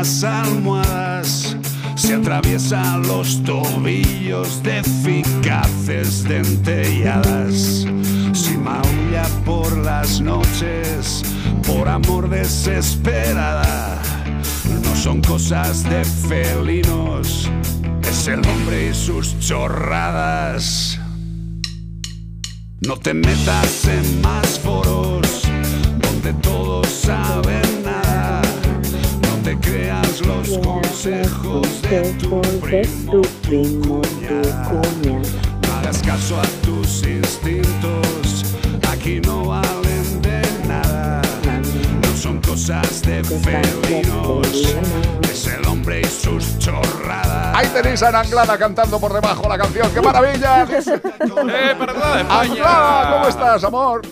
las 0.03 0.25
almohadas, 0.25 1.57
si 1.95 2.13
atraviesa 2.13 2.99
los 3.07 3.41
tobillos 3.45 4.61
de 4.65 4.81
eficaces 4.81 6.25
dentelladas, 6.25 7.87
si 8.33 8.57
maulla 8.57 9.29
por 9.45 9.77
las 9.77 10.21
noches, 10.21 11.23
por 11.65 11.89
amor 11.89 12.29
desesperada, 12.29 14.03
no 14.83 14.97
son 14.97 15.21
cosas 15.21 15.85
de 15.85 16.05
felinos, 16.05 17.49
es 18.03 18.27
el 18.27 18.45
hombre 18.45 18.89
y 18.89 18.95
sus 18.95 19.39
chorradas. 19.39 20.99
No 22.81 22.97
te 22.97 23.15
metas 23.15 23.85
en 23.85 24.21
más 24.21 24.59
foros 24.59 25.43
donde 26.01 26.33
todos 26.43 26.89
saben 26.89 27.82
los 30.37 30.59
consejos 30.59 31.83
de 31.83 32.13
tu 32.15 32.41
primo, 32.61 32.91
tu 33.11 33.23
cuñada. 34.69 35.23
No 35.67 35.79
hagas 35.79 36.03
caso 36.03 36.41
a 36.41 36.45
tus 36.65 37.03
instintos, 37.03 38.45
aquí 38.91 39.21
no 39.21 39.47
valen 39.49 40.23
de 40.23 40.43
nada. 40.67 41.21
No 42.03 42.17
son 42.17 42.41
cosas 42.41 43.03
de 43.03 43.23
felinos, 43.25 44.77
es 45.31 45.47
el 45.47 45.67
hombre 45.67 46.01
y 46.01 46.05
sus 46.05 46.59
chorradas. 46.59 47.57
Ahí 47.57 47.69
tenéis 47.69 48.03
a 48.03 48.19
Anglada 48.19 48.57
cantando 48.57 48.99
por 48.99 49.13
debajo 49.13 49.49
la 49.49 49.59
canción. 49.59 49.91
¡Qué 49.93 50.01
maravilla! 50.01 50.63
¡Eh, 50.71 51.75
perdón, 51.79 52.27
Anglada, 52.31 53.13
¿cómo 53.13 53.29
estás, 53.29 53.65
amor? 53.65 54.03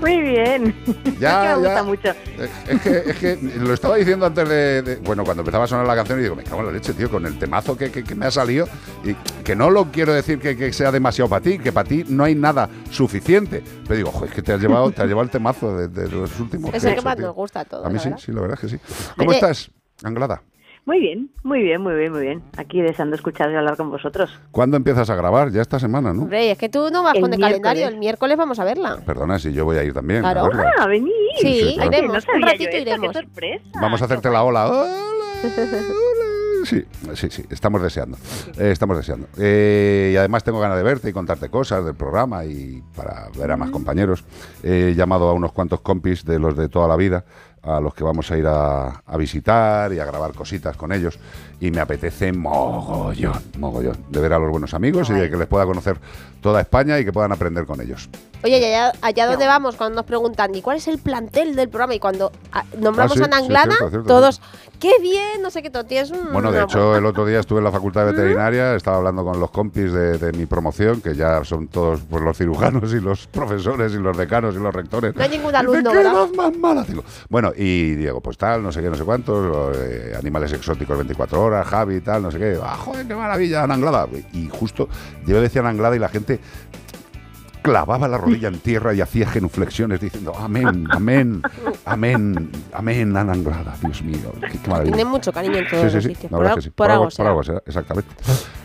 Muy 0.00 0.20
bien. 0.20 0.74
Ya, 1.20 1.54
Es 1.54 1.54
que 1.54 1.60
me 1.60 1.62
ya. 1.62 1.68
gusta 1.68 1.82
mucho. 1.84 2.08
Eh, 2.08 2.48
Es 2.68 2.80
que, 2.82 2.90
es 3.10 3.16
que 3.18 3.38
lo 3.60 3.72
estaba 3.72 3.96
diciendo 3.96 4.26
antes 4.26 4.48
de, 4.48 4.82
de- 4.82 4.96
Bueno, 4.96 5.24
cuando 5.24 5.42
empezaba 5.42 5.64
a 5.64 5.66
sonar 5.66 5.86
la 5.86 5.94
canción 5.94 6.18
y 6.18 6.22
digo, 6.22 6.34
me 6.34 6.42
cago 6.42 6.60
en 6.60 6.66
la 6.66 6.72
leche, 6.72 6.92
tío, 6.92 7.08
con 7.10 7.24
el 7.24 7.38
temazo 7.38 7.76
que, 7.76 7.90
que- 7.90 8.14
me 8.14 8.26
ha 8.26 8.30
salido. 8.30 8.66
Y 9.04 9.14
que 9.44 9.54
no 9.56 9.70
lo 9.70 9.90
quiero 9.92 10.12
decir 10.12 10.38
que, 10.40 10.56
que 10.56 10.72
sea 10.72 10.90
demasiado 10.90 11.28
para 11.30 11.42
ti, 11.42 11.58
que 11.58 11.72
para 11.72 11.88
ti 11.88 12.04
no 12.08 12.24
hay 12.24 12.34
nada 12.34 12.68
suficiente. 12.90 13.62
Pero 13.84 13.96
digo, 13.96 14.10
joder, 14.10 14.30
es 14.30 14.34
que 14.34 14.42
te 14.42 14.52
has 14.52 14.60
llevado, 14.60 14.90
te 14.90 15.02
has 15.02 15.08
llevado 15.08 15.24
el 15.24 15.30
temazo 15.30 15.76
de, 15.76 15.88
de 15.88 16.08
los 16.10 16.38
últimos. 16.40 16.74
Es 16.74 16.84
el 16.84 16.94
que 16.96 17.02
más 17.02 17.16
nos 17.18 17.34
gusta 17.34 17.60
a 17.60 17.64
todos. 17.64 17.86
A 17.86 17.90
mí 17.90 17.98
sí, 17.98 18.10
sí, 18.18 18.32
la 18.32 18.40
verdad 18.42 18.58
es 18.62 18.70
que 18.70 18.76
sí. 18.76 18.82
¿Cómo 19.16 19.32
estás, 19.32 19.70
Anglada? 20.02 20.42
Muy 20.86 21.00
bien, 21.00 21.30
muy 21.42 21.62
bien, 21.62 21.80
muy 21.80 21.94
bien, 21.94 22.12
muy 22.12 22.20
bien. 22.20 22.42
Aquí 22.58 22.82
deseando 22.82 23.16
escuchar 23.16 23.50
y 23.50 23.54
hablar 23.54 23.76
con 23.78 23.90
vosotros. 23.90 24.38
¿Cuándo 24.50 24.76
empiezas 24.76 25.08
a 25.08 25.14
grabar? 25.14 25.50
Ya 25.50 25.62
esta 25.62 25.78
semana, 25.78 26.12
¿no? 26.12 26.22
Hombre, 26.24 26.50
es 26.50 26.58
que 26.58 26.68
tú 26.68 26.90
no 26.92 27.02
vas 27.02 27.14
El 27.14 27.22
con 27.22 27.32
el 27.32 27.38
miércoles. 27.38 27.62
calendario. 27.62 27.88
El 27.88 27.98
miércoles 27.98 28.36
vamos 28.36 28.58
a 28.58 28.64
verla. 28.64 28.98
Perdona, 29.06 29.38
si 29.38 29.52
yo 29.54 29.64
voy 29.64 29.78
a 29.78 29.82
ir 29.84 29.94
también. 29.94 30.20
Claro. 30.20 30.50
Ah, 30.78 30.86
venís. 30.86 31.10
Sí, 31.40 31.60
Sí, 31.62 31.74
claro. 31.76 31.90
iremos. 31.90 32.14
No 32.14 32.20
sabía 32.20 32.36
un 32.36 32.42
ratito 32.42 32.70
yo 32.70 32.76
esto, 32.78 32.90
iremos. 32.90 33.12
qué 33.12 33.18
sorpresa. 33.22 33.64
Vamos 33.80 34.02
a 34.02 34.04
hacerte 34.04 34.30
la 34.30 34.44
ola. 34.44 34.68
Hola, 34.68 34.82
hola. 34.82 36.64
Sí, 36.64 36.82
sí, 37.14 37.28
sí, 37.30 37.44
estamos 37.50 37.82
deseando. 37.82 38.16
Eh, 38.58 38.70
estamos 38.70 38.96
deseando. 38.96 39.26
Eh, 39.38 40.10
y 40.14 40.16
además 40.16 40.44
tengo 40.44 40.60
ganas 40.60 40.78
de 40.78 40.82
verte 40.82 41.10
y 41.10 41.12
contarte 41.12 41.50
cosas 41.50 41.84
del 41.84 41.94
programa 41.94 42.44
y 42.46 42.82
para 42.96 43.28
ver 43.38 43.50
a 43.52 43.56
más 43.56 43.70
compañeros. 43.70 44.24
He 44.62 44.94
llamado 44.94 45.28
a 45.28 45.32
unos 45.34 45.52
cuantos 45.52 45.80
compis 45.82 46.24
de 46.24 46.38
los 46.38 46.56
de 46.56 46.68
toda 46.68 46.88
la 46.88 46.96
vida 46.96 47.24
a 47.64 47.80
los 47.80 47.94
que 47.94 48.04
vamos 48.04 48.30
a 48.30 48.36
ir 48.36 48.46
a, 48.46 49.02
a 49.06 49.16
visitar 49.16 49.92
y 49.92 49.98
a 49.98 50.04
grabar 50.04 50.32
cositas 50.32 50.76
con 50.76 50.92
ellos. 50.92 51.18
Y 51.60 51.70
me 51.70 51.80
apetece 51.80 52.32
mogollón, 52.32 53.40
mogollón, 53.58 53.96
de 54.10 54.20
ver 54.20 54.32
a 54.32 54.38
los 54.38 54.50
buenos 54.50 54.74
amigos 54.74 55.08
y 55.10 55.14
de 55.14 55.30
que 55.30 55.36
les 55.36 55.46
pueda 55.46 55.64
conocer 55.64 55.98
toda 56.44 56.60
España 56.60 56.98
y 56.98 57.06
que 57.06 57.12
puedan 57.12 57.32
aprender 57.32 57.64
con 57.64 57.80
ellos. 57.80 58.10
Oye, 58.44 58.58
y 58.58 58.64
allá, 58.64 58.92
allá 59.00 59.26
donde 59.26 59.46
vamos, 59.46 59.76
cuando 59.76 59.96
nos 59.96 60.04
preguntan, 60.04 60.54
¿y 60.54 60.60
cuál 60.60 60.76
es 60.76 60.86
el 60.88 60.98
plantel 60.98 61.56
del 61.56 61.70
programa? 61.70 61.94
Y 61.94 61.98
cuando 61.98 62.30
ah, 62.52 62.62
nombramos 62.78 63.12
Ah, 63.12 63.14
sí, 63.14 63.22
a 63.22 63.24
sí, 63.24 63.30
Nanglada, 63.30 63.64
cierto, 63.68 63.88
cierto, 63.88 64.06
todos, 64.06 64.42
qué 64.78 64.92
bien, 65.00 65.40
no 65.40 65.48
sé 65.50 65.62
qué, 65.62 65.70
todo 65.70 65.84
tienes 65.84 66.10
un. 66.10 66.30
Bueno, 66.34 66.52
de 66.52 66.58
una 66.58 66.64
hecho, 66.64 66.94
el 66.94 67.06
otro 67.06 67.24
día 67.24 67.40
estuve 67.40 67.60
en 67.60 67.64
la 67.64 67.72
Facultad 67.72 68.04
de 68.04 68.12
Veterinaria, 68.12 68.74
estaba 68.74 68.98
hablando 68.98 69.24
con 69.24 69.40
los 69.40 69.50
compis 69.50 69.90
de, 69.90 70.18
de 70.18 70.32
mi 70.32 70.44
promoción, 70.44 71.00
que 71.00 71.14
ya 71.14 71.42
son 71.44 71.68
todos 71.68 72.00
pues, 72.02 72.22
los 72.22 72.36
cirujanos 72.36 72.92
y 72.92 73.00
los 73.00 73.26
profesores 73.28 73.94
y 73.94 73.96
los 73.96 74.14
decanos 74.14 74.54
y 74.54 74.58
los 74.58 74.74
rectores. 74.74 75.16
No 75.16 75.22
hay 75.22 75.30
ningún 75.30 75.56
alumno, 75.56 75.90
"¿Qué 75.90 75.96
¿verdad? 75.96 76.28
más 76.36 76.54
mala 76.58 76.84
tengo?". 76.84 77.02
Bueno, 77.30 77.52
y 77.56 77.94
Diego, 77.94 78.20
pues 78.20 78.36
tal, 78.36 78.62
no 78.62 78.70
sé 78.70 78.82
qué, 78.82 78.90
no 78.90 78.96
sé 78.96 79.04
cuántos, 79.04 79.74
eh, 79.78 80.14
animales 80.18 80.52
exóticos 80.52 80.98
24 80.98 81.42
horas, 81.42 81.66
Javi, 81.66 82.02
tal, 82.02 82.20
no 82.24 82.30
sé 82.30 82.38
qué. 82.38 82.58
Ah, 82.62 82.76
joder, 82.76 83.06
qué 83.06 83.14
maravilla, 83.14 83.62
Ananglada. 83.62 84.06
Y 84.34 84.50
justo 84.50 84.86
yo 85.26 85.40
decía 85.40 85.62
Ananglada 85.62 85.96
y 85.96 85.98
la 85.98 86.10
gente 86.10 86.33
clavaba 87.62 88.06
la 88.08 88.18
rodilla 88.18 88.48
en 88.48 88.58
tierra 88.58 88.92
y 88.92 89.00
hacía 89.00 89.26
genuflexiones 89.26 89.98
diciendo 89.98 90.34
amén, 90.38 90.86
amén, 90.90 91.40
amén, 91.86 92.50
amén, 92.74 93.16
Ananglada. 93.16 93.74
Dios 93.80 94.02
mío, 94.02 94.32
qué, 94.52 94.58
qué 94.58 94.68
maravilla. 94.68 94.94
Tienen 94.96 95.10
mucho 95.10 95.32
cariño 95.32 95.56
en 95.56 95.68
todos 95.70 95.90
Sí, 95.92 96.00
sí, 96.02 96.14
sí, 96.14 96.28
Por, 96.28 96.46
por 96.46 96.72
Por 96.72 96.90
algo- 96.90 97.04
por 97.04 97.44
será, 97.46 97.62
exactamente. 97.64 98.10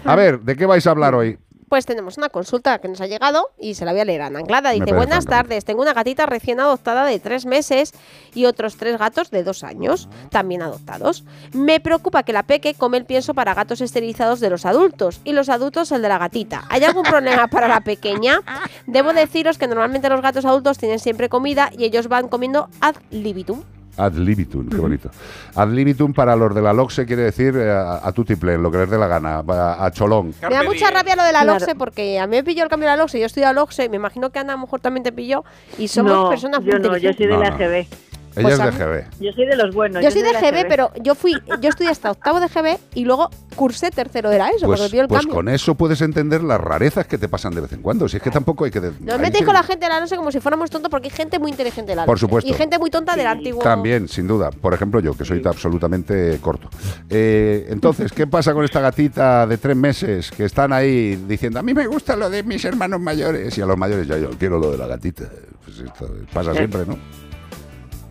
A 0.04 0.16
ver, 0.16 0.42
¿de 0.42 0.56
qué 0.58 0.66
vais 0.66 0.86
a 0.86 0.92
hablar 0.92 1.16
hoy? 1.16 1.38
Pues 1.70 1.86
tenemos 1.86 2.18
una 2.18 2.30
consulta 2.30 2.80
que 2.80 2.88
nos 2.88 3.00
ha 3.00 3.06
llegado 3.06 3.50
y 3.60 3.76
se 3.76 3.86
la 3.86 3.92
voy 3.92 4.02
a 4.02 4.06
leer 4.06 4.24
a 4.24 4.26
Ana 4.26 4.40
Anglada. 4.40 4.72
Dice, 4.72 4.86
buenas 4.86 5.26
fantástico. 5.26 5.32
tardes, 5.32 5.66
tengo 5.66 5.84
una 5.84 5.94
gatita 5.94 6.26
recién 6.26 6.60
adoptada 6.60 7.06
de 7.06 7.20
tres 7.20 7.46
meses 7.46 7.94
y 8.34 8.46
otros 8.46 8.76
tres 8.76 8.98
gatos 8.98 9.30
de 9.30 9.44
dos 9.44 9.64
años, 9.64 10.10
también 10.32 10.64
adoptados. 10.64 11.24
Me 11.54 11.80
preocupa 11.80 12.24
que 12.24 12.34
la 12.34 12.44
peque 12.44 12.74
come 12.74 12.98
el 12.98 13.06
pienso 13.06 13.36
para 13.36 13.54
gatos 13.54 13.82
esterilizados 13.82 14.40
de 14.40 14.50
los 14.50 14.66
adultos 14.66 15.22
y 15.24 15.34
los 15.34 15.48
adultos 15.50 15.92
el 15.92 16.02
de 16.02 16.10
la 16.10 16.18
gatita. 16.18 16.66
¿Hay 16.70 16.84
algún 16.84 17.04
problema 17.04 17.48
para 17.48 17.68
la 17.68 17.82
pequeña? 17.82 18.42
Debo 18.88 19.14
deciros 19.14 19.60
que 19.60 19.68
normalmente 19.68 20.10
los 20.10 20.22
gatos 20.22 20.46
adultos 20.46 20.80
tienen 20.80 20.98
siempre 20.98 21.30
comida 21.30 21.70
y 21.78 21.86
ellos 21.86 22.08
van 22.08 22.30
comiendo 22.30 22.68
ad 22.82 22.96
libitum. 23.12 23.62
Ad 24.00 24.14
libitum, 24.14 24.70
qué 24.70 24.78
bonito. 24.78 25.10
Ad 25.56 25.68
libitum 25.70 26.14
para 26.14 26.36
los 26.36 26.56
de 26.56 26.62
la 26.62 26.72
LOXE 26.74 27.06
quiere 27.06 27.24
decir 27.24 27.56
eh, 27.58 27.70
a, 27.70 28.00
a 28.08 28.12
tutiplén, 28.12 28.64
lo 28.64 28.72
que 28.72 28.78
les 28.78 28.90
dé 28.90 28.98
la 28.98 29.08
gana, 29.08 29.44
a, 29.46 29.86
a 29.86 29.92
cholón. 29.92 30.34
Me 30.42 30.50
da 30.56 30.64
mucha 30.64 30.90
rabia 30.90 31.16
lo 31.16 31.24
de 31.24 31.34
la 31.34 31.42
Claro. 31.42 31.60
LOXE 31.60 31.76
porque 31.76 32.18
a 32.20 32.26
mí 32.28 32.38
me 32.38 32.44
pilló 32.44 32.64
el 32.64 32.70
cambio 32.70 32.90
de 32.90 32.96
la 32.96 33.02
LOXE, 33.04 33.20
yo 33.20 33.26
estudio 33.26 33.48
la 33.48 33.54
LOXE, 33.54 33.90
me 33.90 33.98
imagino 33.98 34.30
que 34.30 34.40
Ana 34.40 34.54
a 34.54 34.56
lo 34.56 34.62
mejor 34.62 34.80
también 34.80 35.04
te 35.04 35.12
pilló 35.12 35.44
y 35.78 35.88
somos 35.90 36.12
no, 36.14 36.30
personas 36.30 36.62
muy 36.62 36.72
yo 36.72 36.80
no, 36.80 36.96
yo 36.98 37.12
soy 37.14 37.26
de 37.28 37.34
No, 37.34 37.40
la 37.42 37.50
no. 37.52 37.58
GB. 37.58 37.88
Ella 38.36 38.42
Pues 38.42 38.54
es 38.54 38.60
a 38.60 38.66
de 38.72 38.72
GB. 38.72 39.06
Yo 39.20 39.32
soy 39.34 39.46
de 39.48 39.56
los 39.56 39.74
buenos. 39.76 40.04
Yo 40.04 40.12
soy 40.12 40.22
de 40.22 40.32
GB, 40.32 40.68
pero 40.68 40.92
yo 41.02 41.16
fui, 41.16 41.34
yo 41.62 41.70
estudié 41.70 41.90
hasta 41.90 42.12
octavo 42.12 42.40
de 42.40 42.48
GB 42.48 42.78
y 42.96 43.06
luego 43.06 43.30
cursé 43.56 43.92
tercero 43.92 44.30
de 44.30 44.38
la 44.38 44.50
ESO, 44.50 44.66
porque 44.68 44.82
Pues, 44.90 44.94
el 44.94 45.08
pues 45.08 45.26
con 45.28 45.50
eso 45.50 45.76
puedes 45.76 46.02
entender 46.02 46.44
las 46.44 46.62
rarezas 46.62 47.08
que 47.08 47.18
te 47.18 47.28
pasan 47.28 47.54
de 47.56 47.62
vez 47.62 47.74
en 47.74 47.82
cuando. 47.82 48.08
Si 48.08 48.18
es 48.18 48.24
que 48.24 48.30
tampoco 48.32 48.66
hay 48.66 48.72
que... 48.72 48.80
de- 48.80 48.92
No 49.00 49.14
hay 49.14 49.18
me 49.20 49.24
metéis 49.26 49.46
con 49.46 49.54
la 49.54 49.64
gente 49.64 49.86
de 49.86 49.90
la 49.92 50.00
LOXE 50.00 50.16
como 50.16 50.32
si 50.32 50.40
fuéramos 50.40 50.70
tontos 50.70 50.90
porque 50.90 51.08
hay 51.08 51.16
gente 51.16 51.40
muy 51.40 51.52
inteligente 51.52 51.92
de 51.92 51.96
la 51.98 52.06
Por 52.06 52.14
LOXE 52.16 52.20
supuesto. 52.26 52.50
Y 52.50 52.54
gente 52.54 52.80
muy 52.80 52.90
tonta 52.90 53.16
del 53.16 53.28
antiguo. 53.28 53.62
También, 53.62 54.08
sin 54.08 54.28
duda. 54.28 54.52
Por 54.52 54.74
ejemplo, 54.74 55.00
yo, 55.00 55.14
que 55.16 55.26
soy 55.26 55.42
absolutamente 55.46 56.38
corto. 56.42 56.70
Eh, 57.10 57.68
entonces, 57.70 58.12
¿qué 58.14 58.28
pasa 58.28 58.54
con 58.54 58.64
esta 58.64 58.80
gatita 58.80 59.48
de 59.48 59.58
tres 59.58 59.76
meses 59.76 60.32
que 60.32 60.46
están 60.46 60.72
ahí 60.72 61.16
diciendo, 61.28 61.60
a 61.60 61.64
mí 61.64 61.74
me 61.74 61.88
gusta 61.88 62.16
lo 62.16 62.30
de 62.30 62.44
mis 62.44 62.64
hermanos 62.64 63.00
mayores? 63.02 63.58
Y 63.58 63.62
a 63.62 63.66
los 63.66 63.78
mayores, 63.78 64.08
ya 64.08 64.18
yo 64.18 64.30
quiero 64.38 64.60
lo 64.60 64.72
de 64.72 64.78
la 64.78 64.88
gatita. 64.88 65.26
Pues 65.66 65.80
esto 65.80 66.10
pasa 66.34 66.54
siempre, 66.54 66.86
¿no? 66.86 66.98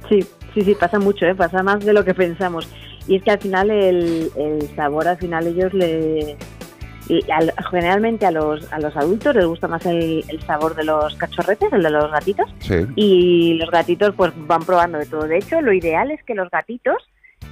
Sí, 0.08 0.20
sí, 0.54 0.62
sí, 0.62 0.74
pasa 0.74 0.98
mucho, 0.98 1.26
¿eh? 1.26 1.34
pasa 1.34 1.62
más 1.62 1.84
de 1.84 1.92
lo 1.92 2.04
que 2.04 2.14
pensamos. 2.14 2.68
Y 3.06 3.16
es 3.16 3.22
que 3.22 3.30
al 3.30 3.38
final 3.38 3.70
el, 3.70 4.30
el 4.36 4.68
sabor, 4.76 5.08
al 5.08 5.16
final 5.18 5.46
ellos 5.46 5.72
le... 5.72 6.36
y 7.08 7.30
al- 7.30 7.54
generalmente 7.70 8.26
a 8.26 8.30
los, 8.30 8.70
a 8.72 8.78
los 8.78 8.94
adultos 8.96 9.34
les 9.34 9.46
gusta 9.46 9.66
más 9.68 9.84
el, 9.86 10.24
el 10.28 10.40
sabor 10.42 10.74
de 10.74 10.84
los 10.84 11.14
cachorretes, 11.16 11.72
el 11.72 11.82
de 11.82 11.90
los 11.90 12.10
gatitos, 12.10 12.50
Sí. 12.60 12.86
y 12.96 13.54
los 13.54 13.70
gatitos 13.70 14.14
pues 14.14 14.32
van 14.46 14.62
probando 14.64 14.98
de 14.98 15.06
todo. 15.06 15.26
De 15.26 15.38
hecho, 15.38 15.60
lo 15.62 15.72
ideal 15.72 16.10
es 16.10 16.22
que 16.24 16.34
los 16.34 16.50
gatitos 16.50 16.96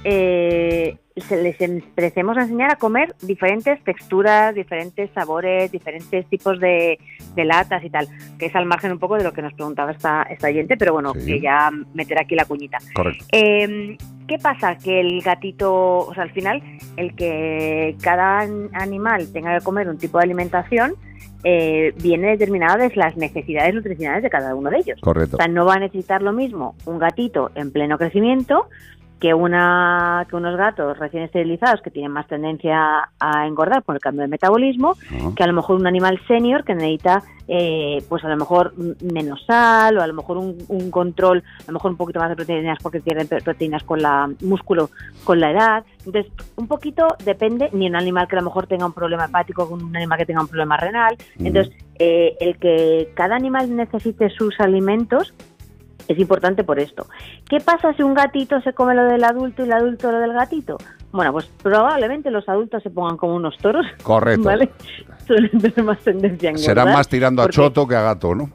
eh, 0.03 0.97
se 1.15 1.41
les 1.41 1.59
empecemos 1.59 2.37
a 2.37 2.43
enseñar 2.43 2.71
a 2.71 2.75
comer 2.75 3.15
diferentes 3.23 3.83
texturas, 3.83 4.53
diferentes 4.53 5.09
sabores, 5.15 5.71
diferentes 5.71 6.25
tipos 6.27 6.59
de, 6.59 6.99
de 7.35 7.45
latas 7.45 7.83
y 7.83 7.89
tal, 7.89 8.07
que 8.37 8.45
es 8.45 8.55
al 8.55 8.65
margen 8.67 8.91
un 8.91 8.99
poco 8.99 9.15
de 9.17 9.23
lo 9.23 9.33
que 9.33 9.41
nos 9.41 9.53
preguntaba 9.53 9.91
esta, 9.91 10.23
esta 10.23 10.47
oyente, 10.47 10.77
pero 10.77 10.93
bueno, 10.93 11.13
Sí. 11.15 11.25
que 11.25 11.41
ya 11.41 11.71
meter 11.93 12.19
aquí 12.19 12.35
la 12.35 12.45
cuñita. 12.45 12.77
Correcto. 12.93 13.25
Eh, 13.31 13.97
¿Qué 14.27 14.37
pasa? 14.37 14.77
Que 14.77 14.99
el 14.99 15.21
gatito, 15.21 15.73
o 15.99 16.13
sea, 16.13 16.23
al 16.23 16.31
final, 16.31 16.61
el 16.97 17.15
que 17.15 17.95
cada 18.01 18.41
an- 18.41 18.69
animal 18.73 19.31
tenga 19.33 19.57
que 19.57 19.63
comer 19.63 19.89
un 19.89 19.97
tipo 19.97 20.17
de 20.19 20.25
alimentación 20.25 20.93
eh, 21.43 21.93
viene 22.01 22.31
determinado 22.31 22.77
de 22.77 22.91
las 22.95 23.15
necesidades 23.15 23.73
nutricionales 23.73 24.23
de 24.23 24.29
cada 24.29 24.53
uno 24.53 24.69
de 24.69 24.79
ellos. 24.79 24.99
Correcto. 25.01 25.37
O 25.37 25.39
sea, 25.39 25.47
no 25.47 25.65
va 25.65 25.75
a 25.75 25.79
necesitar 25.79 26.21
lo 26.21 26.33
mismo 26.33 26.75
un 26.85 26.97
gatito 26.99 27.51
en 27.55 27.71
pleno 27.71 27.97
crecimiento 27.97 28.67
que 29.19 29.33
una 29.33 30.25
que 30.29 30.35
unos 30.35 30.55
gatos 30.57 30.97
recién 30.97 31.23
esterilizados 31.23 31.81
que 31.81 31.91
tienen 31.91 32.11
más 32.11 32.27
tendencia 32.27 33.09
a 33.19 33.47
engordar 33.47 33.83
por 33.83 33.95
el 33.95 34.01
cambio 34.01 34.21
de 34.21 34.27
metabolismo 34.27 34.95
que 35.35 35.43
a 35.43 35.47
lo 35.47 35.53
mejor 35.53 35.77
un 35.77 35.87
animal 35.87 36.19
senior 36.27 36.63
que 36.63 36.75
necesita 36.75 37.23
eh, 37.47 38.03
pues 38.09 38.23
a 38.25 38.29
lo 38.29 38.35
mejor 38.35 38.73
menos 39.01 39.43
sal 39.45 39.97
o 39.97 40.01
a 40.01 40.07
lo 40.07 40.13
mejor 40.13 40.37
un, 40.37 40.57
un 40.67 40.91
control 40.91 41.43
a 41.61 41.67
lo 41.67 41.73
mejor 41.73 41.91
un 41.91 41.97
poquito 41.97 42.19
más 42.19 42.29
de 42.29 42.35
proteínas 42.35 42.77
porque 42.83 42.99
pierden 42.99 43.27
proteínas 43.27 43.83
con 43.83 44.01
la 44.01 44.29
músculo 44.41 44.89
con 45.23 45.39
la 45.39 45.51
edad. 45.51 45.83
Entonces 46.05 46.31
un 46.55 46.67
poquito 46.67 47.07
depende 47.23 47.69
ni 47.73 47.87
un 47.87 47.95
animal 47.95 48.27
que 48.27 48.35
a 48.35 48.39
lo 48.39 48.45
mejor 48.45 48.67
tenga 48.67 48.85
un 48.85 48.93
problema 48.93 49.25
hepático 49.25 49.67
con 49.69 49.83
un 49.83 49.95
animal 49.95 50.19
que 50.19 50.25
tenga 50.25 50.41
un 50.41 50.47
problema 50.47 50.77
renal. 50.77 51.15
Entonces 51.39 51.73
eh, 51.99 52.35
el 52.39 52.57
que 52.57 53.11
cada 53.15 53.35
animal 53.35 53.75
necesite 53.75 54.29
sus 54.29 54.59
alimentos 54.59 55.33
es 56.07 56.19
importante 56.19 56.63
por 56.63 56.79
esto. 56.79 57.07
¿Qué 57.49 57.59
pasa 57.59 57.93
si 57.93 58.03
un 58.03 58.13
gatito 58.13 58.61
se 58.61 58.73
come 58.73 58.95
lo 58.95 59.05
del 59.05 59.23
adulto 59.23 59.63
y 59.63 59.65
el 59.65 59.73
adulto 59.73 60.11
lo 60.11 60.19
del 60.19 60.33
gatito? 60.33 60.77
Bueno, 61.11 61.31
pues 61.31 61.49
probablemente 61.61 62.31
los 62.31 62.47
adultos 62.47 62.83
se 62.83 62.89
pongan 62.89 63.17
como 63.17 63.35
unos 63.35 63.57
toros. 63.57 63.85
Correcto. 64.03 64.43
¿Vale? 64.43 64.71
Suelen 65.27 65.59
tener 65.59 65.83
más 65.83 65.99
tendencia 65.99 66.49
a 66.49 66.51
engordar. 66.51 66.65
Serán 66.65 66.93
más 66.93 67.07
tirando 67.07 67.41
a 67.41 67.49
choto 67.49 67.87
que 67.87 67.95
a 67.95 68.01
gato, 68.01 68.35
¿no? 68.35 68.51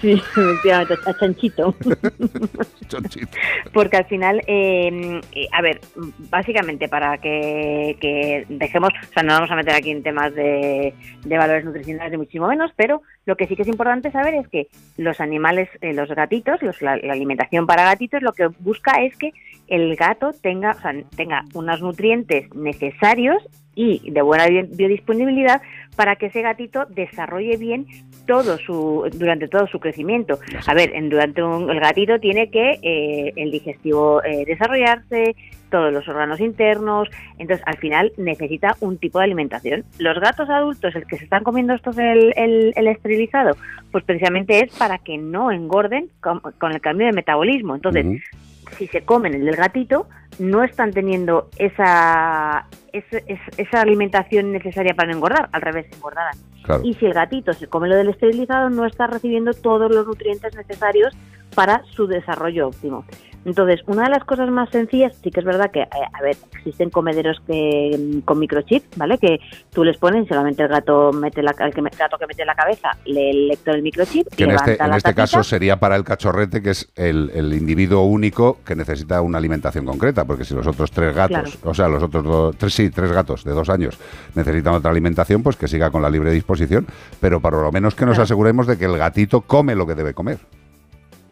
Sí, 0.00 0.12
efectivamente, 0.12 0.94
a 1.06 1.14
chanchito. 1.18 1.74
Porque 3.72 3.96
al 3.96 4.04
final, 4.06 4.42
eh, 4.46 5.20
eh, 5.32 5.46
a 5.52 5.62
ver, 5.62 5.80
básicamente 6.30 6.88
para 6.88 7.18
que, 7.18 7.96
que 8.00 8.46
dejemos, 8.48 8.90
o 9.08 9.12
sea, 9.12 9.22
no 9.22 9.34
vamos 9.34 9.50
a 9.50 9.56
meter 9.56 9.74
aquí 9.74 9.90
en 9.90 10.02
temas 10.02 10.34
de, 10.34 10.94
de 11.24 11.38
valores 11.38 11.64
nutricionales 11.64 12.10
ni 12.12 12.18
muchísimo 12.18 12.48
menos, 12.48 12.72
pero 12.76 13.02
lo 13.26 13.36
que 13.36 13.46
sí 13.46 13.56
que 13.56 13.62
es 13.62 13.68
importante 13.68 14.10
saber 14.10 14.34
es 14.34 14.48
que 14.48 14.68
los 14.96 15.20
animales, 15.20 15.68
eh, 15.80 15.92
los 15.92 16.08
gatitos, 16.10 16.62
los- 16.62 16.80
la, 16.82 16.96
la 16.96 17.12
alimentación 17.12 17.66
para 17.66 17.84
gatitos, 17.84 18.22
lo 18.22 18.32
que 18.32 18.46
busca 18.58 19.02
es 19.02 19.16
que 19.16 19.32
el 19.70 19.96
gato 19.96 20.32
tenga, 20.42 20.72
o 20.72 20.80
sea, 20.80 20.92
tenga 21.16 21.44
unos 21.54 21.80
nutrientes 21.80 22.54
necesarios 22.54 23.42
y 23.74 24.10
de 24.10 24.20
buena 24.20 24.46
bio- 24.48 24.66
biodisponibilidad 24.68 25.62
para 25.96 26.16
que 26.16 26.26
ese 26.26 26.42
gatito 26.42 26.84
desarrolle 26.86 27.56
bien 27.56 27.86
todo 28.26 28.58
su 28.58 29.08
durante 29.14 29.48
todo 29.48 29.66
su 29.68 29.80
crecimiento. 29.80 30.38
A 30.66 30.74
ver, 30.74 30.94
en- 30.94 31.08
durante 31.08 31.42
un, 31.42 31.70
el 31.70 31.80
gatito 31.80 32.18
tiene 32.20 32.50
que 32.50 32.78
eh, 32.82 33.32
el 33.36 33.50
digestivo 33.50 34.22
eh, 34.24 34.44
desarrollarse, 34.44 35.34
todos 35.70 35.92
los 35.92 36.06
órganos 36.08 36.40
internos, 36.40 37.08
entonces 37.38 37.64
al 37.64 37.76
final 37.76 38.12
necesita 38.16 38.76
un 38.80 38.98
tipo 38.98 39.18
de 39.20 39.24
alimentación. 39.26 39.84
Los 40.00 40.18
gatos 40.18 40.50
adultos, 40.50 40.94
el 40.96 41.06
que 41.06 41.16
se 41.16 41.24
están 41.24 41.44
comiendo 41.44 41.74
estos 41.74 41.96
el, 41.96 42.32
esterilizado, 42.76 43.56
pues 43.92 44.02
precisamente 44.02 44.64
es 44.64 44.76
para 44.76 44.98
que 44.98 45.16
no 45.16 45.52
engorden 45.52 46.08
con 46.20 46.72
el 46.72 46.80
cambio 46.80 47.06
de 47.06 47.12
metabolismo. 47.12 47.76
Entonces, 47.76 48.04
si 48.76 48.86
se 48.86 49.02
comen 49.02 49.34
el 49.34 49.44
del 49.44 49.56
gatito, 49.56 50.08
no 50.38 50.64
están 50.64 50.92
teniendo 50.92 51.48
esa, 51.58 52.66
esa 52.92 53.80
alimentación 53.80 54.52
necesaria 54.52 54.94
para 54.94 55.08
no 55.08 55.16
engordar, 55.16 55.48
al 55.52 55.62
revés, 55.62 55.86
engordarán. 55.92 56.36
Claro. 56.62 56.82
Y 56.84 56.94
si 56.94 57.06
el 57.06 57.14
gatito 57.14 57.52
se 57.52 57.66
come 57.66 57.88
lo 57.88 57.96
del 57.96 58.08
esterilizado, 58.10 58.70
no 58.70 58.86
está 58.86 59.06
recibiendo 59.06 59.52
todos 59.54 59.90
los 59.94 60.06
nutrientes 60.06 60.54
necesarios 60.54 61.16
para 61.54 61.82
su 61.94 62.06
desarrollo 62.06 62.68
óptimo. 62.68 63.04
Entonces, 63.44 63.80
una 63.86 64.04
de 64.04 64.10
las 64.10 64.24
cosas 64.24 64.50
más 64.50 64.68
sencillas, 64.68 65.14
sí 65.22 65.30
que 65.30 65.40
es 65.40 65.46
verdad 65.46 65.70
que, 65.70 65.80
eh, 65.80 65.88
a 66.12 66.20
ver, 66.22 66.36
existen 66.52 66.90
comederos 66.90 67.40
que, 67.46 67.96
mm, 67.98 68.18
con 68.20 68.38
microchip, 68.38 68.84
¿vale? 68.96 69.16
Que 69.16 69.40
tú 69.72 69.82
les 69.82 69.96
pones, 69.96 70.28
solamente 70.28 70.62
el 70.62 70.68
gato 70.68 71.10
mete 71.12 71.42
la, 71.42 71.52
el 71.58 71.72
que, 71.72 71.80
el 71.80 71.88
gato 71.98 72.18
que 72.18 72.26
mete 72.26 72.44
la 72.44 72.54
cabeza, 72.54 72.90
le 73.06 73.32
lector 73.32 73.76
el 73.76 73.82
microchip, 73.82 74.28
Que 74.36 74.44
en 74.44 74.50
este, 74.50 74.76
en 74.82 74.90
la 74.90 74.96
este 74.98 75.14
caso 75.14 75.42
sería 75.42 75.78
para 75.80 75.96
el 75.96 76.04
cachorrete, 76.04 76.62
que 76.62 76.70
es 76.70 76.92
el, 76.96 77.30
el 77.34 77.54
individuo 77.54 78.02
único 78.04 78.58
que 78.64 78.76
necesita 78.76 79.22
una 79.22 79.38
alimentación 79.38 79.86
concreta, 79.86 80.26
porque 80.26 80.44
si 80.44 80.54
los 80.54 80.66
otros 80.66 80.90
tres 80.90 81.14
gatos, 81.14 81.56
Claro. 81.56 81.70
o 81.70 81.74
sea, 81.74 81.88
los 81.88 82.02
otros 82.02 82.22
dos, 82.24 82.56
tres, 82.58 82.74
sí, 82.74 82.90
tres 82.90 83.10
gatos 83.10 83.42
de 83.44 83.52
dos 83.52 83.70
años 83.70 83.98
necesitan 84.34 84.74
otra 84.74 84.90
alimentación, 84.90 85.42
pues 85.42 85.56
que 85.56 85.66
siga 85.66 85.90
con 85.90 86.02
la 86.02 86.10
libre 86.10 86.30
disposición, 86.30 86.86
pero 87.20 87.40
para 87.40 87.60
lo 87.62 87.72
menos 87.72 87.94
que 87.94 88.04
nos 88.04 88.16
Claro. 88.16 88.24
aseguremos 88.24 88.66
de 88.66 88.76
que 88.76 88.84
el 88.84 88.98
gatito 88.98 89.40
come 89.40 89.74
lo 89.74 89.86
que 89.86 89.94
debe 89.94 90.12
comer. 90.12 90.38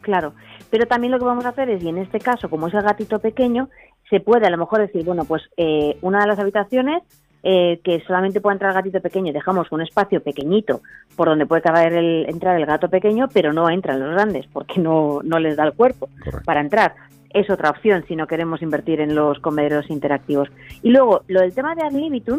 Claro, 0.00 0.32
pero 0.70 0.86
también 0.86 1.12
lo 1.12 1.18
que 1.18 1.24
vamos 1.24 1.44
a 1.44 1.50
hacer 1.50 1.70
es, 1.70 1.82
y 1.82 1.88
en 1.88 1.98
este 1.98 2.20
caso, 2.20 2.48
como 2.48 2.68
es 2.68 2.74
el 2.74 2.82
gatito 2.82 3.18
pequeño, 3.18 3.68
se 4.10 4.20
puede 4.20 4.46
a 4.46 4.50
lo 4.50 4.58
mejor 4.58 4.80
decir, 4.80 5.04
bueno, 5.04 5.24
pues 5.24 5.42
eh, 5.56 5.98
una 6.02 6.20
de 6.20 6.26
las 6.26 6.38
habitaciones 6.38 7.02
eh, 7.42 7.80
que 7.84 8.02
solamente 8.06 8.40
pueda 8.40 8.54
entrar 8.54 8.70
el 8.70 8.76
gatito 8.76 9.00
pequeño, 9.00 9.32
dejamos 9.32 9.70
un 9.70 9.80
espacio 9.80 10.22
pequeñito 10.22 10.80
por 11.16 11.28
donde 11.28 11.46
puede 11.46 11.62
caber 11.62 11.92
el, 11.92 12.26
entrar 12.28 12.56
el 12.56 12.66
gato 12.66 12.88
pequeño, 12.88 13.28
pero 13.32 13.52
no 13.52 13.70
entran 13.70 14.00
los 14.00 14.10
grandes 14.10 14.46
porque 14.52 14.80
no, 14.80 15.20
no 15.22 15.38
les 15.38 15.56
da 15.56 15.64
el 15.64 15.72
cuerpo 15.72 16.08
para 16.44 16.60
entrar. 16.60 16.94
Es 17.30 17.48
otra 17.50 17.70
opción 17.70 18.04
si 18.08 18.16
no 18.16 18.26
queremos 18.26 18.62
invertir 18.62 19.00
en 19.00 19.14
los 19.14 19.38
comederos 19.38 19.90
interactivos. 19.90 20.48
Y 20.82 20.90
luego, 20.90 21.22
lo 21.28 21.40
del 21.40 21.54
tema 21.54 21.74
de 21.74 21.82
ad 21.82 21.92
libitum, 21.92 22.38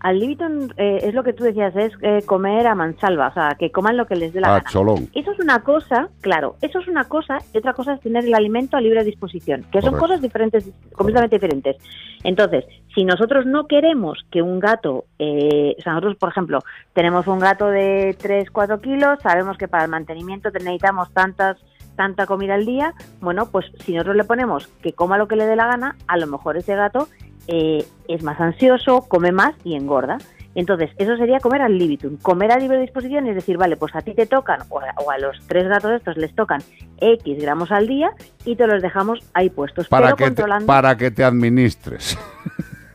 ad 0.00 0.14
libitum 0.14 0.68
eh, 0.76 1.00
es 1.02 1.14
lo 1.14 1.24
que 1.24 1.32
tú 1.32 1.44
decías, 1.44 1.74
es 1.76 1.92
eh, 2.02 2.22
comer 2.24 2.66
a 2.66 2.74
mansalva, 2.74 3.28
o 3.28 3.32
sea, 3.32 3.56
que 3.58 3.70
coman 3.70 3.96
lo 3.96 4.06
que 4.06 4.16
les 4.16 4.32
dé 4.32 4.40
la 4.40 4.48
Ah, 4.48 4.58
gana. 4.58 4.70
cholón. 4.70 5.08
Eso 5.14 5.32
es 5.32 5.38
una 5.40 5.60
cosa, 5.62 6.08
claro, 6.20 6.56
eso 6.62 6.78
es 6.78 6.88
una 6.88 7.04
cosa 7.04 7.38
y 7.52 7.58
otra 7.58 7.72
cosa 7.72 7.94
es 7.94 8.00
tener 8.00 8.24
el 8.24 8.34
alimento 8.34 8.76
a 8.76 8.80
libre 8.80 9.02
disposición, 9.04 9.64
que 9.72 9.82
son 9.82 9.96
cosas 9.96 10.20
diferentes, 10.20 10.68
completamente 10.92 11.36
diferentes. 11.36 11.76
Entonces, 12.24 12.64
si 12.94 13.04
nosotros 13.04 13.46
no 13.46 13.66
queremos 13.66 14.18
que 14.30 14.42
un 14.42 14.58
gato, 14.60 15.04
eh, 15.18 15.74
o 15.78 15.82
sea, 15.82 15.92
nosotros, 15.92 16.16
por 16.16 16.30
ejemplo, 16.30 16.60
tenemos 16.92 17.26
un 17.26 17.38
gato 17.38 17.66
de 17.66 18.16
3, 18.20 18.50
4 18.50 18.80
kilos, 18.80 19.18
sabemos 19.22 19.56
que 19.58 19.68
para 19.68 19.84
el 19.84 19.90
mantenimiento 19.90 20.50
necesitamos 20.50 21.12
tantas 21.12 21.58
tanta 21.96 22.26
comida 22.26 22.54
al 22.54 22.64
día, 22.64 22.94
bueno, 23.20 23.48
pues 23.50 23.66
si 23.80 23.92
nosotros 23.92 24.14
le 24.14 24.22
ponemos 24.22 24.68
que 24.82 24.92
coma 24.92 25.18
lo 25.18 25.26
que 25.26 25.34
le 25.34 25.46
dé 25.46 25.56
la 25.56 25.66
gana, 25.66 25.96
a 26.06 26.16
lo 26.16 26.28
mejor 26.28 26.56
ese 26.56 26.76
gato 26.76 27.08
eh, 27.48 27.84
es 28.06 28.22
más 28.22 28.38
ansioso, 28.40 29.02
come 29.08 29.32
más 29.32 29.54
y 29.64 29.74
engorda. 29.74 30.18
Entonces, 30.54 30.90
eso 30.98 31.16
sería 31.16 31.40
comer 31.40 31.62
al 31.62 31.78
libitum. 31.78 32.16
Comer 32.18 32.52
a 32.52 32.58
libre 32.58 32.80
disposición 32.80 33.26
es 33.26 33.34
decir, 33.34 33.56
vale, 33.56 33.76
pues 33.76 33.94
a 33.94 34.02
ti 34.02 34.14
te 34.14 34.26
tocan, 34.26 34.60
o 34.68 34.80
a, 34.80 34.94
o 35.04 35.10
a 35.10 35.18
los 35.18 35.36
tres 35.46 35.68
gatos 35.68 35.92
estos 35.92 36.16
les 36.16 36.34
tocan 36.34 36.62
X 37.00 37.40
gramos 37.40 37.70
al 37.70 37.86
día 37.86 38.10
y 38.44 38.56
te 38.56 38.66
los 38.66 38.82
dejamos 38.82 39.20
ahí 39.34 39.50
puestos. 39.50 39.88
Para 39.88 40.14
pero 40.14 40.34
que, 40.34 40.42
te, 40.42 40.64
para 40.66 40.96
que 40.96 41.10
te 41.10 41.24
administres. 41.24 42.18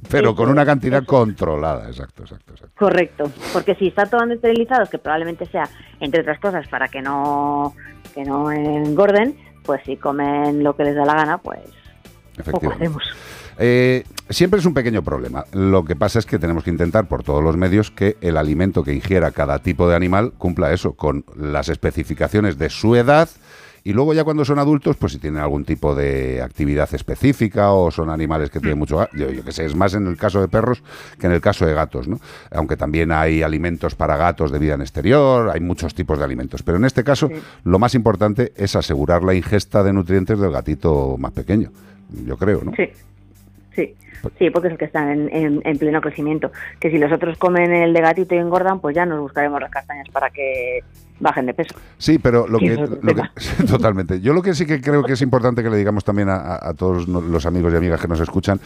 Pero 0.10 0.36
con 0.36 0.48
una 0.48 0.64
cantidad 0.64 1.04
controlada, 1.06 1.88
exacto, 1.88 2.22
exacto. 2.22 2.52
exacto. 2.52 2.76
Correcto, 2.78 3.32
porque 3.52 3.74
si 3.74 3.88
están 3.88 4.12
todos 4.12 4.30
esterilizados, 4.30 4.88
que 4.88 5.00
probablemente 5.00 5.48
sea, 5.48 5.68
entre 6.00 6.22
otras 6.22 6.40
cosas, 6.40 6.68
para 6.68 6.88
que 6.88 7.02
no, 7.02 7.74
que 8.14 8.24
no 8.24 8.52
engorden, 8.52 9.36
pues 9.64 9.82
si 9.86 9.98
comen 9.98 10.64
lo 10.64 10.76
que 10.76 10.84
les 10.84 10.96
da 10.96 11.06
la 11.06 11.16
gana, 11.16 11.38
pues 11.40 11.62
poco 12.52 12.72
hacemos. 12.72 13.04
Eh, 13.60 14.04
siempre 14.30 14.60
es 14.60 14.66
un 14.66 14.74
pequeño 14.74 15.04
problema. 15.04 15.46
Lo 15.54 15.86
que 15.86 15.96
pasa 15.96 16.20
es 16.20 16.26
que 16.26 16.40
tenemos 16.40 16.64
que 16.64 16.70
intentar 16.70 17.08
por 17.08 17.24
todos 17.24 17.44
los 17.44 17.58
medios 17.58 17.92
que 17.92 18.18
el 18.22 18.38
alimento 18.38 18.84
que 18.84 18.94
ingiera 18.94 19.32
cada 19.32 19.60
tipo 19.60 19.88
de 19.88 19.96
animal 19.96 20.34
cumpla 20.38 20.74
eso, 20.74 20.94
con 20.94 21.26
las 21.36 21.70
especificaciones 21.70 22.58
de 22.58 22.70
su 22.70 22.96
edad. 22.96 23.30
Y 23.86 23.92
luego 23.92 24.14
ya 24.14 24.24
cuando 24.24 24.46
son 24.46 24.60
adultos, 24.60 24.96
pues 24.96 25.12
si 25.12 25.20
tienen 25.20 25.42
algún 25.42 25.66
tipo 25.66 25.94
de 25.94 26.42
actividad 26.42 26.88
específica 26.96 27.74
o 27.74 27.92
son 27.92 28.10
animales 28.10 28.50
que 28.50 28.62
tienen 28.62 28.80
mucho... 28.80 28.98
ga- 28.98 29.10
Yo, 29.14 29.30
yo 29.30 29.44
que 29.44 29.52
sé, 29.52 29.66
es 29.66 29.76
más 29.76 29.94
en 29.94 30.08
el 30.08 30.16
caso 30.16 30.40
de 30.40 30.48
perros 30.48 30.82
que 31.20 31.28
en 31.28 31.34
el 31.34 31.42
caso 31.42 31.66
de 31.66 31.74
gatos, 31.74 32.08
¿no? 32.08 32.18
Aunque 32.52 32.78
también 32.78 33.12
hay 33.12 33.44
alimentos 33.44 33.94
para 33.96 34.16
gatos 34.16 34.54
de 34.54 34.60
vida 34.60 34.76
en 34.76 34.82
exterior, 34.82 35.50
hay 35.54 35.60
muchos 35.60 35.94
tipos 35.94 36.18
de 36.18 36.24
alimentos. 36.24 36.64
Pero 36.64 36.78
en 36.78 36.86
este 36.86 37.04
caso, 37.04 37.30
lo 37.66 37.78
más 37.78 37.94
importante 37.94 38.54
es 38.56 38.74
asegurar 38.78 39.22
la 39.22 39.34
ingesta 39.34 39.84
de 39.84 39.92
nutrientes 39.92 40.40
del 40.40 40.52
gatito 40.52 41.18
más 41.20 41.34
pequeño. 41.34 41.72
Yo 42.26 42.38
creo, 42.38 42.62
¿no? 42.64 42.72
Sí, 42.78 42.84
sí, 43.76 43.96
sí, 44.40 44.50
porque 44.50 44.68
es 44.68 44.74
el 44.74 44.78
que 44.78 44.86
está 44.86 45.12
en, 45.12 45.30
en- 45.34 45.62
en 45.64 45.78
pleno 45.78 46.02
crecimiento. 46.02 46.52
Que 46.80 46.90
si 46.90 46.98
los 46.98 47.12
otros 47.12 47.38
comen 47.38 47.72
el 47.72 47.94
de 47.94 48.02
gatito 48.02 48.36
y 48.36 48.38
engordan, 48.40 48.80
pues 48.80 48.96
ya 48.96 49.06
nos 49.06 49.20
buscaremos 49.20 49.60
las 49.62 49.72
castañas 49.72 50.08
para 50.12 50.30
que 50.30 50.80
bajen 51.20 51.46
de 51.46 51.54
peso. 51.54 51.76
Sí, 51.98 52.20
pero 52.20 52.48
lo 52.48 52.60
que, 52.60 52.76
lo 52.76 53.68
totalmente. 53.68 54.20
Yo 54.22 54.34
lo 54.34 54.42
que 54.42 54.54
sí 54.54 54.66
que 54.66 54.82
creo 54.82 55.04
que 55.04 55.14
es 55.14 55.22
importante 55.22 55.64
que 55.64 55.70
le 55.70 55.78
digamos 55.78 56.04
también 56.04 56.30
a, 56.30 56.74
todos 56.78 57.08
los 57.08 57.46
amigos 57.46 57.74
y 57.74 57.78
amigas 57.78 58.02
que 58.02 58.08
nos 58.08 58.20
escuchan 58.20 58.60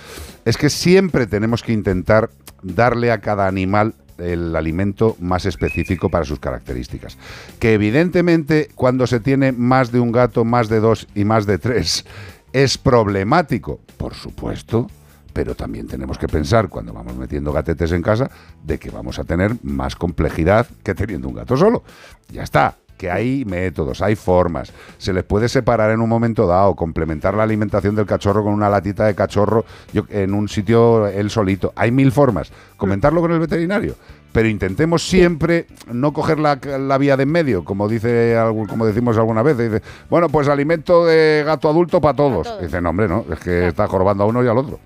es 0.46 0.58
que 0.58 0.70
siempre 0.70 1.28
tenemos 1.28 1.62
que 1.64 1.74
intentar 1.74 2.30
darle 2.64 3.12
a 3.12 3.20
cada 3.20 3.48
animal 3.48 3.94
el 4.18 4.56
alimento 4.56 5.16
más 5.20 5.46
específico 5.46 6.10
para 6.10 6.26
sus 6.26 6.40
características. 6.40 7.18
Que 7.60 7.74
evidentemente 7.74 8.70
cuando 8.74 9.06
se 9.06 9.20
tiene 9.20 9.52
más 9.52 9.92
de 9.92 10.00
un 10.00 10.12
gato, 10.12 10.44
más 10.44 10.70
de 10.70 10.80
dos 10.80 11.08
y 11.14 11.24
más 11.26 11.46
de 11.46 11.60
tres 11.60 12.06
es 12.64 12.80
problemático, 12.80 13.80
por 13.98 14.16
supuesto, 14.16 14.88
pero 15.32 15.54
también 15.54 15.86
tenemos 15.86 16.18
que 16.18 16.28
pensar 16.28 16.70
cuando 16.70 16.92
vamos 16.92 17.16
metiendo 17.16 17.54
gatetes 17.54 17.92
en 17.92 18.02
casa 18.02 18.32
de 18.64 18.80
que 18.80 18.90
vamos 18.90 19.20
a 19.20 19.26
tener 19.26 19.56
más 19.62 19.96
complejidad 19.96 20.66
que 20.84 20.96
teniendo 20.96 21.28
un 21.28 21.36
gato 21.36 21.56
solo. 21.56 21.84
Ya 22.30 22.42
está. 22.42 22.76
Que 22.98 23.12
hay 23.12 23.46
métodos, 23.46 24.02
hay 24.02 24.16
formas. 24.16 24.74
Se 24.98 25.14
les 25.14 25.24
puede 25.24 25.50
separar 25.50 25.92
en 25.92 26.02
un 26.02 26.10
momento 26.10 26.48
dado, 26.48 26.76
complementar 26.76 27.36
la 27.36 27.44
alimentación 27.44 27.94
del 27.94 28.08
cachorro 28.08 28.44
con 28.44 28.54
una 28.54 28.72
latita 28.72 29.06
de 29.06 29.14
cachorro 29.14 29.64
en 29.94 30.34
un 30.34 30.50
sitio 30.50 31.06
él 31.06 31.30
solito. 31.30 31.74
Hay 31.76 31.92
mil 31.92 32.12
formas. 32.12 32.52
Comentarlo 32.76 33.22
con 33.22 33.32
el 33.34 33.40
veterinario. 33.40 33.94
Pero 34.38 34.50
intentemos 34.50 35.02
siempre 35.02 35.66
no 35.92 36.14
coger 36.14 36.38
la, 36.38 36.60
la 36.78 37.00
vía 37.00 37.18
de 37.18 37.24
en 37.24 37.32
medio, 37.32 37.66
como 37.66 37.88
dice 37.88 38.38
como 38.70 38.86
decimos 38.86 39.18
alguna 39.18 39.42
vez. 39.42 39.58
Dice, 39.58 39.82
bueno, 40.12 40.30
pues 40.30 40.48
alimento 40.48 41.08
de 41.08 41.42
gato 41.44 41.68
adulto 41.68 42.00
para 42.00 42.16
todos. 42.16 42.62
Dice, 42.62 42.80
no, 42.80 42.92
hombre, 42.92 43.08
no, 43.08 43.26
es 43.34 43.40
que 43.40 43.70
está 43.70 43.88
jorobando 43.88 44.26
a 44.26 44.28
uno 44.28 44.44
y 44.44 44.48
al 44.48 44.60
otro 44.60 44.80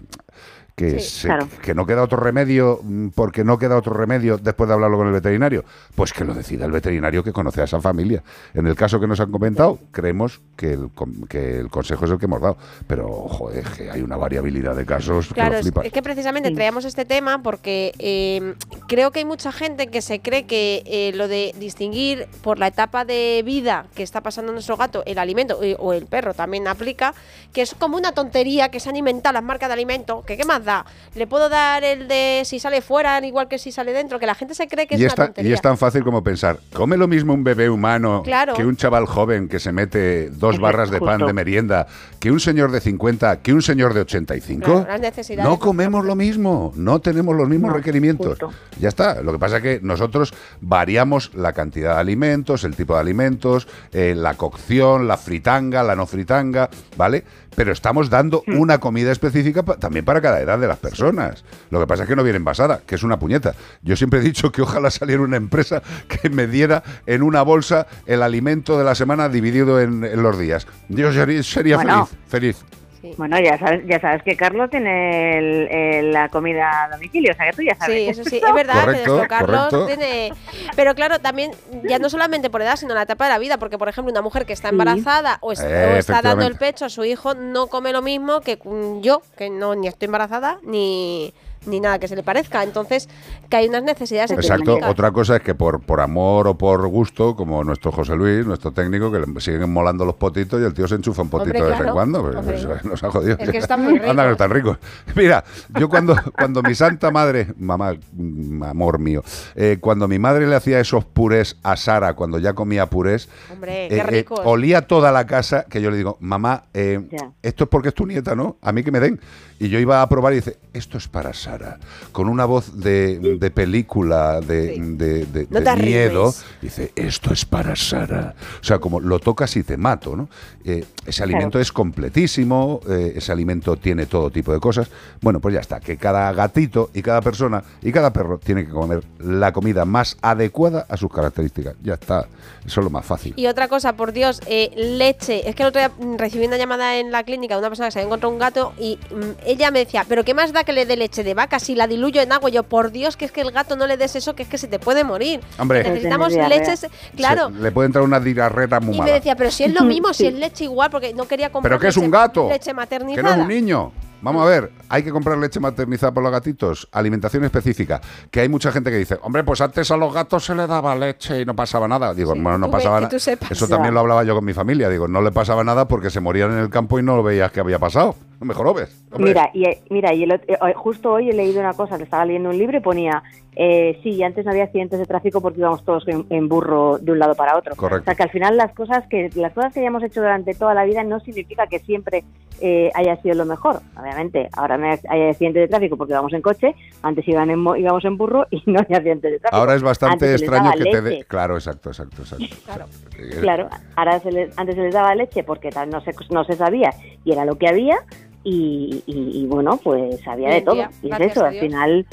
que, 0.81 0.99
se- 0.99 1.27
claro. 1.27 1.47
que 1.61 1.73
no 1.73 1.85
queda 1.85 2.03
otro 2.03 2.17
remedio, 2.19 2.79
mm, 2.83 3.09
porque 3.09 3.43
no 3.43 3.57
queda 3.57 3.77
otro 3.77 3.93
remedio 3.93 4.37
después 4.37 4.67
de 4.67 4.73
hablarlo 4.73 4.97
con 4.97 5.07
el 5.07 5.13
veterinario, 5.13 5.63
pues 5.95 6.13
que 6.13 6.23
lo 6.25 6.33
decida 6.33 6.65
el 6.65 6.71
veterinario 6.71 7.23
que 7.23 7.31
conoce 7.31 7.61
a 7.61 7.65
esa 7.65 7.79
familia. 7.81 8.23
En 8.53 8.67
el 8.67 8.75
caso 8.75 8.99
que 8.99 9.07
nos 9.07 9.19
han 9.19 9.31
comentado, 9.31 9.79
creemos 9.91 10.41
que 10.55 10.73
el, 10.73 10.89
que 11.29 11.57
el 11.59 11.69
consejo 11.69 12.05
es 12.05 12.11
el 12.11 12.17
que 12.17 12.25
hemos 12.25 12.41
dado, 12.41 12.57
pero 12.87 13.07
joder, 13.27 13.63
que 13.65 13.89
hay 13.91 14.01
una 14.01 14.17
variabilidad 14.17 14.75
de 14.75 14.85
casos 14.85 15.27
que 15.29 15.33
Claro, 15.35 15.51
lo 15.51 15.57
es, 15.57 15.61
flipas. 15.63 15.85
es 15.85 15.91
que 15.91 16.01
precisamente 16.01 16.51
traíamos 16.51 16.85
este 16.85 17.05
tema 17.05 17.41
porque 17.43 17.93
eh, 17.99 18.53
creo 18.87 19.11
que 19.11 19.19
hay 19.19 19.25
mucha 19.25 19.51
gente 19.51 19.87
que 19.87 20.01
se 20.01 20.19
cree 20.21 20.45
que 20.45 20.83
eh, 20.85 21.11
lo 21.15 21.27
de 21.27 21.53
distinguir 21.59 22.27
por 22.41 22.59
la 22.59 22.67
etapa 22.67 23.05
de 23.05 23.41
vida 23.45 23.85
que 23.95 24.03
está 24.03 24.21
pasando 24.21 24.51
nuestro 24.51 24.77
gato, 24.77 25.03
el 25.05 25.17
alimento 25.17 25.61
eh, 25.63 25.75
o 25.79 25.93
el 25.93 26.05
perro 26.05 26.33
también 26.33 26.67
aplica, 26.67 27.13
que 27.53 27.61
es 27.61 27.75
como 27.75 27.97
una 27.97 28.11
tontería 28.13 28.69
que 28.69 28.79
se 28.79 28.89
han 28.89 28.95
inventado 28.95 29.33
las 29.33 29.43
marcas 29.43 29.69
de 29.69 29.73
alimento, 29.73 30.23
que 30.25 30.37
qué 30.37 30.45
más 30.45 30.63
da, 30.63 30.70
le 31.15 31.27
puedo 31.27 31.49
dar 31.49 31.83
el 31.83 32.07
de 32.07 32.41
si 32.45 32.59
sale 32.59 32.81
fuera 32.81 33.19
igual 33.25 33.47
que 33.47 33.57
si 33.59 33.71
sale 33.71 33.93
dentro, 33.93 34.19
que 34.19 34.25
la 34.25 34.35
gente 34.35 34.53
se 34.55 34.67
cree 34.67 34.87
que 34.87 34.95
es 34.95 35.01
Y 35.01 35.03
una 35.03 35.09
es, 35.09 35.15
tan, 35.15 35.27
tontería. 35.27 35.51
y 35.51 35.53
es 35.53 35.61
tan 35.61 35.77
fácil 35.77 36.03
como 36.03 36.23
pensar, 36.23 36.57
¿come 36.73 36.97
lo 36.97 37.07
mismo 37.07 37.33
un 37.33 37.43
bebé 37.43 37.69
humano 37.69 38.21
Claro. 38.23 38.53
que 38.53 38.65
un 38.65 38.75
chaval 38.77 39.05
joven 39.05 39.47
que 39.47 39.59
se 39.59 39.71
mete 39.71 40.29
dos 40.29 40.59
barras 40.59 40.89
de 40.91 40.99
pan 40.99 41.25
de 41.25 41.33
merienda, 41.33 41.87
que 42.19 42.31
un 42.31 42.39
señor 42.39 42.71
de 42.71 42.79
50, 42.81 43.41
que 43.41 43.53
un 43.53 43.61
señor 43.61 43.93
de 43.93 44.01
85? 44.01 44.85
Claro, 44.85 45.43
No 45.43 45.59
comemos 45.59 46.05
lo 46.05 46.15
mismo, 46.15 46.71
no 46.75 46.99
tenemos 47.01 47.35
los 47.35 47.47
mismos 47.49 47.69
No, 47.71 47.77
requerimientos. 47.77 48.27
justo. 48.39 48.51
Ya 48.79 48.89
está. 48.89 49.21
Lo 49.21 49.31
que 49.33 49.39
pasa 49.39 49.57
es 49.57 49.63
que 49.63 49.79
nosotros 49.81 50.33
variamos 50.61 51.31
la 51.35 51.53
cantidad 51.53 51.95
de 51.95 51.99
alimentos, 52.01 52.63
el 52.63 52.75
tipo 52.75 52.93
de 52.95 53.01
alimentos, 53.01 53.67
eh, 53.91 54.13
la 54.15 54.35
cocción, 54.35 55.07
la 55.07 55.17
fritanga, 55.17 55.83
la 55.83 55.95
no 55.95 56.05
fritanga, 56.05 56.69
¿vale? 56.97 57.23
Pero 57.55 57.71
estamos 57.73 58.09
dando 58.09 58.43
Hmm. 58.47 58.57
una 58.59 58.79
comida 58.79 59.11
específica 59.11 59.63
pa- 59.63 59.77
también 59.77 60.05
para 60.05 60.21
cada 60.21 60.39
edad 60.41 60.57
de 60.59 60.67
las 60.67 60.77
personas. 60.77 61.43
Lo 61.69 61.79
que 61.79 61.87
pasa 61.87 62.03
es 62.03 62.09
que 62.09 62.15
no 62.15 62.23
viene 62.23 62.37
envasada, 62.37 62.81
que 62.85 62.95
es 62.95 63.03
una 63.03 63.19
puñeta. 63.19 63.53
Yo 63.81 63.95
siempre 63.95 64.19
he 64.19 64.23
dicho 64.23 64.51
que 64.51 64.61
ojalá 64.61 64.89
saliera 64.89 65.21
una 65.21 65.37
empresa 65.37 65.81
que 66.07 66.29
me 66.29 66.47
diera 66.47 66.83
en 67.05 67.23
una 67.23 67.41
bolsa 67.41 67.87
el 68.05 68.23
alimento 68.23 68.77
de 68.77 68.83
la 68.85 68.95
semana 68.95 69.29
dividido 69.29 69.79
en, 69.79 70.03
en 70.03 70.23
los 70.23 70.37
días. 70.39 70.65
Yo 70.89 71.11
sería, 71.13 71.43
sería 71.43 71.75
Bueno. 71.75 72.05
feliz, 72.29 72.55
feliz. 72.57 72.80
Bueno, 73.17 73.39
ya 73.39 73.57
sabes, 73.57 73.81
ya 73.87 73.99
sabes 73.99 74.21
que 74.23 74.35
Carlos 74.35 74.69
tiene 74.69 75.37
el- 75.37 75.67
el- 75.71 76.11
la 76.13 76.29
comida 76.29 76.83
a 76.83 76.89
domicilio, 76.89 77.31
o 77.31 77.35
sea 77.35 77.47
que 77.49 77.53
tú 77.55 77.61
ya 77.63 77.75
sabes. 77.75 77.95
Sí, 77.95 78.07
eso 78.09 78.23
sí, 78.29 78.37
es 78.45 78.53
verdad 78.53 78.75
que 78.93 79.03
Correcto, 79.03 79.25
Carlos 79.27 79.59
correcto. 79.69 79.85
tiene... 79.87 80.33
Pero 80.75 80.93
claro, 80.93 81.19
también, 81.19 81.51
ya 81.85 81.97
no 81.99 82.09
solamente 82.09 82.49
por 82.49 82.61
edad, 82.61 82.75
sino 82.75 82.91
en 82.91 82.97
la 82.97 83.03
etapa 83.03 83.25
de 83.25 83.31
la 83.31 83.39
vida, 83.39 83.57
porque 83.57 83.77
por 83.77 83.89
ejemplo 83.89 84.11
una 84.11 84.21
mujer 84.21 84.45
que 84.45 84.53
está 84.53 84.69
embarazada 84.69 85.37
o, 85.41 85.51
es- 85.51 85.59
Eh, 85.61 85.93
o 85.93 85.97
está 85.97 86.21
dando 86.21 86.45
el 86.45 86.55
pecho 86.57 86.85
a 86.85 86.89
su 86.89 87.03
hijo 87.03 87.33
no 87.33 87.67
come 87.67 87.91
lo 87.91 88.01
mismo 88.01 88.41
que 88.41 88.59
mm, 88.63 89.01
yo, 89.01 89.21
que 89.37 89.49
no 89.49 89.73
ni 89.75 89.87
estoy 89.87 90.05
embarazada 90.05 90.59
ni, 90.63 91.33
ni 91.65 91.79
nada 91.79 91.99
que 91.99 92.07
se 92.07 92.15
le 92.15 92.23
parezca. 92.23 92.63
Entonces, 92.63 93.07
que 93.49 93.57
hay 93.57 93.67
unas 93.67 93.83
necesidades 93.83 94.31
Exacto. 94.31 94.79
Otra 94.87 95.11
cosa 95.11 95.35
es 95.37 95.41
que 95.41 95.55
por, 95.55 95.81
por 95.81 96.01
amor 96.01 96.47
o 96.47 96.57
por 96.57 96.87
gusto, 96.87 97.35
como 97.35 97.63
nuestro 97.63 97.91
José 97.91 98.15
Luis, 98.15 98.45
nuestro 98.45 98.71
técnico, 98.71 99.11
que 99.11 99.19
le 99.19 99.41
siguen 99.41 99.71
molando 99.71 100.05
los 100.05 100.15
potitos 100.15 100.61
y 100.61 100.65
el 100.65 100.73
tío 100.73 100.87
se 100.87 100.95
enchufa 100.95 101.21
un 101.21 101.29
potito 101.29 101.57
Hombre, 101.57 101.63
de 101.63 101.69
vez 101.71 101.87
en 101.87 101.93
cuando. 101.93 102.31
pues, 102.43 102.83
nos 102.85 103.03
ha 103.03 103.11
jodido. 103.11 103.37
Es 103.39 103.49
que 103.49 103.57
están 103.57 103.83
muy 103.83 103.99
Anda, 104.05 104.23
que 104.23 104.29
ricos. 104.29 104.31
están 104.31 104.49
ricos. 104.51 104.77
Mira, 105.15 105.43
yo 105.77 105.89
cuando, 105.89 106.15
cuando 106.37 106.63
mi 106.63 106.75
santa 106.75 107.11
madre, 107.11 107.47
mamá, 107.57 107.95
mm, 108.13 108.63
amor 108.63 108.99
mío, 108.99 109.23
eh, 109.55 109.77
cuando 109.79 110.07
mi 110.07 110.19
madre 110.19 110.47
le 110.47 110.55
hacía 110.55 110.79
esos 110.79 111.05
purés 111.05 111.57
a 111.63 111.75
Sara 111.77 112.13
cuando 112.15 112.39
ya 112.39 112.53
comía 112.53 112.85
purés, 112.87 113.29
Hombre, 113.51 113.85
eh, 113.85 113.89
qué 113.89 113.97
eh, 113.97 114.03
ricos. 114.03 114.39
olía 114.43 114.81
toda 114.87 115.11
la 115.11 115.25
casa 115.27 115.65
que 115.69 115.81
yo 115.81 115.91
le 115.91 115.97
digo, 115.97 116.17
mamá, 116.19 116.63
eh, 116.73 117.07
esto 117.41 117.63
es 117.65 117.69
porque 117.69 117.89
es 117.89 117.93
tu 117.95 118.05
nieta, 118.05 118.35
¿no? 118.35 118.57
A 118.61 118.71
mí 118.71 118.83
que 118.83 118.91
me 118.91 118.99
den. 118.99 119.19
Y 119.63 119.69
yo 119.69 119.77
iba 119.77 120.01
a 120.01 120.09
probar 120.09 120.33
y 120.33 120.37
dice, 120.37 120.57
esto 120.73 120.97
es 120.97 121.07
para 121.07 121.33
Sara. 121.35 121.77
Con 122.11 122.27
una 122.27 122.45
voz 122.45 122.79
de, 122.81 123.19
de 123.39 123.51
película, 123.51 124.41
de, 124.41 124.75
de- 124.79 125.47
No 125.51 125.75
miedo, 125.75 126.33
dice, 126.63 126.91
esto 126.95 127.31
es 127.31 127.45
para 127.45 127.75
Sara. 127.75 128.33
O 128.59 128.63
sea, 128.63 128.79
como 128.79 128.99
lo 128.99 129.19
tocas 129.19 129.55
y 129.57 129.61
te 129.63 129.77
mato, 129.77 130.15
¿no? 130.15 130.29
Eh, 130.65 130.83
ese 131.05 131.21
alimento 131.21 131.59
es 131.59 131.71
completísimo, 131.71 132.79
eh, 132.89 133.13
ese 133.17 133.31
alimento 133.31 133.77
tiene 133.77 134.07
todo 134.07 134.31
tipo 134.31 134.51
de 134.51 134.59
cosas. 134.59 134.89
Bueno, 135.21 135.39
pues 135.39 135.53
ya 135.53 135.61
está, 135.61 135.79
que 135.79 135.95
cada 135.97 136.31
gatito 136.33 136.89
y 136.95 137.03
cada 137.03 137.21
persona 137.21 137.63
y 137.83 137.91
cada 137.91 138.11
perro 138.11 138.39
tiene 138.39 138.65
que 138.65 138.71
comer 138.71 139.03
la 139.19 139.53
comida 139.53 139.85
más 139.85 140.17
adecuada 140.23 140.87
a 140.89 140.97
sus 140.97 141.11
características. 141.11 141.75
Ya 141.83 141.93
está, 141.93 142.27
eso 142.65 142.79
es 142.81 142.83
lo 142.83 142.89
más 142.89 143.05
fácil. 143.05 143.33
Y 143.35 143.45
otra 143.45 143.67
cosa, 143.67 143.93
por 143.93 144.11
Dios, 144.11 144.41
eh, 144.47 144.71
leche. 144.75 145.47
Es 145.47 145.53
que 145.55 145.61
el 145.63 145.69
otro 145.69 145.81
día 145.81 145.91
mm, 145.99 146.17
recibí 146.17 146.45
una 146.47 146.57
llamada 146.57 146.97
en 146.97 147.11
la 147.11 147.23
clínica 147.23 147.53
de 147.55 147.59
una 147.59 147.69
persona 147.69 147.87
que 147.89 147.91
se 147.91 147.99
había 147.99 148.07
encontrado 148.07 148.33
un 148.33 148.39
gato 148.39 148.73
y 148.79 148.97
mm, 149.11 149.50
ella 149.51 149.71
me 149.71 149.79
decía, 149.79 150.05
¿pero 150.07 150.23
qué 150.23 150.33
más 150.33 150.51
da 150.53 150.63
que 150.63 150.73
le 150.73 150.85
dé 150.85 150.97
leche 150.97 151.23
de 151.23 151.33
vaca 151.33 151.59
si 151.59 151.75
la 151.75 151.87
diluyo 151.87 152.21
en 152.21 152.31
agua? 152.31 152.49
Y 152.49 152.53
yo, 152.53 152.63
por 152.63 152.91
Dios, 152.91 153.17
que 153.17 153.25
es 153.25 153.31
que 153.31 153.41
el 153.41 153.51
gato 153.51 153.75
no 153.75 153.87
le 153.87 153.97
des 153.97 154.15
eso, 154.15 154.35
que 154.35 154.43
es 154.43 154.49
que 154.49 154.57
se 154.57 154.67
te 154.67 154.79
puede 154.79 155.03
morir. 155.03 155.39
Hombre. 155.59 155.83
Necesitamos 155.83 156.33
diarrea. 156.33 156.59
leches, 156.59 156.87
claro. 157.15 157.49
Se- 157.49 157.61
le 157.61 157.71
puede 157.71 157.85
entrar 157.87 158.03
una 158.03 158.19
diarrera 158.19 158.79
muy 158.79 158.97
Y 158.97 159.01
me 159.01 159.11
decía, 159.11 159.35
pero 159.35 159.51
si 159.51 159.63
es 159.63 159.73
lo 159.73 159.81
mismo, 159.85 160.13
si 160.13 160.27
es 160.27 160.33
leche 160.33 160.63
igual, 160.65 160.89
porque 160.89 161.13
no 161.13 161.27
quería 161.27 161.51
comprar 161.51 161.69
¿Pero 161.71 161.79
qué 161.79 161.87
es 161.87 161.97
un 161.97 162.09
gato? 162.11 162.49
leche 162.49 162.71
Que 163.15 163.21
no 163.23 163.29
es 163.31 163.37
un 163.37 163.47
niño. 163.47 163.91
Vamos 164.23 164.43
a 164.43 164.45
ver, 164.45 164.71
hay 164.87 165.01
que 165.01 165.09
comprar 165.09 165.35
leche 165.39 165.59
maternizada 165.59 166.11
por 166.13 166.21
los 166.21 166.31
gatitos, 166.31 166.87
alimentación 166.91 167.43
específica. 167.43 167.99
Que 168.29 168.41
hay 168.41 168.49
mucha 168.49 168.71
gente 168.71 168.91
que 168.91 168.97
dice, 168.97 169.17
hombre, 169.23 169.43
pues 169.43 169.61
antes 169.61 169.89
a 169.89 169.97
los 169.97 170.13
gatos 170.13 170.45
se 170.45 170.53
les 170.53 170.67
daba 170.67 170.95
leche 170.95 171.41
y 171.41 171.45
no 171.45 171.55
pasaba 171.55 171.87
nada. 171.87 172.13
Digo, 172.13 172.33
bueno, 172.35 172.59
no 172.59 172.69
pasaba 172.69 172.97
que 172.99 173.05
nada. 173.17 173.47
Eso 173.49 173.65
Ya. 173.65 173.75
también 173.75 173.95
lo 173.95 174.01
hablaba 174.01 174.23
yo 174.23 174.35
con 174.35 174.45
mi 174.45 174.53
familia. 174.53 174.89
Digo, 174.89 175.07
no 175.07 175.23
le 175.23 175.31
pasaba 175.31 175.63
nada 175.63 175.87
porque 175.87 176.11
se 176.11 176.19
morían 176.19 176.51
en 176.51 176.59
el 176.59 176.69
campo 176.69 176.99
y 176.99 177.03
no 177.03 177.15
lo 177.15 177.23
veías 177.23 177.51
que 177.51 177.61
había 177.61 177.79
pasado. 177.79 178.15
Mejor 178.41 178.65
lo 178.65 178.73
ves. 178.73 179.03
hombre. 179.11 179.29
Mira, 179.29 179.49
y, 179.53 179.65
mira, 179.93 180.13
y 180.13 180.23
el 180.23 180.31
eh, 180.31 180.57
justo 180.75 181.11
hoy 181.13 181.29
he 181.29 181.33
leído 181.33 181.59
una 181.59 181.73
cosa, 181.73 181.97
le 181.97 182.05
estaba 182.05 182.25
leyendo 182.25 182.49
un 182.49 182.57
libro 182.57 182.77
y 182.77 182.81
ponía, 182.81 183.21
eh, 183.55 183.99
sí, 184.01 184.21
antes 184.23 184.43
no 184.45 184.51
había 184.51 184.63
accidentes 184.63 184.97
de 184.99 185.05
tráfico 185.05 185.41
porque 185.41 185.59
íbamos 185.59 185.85
todos 185.85 186.07
en, 186.07 186.25
en 186.29 186.47
burro 186.49 186.97
de 186.97 187.11
un 187.11 187.19
lado 187.19 187.35
para 187.35 187.55
otro. 187.57 187.75
Correcto. 187.75 188.01
O 188.01 188.05
sea 188.05 188.15
que 188.15 188.23
al 188.23 188.29
final 188.31 188.57
las 188.57 188.73
cosas 188.73 189.05
que 189.07 189.29
las 189.35 189.53
cosas 189.53 189.73
que 189.73 189.79
hayamos 189.81 190.01
hecho 190.03 190.21
durante 190.21 190.53
toda 190.55 190.73
la 190.73 190.85
vida 190.85 191.03
no 191.03 191.19
significa 191.19 191.67
que 191.67 191.79
siempre 191.79 192.23
eh, 192.61 192.91
haya 192.95 193.15
sido 193.21 193.35
lo 193.35 193.45
mejor. 193.45 193.81
Obviamente, 193.99 194.49
ahora 194.53 194.77
no 194.77 194.87
hay 194.87 195.29
accidentes 195.29 195.61
de 195.63 195.67
tráfico 195.67 195.97
porque 195.97 196.13
vamos 196.13 196.33
en 196.33 196.41
coche, 196.41 196.73
antes 197.03 197.27
iban 197.27 197.49
en 197.51 197.59
mo- 197.59 197.75
íbamos 197.75 198.03
en 198.05 198.17
burro 198.17 198.47
y 198.49 198.61
no 198.65 198.79
hay 198.79 198.95
accidentes 198.95 199.31
de 199.33 199.39
tráfico. 199.39 199.55
Ahora 199.59 199.75
es 199.75 199.83
bastante 199.83 200.25
Antes 200.25 200.41
extraño 200.41 200.71
que 200.71 200.85
te 200.85 201.01
dé. 201.01 201.09
leche. 201.11 201.25
Claro, 201.25 201.55
exacto, 201.55 201.89
exacto, 201.89 202.23
exacto. 202.23 202.45
Eh, 203.21 203.37
Claro, 203.39 203.67
ahora 203.95 204.19
se 204.19 204.31
les- 204.31 204.57
antes 204.57 204.73
se 204.75 204.81
les 204.81 204.93
daba 204.95 205.13
leche 205.13 205.43
porque 205.43 205.69
no 205.91 206.01
se, 206.01 206.11
no 206.31 206.43
se 206.43 206.53
sabía 206.55 206.89
y 207.23 207.31
era 207.33 207.45
lo 207.45 207.55
que 207.55 207.67
había 207.67 207.99
y, 208.43 209.03
y- 209.05 209.41
y 209.43 209.45
bueno, 209.47 209.79
pues 209.83 210.25
había 210.27 210.49
de 210.49 210.61
todo. 210.61 210.75
y 211.03 211.07
es 211.25 211.31
eso, 211.31 211.45
al 211.45 211.53
final, 211.67 212.05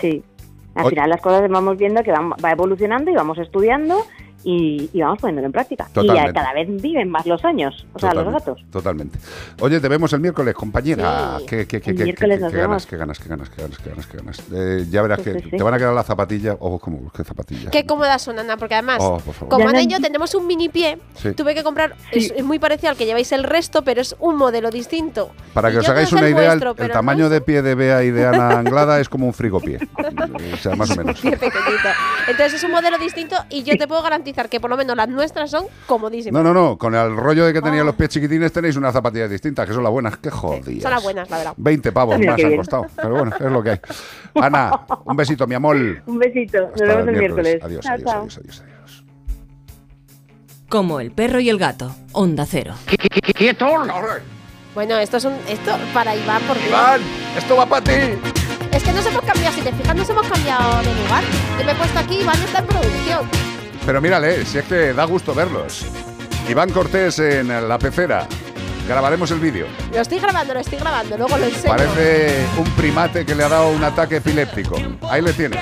sí, 0.00 0.22
al 0.74 0.84
final 0.90 1.10
las 1.10 1.20
cosas 1.20 1.48
vamos 1.50 1.76
viendo 1.78 2.02
que 2.02 2.12
van- 2.12 2.30
va 2.32 2.52
evolucionando 2.52 3.10
y 3.10 3.14
vamos 3.14 3.38
estudiando 3.38 4.04
y, 4.44 4.88
y 4.92 5.00
vamos 5.00 5.18
poniéndolo 5.20 5.46
en 5.46 5.52
práctica. 5.52 5.86
Y 5.90 5.92
Totalmente. 5.92 6.32
cada 6.32 6.52
vez 6.52 6.68
viven 6.80 7.10
más 7.10 7.26
los 7.26 7.44
años, 7.44 7.86
o 7.92 7.98
sea, 7.98 8.14
los 8.14 8.32
gatos. 8.32 8.64
Totalmente. 8.70 9.18
Oye, 9.60 9.80
te 9.80 9.88
vemos 9.88 10.12
el 10.12 10.20
miércoles, 10.20 10.54
compañera. 10.54 11.38
Sí, 11.40 11.46
¿Qué, 11.46 11.66
qué, 11.66 11.80
qué, 11.80 11.90
el 11.90 11.96
qué- 11.96 12.04
miércoles 12.04 12.36
qué- 12.38 12.42
nos 12.44 12.52
qué 12.52 12.58
ganas, 12.58 12.86
qué 12.86 12.96
ganas, 12.96 13.18
qué 13.18 13.28
ganas, 13.28 13.50
qué 13.50 13.62
ganas, 13.62 13.78
qué 13.78 13.88
ganas, 13.90 14.06
qué 14.06 14.16
ganas. 14.16 14.42
Eh, 14.54 14.86
ya 14.90 15.02
verás 15.02 15.20
que 15.20 15.34
sí, 15.34 15.40
sí. 15.50 15.56
te 15.56 15.62
van 15.62 15.74
a 15.74 15.78
quedar 15.78 15.92
las 15.94 16.06
zapatillas. 16.06 16.56
Ojo, 16.60 16.78
como 16.78 16.98
busques 16.98 17.26
zapatillas. 17.26 17.70
Qué 17.70 17.84
cómodas 17.84 18.22
son, 18.22 18.38
Ana, 18.38 18.56
porque 18.56 18.74
además, 18.74 18.98
Oh, 19.00 19.18
por 19.18 19.48
como 19.48 19.68
Ana 19.68 19.82
y 19.82 19.86
yo 19.86 20.00
tenemos 20.00 20.34
un 20.34 20.46
mini 20.46 20.68
pie, 20.68 20.98
Sí. 21.14 21.32
tuve 21.32 21.54
que 21.54 21.62
comprar, 21.64 21.94
es, 22.12 22.30
es 22.30 22.44
muy 22.44 22.58
parecido 22.58 22.90
al 22.90 22.96
que 22.96 23.06
lleváis 23.06 23.32
el 23.32 23.44
resto, 23.44 23.82
pero 23.82 24.00
es 24.00 24.14
un 24.20 24.36
modelo 24.36 24.70
distinto. 24.70 25.30
Para 25.52 25.70
Y 25.70 25.72
que 25.72 25.78
os 25.80 25.88
hagáis 25.88 26.12
una 26.12 26.28
idea, 26.28 26.52
el- 26.52 26.58
vuestro, 26.60 26.70
el, 26.70 26.76
pero 26.76 26.92
tamaño 26.94 27.28
de 27.28 27.40
pie 27.40 27.62
de 27.62 27.74
Bea 27.74 28.02
y 28.04 28.10
de 28.10 28.26
Ana 28.26 28.50
Anglada 28.58 29.00
es 29.00 29.08
como 29.08 29.26
un 29.26 29.32
frigopié. 29.34 29.78
o 30.52 30.56
sea, 30.56 30.76
más 30.76 30.90
o 30.90 30.96
menos. 30.96 31.20
Entonces 31.24 32.54
es 32.54 32.62
un 32.64 32.70
modelo 32.70 32.98
distinto 32.98 33.36
y 33.50 33.62
yo 33.62 33.76
te 33.76 33.86
puedo 33.88 34.02
garantizar 34.02 34.27
que 34.32 34.60
por 34.60 34.70
lo 34.70 34.76
menos 34.76 34.96
las 34.96 35.08
nuestras 35.08 35.50
son 35.50 35.66
comodísimas. 35.86 36.42
No, 36.42 36.52
no, 36.52 36.54
no. 36.54 36.78
Con 36.78 36.94
el 36.94 37.16
rollo 37.16 37.46
de 37.46 37.52
que 37.52 37.60
tenían 37.62 37.84
los 37.86 37.94
pies 37.94 38.10
chiquitines 38.10 38.52
tenéis 38.52 38.76
unas 38.76 38.92
zapatillas 38.92 39.30
distintas, 39.30 39.66
que 39.66 39.72
son 39.72 39.82
las 39.82 39.92
buenas. 39.92 40.16
Qué 40.18 40.30
jodidas. 40.30 40.82
Son 40.82 40.90
las 40.90 41.02
buenas, 41.02 41.28
la 41.30 41.38
verdad. 41.38 41.54
20 41.56 41.92
pavos 41.92 42.18
Mira 42.18 42.32
más 42.32 42.44
han 42.44 42.56
costado. 42.56 42.86
Pero 42.96 43.10
bueno, 43.10 43.32
es 43.34 43.52
lo 43.52 43.62
que 43.62 43.70
hay. 43.70 43.80
Ana, 44.34 44.80
un 45.04 45.16
besito, 45.16 45.46
mi 45.46 45.54
amor. 45.54 45.76
Un 46.06 46.18
besito, 46.18 46.60
nos 46.60 46.72
Hasta 46.72 46.84
vemos 46.86 47.08
el 47.08 47.16
miércoles. 47.16 47.58
Adiós, 47.62 47.84
Chao, 47.84 47.94
adiós, 47.94 48.10
chao. 48.10 48.20
adiós, 48.22 48.38
adiós, 48.38 48.60
adiós. 48.64 49.04
Como 50.68 51.00
el 51.00 51.10
perro 51.12 51.40
y 51.40 51.48
el 51.48 51.58
gato. 51.58 51.94
Onda 52.12 52.44
cero. 52.46 52.74
Bueno, 54.74 54.96
esto 54.98 55.16
es 55.16 55.24
un. 55.24 55.32
Esto 55.48 55.76
para 55.94 56.14
Iván, 56.14 56.42
por 56.42 56.56
Dios. 56.56 56.68
Iván, 56.68 57.00
esto 57.36 57.56
va 57.56 57.66
para 57.66 57.82
ti. 57.84 57.92
Es 58.72 58.82
que 58.84 58.92
nos 58.92 59.04
hemos 59.06 59.22
cambiado, 59.22 59.54
si 59.56 59.62
te 59.62 59.72
fijas, 59.72 59.96
nos 59.96 60.08
hemos 60.10 60.28
cambiado 60.28 60.78
de 60.82 60.94
lugar. 61.02 61.24
Yo 61.58 61.64
me 61.64 61.72
he 61.72 61.74
puesto 61.74 61.98
aquí, 61.98 62.20
Iván 62.20 62.36
está 62.36 62.58
en 62.58 62.66
producción. 62.66 63.20
Pero 63.88 64.02
mírale, 64.02 64.44
si 64.44 64.58
es 64.58 64.66
que 64.66 64.92
da 64.92 65.04
gusto 65.04 65.34
verlos. 65.34 65.86
Iván 66.46 66.68
Cortés 66.68 67.20
en 67.20 67.48
la 67.66 67.78
pecera. 67.78 68.28
Grabaremos 68.86 69.30
el 69.30 69.40
vídeo. 69.40 69.66
Lo 69.90 70.00
estoy 70.02 70.18
grabando, 70.18 70.52
lo 70.52 70.60
estoy 70.60 70.78
grabando, 70.78 71.16
luego 71.16 71.38
lo 71.38 71.46
enseño. 71.46 71.74
Parece 71.74 72.44
un 72.58 72.70
primate 72.72 73.24
que 73.24 73.34
le 73.34 73.44
ha 73.44 73.48
dado 73.48 73.70
un 73.70 73.82
ataque 73.82 74.16
epiléptico. 74.16 74.76
Ahí 75.08 75.22
le 75.22 75.32
tienen. 75.32 75.60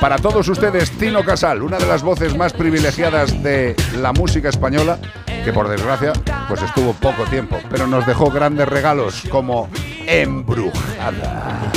Para 0.00 0.18
todos 0.18 0.46
ustedes, 0.46 0.92
Tino 0.92 1.24
Casal, 1.24 1.62
una 1.62 1.78
de 1.78 1.86
las 1.86 2.04
voces 2.04 2.36
más 2.36 2.52
privilegiadas 2.52 3.42
de 3.42 3.74
la 4.00 4.12
música 4.12 4.48
española, 4.48 5.00
que 5.44 5.52
por 5.52 5.68
desgracia, 5.68 6.12
pues 6.46 6.62
estuvo 6.62 6.92
poco 6.92 7.24
tiempo, 7.24 7.58
pero 7.68 7.88
nos 7.88 8.06
dejó 8.06 8.30
grandes 8.30 8.68
regalos 8.68 9.20
como 9.28 9.68
Embrujada. 10.06 11.72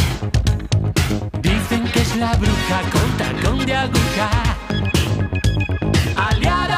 Dicen 1.41 1.85
que 1.91 2.01
es 2.01 2.15
la 2.17 2.35
bruja 2.35 2.81
con 2.91 3.17
tacón 3.17 3.65
de 3.65 3.75
aguja, 3.75 4.29
aliada 6.36 6.74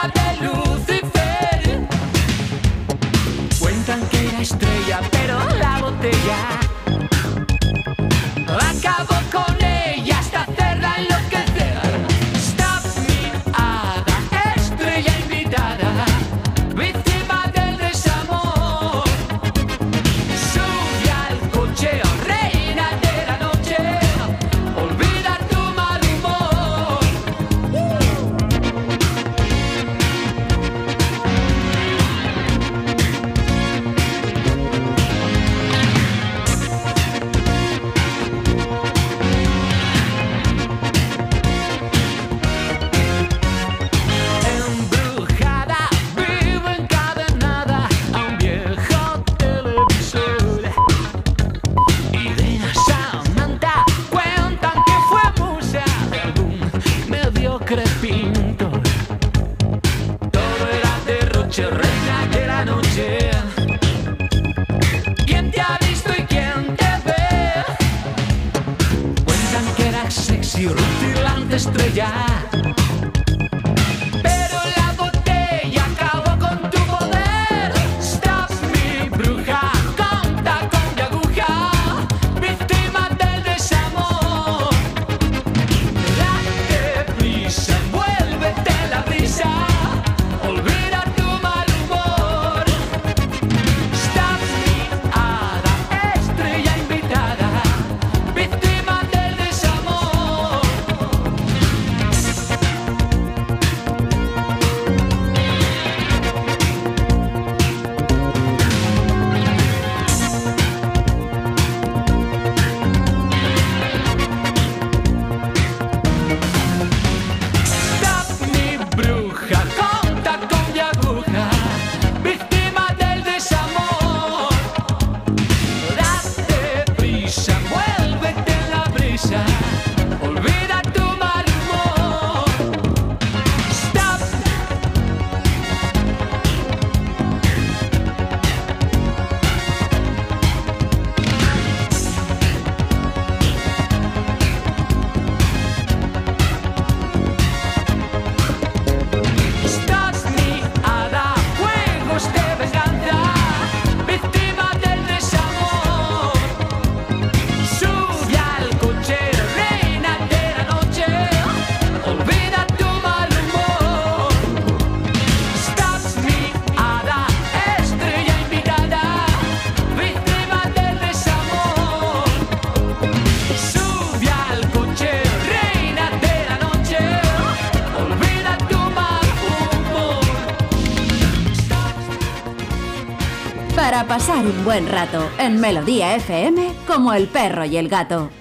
pasar 184.17 184.43
un 184.47 184.65
buen 184.65 184.89
rato 184.89 185.29
en 185.37 185.61
Melodía 185.61 186.15
FM 186.15 186.73
como 186.87 187.13
el 187.13 187.27
perro 187.27 187.65
y 187.65 187.77
el 187.77 187.87
gato. 187.87 188.31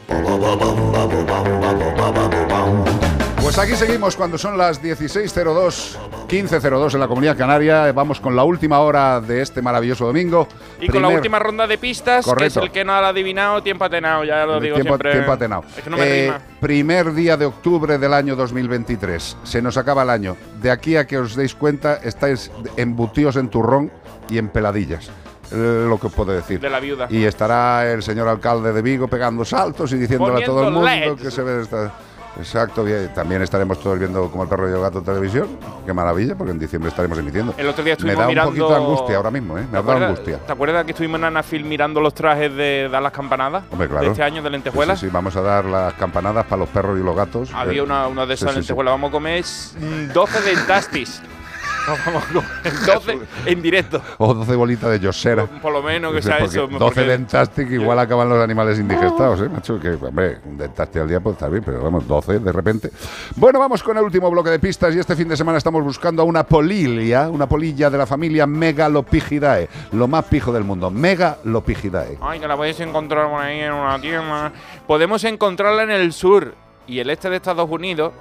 Pues 3.43 3.59
aquí 3.59 3.77
seguimos 3.77 4.17
cuando 4.17 4.39
son 4.39 4.57
las 4.57 4.83
16.02, 4.83 5.97
15.02 6.29 6.95
en 6.95 7.01
la 7.01 7.07
Comunidad 7.09 7.37
Canaria. 7.37 7.93
Vamos 7.93 8.21
con 8.21 8.35
la 8.35 8.43
última 8.45 8.79
hora 8.81 9.21
de 9.21 9.43
este 9.43 9.61
maravilloso 9.61 10.07
domingo. 10.07 10.49
Y 10.81 10.89
con 10.89 11.03
la 11.03 11.09
última 11.09 11.39
ronda 11.39 11.67
de 11.67 11.77
pistas, 11.77 12.25
que 12.25 12.31
es 12.31 12.35
Correcto. 12.35 12.63
el 12.63 12.71
que 12.73 12.83
no 12.83 12.93
ha 12.95 13.07
adivinado, 13.07 13.63
tiempo 13.63 13.85
atenado, 13.85 14.25
ya 14.25 14.47
lo 14.47 14.59
digo 14.59 14.77
tiempo, 14.77 14.95
siempre. 14.95 15.13
tiempo 15.13 15.33
atenado. 15.33 15.65
Es 15.77 15.85
que 15.85 15.91
no 15.91 15.99
me 15.99 16.05
Eh, 16.07 16.23
rima. 16.29 16.41
primer 16.59 17.13
día 17.13 17.37
de 17.37 17.45
octubre 17.45 17.99
del 17.99 18.15
año 18.15 18.35
2023. 18.35 19.37
Se 19.45 19.61
nos 19.61 19.77
acaba 19.77 20.05
el 20.05 20.11
año. 20.11 20.39
De 20.63 20.71
aquí 20.71 20.97
a 20.97 21.07
que 21.07 21.19
os 21.19 21.37
deis 21.37 21.55
cuenta, 21.55 21.97
estáis 22.03 22.51
embutidos 22.79 23.37
en 23.37 23.51
turrón 23.51 23.93
y 24.31 24.39
en 24.39 24.49
peladillas. 24.49 25.11
Lo 25.51 25.99
que 25.99 26.07
os 26.09 26.13
puedo 26.13 26.33
decir. 26.33 26.61
De 26.61 26.71
la 26.71 26.81
viuda. 26.81 27.07
Y 27.11 27.25
estará 27.25 27.91
el 27.91 28.03
señor 28.03 28.29
alcalde 28.29 28.73
de 28.73 28.83
Vigo 28.83 29.09
pegando 29.09 29.45
saltos 29.45 29.93
y 29.93 29.97
diciéndole 29.99 30.43
a 30.43 30.47
todo 30.47 30.67
el 30.69 30.73
mundo 30.75 31.17
que 31.17 31.31
se 31.31 31.43
ve 31.43 31.63
esta. 31.63 31.93
Exacto, 32.39 32.85
bien. 32.85 33.11
también 33.15 33.41
estaremos 33.41 33.81
todos 33.81 33.99
viendo 33.99 34.31
como 34.31 34.43
el 34.43 34.49
perro 34.51 34.69
y 34.69 34.73
el 34.75 34.79
gato 34.79 34.99
en 34.99 35.05
televisión. 35.07 35.49
Qué 35.87 35.95
maravilla, 35.95 36.35
porque 36.37 36.51
en 36.51 36.59
diciembre 36.59 36.91
estaremos 36.91 37.19
emitiendo. 37.19 37.55
El 37.57 37.67
otro 37.67 37.83
día 37.83 37.97
Me 38.03 38.13
estuvimos 38.13 38.19
da 38.19 38.25
un 38.25 38.29
mirando. 38.29 38.51
poquito 38.51 38.69
de 38.69 38.77
angustia 38.77 39.17
ahora 39.17 39.31
mismo, 39.31 39.57
¿eh? 39.57 39.63
Me 39.63 39.69
¿Te 39.69 39.77
ha 39.79 39.83
dado 39.83 40.05
angustia. 40.05 40.39
¿Te 40.41 40.53
acuerdas 40.53 40.85
que 40.85 40.91
estuvimos 40.91 41.19
en 41.19 41.25
Anafil 41.25 41.65
mirando 41.65 41.99
los 41.99 42.13
trajes 42.13 42.55
de 42.55 42.91
dar 42.93 43.03
las 43.03 43.13
campanadas? 43.13 43.65
Hombre, 43.71 43.89
claro. 43.89 44.05
De 44.05 44.11
este 44.11 44.23
año 44.23 44.43
de 44.43 44.51
lentejuelas. 44.51 44.99
Sí, 45.01 45.07
sí, 45.07 45.11
sí, 45.11 45.15
vamos 45.15 45.35
a 45.35 45.41
dar 45.41 45.65
las 45.65 45.95
campanadas 45.95 46.45
para 46.45 46.59
los 46.61 46.69
perros 46.69 46.99
y 47.01 47.03
los 47.03 47.17
gatos. 47.17 47.51
Había 47.55 47.79
Eh, 47.79 47.83
una, 47.83 48.07
una 48.07 48.27
de 48.27 48.35
esas 48.35 48.51
sí, 48.51 48.57
lentejuelas. 48.59 48.93
Vamos 48.93 49.09
a 49.09 49.13
comer 49.13 49.43
mm, 49.81 50.13
12 50.13 50.41
dentastis. 50.43 51.23
Nos 51.87 52.05
vamos 52.07 52.25
comer 52.25 52.87
12 52.87 53.19
en 53.47 53.63
directo. 53.63 54.01
O 54.19 54.35
12 54.35 54.57
bolitas 54.57 54.91
de 54.91 55.01
Yosera. 55.01 55.47
Por 55.47 55.73
lo 55.73 55.83
menos 55.83 56.13
que 56.15 56.23
sea 56.23 56.39
eso. 56.39 56.67
12 56.67 56.79
porque- 56.79 57.01
dentastic 57.03 57.71
igual 57.71 57.99
acaban 57.99 58.29
los 58.29 58.43
animales 58.43 58.79
indigestados, 58.79 59.41
¿eh, 59.41 59.49
macho? 59.49 59.79
Que, 59.79 59.91
hombre, 59.91 60.39
un 60.45 60.59
dentastic 60.59 61.03
al 61.03 61.09
día 61.09 61.21
puede 61.21 61.35
estar 61.35 61.51
bien, 61.51 61.63
pero 61.65 61.83
vamos, 61.83 62.07
12 62.07 62.39
de 62.41 62.53
repente. 62.53 62.91
Bueno, 63.37 63.59
vamos 63.59 63.83
con 63.83 63.97
el 63.97 64.05
último 64.05 64.31
bloque 64.31 64.51
de 64.51 64.59
pistas 64.59 64.95
y 64.95 64.99
este 64.99 65.15
fin 65.17 65.29
de 65.29 65.37
semana 65.37 65.59
estamos 65.59 65.83
buscando 65.83 66.23
a 66.23 66.25
una 66.25 66.45
polilia, 66.45 67.29
una 67.29 67.47
polilla 67.49 67.91
de 67.91 67.99
la 67.99 68.07
familia 68.07 68.47
Megalopigidae, 68.47 69.69
lo 69.93 70.09
más 70.09 70.25
pijo 70.25 70.53
del 70.53 70.65
mundo, 70.65 70.91
Megalopigidae. 70.91 72.19
Ay, 72.21 72.41
que 72.41 72.49
la 72.49 72.57
podéis 72.57 72.81
encontrar 72.81 73.29
por 73.31 73.41
ahí 73.41 73.61
en 73.61 73.73
una 73.73 74.01
tienda. 74.01 74.53
Podemos 74.87 75.23
encontrarla 75.25 75.83
en 75.85 75.91
el 75.91 76.13
sur 76.13 76.55
y 76.87 76.99
el 77.01 77.11
este 77.11 77.29
de 77.31 77.37
Estados 77.37 77.69
Unidos, 77.71 78.13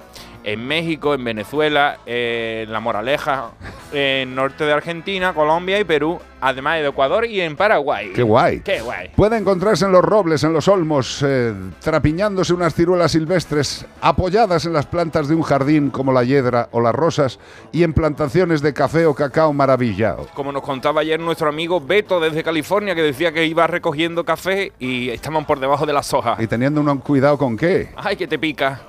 en 0.46 0.64
México, 0.64 1.12
en 1.12 1.24
Venezuela, 1.24 1.98
en 2.06 2.72
La 2.72 2.78
Moraleja, 2.78 3.50
en 3.92 4.34
norte 4.36 4.64
de 4.64 4.72
Argentina, 4.72 5.34
Colombia 5.34 5.80
y 5.80 5.84
Perú, 5.84 6.20
además 6.40 6.78
de 6.78 6.86
Ecuador 6.86 7.26
y 7.26 7.40
en 7.40 7.56
Paraguay. 7.56 8.12
¡Qué 8.14 8.22
guay! 8.22 8.60
¡Qué 8.60 8.80
guay! 8.80 9.10
Puede 9.16 9.38
encontrarse 9.38 9.86
en 9.86 9.92
los 9.92 10.04
robles, 10.04 10.44
en 10.44 10.52
los 10.52 10.68
olmos, 10.68 11.20
eh, 11.26 11.52
trapiñándose 11.80 12.54
unas 12.54 12.74
ciruelas 12.74 13.10
silvestres, 13.10 13.84
apoyadas 14.00 14.64
en 14.66 14.72
las 14.72 14.86
plantas 14.86 15.26
de 15.26 15.34
un 15.34 15.42
jardín 15.42 15.90
como 15.90 16.12
la 16.12 16.22
hiedra 16.22 16.68
o 16.70 16.80
las 16.80 16.94
rosas, 16.94 17.40
y 17.72 17.82
en 17.82 17.92
plantaciones 17.92 18.62
de 18.62 18.72
café 18.72 19.04
o 19.06 19.14
cacao 19.14 19.52
maravillado. 19.52 20.28
Como 20.32 20.52
nos 20.52 20.62
contaba 20.62 21.00
ayer 21.00 21.18
nuestro 21.18 21.48
amigo 21.48 21.80
Beto 21.80 22.20
desde 22.20 22.44
California, 22.44 22.94
que 22.94 23.02
decía 23.02 23.32
que 23.32 23.44
iba 23.46 23.66
recogiendo 23.66 24.24
café 24.24 24.72
y 24.78 25.10
estaban 25.10 25.44
por 25.44 25.58
debajo 25.58 25.86
de 25.86 25.92
las 25.92 26.14
hojas. 26.14 26.38
Y 26.38 26.46
teniendo 26.46 26.80
un 26.80 26.98
cuidado 26.98 27.36
con 27.36 27.56
qué. 27.56 27.88
¡Ay, 27.96 28.14
que 28.14 28.28
te 28.28 28.38
pica! 28.38 28.80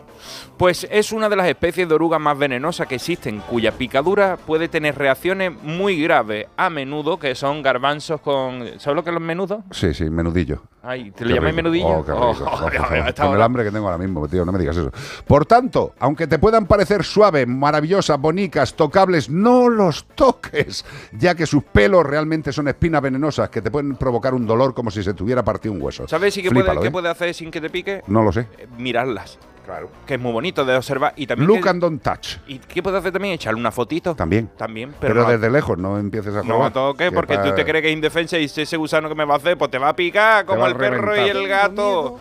Pues 0.58 0.88
es 0.90 1.12
una 1.12 1.30
de 1.30 1.36
las 1.36 1.48
especies 1.48 1.88
de 1.88 1.95
orugas 1.95 2.20
más 2.20 2.38
venenosas 2.38 2.88
que 2.88 2.95
existen, 2.95 3.40
cuya 3.41 3.72
picadura 3.72 4.38
puede 4.38 4.68
tener 4.68 4.98
reacciones 4.98 5.52
muy 5.64 6.02
graves, 6.02 6.48
a 6.58 6.70
menudo, 6.70 7.18
que 7.20 7.36
son 7.36 7.62
garbanzos 7.62 8.22
con... 8.22 8.80
¿Sabes 8.80 8.95
lo 8.95 9.04
que 9.04 9.10
es 9.10 9.14
los 9.14 9.24
menudos? 9.24 9.60
Sí, 9.72 9.94
sí, 9.94 10.10
menudillo. 10.10 10.62
Ay, 10.84 11.12
¿te 11.12 11.26
lo 11.26 11.36
llamáis 11.36 11.54
menudillo? 11.54 11.88
Oh, 11.88 12.06
qué 12.06 12.12
rico. 12.14 12.26
Oh, 12.26 12.32
Oh, 12.58 13.28
Con 13.28 13.36
el 13.36 13.41
hambre 13.41 13.64
que 13.64 13.72
tengo 13.72 13.88
ahora 13.88 13.98
mismo, 13.98 14.28
tío, 14.28 14.45
no 14.45 14.52
me 14.52 14.60
digas 14.60 14.78
eso. 14.78 14.91
Por 15.26 15.45
tanto, 15.45 15.94
aunque 15.99 16.28
te 16.28 16.40
puedan 16.40 16.66
parecer 16.66 17.04
suaves, 17.04 17.45
maravillosas, 17.48 18.20
bonicas, 18.20 18.74
tocables, 18.74 19.30
no 19.30 19.68
los 19.70 20.06
toques, 20.16 20.86
ya 21.12 21.36
que 21.36 21.45
sus 21.45 21.64
pelos 21.64 22.06
realmente 22.06 22.54
son 22.54 22.68
espinas 22.70 23.02
venenosas 23.02 23.49
que 23.49 23.62
te 23.62 23.70
pueden 23.70 23.95
provocar 23.98 24.34
un 24.34 24.45
dolor 24.48 24.74
como 24.74 24.90
si 24.90 25.04
se 25.04 25.14
te 25.14 25.24
hubiera 25.24 25.44
partido 25.44 25.74
un 25.74 25.82
hueso. 25.82 26.08
¿Sabes 26.08 26.34
sí 26.34 26.41
que 26.41 26.49
Flípalo, 26.49 26.76
puede, 26.76 26.82
qué 26.82 26.88
¿eh? 26.88 26.91
puede 26.91 27.10
hacer 27.10 27.34
sin 27.34 27.52
que 27.52 27.60
te 27.60 27.70
pique? 27.70 28.02
No 28.08 28.24
lo 28.24 28.32
sé. 28.32 28.48
Eh, 28.58 28.68
Mirarlas. 28.78 29.38
Claro. 29.68 29.89
Que 30.06 30.14
es 30.14 30.19
muy 30.22 30.31
bonito 30.31 30.64
de 30.64 30.77
observar. 30.77 31.11
Y 31.18 31.27
también 31.27 31.45
Look 31.45 31.61
que- 31.64 31.69
and 31.69 31.81
don't 31.81 32.02
touch. 32.02 32.38
¿Y 32.48 32.57
qué 32.60 32.81
puede 32.81 32.99
hacer 32.99 33.11
también? 33.11 33.34
Echarle 33.34 33.60
una 33.60 33.69
fotito. 33.69 34.15
También. 34.15 34.49
También, 34.57 34.94
pero, 34.98 35.14
Pero, 35.14 35.26
no- 35.26 35.31
desde 35.31 35.49
lejos, 35.52 35.77
no 35.77 35.99
empieces 35.99 36.34
a 36.34 36.41
No 36.44 36.56
jugar. 36.56 36.72
toques, 36.72 37.10
que 37.10 37.14
porque 37.14 37.38
tú 37.39 37.53
te 37.53 37.65
crees 37.65 37.81
que 37.81 37.89
es 37.89 37.94
indefensa 37.94 38.38
y 38.39 38.45
ese 38.45 38.77
gusano 38.77 39.10
que 39.10 39.15
me 39.15 39.26
va 39.26 39.34
a 39.34 39.38
hacer, 39.38 39.57
pues 39.57 39.69
te 39.69 39.77
va 39.77 39.89
a 39.89 39.95
picar 39.95 40.45
como 40.45 40.65
el 40.65 40.76
perro 40.77 41.18
y 41.18 41.27
el 41.30 41.48
gato. 41.49 42.18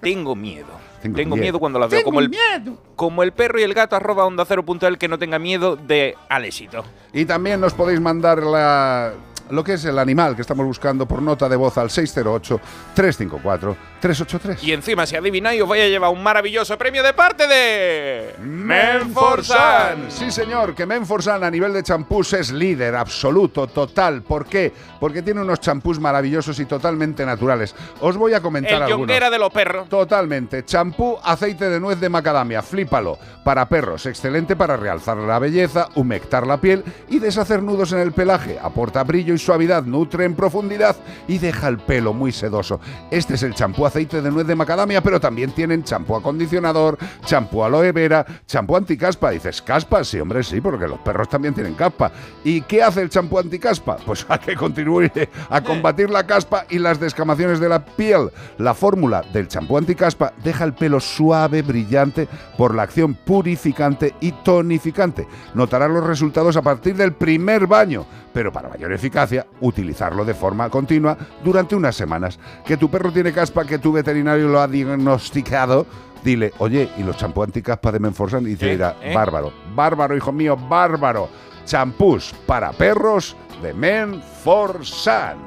Tengo 0.00 0.34
miedo. 0.34 0.66
Tengo 1.02 1.16
Tengo, 1.16 1.34
miedo. 1.36 1.42
miedo. 1.44 1.58
cuando 1.58 1.78
la 1.78 1.88
veo. 1.88 1.98
Tengo 1.98 2.04
como 2.04 2.20
el, 2.20 2.30
miedo. 2.30 2.78
Como 2.96 3.22
el 3.22 3.32
perro 3.32 3.58
y 3.60 3.64
el 3.64 3.74
gato 3.74 3.96
arroba 3.96 4.24
onda 4.24 4.44
cero 4.46 4.64
punto 4.64 4.86
el 4.86 4.96
que 4.98 5.08
no 5.08 5.18
tenga 5.18 5.38
miedo 5.38 5.76
de 5.76 6.14
al 6.28 6.44
éxito. 6.46 6.84
Y 7.12 7.24
también 7.26 7.60
nos 7.60 7.74
podéis 7.74 8.00
mandar 8.00 8.42
la, 8.42 9.12
lo 9.52 9.62
que 9.62 9.74
es 9.74 9.84
el 9.84 9.98
animal 9.98 10.34
que 10.34 10.40
estamos 10.40 10.64
buscando 10.64 11.06
por 11.06 11.20
nota 11.20 11.46
de 11.46 11.56
voz 11.56 11.76
al 11.76 11.90
608-354-383. 11.90 14.62
Y 14.62 14.72
encima, 14.72 15.04
si 15.04 15.14
adivináis, 15.14 15.60
os 15.60 15.68
voy 15.68 15.80
a 15.80 15.88
llevar 15.88 16.10
un 16.10 16.22
maravilloso 16.22 16.78
premio 16.78 17.02
de 17.02 17.12
parte 17.12 17.46
de. 17.46 18.34
Menforsan. 18.40 20.10
Sí, 20.10 20.30
señor, 20.30 20.74
que 20.74 20.86
Menforsan 20.86 21.44
a 21.44 21.50
nivel 21.50 21.74
de 21.74 21.82
champús 21.82 22.32
es 22.32 22.50
líder 22.50 22.96
absoluto, 22.96 23.66
total. 23.66 24.22
¿Por 24.22 24.46
qué? 24.46 24.72
Porque 24.98 25.20
tiene 25.20 25.42
unos 25.42 25.60
champús 25.60 26.00
maravillosos 26.00 26.58
y 26.58 26.64
totalmente 26.64 27.26
naturales. 27.26 27.74
Os 28.00 28.16
voy 28.16 28.32
a 28.32 28.40
comentar 28.40 28.72
El 28.74 28.82
algunos. 28.84 29.30
de 29.30 29.38
los 29.38 29.52
perros. 29.52 29.86
Totalmente. 29.90 30.64
Champú 30.64 31.18
aceite 31.22 31.68
de 31.68 31.78
nuez 31.78 32.00
de 32.00 32.08
macadamia, 32.08 32.62
flípalo. 32.62 33.18
Para 33.44 33.68
perros, 33.68 34.06
excelente 34.06 34.56
para 34.56 34.78
realzar 34.78 35.18
la 35.18 35.38
belleza, 35.38 35.88
humectar 35.96 36.46
la 36.46 36.58
piel 36.58 36.82
y 37.10 37.18
deshacer 37.18 37.62
nudos 37.62 37.92
en 37.92 37.98
el 37.98 38.12
pelaje. 38.12 38.58
Aporta 38.60 39.04
brillo 39.04 39.34
y 39.34 39.41
suavidad, 39.42 39.84
nutre 39.84 40.24
en 40.24 40.34
profundidad 40.34 40.96
y 41.28 41.38
deja 41.38 41.68
el 41.68 41.78
pelo 41.78 42.12
muy 42.12 42.32
sedoso. 42.32 42.80
Este 43.10 43.34
es 43.34 43.42
el 43.42 43.54
champú 43.54 43.86
aceite 43.86 44.22
de 44.22 44.30
nuez 44.30 44.46
de 44.46 44.56
macadamia, 44.56 45.02
pero 45.02 45.20
también 45.20 45.52
tienen 45.52 45.84
champú 45.84 46.16
acondicionador, 46.16 46.98
champú 47.24 47.64
aloe 47.64 47.92
vera, 47.92 48.24
champú 48.46 48.76
anticaspa. 48.76 49.30
Dices, 49.30 49.62
¿caspa? 49.62 50.04
Sí, 50.04 50.20
hombre, 50.20 50.42
sí, 50.42 50.60
porque 50.60 50.88
los 50.88 50.98
perros 51.00 51.28
también 51.28 51.54
tienen 51.54 51.74
caspa. 51.74 52.12
¿Y 52.44 52.62
qué 52.62 52.82
hace 52.82 53.02
el 53.02 53.10
champú 53.10 53.38
anticaspa? 53.38 53.96
Pues 53.96 54.24
hay 54.28 54.38
que 54.38 54.56
contribuir 54.56 55.12
a 55.50 55.60
combatir 55.60 56.10
la 56.10 56.26
caspa 56.26 56.66
y 56.70 56.78
las 56.78 57.00
descamaciones 57.00 57.60
de 57.60 57.68
la 57.68 57.84
piel. 57.84 58.30
La 58.58 58.74
fórmula 58.74 59.22
del 59.32 59.48
champú 59.48 59.76
anticaspa 59.78 60.32
deja 60.42 60.64
el 60.64 60.74
pelo 60.74 61.00
suave, 61.00 61.62
brillante, 61.62 62.28
por 62.56 62.74
la 62.74 62.82
acción 62.82 63.14
purificante 63.14 64.14
y 64.20 64.32
tonificante. 64.32 65.26
Notarás 65.54 65.90
los 65.90 66.06
resultados 66.06 66.56
a 66.56 66.62
partir 66.62 66.96
del 66.96 67.12
primer 67.12 67.66
baño, 67.66 68.06
pero 68.32 68.52
para 68.52 68.68
mayor 68.68 68.92
eficacia, 68.92 69.21
utilizarlo 69.60 70.24
de 70.24 70.34
forma 70.34 70.68
continua 70.70 71.16
durante 71.42 71.74
unas 71.74 71.96
semanas. 71.96 72.38
Que 72.64 72.76
tu 72.76 72.90
perro 72.90 73.12
tiene 73.12 73.32
caspa, 73.32 73.64
que 73.64 73.78
tu 73.78 73.92
veterinario 73.92 74.48
lo 74.48 74.60
ha 74.60 74.68
diagnosticado, 74.68 75.86
dile, 76.24 76.52
oye, 76.58 76.88
¿y 76.96 77.02
los 77.02 77.16
champú 77.16 77.42
anticaspa 77.42 77.92
de 77.92 78.00
Menforsan? 78.00 78.48
Y 78.48 78.56
te 78.56 78.66
¿Eh? 78.66 78.70
dirá, 78.72 78.96
¿Eh? 79.02 79.14
bárbaro, 79.14 79.52
bárbaro, 79.74 80.16
hijo 80.16 80.32
mío, 80.32 80.56
bárbaro. 80.56 81.28
Champús 81.64 82.34
para 82.46 82.72
perros 82.72 83.36
de 83.62 83.72
Menforsan. 83.72 85.38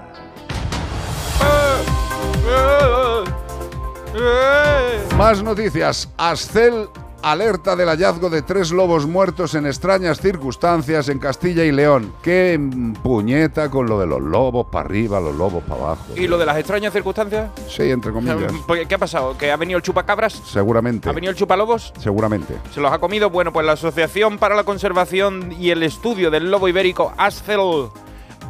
Más 5.17 5.41
noticias. 5.43 6.09
Ascel 6.17 6.87
alerta 7.25 7.75
del 7.75 7.89
hallazgo 7.89 8.29
de 8.29 8.43
tres 8.43 8.71
lobos 8.71 9.07
muertos 9.07 9.55
en 9.55 9.65
extrañas 9.65 10.21
circunstancias 10.21 11.09
en 11.09 11.17
Castilla 11.17 11.63
y 11.63 11.71
León. 11.71 12.13
Qué 12.21 12.59
puñeta 13.01 13.71
con 13.71 13.87
lo 13.87 13.99
de 13.99 14.05
los 14.05 14.21
lobos 14.21 14.67
para 14.67 14.85
arriba, 14.85 15.19
los 15.19 15.35
lobos 15.35 15.63
para 15.63 15.81
abajo. 15.81 16.05
¿Y 16.15 16.27
lo 16.27 16.37
de 16.37 16.45
las 16.45 16.57
extrañas 16.57 16.93
circunstancias? 16.93 17.49
Sí, 17.67 17.89
entre 17.89 18.11
comillas. 18.11 18.53
¿Qué 18.87 18.93
ha 18.93 18.99
pasado? 18.99 19.35
¿Que 19.37 19.51
ha 19.51 19.57
venido 19.57 19.77
el 19.77 19.83
chupacabras? 19.83 20.33
Seguramente. 20.45 21.09
¿Ha 21.09 21.13
venido 21.13 21.31
el 21.31 21.37
chupalobos? 21.37 21.93
Seguramente. 21.97 22.57
¿Se 22.71 22.79
los 22.79 22.91
ha 22.91 22.99
comido? 22.99 23.31
Bueno, 23.31 23.51
pues 23.51 23.65
la 23.65 23.71
Asociación 23.73 24.37
para 24.37 24.55
la 24.55 24.63
Conservación 24.63 25.51
y 25.59 25.71
el 25.71 25.81
Estudio 25.81 26.29
del 26.29 26.51
Lobo 26.51 26.67
Ibérico, 26.67 27.11
ASCEL, 27.17 27.89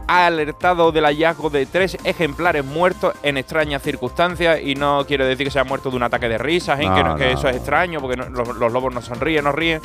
ha 0.08 0.26
alertado 0.28 0.92
del 0.92 1.06
hallazgo 1.06 1.50
de 1.50 1.66
tres 1.66 1.98
ejemplares 2.04 2.64
muertos 2.64 3.14
en 3.24 3.38
extrañas 3.38 3.82
circunstancias 3.82 4.60
y 4.64 4.76
no 4.76 5.06
quiero 5.08 5.26
decir 5.26 5.48
que 5.48 5.52
se 5.52 5.60
han 5.60 5.68
muerto 5.68 5.90
de 5.90 5.96
un 5.96 6.04
ataque 6.04 6.30
de 6.30 6.38
risas, 6.38 6.80
¿eh? 6.80 6.86
No, 6.88 6.96
que, 6.96 7.04
no- 7.04 7.16
que 7.16 7.26
no. 7.26 7.32
eso 7.40 7.50
es 7.50 7.56
extraño 7.56 8.00
porque 8.02 8.18
los, 8.18 8.30
los 8.58 8.72
lobos 8.72 8.94
no 8.94 9.02
sonríen, 9.02 9.44
no 9.44 9.52
ríen. 9.52 9.82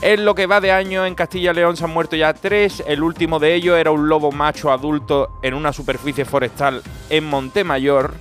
En 0.00 0.24
lo 0.24 0.34
que 0.34 0.46
va 0.46 0.60
de 0.60 0.70
año 0.72 1.04
en 1.06 1.14
Castilla 1.14 1.50
y 1.50 1.54
León 1.54 1.76
se 1.76 1.84
han 1.84 1.90
muerto 1.90 2.14
ya 2.16 2.32
tres. 2.32 2.82
El 2.86 3.02
último 3.02 3.38
de 3.40 3.54
ellos 3.54 3.76
era 3.76 3.90
un 3.90 4.08
lobo 4.08 4.30
macho 4.30 4.70
adulto 4.70 5.30
en 5.42 5.54
una 5.54 5.72
superficie 5.72 6.24
forestal 6.24 6.82
en 7.10 7.24
Montemayor 7.24 8.14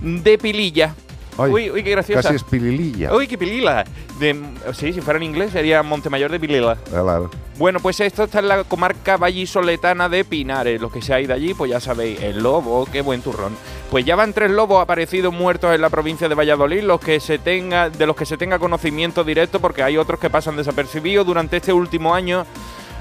de 0.00 0.36
Pililla. 0.38 0.94
Ay, 1.38 1.50
uy, 1.50 1.70
uy, 1.70 1.82
qué 1.82 1.90
graciosa. 1.92 2.22
Casi 2.22 2.36
es 2.36 2.44
pilililla. 2.44 3.14
Uy, 3.14 3.26
qué 3.26 3.38
pilila. 3.38 3.84
De, 4.18 4.38
sí, 4.74 4.92
si 4.92 5.00
fuera 5.00 5.16
en 5.16 5.22
inglés 5.22 5.52
sería 5.52 5.82
Montemayor 5.82 6.30
de 6.30 6.38
Pilila. 6.38 6.76
Claro. 6.76 7.30
Bueno, 7.58 7.80
pues 7.80 8.00
esto 8.00 8.24
está 8.24 8.40
en 8.40 8.48
la 8.48 8.64
comarca 8.64 9.16
vallisoletana 9.16 10.08
de 10.08 10.24
Pinares. 10.24 10.80
Los 10.80 10.92
que 10.92 11.00
seáis 11.00 11.28
de 11.28 11.34
allí, 11.34 11.54
pues 11.54 11.70
ya 11.70 11.80
sabéis, 11.80 12.20
el 12.20 12.42
lobo, 12.42 12.86
qué 12.90 13.00
buen 13.00 13.22
turrón. 13.22 13.56
Pues 13.90 14.04
ya 14.04 14.16
van 14.16 14.32
tres 14.32 14.50
lobos 14.50 14.82
aparecidos 14.82 15.32
muertos 15.32 15.74
en 15.74 15.80
la 15.80 15.90
provincia 15.90 16.28
de 16.28 16.34
Valladolid, 16.34 16.82
los 16.82 17.00
que 17.00 17.20
se 17.20 17.38
tenga, 17.38 17.90
de 17.90 18.06
los 18.06 18.16
que 18.16 18.26
se 18.26 18.36
tenga 18.36 18.58
conocimiento 18.58 19.24
directo, 19.24 19.60
porque 19.60 19.82
hay 19.82 19.96
otros 19.96 20.20
que 20.20 20.30
pasan 20.30 20.56
desapercibidos. 20.56 21.26
Durante 21.26 21.56
este 21.58 21.72
último 21.72 22.14
año 22.14 22.46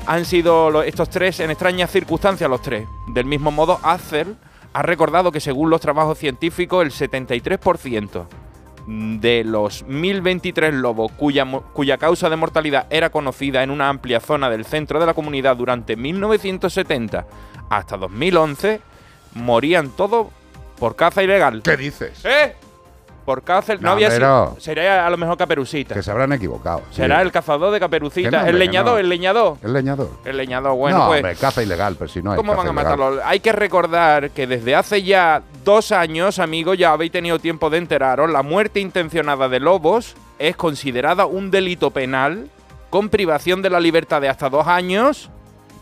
han 0.05 0.25
sido 0.25 0.83
estos 0.83 1.09
tres 1.09 1.39
en 1.39 1.51
extrañas 1.51 1.91
circunstancias 1.91 2.49
los 2.49 2.61
tres. 2.61 2.87
Del 3.07 3.25
mismo 3.25 3.51
modo, 3.51 3.79
Acer 3.83 4.27
ha 4.73 4.81
recordado 4.81 5.31
que 5.31 5.39
según 5.39 5.69
los 5.69 5.81
trabajos 5.81 6.17
científicos, 6.17 6.83
el 6.85 6.91
73% 6.91 8.25
de 8.87 9.43
los 9.43 9.83
1023 9.83 10.73
lobos 10.73 11.11
cuya, 11.11 11.45
cuya 11.73 11.97
causa 11.97 12.29
de 12.29 12.35
mortalidad 12.35 12.87
era 12.89 13.09
conocida 13.09 13.63
en 13.63 13.69
una 13.69 13.89
amplia 13.89 14.19
zona 14.19 14.49
del 14.49 14.65
centro 14.65 14.99
de 14.99 15.05
la 15.05 15.13
comunidad 15.13 15.55
durante 15.55 15.95
1970 15.95 17.27
hasta 17.69 17.97
2011, 17.97 18.81
morían 19.35 19.91
todos 19.91 20.27
por 20.77 20.95
caza 20.95 21.23
ilegal. 21.23 21.61
¿Qué 21.63 21.77
dices? 21.77 22.25
¿Eh? 22.25 22.55
Por 23.25 23.43
caza... 23.43 23.75
No, 23.75 23.81
No, 23.81 23.91
había 23.91 24.11
sido... 24.11 24.55
Sería 24.59 25.05
a 25.05 25.09
lo 25.09 25.17
mejor 25.17 25.37
caperucita. 25.37 25.93
Que 25.93 26.03
se 26.03 26.11
habrán 26.11 26.33
equivocado. 26.33 26.81
Será 26.91 27.17
sí. 27.17 27.21
el 27.21 27.31
cazador 27.31 27.71
de 27.71 27.79
caperucita. 27.79 28.41
No, 28.41 28.47
el 28.47 28.59
leñador, 28.59 28.93
no. 28.93 28.97
el 28.99 29.09
leñador. 29.09 29.57
El 29.61 29.73
leñador. 29.73 30.09
El 30.25 30.37
leñador, 30.37 30.75
bueno, 30.75 30.97
no, 30.97 31.07
pues... 31.07 31.19
hombre, 31.19 31.35
caza 31.35 31.61
ilegal, 31.63 31.95
pero 31.97 32.09
si 32.09 32.21
no 32.21 32.31
hay 32.31 32.37
¿Cómo 32.37 32.55
van 32.55 32.67
a 32.67 32.71
ilegal. 32.71 32.97
matarlo? 32.97 33.21
Hay 33.23 33.39
que 33.39 33.51
recordar 33.51 34.31
que 34.31 34.47
desde 34.47 34.75
hace 34.75 35.03
ya 35.03 35.41
dos 35.63 35.91
años, 35.91 36.39
amigos, 36.39 36.77
ya 36.77 36.91
habéis 36.93 37.11
tenido 37.11 37.39
tiempo 37.39 37.69
de 37.69 37.77
enteraros, 37.77 38.29
la 38.29 38.43
muerte 38.43 38.79
intencionada 38.79 39.47
de 39.49 39.59
lobos 39.59 40.15
es 40.39 40.55
considerada 40.55 41.25
un 41.25 41.51
delito 41.51 41.91
penal 41.91 42.49
con 42.89 43.09
privación 43.09 43.61
de 43.61 43.69
la 43.69 43.79
libertad 43.79 44.21
de 44.21 44.29
hasta 44.29 44.49
dos 44.49 44.67
años 44.67 45.29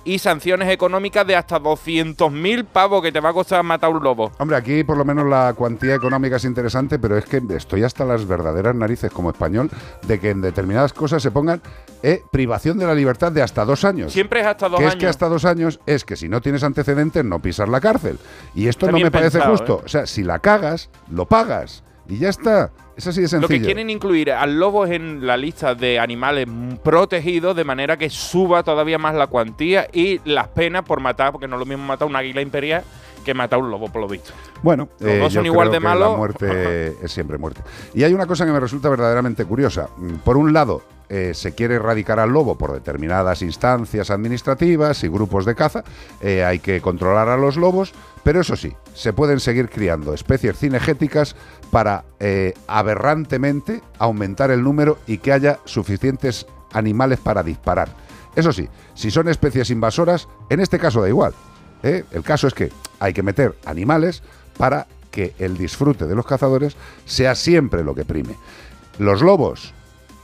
y 0.04 0.20
sanciones 0.20 0.70
económicas 0.70 1.26
de 1.28 1.36
hasta 1.36 1.60
200.000 1.60 2.66
pavos 2.66 3.02
que 3.02 3.12
te 3.12 3.20
va 3.20 3.30
a 3.30 3.34
costar 3.34 3.64
matar 3.64 3.90
un 3.92 4.04
lobo. 4.04 4.32
Hombre, 4.38 4.58
aquí 4.58 4.84
por 4.84 4.98
lo 4.98 5.06
menos 5.06 5.28
la 5.28 5.54
cuantía 5.54 5.96
económica 5.96 6.38
es 6.38 6.46
interesante, 6.46 7.00
pero 7.00 7.18
es 7.18 7.26
que 7.26 7.42
estoy 7.56 7.84
hasta 7.84 8.06
las 8.06 8.28
verdaderas 8.28 8.76
narices 8.76 9.12
como 9.12 9.30
español 9.30 9.70
de 10.08 10.20
que 10.20 10.32
en 10.32 10.42
determinadas 10.42 10.94
cosas 10.94 11.22
se 11.22 11.32
pongan 11.32 11.62
eh, 12.02 12.22
privación 12.32 12.78
de 12.78 12.86
la 12.86 12.96
libertad 12.96 13.32
de 13.32 13.42
hasta 13.42 13.66
dos 13.66 13.84
años. 13.86 14.14
Siempre 14.14 14.42
es 14.42 14.48
hasta 14.48 14.70
dos 14.70 14.80
que 14.80 14.86
años. 14.86 14.96
es 14.96 15.00
que 15.00 15.08
hasta 15.08 15.28
dos 15.28 15.46
años 15.46 15.80
es 15.86 16.06
que 16.06 16.16
si 16.16 16.30
no 16.30 16.42
tienes 16.42 16.64
antecedentes 16.64 17.24
no 17.26 17.40
pisas 17.40 17.68
la 17.70 17.82
cárcel. 17.82 18.18
Y 18.56 18.68
esto 18.68 18.86
Está 18.86 18.98
no 18.98 19.04
me 19.04 19.12
parece 19.12 19.40
pensado, 19.40 19.58
justo. 19.58 19.80
¿eh? 19.80 19.86
O 19.86 19.90
sea, 19.90 20.06
si 20.06 20.24
la 20.24 20.40
cagas, 20.40 20.90
lo 21.12 21.26
pagas. 21.26 21.84
Y 22.10 22.18
ya 22.18 22.30
está. 22.30 22.72
Es 22.98 23.08
así 23.08 23.20
de 23.22 23.26
Lo 23.26 23.30
sencillo. 23.30 23.48
que 23.48 23.62
quieren 23.66 23.90
incluir 23.90 24.32
al 24.32 24.60
lobo 24.60 24.84
es 24.86 24.92
en 24.92 25.26
la 25.26 25.38
lista 25.38 25.74
de 25.76 26.00
animales 26.00 26.48
protegidos 26.84 27.56
de 27.56 27.64
manera 27.64 27.96
que 27.98 28.10
suba 28.10 28.64
todavía 28.64 28.98
más 28.98 29.16
la 29.16 29.28
cuantía 29.28 29.88
y 29.94 30.20
las 30.26 30.48
penas 30.50 30.84
por 30.84 31.00
matar, 31.00 31.32
porque 31.32 31.48
no 31.48 31.56
es 31.56 31.60
lo 31.60 31.66
mismo 31.66 31.86
matar 31.86 32.08
un 32.08 32.16
águila 32.16 32.42
imperial 32.42 32.84
que 33.24 33.34
matar 33.34 33.60
un 33.60 33.70
lobo, 33.70 33.90
por 33.92 34.02
lo 34.02 34.08
visto. 34.08 34.32
Bueno, 34.64 34.90
Los 35.00 35.10
eh, 35.12 35.20
dos 35.20 35.34
yo 35.34 35.40
son 35.40 35.46
igual 35.46 35.70
creo 35.70 35.74
de 35.74 35.78
que 35.80 35.84
La 35.86 35.96
malos. 35.96 36.18
muerte 36.18 36.96
es 37.04 37.12
siempre 37.12 37.38
muerte. 37.38 37.62
Y 37.94 38.04
hay 38.04 38.14
una 38.14 38.26
cosa 38.26 38.46
que 38.46 38.52
me 38.52 38.60
resulta 38.60 38.90
verdaderamente 38.90 39.46
curiosa. 39.46 39.88
Mm, 39.98 40.16
Por 40.16 40.36
un 40.38 40.52
lado, 40.52 40.82
eh, 41.10 41.34
se 41.34 41.54
quiere 41.54 41.76
erradicar 41.76 42.20
al 42.20 42.30
lobo 42.30 42.56
por 42.56 42.72
determinadas 42.72 43.42
instancias 43.42 44.12
administrativas 44.12 45.04
y 45.04 45.08
grupos 45.08 45.44
de 45.46 45.56
caza. 45.56 45.84
Eh, 46.22 46.44
hay 46.44 46.60
que 46.60 46.82
controlar 46.82 47.30
a 47.30 47.38
los 47.38 47.58
lobos, 47.58 47.94
pero 48.24 48.42
eso 48.42 48.56
sí, 48.56 48.76
se 48.94 49.12
pueden 49.12 49.40
seguir 49.40 49.70
criando 49.70 50.14
especies 50.14 50.60
cinegéticas 50.60 51.36
para 51.72 52.06
eh, 52.20 52.54
aberrantemente 52.68 53.82
aumentar 53.98 54.52
el 54.52 54.64
número 54.64 55.00
y 55.08 55.18
que 55.18 55.34
haya 55.34 55.60
suficientes 55.66 56.46
animales 56.74 57.20
para 57.20 57.42
disparar. 57.42 57.90
Eso 58.36 58.54
sí, 58.54 58.70
si 58.94 59.10
son 59.10 59.28
especies 59.30 59.72
invasoras, 59.72 60.28
en 60.52 60.60
este 60.60 60.78
caso 60.78 61.02
da 61.02 61.10
igual. 61.10 61.34
El 61.82 62.24
caso 62.24 62.48
es 62.48 62.54
que 62.54 62.72
hay 63.00 63.14
que 63.14 63.24
meter 63.24 63.56
animales 63.66 64.22
para 64.58 64.86
que 65.10 65.34
el 65.40 65.58
disfrute 65.58 66.06
de 66.06 66.14
los 66.14 66.26
cazadores 66.26 66.76
sea 67.06 67.34
siempre 67.34 67.84
lo 67.84 67.96
que 67.96 68.06
prime. 68.06 68.36
Los 69.00 69.22
lobos 69.22 69.74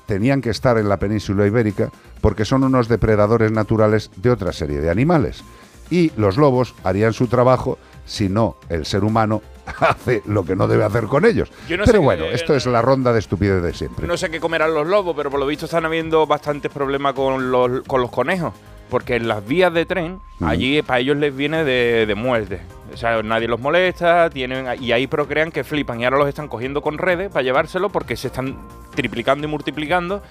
tenían 0.06 0.42
que 0.42 0.50
estar 0.50 0.78
en 0.78 0.90
la 0.90 0.98
península 0.98 1.46
ibérica 1.46 1.90
porque 2.22 2.46
son 2.46 2.64
unos 2.64 2.88
depredadores 2.88 3.52
naturales 3.52 4.10
de 4.16 4.32
otra 4.32 4.54
serie 4.54 4.80
de 4.82 4.90
animales. 4.90 5.44
Y 5.90 6.12
los 6.18 6.38
lobos 6.38 6.74
harían 6.84 7.14
su 7.14 7.28
trabajo 7.28 7.78
si 8.06 8.28
no 8.30 8.58
el 8.70 8.86
ser 8.86 9.04
humano 9.04 9.42
hace 9.80 10.22
lo 10.26 10.44
que 10.46 10.56
no 10.56 10.68
debe 10.68 10.84
hacer 10.84 11.06
con 11.06 11.26
ellos. 11.26 11.52
Yo 11.68 11.78
no 11.78 11.84
Pero 11.86 12.00
qué- 12.00 12.06
bueno, 12.06 12.26
esto 12.26 12.56
es 12.56 12.66
la 12.66 12.82
ronda 12.82 13.14
de 13.14 13.20
estupidez 13.20 13.62
de 13.62 13.74
siempre. 13.74 14.08
No 14.08 14.18
sé 14.18 14.30
qué 14.30 14.40
comerán 14.40 14.74
los 14.74 14.88
lobos, 14.88 15.16
pero 15.16 15.30
por 15.32 15.40
lo 15.40 15.46
visto 15.48 15.66
están 15.66 15.86
habiendo 15.86 16.26
bastantes 16.28 16.72
problemas 16.72 17.14
con 17.14 17.52
los, 17.52 17.82
con 17.88 18.02
los 18.02 18.12
conejos. 18.12 18.54
Porque 18.90 19.16
en 19.16 19.28
las 19.28 19.46
vías 19.46 19.74
de 19.74 19.86
tren, 19.86 20.20
allí 20.42 20.82
para 20.82 21.00
ellos 21.00 21.18
les 21.18 21.36
viene 21.36 21.64
de, 21.64 22.06
de 22.06 22.16
muerte. 22.16 22.62
O 22.94 22.98
sea, 22.98 23.22
nadie 23.24 23.48
los 23.48 23.60
molesta, 23.60 24.30
tienen 24.30 24.68
y 24.80 24.92
ahí 24.92 25.08
procrean 25.08 25.52
que 25.52 25.64
flipan. 25.64 26.00
Y 26.00 26.06
ahora 26.06 26.18
los 26.18 26.30
están 26.30 26.48
cogiendo 26.48 26.82
con 26.82 26.98
redes 26.98 27.30
para 27.32 27.44
llevárselo 27.44 27.90
porque 27.90 28.16
se 28.16 28.28
están 28.28 28.58
triplicando 28.96 29.48
y 29.48 29.50
multiplicando. 29.50 30.22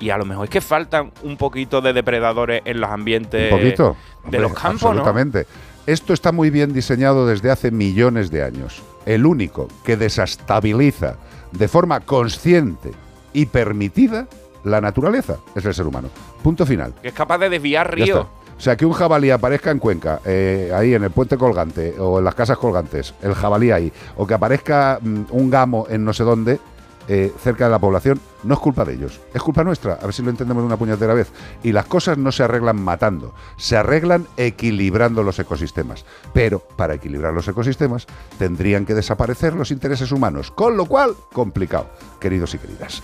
Y 0.00 0.10
a 0.10 0.16
lo 0.16 0.24
mejor 0.24 0.44
es 0.44 0.50
que 0.50 0.60
faltan 0.60 1.12
un 1.22 1.36
poquito 1.36 1.80
de 1.80 1.92
depredadores 1.92 2.62
en 2.64 2.80
los 2.80 2.90
ambientes 2.90 3.52
Un 3.52 3.58
poquito. 3.58 3.96
de 4.22 4.24
Hombre, 4.24 4.40
los 4.40 4.54
campos, 4.54 4.82
¿no? 4.82 4.88
Absolutamente. 4.88 5.46
Esto 5.86 6.12
está 6.12 6.32
muy 6.32 6.50
bien 6.50 6.72
diseñado 6.72 7.26
desde 7.26 7.50
hace 7.50 7.70
millones 7.70 8.30
de 8.30 8.42
años. 8.44 8.82
El 9.06 9.26
único 9.26 9.68
que 9.84 9.96
desestabiliza 9.96 11.16
de 11.52 11.66
forma 11.66 12.00
consciente 12.00 12.92
y 13.32 13.46
permitida 13.46 14.28
la 14.64 14.80
naturaleza 14.80 15.38
es 15.54 15.64
el 15.64 15.74
ser 15.74 15.86
humano. 15.86 16.10
Punto 16.42 16.66
final. 16.66 16.94
Que 17.02 17.08
es 17.08 17.14
capaz 17.14 17.38
de 17.38 17.50
desviar 17.50 17.94
ríos. 17.94 18.26
O 18.58 18.60
sea, 18.60 18.76
que 18.76 18.84
un 18.84 18.92
jabalí 18.92 19.30
aparezca 19.30 19.70
en 19.70 19.78
Cuenca, 19.78 20.20
eh, 20.24 20.72
ahí 20.74 20.92
en 20.92 21.04
el 21.04 21.10
puente 21.10 21.36
colgante 21.36 21.94
o 21.98 22.18
en 22.18 22.24
las 22.24 22.34
casas 22.34 22.58
colgantes, 22.58 23.14
el 23.22 23.34
jabalí 23.34 23.70
ahí, 23.70 23.92
o 24.16 24.26
que 24.26 24.34
aparezca 24.34 24.98
mm, 25.00 25.26
un 25.30 25.48
gamo 25.48 25.86
en 25.88 26.04
no 26.04 26.12
sé 26.12 26.24
dónde, 26.24 26.58
eh, 27.08 27.32
cerca 27.42 27.64
de 27.64 27.70
la 27.70 27.78
población, 27.78 28.20
no 28.44 28.54
es 28.54 28.60
culpa 28.60 28.84
de 28.84 28.94
ellos, 28.94 29.20
es 29.32 29.42
culpa 29.42 29.64
nuestra, 29.64 29.94
a 29.94 30.04
ver 30.04 30.12
si 30.12 30.22
lo 30.22 30.30
entendemos 30.30 30.62
de 30.62 30.66
una 30.66 30.76
puñetera 30.76 31.14
vez. 31.14 31.32
Y 31.62 31.72
las 31.72 31.86
cosas 31.86 32.18
no 32.18 32.30
se 32.30 32.42
arreglan 32.42 32.80
matando, 32.80 33.34
se 33.56 33.76
arreglan 33.76 34.26
equilibrando 34.36 35.22
los 35.22 35.38
ecosistemas. 35.38 36.04
Pero 36.32 36.60
para 36.60 36.94
equilibrar 36.94 37.32
los 37.32 37.48
ecosistemas 37.48 38.06
tendrían 38.38 38.84
que 38.84 38.94
desaparecer 38.94 39.54
los 39.54 39.70
intereses 39.70 40.12
humanos, 40.12 40.50
con 40.50 40.76
lo 40.76 40.86
cual, 40.86 41.14
complicado, 41.32 41.90
queridos 42.20 42.54
y 42.54 42.58
queridas. 42.58 43.02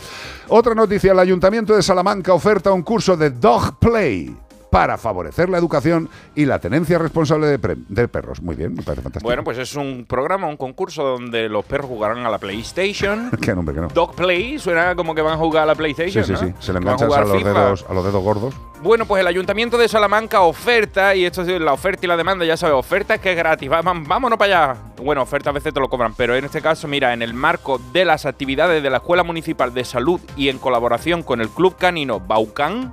Otra 0.48 0.74
noticia, 0.74 1.12
el 1.12 1.18
Ayuntamiento 1.18 1.74
de 1.74 1.82
Salamanca 1.82 2.34
oferta 2.34 2.72
un 2.72 2.82
curso 2.82 3.16
de 3.16 3.30
Dog 3.30 3.78
Play 3.78 4.36
para 4.74 4.98
favorecer 4.98 5.48
la 5.50 5.58
educación 5.58 6.10
y 6.34 6.46
la 6.46 6.58
tenencia 6.58 6.98
responsable 6.98 7.46
de, 7.46 8.08
perros. 8.08 8.42
Muy 8.42 8.56
bien, 8.56 8.74
me 8.74 8.82
parece 8.82 9.02
fantástico. 9.02 9.28
Bueno, 9.28 9.44
pues 9.44 9.56
es 9.56 9.76
un 9.76 10.04
programa, 10.04 10.48
un 10.48 10.56
concurso 10.56 11.04
donde 11.04 11.48
los 11.48 11.64
perros 11.64 11.86
jugarán 11.86 12.26
a 12.26 12.28
la 12.28 12.38
PlayStation. 12.38 13.30
Qué 13.40 13.54
nombre 13.54 13.72
que 13.72 13.82
no. 13.82 13.86
Dog 13.86 14.16
Play 14.16 14.58
suena 14.58 14.96
como 14.96 15.14
que 15.14 15.22
van 15.22 15.34
a 15.34 15.36
jugar 15.36 15.62
a 15.62 15.66
la 15.66 15.74
Sí, 15.74 15.78
PlayStation. 15.78 16.24
sí, 16.24 16.32
¿no? 16.32 16.38
sí. 16.38 16.54
Se 16.58 16.72
le 16.72 16.80
enganchan 16.80 17.06
jugar 17.06 17.22
a 17.22 17.26
los, 17.26 17.44
dedos, 17.44 17.86
a 17.88 17.94
los 17.94 18.04
dedos 18.04 18.24
gordos. 18.24 18.54
Bueno, 18.82 19.06
pues 19.06 19.20
el 19.20 19.28
Ayuntamiento 19.28 19.78
de 19.78 19.86
Salamanca 19.86 20.40
oferta, 20.40 21.14
y 21.14 21.24
esto 21.24 21.42
es 21.42 21.60
la 21.60 21.72
oferta 21.72 22.04
y 22.04 22.08
la 22.08 22.16
demanda, 22.16 22.44
ya 22.44 22.56
sabes, 22.56 22.74
oferta 22.74 23.14
es 23.14 23.20
que 23.20 23.30
es 23.30 23.36
gratis, 23.36 23.70
vámonos 23.70 24.36
para 24.36 24.72
allá. 24.72 24.80
Bueno, 25.00 25.22
oferta 25.22 25.50
a 25.50 25.52
veces 25.52 25.72
te 25.72 25.78
lo 25.78 25.88
cobran, 25.88 26.14
pero 26.14 26.34
en 26.34 26.44
este 26.44 26.60
caso, 26.60 26.88
mira, 26.88 27.12
en 27.12 27.22
el 27.22 27.32
marco 27.32 27.80
de 27.92 28.04
las 28.04 28.26
actividades 28.26 28.82
de 28.82 28.90
la 28.90 28.96
Escuela 28.96 29.22
Municipal 29.22 29.72
de 29.72 29.84
Salud 29.84 30.20
y 30.36 30.48
en 30.48 30.58
colaboración 30.58 31.22
con 31.22 31.40
el 31.40 31.48
Club 31.48 31.76
Canino 31.78 32.18
Baucán, 32.18 32.92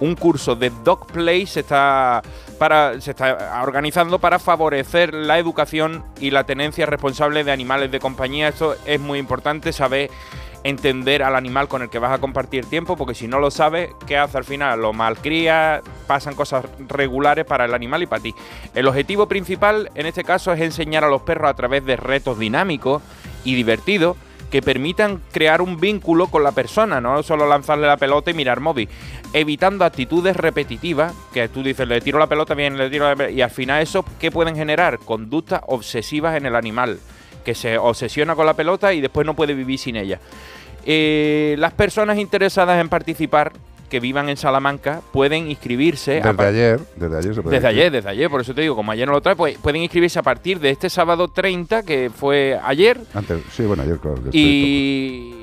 un 0.00 0.14
curso 0.14 0.54
de 0.56 0.70
Dog 0.84 1.06
Play 1.06 1.46
se 1.46 1.60
está, 1.60 2.22
para, 2.58 3.00
se 3.00 3.12
está 3.12 3.62
organizando 3.62 4.18
para 4.18 4.38
favorecer 4.38 5.14
la 5.14 5.38
educación 5.38 6.04
y 6.20 6.30
la 6.30 6.44
tenencia 6.44 6.86
responsable 6.86 7.44
de 7.44 7.52
animales 7.52 7.90
de 7.90 8.00
compañía. 8.00 8.48
Esto 8.48 8.76
es 8.84 9.00
muy 9.00 9.18
importante, 9.18 9.72
saber 9.72 10.10
entender 10.64 11.22
al 11.22 11.36
animal 11.36 11.68
con 11.68 11.82
el 11.82 11.88
que 11.88 12.00
vas 12.00 12.12
a 12.12 12.18
compartir 12.18 12.66
tiempo, 12.66 12.96
porque 12.96 13.14
si 13.14 13.28
no 13.28 13.38
lo 13.38 13.52
sabes, 13.52 13.90
¿qué 14.06 14.16
hace 14.16 14.36
al 14.36 14.44
final? 14.44 14.80
Lo 14.80 14.92
malcría, 14.92 15.80
pasan 16.08 16.34
cosas 16.34 16.64
regulares 16.88 17.44
para 17.44 17.66
el 17.66 17.74
animal 17.74 18.02
y 18.02 18.06
para 18.06 18.22
ti. 18.22 18.34
El 18.74 18.88
objetivo 18.88 19.28
principal 19.28 19.90
en 19.94 20.06
este 20.06 20.24
caso 20.24 20.52
es 20.52 20.60
enseñar 20.60 21.04
a 21.04 21.08
los 21.08 21.22
perros 21.22 21.50
a 21.50 21.54
través 21.54 21.84
de 21.84 21.96
retos 21.96 22.38
dinámicos 22.38 23.02
y 23.44 23.54
divertidos 23.54 24.16
que 24.50 24.62
permitan 24.62 25.20
crear 25.32 25.60
un 25.60 25.78
vínculo 25.78 26.28
con 26.28 26.42
la 26.42 26.52
persona, 26.52 27.00
no 27.00 27.22
solo 27.22 27.46
lanzarle 27.46 27.86
la 27.86 27.96
pelota 27.96 28.30
y 28.30 28.34
mirar 28.34 28.60
móvil, 28.60 28.88
evitando 29.36 29.84
actitudes 29.84 30.34
repetitivas, 30.34 31.12
que 31.30 31.46
tú 31.48 31.62
dices, 31.62 31.86
le 31.86 32.00
tiro 32.00 32.18
la 32.18 32.26
pelota 32.26 32.54
bien, 32.54 32.78
le 32.78 32.88
tiro 32.88 33.06
la 33.06 33.14
pelota, 33.14 33.36
y 33.36 33.42
al 33.42 33.50
final 33.50 33.82
eso, 33.82 34.02
¿qué 34.18 34.30
pueden 34.30 34.56
generar? 34.56 34.98
Conductas 34.98 35.60
obsesivas 35.66 36.36
en 36.38 36.46
el 36.46 36.56
animal, 36.56 36.98
que 37.44 37.54
se 37.54 37.76
obsesiona 37.76 38.34
con 38.34 38.46
la 38.46 38.54
pelota 38.54 38.94
y 38.94 39.02
después 39.02 39.26
no 39.26 39.34
puede 39.36 39.52
vivir 39.52 39.78
sin 39.78 39.96
ella. 39.96 40.20
Eh, 40.86 41.54
las 41.58 41.74
personas 41.74 42.16
interesadas 42.16 42.80
en 42.80 42.88
participar 42.88 43.52
que 43.90 44.00
vivan 44.00 44.30
en 44.30 44.38
Salamanca 44.38 45.02
pueden 45.12 45.50
inscribirse. 45.50 46.22
Desde 46.22 46.46
ayer, 46.46 46.80
desde 46.96 47.18
ayer 47.18 47.34
se 47.34 47.42
puede 47.42 47.56
Desde 47.56 47.68
ayer, 47.68 47.92
desde 47.92 48.08
ayer, 48.08 48.30
por 48.30 48.40
eso 48.40 48.54
te 48.54 48.62
digo, 48.62 48.74
como 48.74 48.90
ayer 48.90 49.06
no 49.06 49.12
lo 49.12 49.20
trae, 49.20 49.36
pues 49.36 49.58
pueden 49.58 49.82
inscribirse 49.82 50.18
a 50.18 50.22
partir 50.22 50.60
de 50.60 50.70
este 50.70 50.88
sábado 50.88 51.28
30, 51.28 51.82
que 51.82 52.10
fue 52.10 52.58
ayer, 52.64 52.98
Antes, 53.12 53.42
sí, 53.52 53.64
bueno, 53.64 53.82
ayer 53.82 53.98
claro 53.98 54.16
que 54.22 54.30
y 54.32 55.35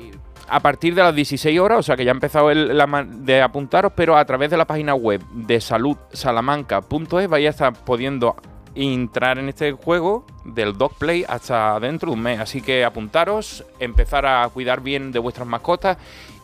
a 0.48 0.60
partir 0.60 0.94
de 0.94 1.02
las 1.02 1.14
16 1.14 1.58
horas, 1.58 1.78
o 1.78 1.82
sea 1.82 1.96
que 1.96 2.04
ya 2.04 2.10
ha 2.10 2.14
empezado 2.14 2.50
el- 2.50 2.76
de 3.24 3.42
apuntaros, 3.42 3.92
pero 3.94 4.16
a 4.16 4.24
través 4.24 4.50
de 4.50 4.56
la 4.56 4.64
página 4.66 4.94
web 4.94 5.22
de 5.32 5.60
saludsalamanca.es 5.60 7.28
vais 7.28 7.46
a 7.46 7.50
estar 7.50 7.72
pudiendo 7.72 8.36
entrar 8.74 9.38
en 9.38 9.48
este 9.48 9.72
juego 9.72 10.26
del 10.44 10.76
dog 10.76 10.96
play 10.98 11.24
hasta 11.28 11.78
dentro 11.80 12.10
de 12.10 12.16
un 12.16 12.22
mes. 12.22 12.40
Así 12.40 12.60
que 12.60 12.84
apuntaros, 12.84 13.64
empezar 13.78 14.26
a 14.26 14.48
cuidar 14.48 14.80
bien 14.80 15.12
de 15.12 15.18
vuestras 15.20 15.46
mascotas 15.46 15.96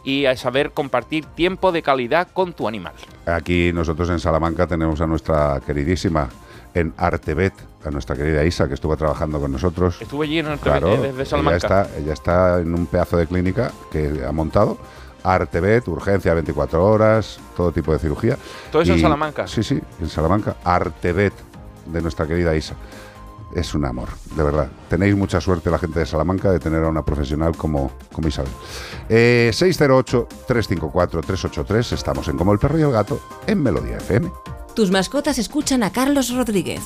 y 0.05 0.27
a 0.27 0.37
saber 0.37 0.71
compartir 0.71 1.25
tiempo 1.27 1.73
de 1.73 1.83
calidad 1.83 2.29
con 2.33 2.53
tu 2.53 2.69
animal. 2.69 2.93
Aquí 3.27 3.73
nosotros 3.75 4.09
en 4.11 4.19
Salamanca 4.21 4.67
tenemos 4.67 5.01
a 5.01 5.07
nuestra 5.07 5.61
queridísima 5.67 6.29
en 6.75 6.93
Artebet, 6.97 7.53
a 7.85 7.91
nuestra 7.91 8.15
querida 8.17 8.45
Isa, 8.45 8.69
que 8.69 8.75
estuvo 8.75 8.97
trabajando 8.97 9.41
con 9.41 9.51
nosotros. 9.53 10.01
Estuve 10.01 10.27
allí 10.27 10.39
en 10.39 10.47
el 10.49 10.59
Claro, 10.59 10.89
TV 10.91 11.09
desde 11.09 11.21
ella 11.21 11.25
Salamanca. 11.31 11.57
está, 11.57 11.89
ella 11.99 12.13
está 12.13 12.61
en 12.61 12.75
un 12.75 12.87
pedazo 12.87 13.17
de 13.17 13.27
clínica 13.27 13.73
que 13.91 14.23
ha 14.27 14.33
montado. 14.33 14.77
Artebet, 15.23 15.87
urgencia 15.89 16.33
24 16.35 16.83
horas, 16.85 17.39
todo 17.57 17.73
tipo 17.73 17.93
de 17.93 17.99
cirugía. 17.99 18.37
¿Todo 18.73 18.83
eso 18.83 18.93
en 18.95 19.01
Salamanca? 19.01 19.47
Sí, 19.47 19.63
sí, 19.63 19.81
en 20.01 20.09
Salamanca. 20.09 20.57
Artebet, 20.65 21.33
de 21.87 22.01
nuestra 22.03 22.27
querida 22.27 22.55
Isa. 22.57 22.75
Es 23.55 23.75
un 23.75 23.85
amor, 23.85 24.09
de 24.37 24.43
verdad. 24.45 24.69
Tenéis 24.89 25.17
mucha 25.17 25.41
suerte 25.41 25.71
la 25.71 25.79
gente 25.79 25.99
de 25.99 26.07
Salamanca 26.07 26.53
de 26.53 26.61
tener 26.61 26.85
a 26.85 26.89
una 26.89 27.05
profesional 27.05 27.57
como, 27.57 27.91
como 28.13 28.29
Isabel. 28.29 28.51
Eh, 29.09 29.51
608-354-383, 29.53 31.93
estamos 31.93 32.29
en 32.29 32.37
Como 32.37 32.53
el 32.53 32.59
Perro 32.59 32.79
y 32.79 32.83
el 32.83 32.93
Gato, 32.93 33.19
en 33.47 33.63
Melodía 33.63 33.97
FM. 33.97 34.31
Tus 34.75 34.91
mascotas 34.91 35.39
escuchan 35.39 35.83
a 35.83 35.91
Carlos 35.93 36.31
Rodríguez 36.35 36.81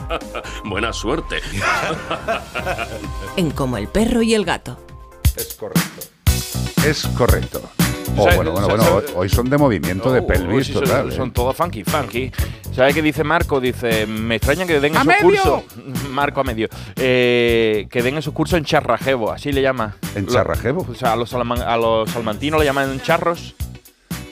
Buena 0.64 0.92
suerte. 0.92 1.40
en 3.36 3.50
Como 3.52 3.76
el 3.78 3.88
Perro 3.88 4.22
y 4.22 4.34
el 4.34 4.44
Gato. 4.44 4.78
Es 5.36 5.54
correcto. 5.54 6.02
Es 6.86 7.06
correcto. 7.16 7.62
Oh, 8.16 8.24
¿Sabes- 8.24 8.36
bueno, 8.36 8.50
bueno, 8.52 8.68
bueno, 8.68 8.84
hoy- 9.16 9.28
son 9.30 9.48
de 9.48 9.56
movimiento 9.56 10.12
de 10.12 10.20
Oh, 10.20 10.26
pelvis 10.26 10.66
sí 10.66 10.72
son- 10.74 10.84
total. 10.84 11.12
Son, 11.12 11.28
¿eh? 11.28 11.32
todos 11.34 11.56
funky, 11.56 11.84
funky. 11.84 12.30
¿Sabes 12.74 12.94
qué 12.94 13.00
dice 13.02 13.24
Marco? 13.24 13.60
Dice, 13.60 14.06
me 14.06 14.34
extraña 14.36 14.66
que 14.66 14.80
den 14.80 14.96
¡A 14.96 15.02
esos 15.02 15.14
cursos. 15.22 15.62
Marco 16.10 16.40
a 16.40 16.44
medio. 16.44 16.68
Eh, 16.96 17.86
que 17.90 18.02
den 18.02 18.18
esos 18.18 18.34
cursos 18.34 18.58
en 18.58 18.64
charrajevo, 18.64 19.30
así 19.32 19.52
le 19.52 19.62
llama. 19.62 19.96
¿En 20.14 20.26
charrajevo? 20.26 20.86
O 20.90 20.94
sea, 20.94 21.12
a 21.12 21.16
los, 21.16 21.32
salman- 21.32 21.62
a 21.62 21.76
los 21.78 22.10
salmantinos 22.10 22.60
le 22.60 22.66
llaman 22.66 23.00
charros. 23.00 23.54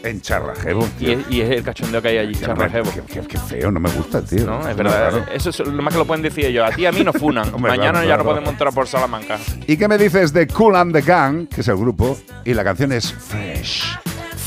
En 0.03 0.21
charrajevo. 0.21 0.89
Y 0.99 1.11
es, 1.13 1.19
y 1.31 1.41
es 1.43 1.51
el 1.51 1.63
cachondeo 1.63 2.01
que 2.01 2.09
hay 2.09 2.19
allí, 2.19 2.35
charrajevo. 2.35 2.91
Qué, 3.07 3.21
qué 3.21 3.39
feo, 3.39 3.71
no 3.71 3.81
me 3.81 3.91
gusta, 3.91 4.23
tío. 4.25 4.47
No, 4.47 4.67
es 4.69 4.77
verdad. 4.77 5.29
Eso 5.33 5.51
es 5.51 5.59
lo 5.61 5.83
más 5.83 5.93
que 5.93 5.99
lo 5.99 6.07
pueden 6.07 6.23
decir 6.23 6.47
ellos. 6.47 6.67
A 6.71 6.75
ti 6.75 6.83
y 6.83 6.87
a 6.87 6.93
mí 6.93 7.05
no 7.05 7.13
funan. 7.13 7.49
Hombre, 7.55 7.71
Mañana 7.73 8.01
claro, 8.01 8.09
ya 8.09 8.17
no 8.17 8.23
claro. 8.23 8.25
podemos 8.25 8.51
entrar 8.51 8.73
por 8.73 8.87
Salamanca. 8.87 9.39
¿Y 9.67 9.77
qué 9.77 9.89
me 9.89 9.99
dices 9.99 10.33
de 10.33 10.47
Cool 10.47 10.77
and 10.77 10.93
the 10.93 11.03
Gang, 11.03 11.49
que 11.49 11.61
es 11.61 11.69
el 11.69 11.77
grupo? 11.77 12.19
Y 12.45 12.55
la 12.55 12.65
canción 12.65 12.93
es 12.93 13.13
Fresh. 13.13 13.99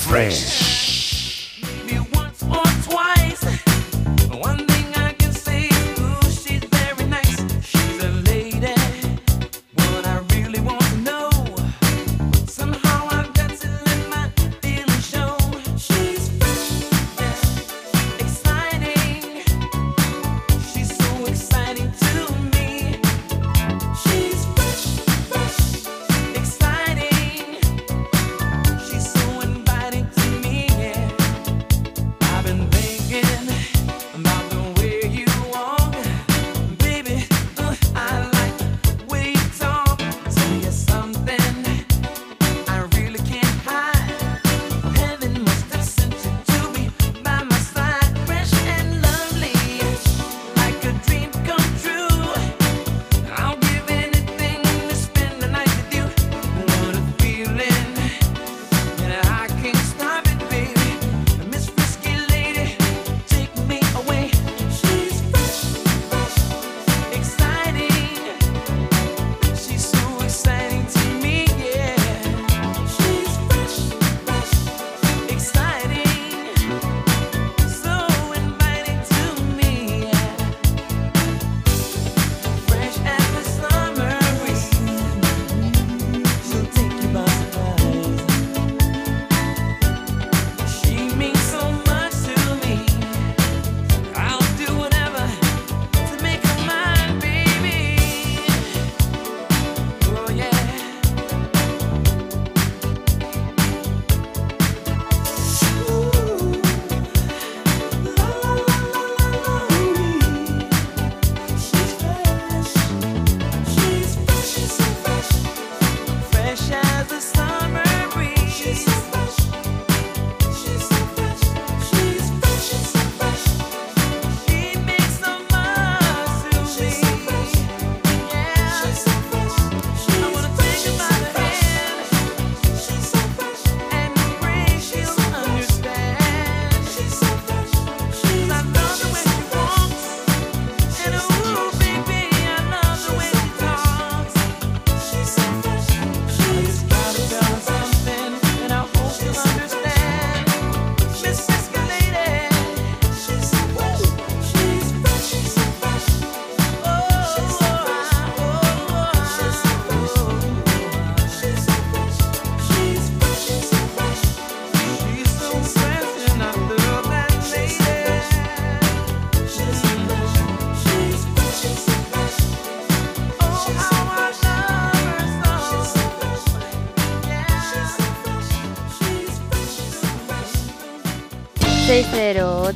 Fresh. 0.10 0.73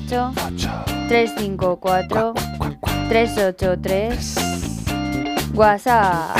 608 0.08 0.86
354 1.10 2.34
383 3.10 4.36
WhatsApp. 5.54 6.38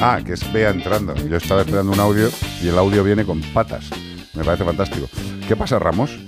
Ah, 0.00 0.20
que 0.24 0.32
es 0.32 0.52
Bea 0.52 0.70
entrando. 0.70 1.14
Yo 1.14 1.36
estaba 1.36 1.60
esperando 1.60 1.92
un 1.92 2.00
audio 2.00 2.28
y 2.60 2.68
el 2.68 2.76
audio 2.76 3.04
viene 3.04 3.24
con 3.24 3.40
patas. 3.40 3.88
Me 4.34 4.42
parece 4.42 4.64
fantástico. 4.64 5.06
¿Qué 5.46 5.54
pasa, 5.54 5.78
Ramos? 5.78 6.18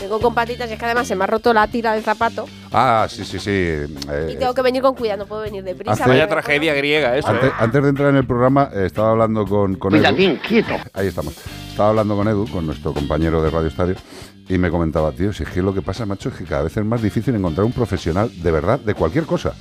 Vengo 0.00 0.18
con 0.20 0.34
patitas 0.34 0.68
y 0.70 0.72
es 0.72 0.78
que 0.80 0.84
además 0.84 1.06
se 1.06 1.14
me 1.14 1.22
ha 1.22 1.28
roto 1.28 1.54
la 1.54 1.68
tira 1.68 1.92
del 1.92 2.02
zapato 2.02 2.46
Ah, 2.78 3.06
sí, 3.08 3.24
sí, 3.24 3.38
sí. 3.38 3.50
eh, 3.50 3.86
y 4.32 4.36
tengo 4.36 4.52
que 4.52 4.60
venir 4.60 4.82
con 4.82 4.94
cuidado, 4.94 5.20
no 5.20 5.26
puedo 5.26 5.40
venir 5.42 5.64
deprisa. 5.64 5.92
Hace- 5.94 6.06
Vaya 6.08 6.28
tragedia 6.28 6.74
griega 6.74 7.16
eso. 7.16 7.28
Antes, 7.28 7.48
¿eh? 7.48 7.52
antes 7.58 7.82
de 7.82 7.88
entrar 7.88 8.10
en 8.10 8.16
el 8.16 8.26
programa, 8.26 8.68
eh, 8.74 8.84
estaba 8.84 9.12
hablando 9.12 9.46
con, 9.46 9.76
con 9.76 9.94
Mira, 9.94 10.10
Edu. 10.10 10.18
bien, 10.18 10.40
quieto. 10.46 10.74
Ahí 10.92 11.06
estamos. 11.06 11.34
Estaba 11.70 11.88
hablando 11.90 12.14
con 12.16 12.28
Edu, 12.28 12.46
con 12.50 12.66
nuestro 12.66 12.92
compañero 12.92 13.42
de 13.42 13.48
Radio 13.50 13.68
Estadio, 13.68 13.94
y 14.48 14.58
me 14.58 14.70
comentaba, 14.70 15.10
tío, 15.12 15.32
si 15.32 15.42
es 15.44 15.48
que 15.48 15.62
lo 15.62 15.72
que 15.72 15.80
pasa, 15.80 16.04
macho, 16.04 16.28
es 16.28 16.34
que 16.34 16.44
cada 16.44 16.64
vez 16.64 16.76
es 16.76 16.84
más 16.84 17.00
difícil 17.00 17.34
encontrar 17.34 17.64
un 17.64 17.72
profesional 17.72 18.30
de 18.42 18.50
verdad 18.50 18.78
de 18.78 18.92
cualquier 18.94 19.24
cosa. 19.24 19.54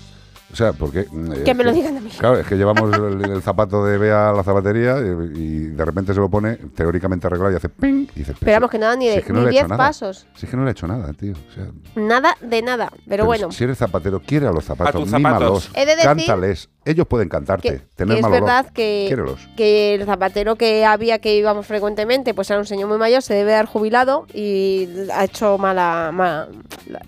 O 0.51 0.55
sea, 0.55 0.73
porque... 0.73 1.05
mm, 1.11 1.31
eh, 1.33 1.43
Que 1.43 1.53
me 1.53 1.63
lo 1.63 1.71
es 1.71 1.75
digan 1.75 1.97
a 1.97 1.99
mí. 2.01 2.09
Claro, 2.17 2.37
es 2.39 2.47
que 2.47 2.55
llevamos 2.55 2.93
el, 2.95 3.29
el 3.31 3.41
zapato 3.41 3.83
de 3.85 3.97
Bea 3.97 4.29
a 4.29 4.33
la 4.33 4.43
zapatería 4.43 4.97
y, 4.99 5.39
y 5.39 5.59
de 5.67 5.83
repente 5.85 6.13
se 6.13 6.19
lo 6.19 6.29
pone 6.29 6.55
teóricamente 6.75 7.27
arreglado 7.27 7.51
y 7.53 7.55
hace 7.57 7.67
ping 7.69 8.07
y 8.15 8.19
dice... 8.19 8.33
Pero 8.39 8.53
vamos, 8.57 8.69
que 8.69 8.77
nada, 8.77 8.95
ni 8.95 9.05
si 9.05 9.11
de 9.11 9.17
es 9.19 9.25
que 9.25 9.33
no 9.33 9.39
ni 9.39 9.45
le 9.45 9.51
he 9.51 9.53
hecho 9.55 9.65
10 9.65 9.69
nada. 9.69 9.77
pasos. 9.77 10.27
Si 10.35 10.45
es 10.45 10.49
que 10.49 10.55
no 10.57 10.63
le 10.63 10.69
he 10.69 10.71
hecho 10.71 10.87
nada, 10.87 11.11
tío. 11.13 11.33
O 11.33 11.53
sea, 11.53 11.67
Nada 11.95 12.37
de 12.41 12.61
nada. 12.61 12.91
Pero, 13.07 13.25
bueno, 13.25 13.51
si 13.51 13.63
eres 13.63 13.77
zapatero, 13.77 14.21
quiere 14.21 14.47
a 14.47 14.51
los 14.51 14.63
zapatos, 14.65 15.01
tus 15.03 15.11
mímalos, 15.11 15.63
zapatos. 15.65 15.71
He 15.77 15.85
de 15.85 15.95
decir 15.95 16.05
cántales. 16.09 16.69
Ellos 16.85 17.07
pueden 17.07 17.27
cantarte, 17.29 17.67
que, 17.67 17.81
tener 17.95 18.13
que 18.13 18.19
es 18.19 18.21
mal 18.21 18.31
olor. 18.31 18.41
verdad 18.43 18.65
que, 18.71 19.05
Quiérelos. 19.07 19.39
que 19.57 19.95
el 19.95 20.05
zapatero 20.05 20.55
que 20.55 20.85
había 20.85 21.17
que 21.19 21.35
íbamos 21.35 21.65
frecuentemente, 21.65 22.33
pues 22.35 22.49
era 22.51 22.59
un 22.59 22.67
señor 22.67 22.87
muy 22.89 22.97
mayor, 22.99 23.23
se 23.23 23.33
debe 23.33 23.55
haber 23.55 23.65
jubilado 23.65 24.27
y 24.33 24.87
ha 25.11 25.23
hecho 25.25 25.57
mala, 25.57 26.11
ma- 26.13 26.47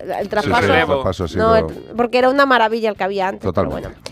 la- 0.04 0.18
el 0.20 0.28
traspaso. 0.28 0.66
sí, 0.66 0.72
el 0.72 0.86
traspaso 0.86 1.26
No, 1.38 1.56
el- 1.56 1.66
porque 1.96 2.18
era 2.18 2.28
una 2.28 2.44
maravilla 2.44 2.90
el 2.90 2.96
que 2.96 3.04
había 3.04 3.28
antes. 3.28 3.40
pero 3.40 3.52
Totalmente. 3.52 3.88
bueno. 3.88 4.02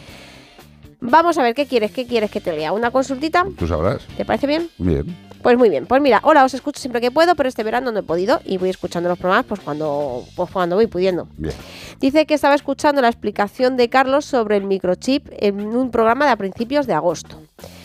Vamos 1.00 1.36
a 1.36 1.42
ver, 1.42 1.54
¿qué 1.54 1.66
quieres? 1.66 1.90
¿Qué 1.92 2.06
quieres 2.06 2.30
que 2.30 2.40
te 2.40 2.52
lea? 2.56 2.72
¿Una 2.72 2.90
consultita? 2.90 3.44
Tú 3.58 3.66
sabrás. 3.66 4.06
¿Te 4.16 4.24
parece 4.24 4.46
bien? 4.46 4.70
Bien. 4.78 5.04
Pues 5.46 5.56
muy 5.58 5.70
bien, 5.70 5.86
pues 5.86 6.02
mira, 6.02 6.18
hola, 6.24 6.44
os 6.44 6.54
escucho 6.54 6.80
siempre 6.80 7.00
que 7.00 7.12
puedo, 7.12 7.36
pero 7.36 7.48
este 7.48 7.62
verano 7.62 7.92
no 7.92 8.00
he 8.00 8.02
podido 8.02 8.40
y 8.44 8.58
voy 8.58 8.68
escuchando 8.68 9.08
los 9.08 9.16
programas 9.16 9.46
pues 9.46 9.60
cuando, 9.60 10.24
pues 10.34 10.50
cuando 10.50 10.74
voy 10.74 10.88
pudiendo. 10.88 11.28
Bien. 11.36 11.54
Dice 12.00 12.26
que 12.26 12.34
estaba 12.34 12.56
escuchando 12.56 13.00
la 13.00 13.06
explicación 13.06 13.76
de 13.76 13.88
Carlos 13.88 14.24
sobre 14.24 14.56
el 14.56 14.64
microchip 14.64 15.28
en 15.30 15.60
un 15.76 15.92
programa 15.92 16.24
de 16.24 16.32
a 16.32 16.36
principios 16.36 16.88
de 16.88 16.94
agosto. 16.94 17.40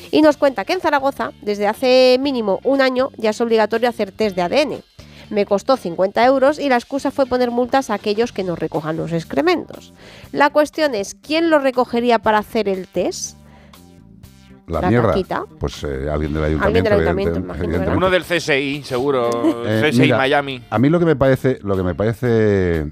Y 0.10 0.24
nos 0.24 0.38
cuenta 0.38 0.66
que 0.66 0.74
en 0.74 0.82
Zaragoza, 0.82 1.34
desde 1.44 1.68
hace 1.68 2.18
mínimo 2.20 2.62
un 2.64 2.82
año, 2.82 3.10
ya 3.18 3.30
es 3.30 3.40
obligatorio 3.42 3.90
hacer 3.90 4.12
test 4.12 4.36
de 4.36 4.42
ADN. 4.42 4.84
Me 5.30 5.46
costó 5.46 5.78
50 5.78 6.26
euros 6.26 6.58
y 6.58 6.68
la 6.68 6.78
excusa 6.78 7.12
fue 7.12 7.28
poner 7.28 7.52
multas 7.52 7.92
a 7.92 7.94
aquellos 7.94 8.32
que 8.32 8.44
no 8.44 8.56
recojan 8.56 8.98
los 8.98 9.14
excrementos. 9.14 9.94
La 10.32 10.50
cuestión 10.50 10.96
es, 10.96 11.14
¿quién 11.14 11.52
lo 11.52 11.60
recogería 11.60 12.18
para 12.18 12.40
hacer 12.40 12.68
el 12.68 12.88
test? 12.88 13.38
La, 14.72 14.82
La 14.82 14.90
mierda. 14.90 15.14
Pues 15.60 15.84
eh, 15.84 16.08
alguien 16.10 16.34
del 16.34 16.44
ayuntamiento. 16.44 16.66
Alguien 16.66 16.84
del 16.84 16.94
ayuntamiento, 16.94 17.12
evidente- 17.36 17.40
imagino, 17.40 17.66
evidentemente. 17.66 17.98
Uno 17.98 18.10
del 18.10 18.24
CSI, 18.24 18.82
seguro. 18.84 19.64
Eh, 19.68 19.90
CSI 19.92 20.02
mira, 20.02 20.18
Miami. 20.18 20.64
A 20.70 20.80
mí 20.80 20.90
lo 20.90 21.00
que 21.00 21.06
me 21.06 21.16
parece, 21.16 21.60
lo 21.64 21.76
que 21.76 21.84
me 21.84 21.94
parece 21.96 22.88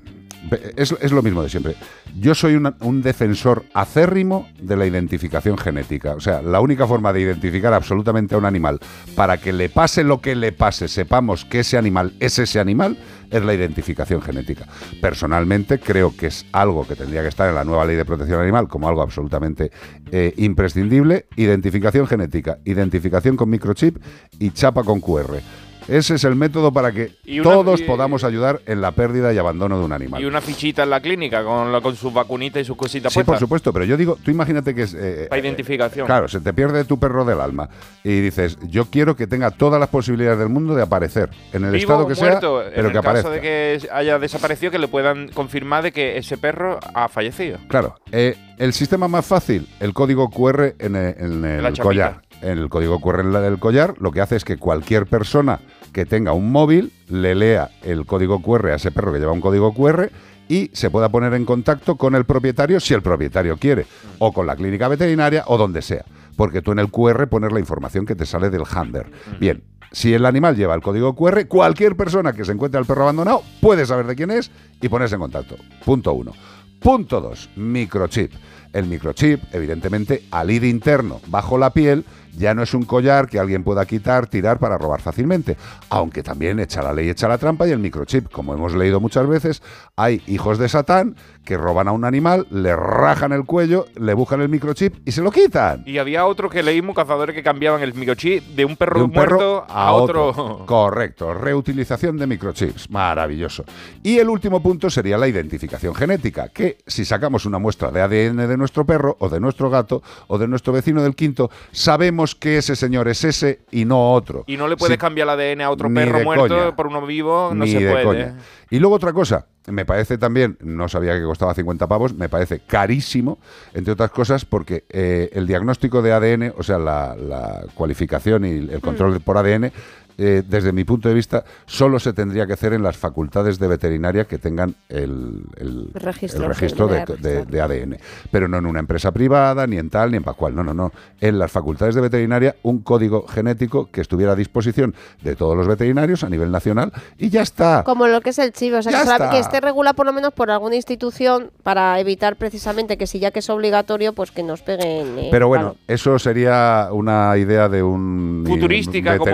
es, 0.76 1.12
lo 1.12 1.22
mismo 1.22 1.44
de 1.44 1.50
siempre. 1.50 1.76
Yo 2.18 2.34
soy 2.34 2.56
un 2.56 3.02
defensor 3.02 3.66
acérrimo 3.74 4.48
de 4.62 4.76
la 4.78 4.86
identificación 4.86 5.58
genética. 5.58 6.14
O 6.14 6.20
sea, 6.20 6.42
la 6.42 6.60
única 6.62 6.88
forma 6.88 7.14
de 7.14 7.22
identificar 7.22 7.74
absolutamente 7.74 8.36
a 8.36 8.38
un 8.38 8.46
animal 8.46 8.80
para 9.16 9.38
que 9.38 9.54
le 9.54 9.70
pase 9.70 10.04
lo 10.04 10.22
que 10.22 10.36
le 10.36 10.52
pase, 10.52 10.88
sepamos 10.88 11.46
que 11.46 11.60
ese 11.60 11.78
animal 11.78 12.14
es 12.20 12.40
ese 12.40 12.60
animal, 12.60 12.98
es 13.30 13.44
la 13.44 13.54
identificación 13.54 14.22
genética. 14.22 14.66
Personalmente 15.02 15.80
creo 15.80 16.16
que 16.16 16.28
es 16.28 16.46
algo 16.52 16.88
que 16.88 16.96
tendría 16.96 17.22
que 17.22 17.28
estar 17.28 17.50
en 17.50 17.56
la 17.56 17.64
nueva 17.64 17.86
ley 17.86 17.96
de 17.96 18.06
protección 18.06 18.42
animal 18.42 18.68
como 18.68 18.88
algo 18.88 19.02
absolutamente 19.02 19.72
eh, 20.12 20.34
imprescindible. 20.38 21.28
Identificación 21.36 22.08
genética, 22.08 22.60
identificación 22.66 23.36
con 23.36 23.50
microchip 23.50 23.98
y 24.40 24.52
chapa 24.52 24.84
con 24.84 25.00
QR. 25.00 25.40
Ese 25.88 26.16
es 26.16 26.24
el 26.24 26.36
método 26.36 26.72
para 26.72 26.92
que 26.92 27.12
Y 27.26 27.40
una- 27.40 27.50
todos 27.50 27.82
y- 27.82 27.84
podamos 27.84 28.24
ayudar 28.24 28.62
en 28.66 28.82
la 28.82 28.92
pérdida 28.92 29.34
y 29.34 29.38
abandono 29.38 29.80
de 29.80 29.86
un 29.86 29.92
animal. 29.92 30.22
Y 30.22 30.26
una 30.26 30.42
fichita 30.42 30.84
en 30.84 30.90
la 30.92 31.00
clínica 31.00 31.44
con, 31.44 31.72
la- 31.72 31.82
con 31.82 31.96
sus 31.96 32.14
vacunitas 32.14 32.62
y 32.62 32.66
sus 32.66 32.78
cositas 32.78 33.12
Sí, 33.14 33.24
por 33.24 33.38
supuesto, 33.40 33.74
pero 33.74 33.86
yo 33.86 33.98
digo, 33.98 34.18
tú 34.24 34.30
imagínate 34.32 34.76
que 34.76 34.84
es... 34.84 34.94
eh, 34.94 35.28
Para 35.30 35.42
identificación. 35.42 36.06
Claro, 36.06 36.28
se 36.28 36.40
te 36.42 36.54
pierde 36.54 36.86
tu 36.86 37.00
perro 37.00 37.26
del 37.26 37.40
alma 37.42 37.70
y 38.04 38.20
dices, 38.22 38.58
yo 38.68 38.86
quiero 38.86 39.16
que 39.16 39.26
tenga 39.28 39.52
todas 39.52 39.80
las 39.80 39.90
posibilidades 39.90 40.40
del 40.40 40.50
mundo 40.50 40.76
de 40.76 40.84
aparecer 40.84 41.30
en 41.54 41.64
el 41.66 41.72
Vivo 41.72 41.82
estado 41.94 42.08
que 42.08 42.16
muerto, 42.16 42.60
sea, 42.60 42.68
en 42.70 42.74
pero 42.76 42.88
el 42.88 42.94
que 42.94 43.00
caso 43.00 43.10
aparezca. 43.10 43.30
de 43.32 43.42
que 43.42 43.90
haya 43.92 44.20
desaparecido, 44.20 44.72
que 44.72 44.80
le 44.80 44.88
puedan 44.88 45.30
confirmar 45.30 45.84
de 45.84 45.92
que 45.92 46.18
ese 46.18 46.38
perro 46.38 46.80
ha 46.94 47.08
fallecido. 47.10 47.58
Claro, 47.68 47.96
eh, 48.12 48.36
el 48.58 48.74
sistema 48.74 49.08
más 49.08 49.26
fácil, 49.26 49.68
el 49.80 49.94
código 49.94 50.30
QR 50.30 50.76
en 50.80 50.96
el, 50.96 51.44
en 51.46 51.76
collar. 51.78 52.22
En 52.42 52.58
el 52.58 52.70
código 52.70 53.02
QR 53.02 53.20
en 53.20 53.34
la 53.34 53.42
del 53.42 53.60
collar, 53.60 53.96
lo 54.00 54.12
que 54.12 54.22
hace 54.22 54.36
es 54.36 54.46
que 54.46 54.58
cualquier 54.58 55.06
persona 55.06 55.60
que 55.92 56.06
tenga 56.06 56.34
un 56.34 56.52
móvil 56.52 56.94
le 57.08 57.36
lea 57.36 57.70
el 57.82 58.06
código 58.06 58.42
QR 58.42 58.68
a 58.68 58.76
ese 58.76 58.92
perro 58.92 59.12
que 59.12 59.20
lleva 59.20 59.32
un 59.32 59.42
código 59.42 59.74
QR 59.74 60.10
y 60.48 60.70
se 60.74 60.90
pueda 60.90 61.10
poner 61.10 61.34
en 61.34 61.46
contacto 61.46 61.96
con 61.96 62.16
el 62.16 62.26
propietario 62.26 62.80
si 62.80 62.94
el 62.94 63.02
propietario 63.02 63.58
quiere, 63.58 63.86
o 64.18 64.34
con 64.34 64.48
la 64.48 64.56
clínica 64.56 64.88
veterinaria 64.88 65.44
o 65.48 65.58
donde 65.58 65.82
sea. 65.82 66.06
Porque 66.36 66.62
tú 66.62 66.72
en 66.72 66.80
el 66.80 66.90
QR 66.90 67.28
pones 67.28 67.52
la 67.52 67.60
información 67.60 68.06
que 68.06 68.16
te 68.16 68.26
sale 68.26 68.50
del 68.50 68.64
handler. 68.70 69.12
Bien, 69.40 69.62
si 69.92 70.14
el 70.14 70.26
animal 70.26 70.56
lleva 70.56 70.76
el 70.76 70.82
código 70.82 71.16
QR, 71.16 71.48
cualquier 71.48 71.96
persona 71.96 72.34
que 72.34 72.46
se 72.46 72.52
encuentre 72.52 72.80
al 72.80 72.86
perro 72.86 73.04
abandonado 73.04 73.44
puede 73.62 73.86
saber 73.86 74.08
de 74.08 74.16
quién 74.16 74.32
es 74.32 74.52
y 74.82 74.90
ponerse 74.90 75.16
en 75.16 75.22
contacto. 75.22 75.56
Punto 75.86 76.14
uno. 76.14 76.34
Punto 76.80 77.20
2. 77.20 77.50
Microchip. 77.58 78.32
El 78.72 78.86
microchip, 78.86 79.42
evidentemente, 79.52 80.24
al 80.32 80.52
ir 80.52 80.64
interno 80.64 81.20
bajo 81.28 81.58
la 81.58 81.72
piel, 81.72 82.06
ya 82.38 82.54
no 82.54 82.64
es 82.64 82.74
un 82.74 82.84
collar 82.84 83.28
que 83.28 83.40
alguien 83.40 83.64
pueda 83.64 83.86
quitar, 83.86 84.28
tirar 84.28 84.60
para 84.60 84.78
robar 84.78 85.02
fácilmente. 85.02 85.58
Aunque 85.90 86.24
también 86.24 86.60
echa 86.60 86.82
la 86.82 86.94
ley, 86.94 87.10
echa 87.10 87.28
la 87.28 87.38
trampa 87.38 87.68
y 87.68 87.72
el 87.72 87.80
microchip, 87.80 88.30
como 88.30 88.54
hemos 88.54 88.74
leído 88.74 89.00
muchas 89.00 89.28
veces, 89.28 89.62
hay 89.96 90.22
hijos 90.28 90.58
de 90.58 90.70
Satán 90.70 91.16
que 91.44 91.58
roban 91.58 91.88
a 91.88 91.92
un 91.92 92.06
animal, 92.06 92.46
le 92.52 92.76
rajan 92.76 93.32
el 93.32 93.44
cuello, 93.46 93.88
le 93.96 94.14
buscan 94.14 94.42
el 94.42 94.50
microchip 94.50 94.96
y 95.08 95.12
se 95.12 95.22
lo 95.22 95.32
quitan. 95.32 95.84
Y 95.86 95.98
había 95.98 96.26
otros 96.26 96.52
que 96.52 96.62
leímos 96.62 96.96
cazadores 96.96 97.36
que 97.36 97.42
cambiaban 97.42 97.82
el 97.82 97.94
microchip 97.94 98.44
de 98.56 98.66
un 98.66 98.76
perro 98.76 99.00
De 99.00 99.06
un 99.06 99.12
muerto 99.12 99.66
a, 99.68 99.94
otro. 99.94 100.64
Correcto, 100.68 101.34
reutilización 101.34 102.18
de 102.18 102.28
microchips, 102.28 102.90
maravilloso. 102.92 103.64
Y 104.04 104.20
el 104.20 104.30
último 104.30 104.62
punto 104.62 104.90
sería 104.90 105.18
la 105.18 105.28
identificación 105.28 105.96
genética, 105.96 106.50
que 106.50 106.78
si 106.86 107.04
sacamos 107.04 107.46
una 107.46 107.58
muestra 107.58 107.90
de 107.90 108.02
ADN 108.02 108.48
de 108.48 108.58
nuestro 108.58 108.86
perro 108.86 109.18
o 109.20 109.30
de 109.30 109.40
nuestro 109.40 109.70
gato 109.70 110.04
o 110.28 110.38
de 110.38 110.48
nuestro 110.48 110.72
vecino 110.74 111.02
del 111.02 111.16
quinto, 111.16 111.50
sabemos 111.72 112.19
que 112.36 112.58
ese 112.58 112.76
señor 112.76 113.08
es 113.08 113.24
ese 113.24 113.62
y 113.72 113.86
no 113.86 114.14
otro. 114.14 114.44
Y 114.48 114.58
no 114.58 114.68
le 114.68 114.78
puedes 114.78 114.94
Sí, 114.96 114.98
cambiar 115.00 115.28
el 115.30 115.40
ADN 115.40 115.62
a 115.62 115.70
otro 115.72 115.90
ni 115.90 115.96
perro 115.96 116.24
muerto 116.24 116.48
coña. 116.48 116.76
por 116.76 116.88
uno 116.88 117.06
vivo, 117.06 117.52
no 117.54 117.66
ni 117.66 117.72
se 117.72 117.80
de 117.80 117.92
puede. 117.92 118.04
coña. 118.06 118.36
Y 118.70 118.80
luego 118.80 118.96
otra 118.96 119.14
cosa, 119.14 119.48
me 119.68 119.84
parece 119.86 120.18
también, 120.18 120.58
no 120.62 120.88
sabía 120.90 121.14
que 121.18 121.24
costaba 121.24 121.54
50 121.56 121.88
pavos, 121.88 122.14
me 122.14 122.30
parece 122.30 122.60
carísimo, 122.60 123.40
entre 123.74 123.94
otras 123.94 124.12
cosas, 124.12 124.46
porque 124.46 124.86
eh, 124.90 125.30
el 125.34 125.48
diagnóstico 125.48 126.02
de 126.04 126.14
ADN, 126.14 126.54
o 126.58 126.62
sea, 126.64 126.78
la, 126.78 127.16
la 127.16 127.66
cualificación 127.74 128.46
y 128.46 128.50
el 128.72 128.80
control 128.82 129.20
por 129.22 129.38
ADN, 129.38 129.72
eh, 130.20 130.44
desde 130.46 130.72
mi 130.74 130.84
punto 130.84 131.08
de 131.08 131.16
vista, 131.16 131.44
solo 131.66 131.98
se 132.00 132.12
tendría 132.14 132.46
que 132.46 132.54
hacer 132.54 132.74
en 132.74 132.84
las 132.84 132.98
facultades 132.98 133.58
de 133.58 133.68
veterinaria 133.68 134.26
que 134.26 134.38
tengan 134.38 134.76
el, 134.90 135.44
el- 135.58 135.90
Registro, 135.94 136.44
el 136.44 136.50
registro 136.50 136.90
sí, 136.90 136.94
de, 137.22 137.30
de- 137.30 137.46
de 137.46 137.62
ADN. 137.62 137.98
Pero 138.32 138.48
no 138.50 138.58
en 138.58 138.66
una 138.66 138.80
empresa 138.80 139.12
privada, 139.12 139.66
ni 139.66 139.78
en 139.78 139.90
tal, 139.90 140.12
ni 140.12 140.18
en 140.18 140.24
pascual. 140.24 140.54
No, 140.56 140.64
no, 140.64 140.74
no. 140.74 140.92
En 141.22 141.40
las 141.40 141.52
facultades 141.52 141.96
de 141.96 142.02
veterinaria, 142.02 142.56
un 142.64 142.80
código 142.80 143.26
genético 143.28 143.90
que 143.92 144.02
estuviera 144.02 144.34
a 144.34 144.36
disposición 144.36 144.94
de 145.22 145.36
todos 145.36 145.56
los 145.56 145.68
veterinarios 145.68 146.24
a 146.24 146.30
nivel 146.30 146.52
nacional 146.52 146.92
y 147.18 147.30
ya 147.30 147.42
está. 147.42 147.84
Como 147.86 148.08
lo 148.08 148.20
que 148.22 148.32
es 148.32 148.40
el 148.40 148.52
chivo, 148.52 148.78
o 148.78 148.82
sea, 148.82 148.92
Ya 148.92 149.00
que, 149.00 149.06
sola- 149.06 149.16
está. 149.16 149.30
que 149.30 149.40
esté 149.40 149.62
regulado 149.62 149.96
por 149.96 150.06
lo 150.06 150.12
menos 150.14 150.34
por 150.34 150.52
alguna 150.52 150.76
institución 150.76 151.52
para 151.64 152.00
evitar 152.00 152.36
precisamente 152.36 152.98
que 152.98 153.08
si 153.08 153.20
ya 153.20 153.32
que 153.32 153.40
es 153.40 153.50
obligatorio, 153.50 154.14
pues 154.14 154.32
que 154.32 154.44
nos 154.44 154.62
peguen. 154.62 155.18
eh, 155.18 155.28
Pero 155.32 155.48
bueno, 155.48 155.76
eso 155.88 156.20
sería 156.20 156.90
una 156.92 157.38
idea 157.38 157.70
de 157.70 157.82
un 157.84 158.44
Futurística, 158.48 159.14
un 159.14 159.18
como- 159.20 159.32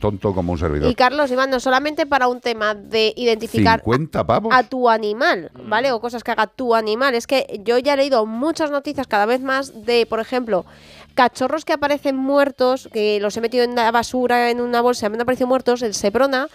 tonto 0.00 0.34
como 0.34 0.52
un 0.52 0.58
servidor. 0.58 0.90
Y 0.90 0.94
Carlos, 0.94 1.30
Iván, 1.30 1.50
no 1.50 1.60
solamente 1.60 2.06
para 2.06 2.28
un 2.28 2.40
tema 2.40 2.74
de 2.74 3.12
identificar 3.16 3.80
50 3.80 4.26
pavos. 4.26 4.52
a 4.54 4.62
tu 4.62 4.88
animal, 4.88 5.50
¿vale? 5.66 5.92
O 5.92 6.00
cosas 6.00 6.22
que 6.24 6.30
haga 6.30 6.46
tu 6.46 6.74
animal. 6.74 7.14
Es 7.14 7.26
que 7.26 7.60
yo 7.64 7.78
ya 7.78 7.94
he 7.94 7.96
leído 7.96 8.26
muchas 8.26 8.70
noticias 8.70 9.06
cada 9.06 9.26
vez 9.26 9.40
más 9.40 9.84
de, 9.84 10.06
por 10.06 10.20
ejemplo, 10.20 10.64
cachorros 11.14 11.64
que 11.64 11.72
aparecen 11.72 12.16
muertos, 12.16 12.88
que 12.92 13.18
los 13.20 13.36
he 13.36 13.40
metido 13.40 13.64
en 13.64 13.74
la 13.74 13.90
basura, 13.90 14.50
en 14.50 14.60
una 14.60 14.80
bolsa, 14.80 15.08
me 15.08 15.16
han 15.16 15.22
aparecido 15.22 15.46
muertos, 15.46 15.82
el 15.82 15.94
Seprona 15.94 16.48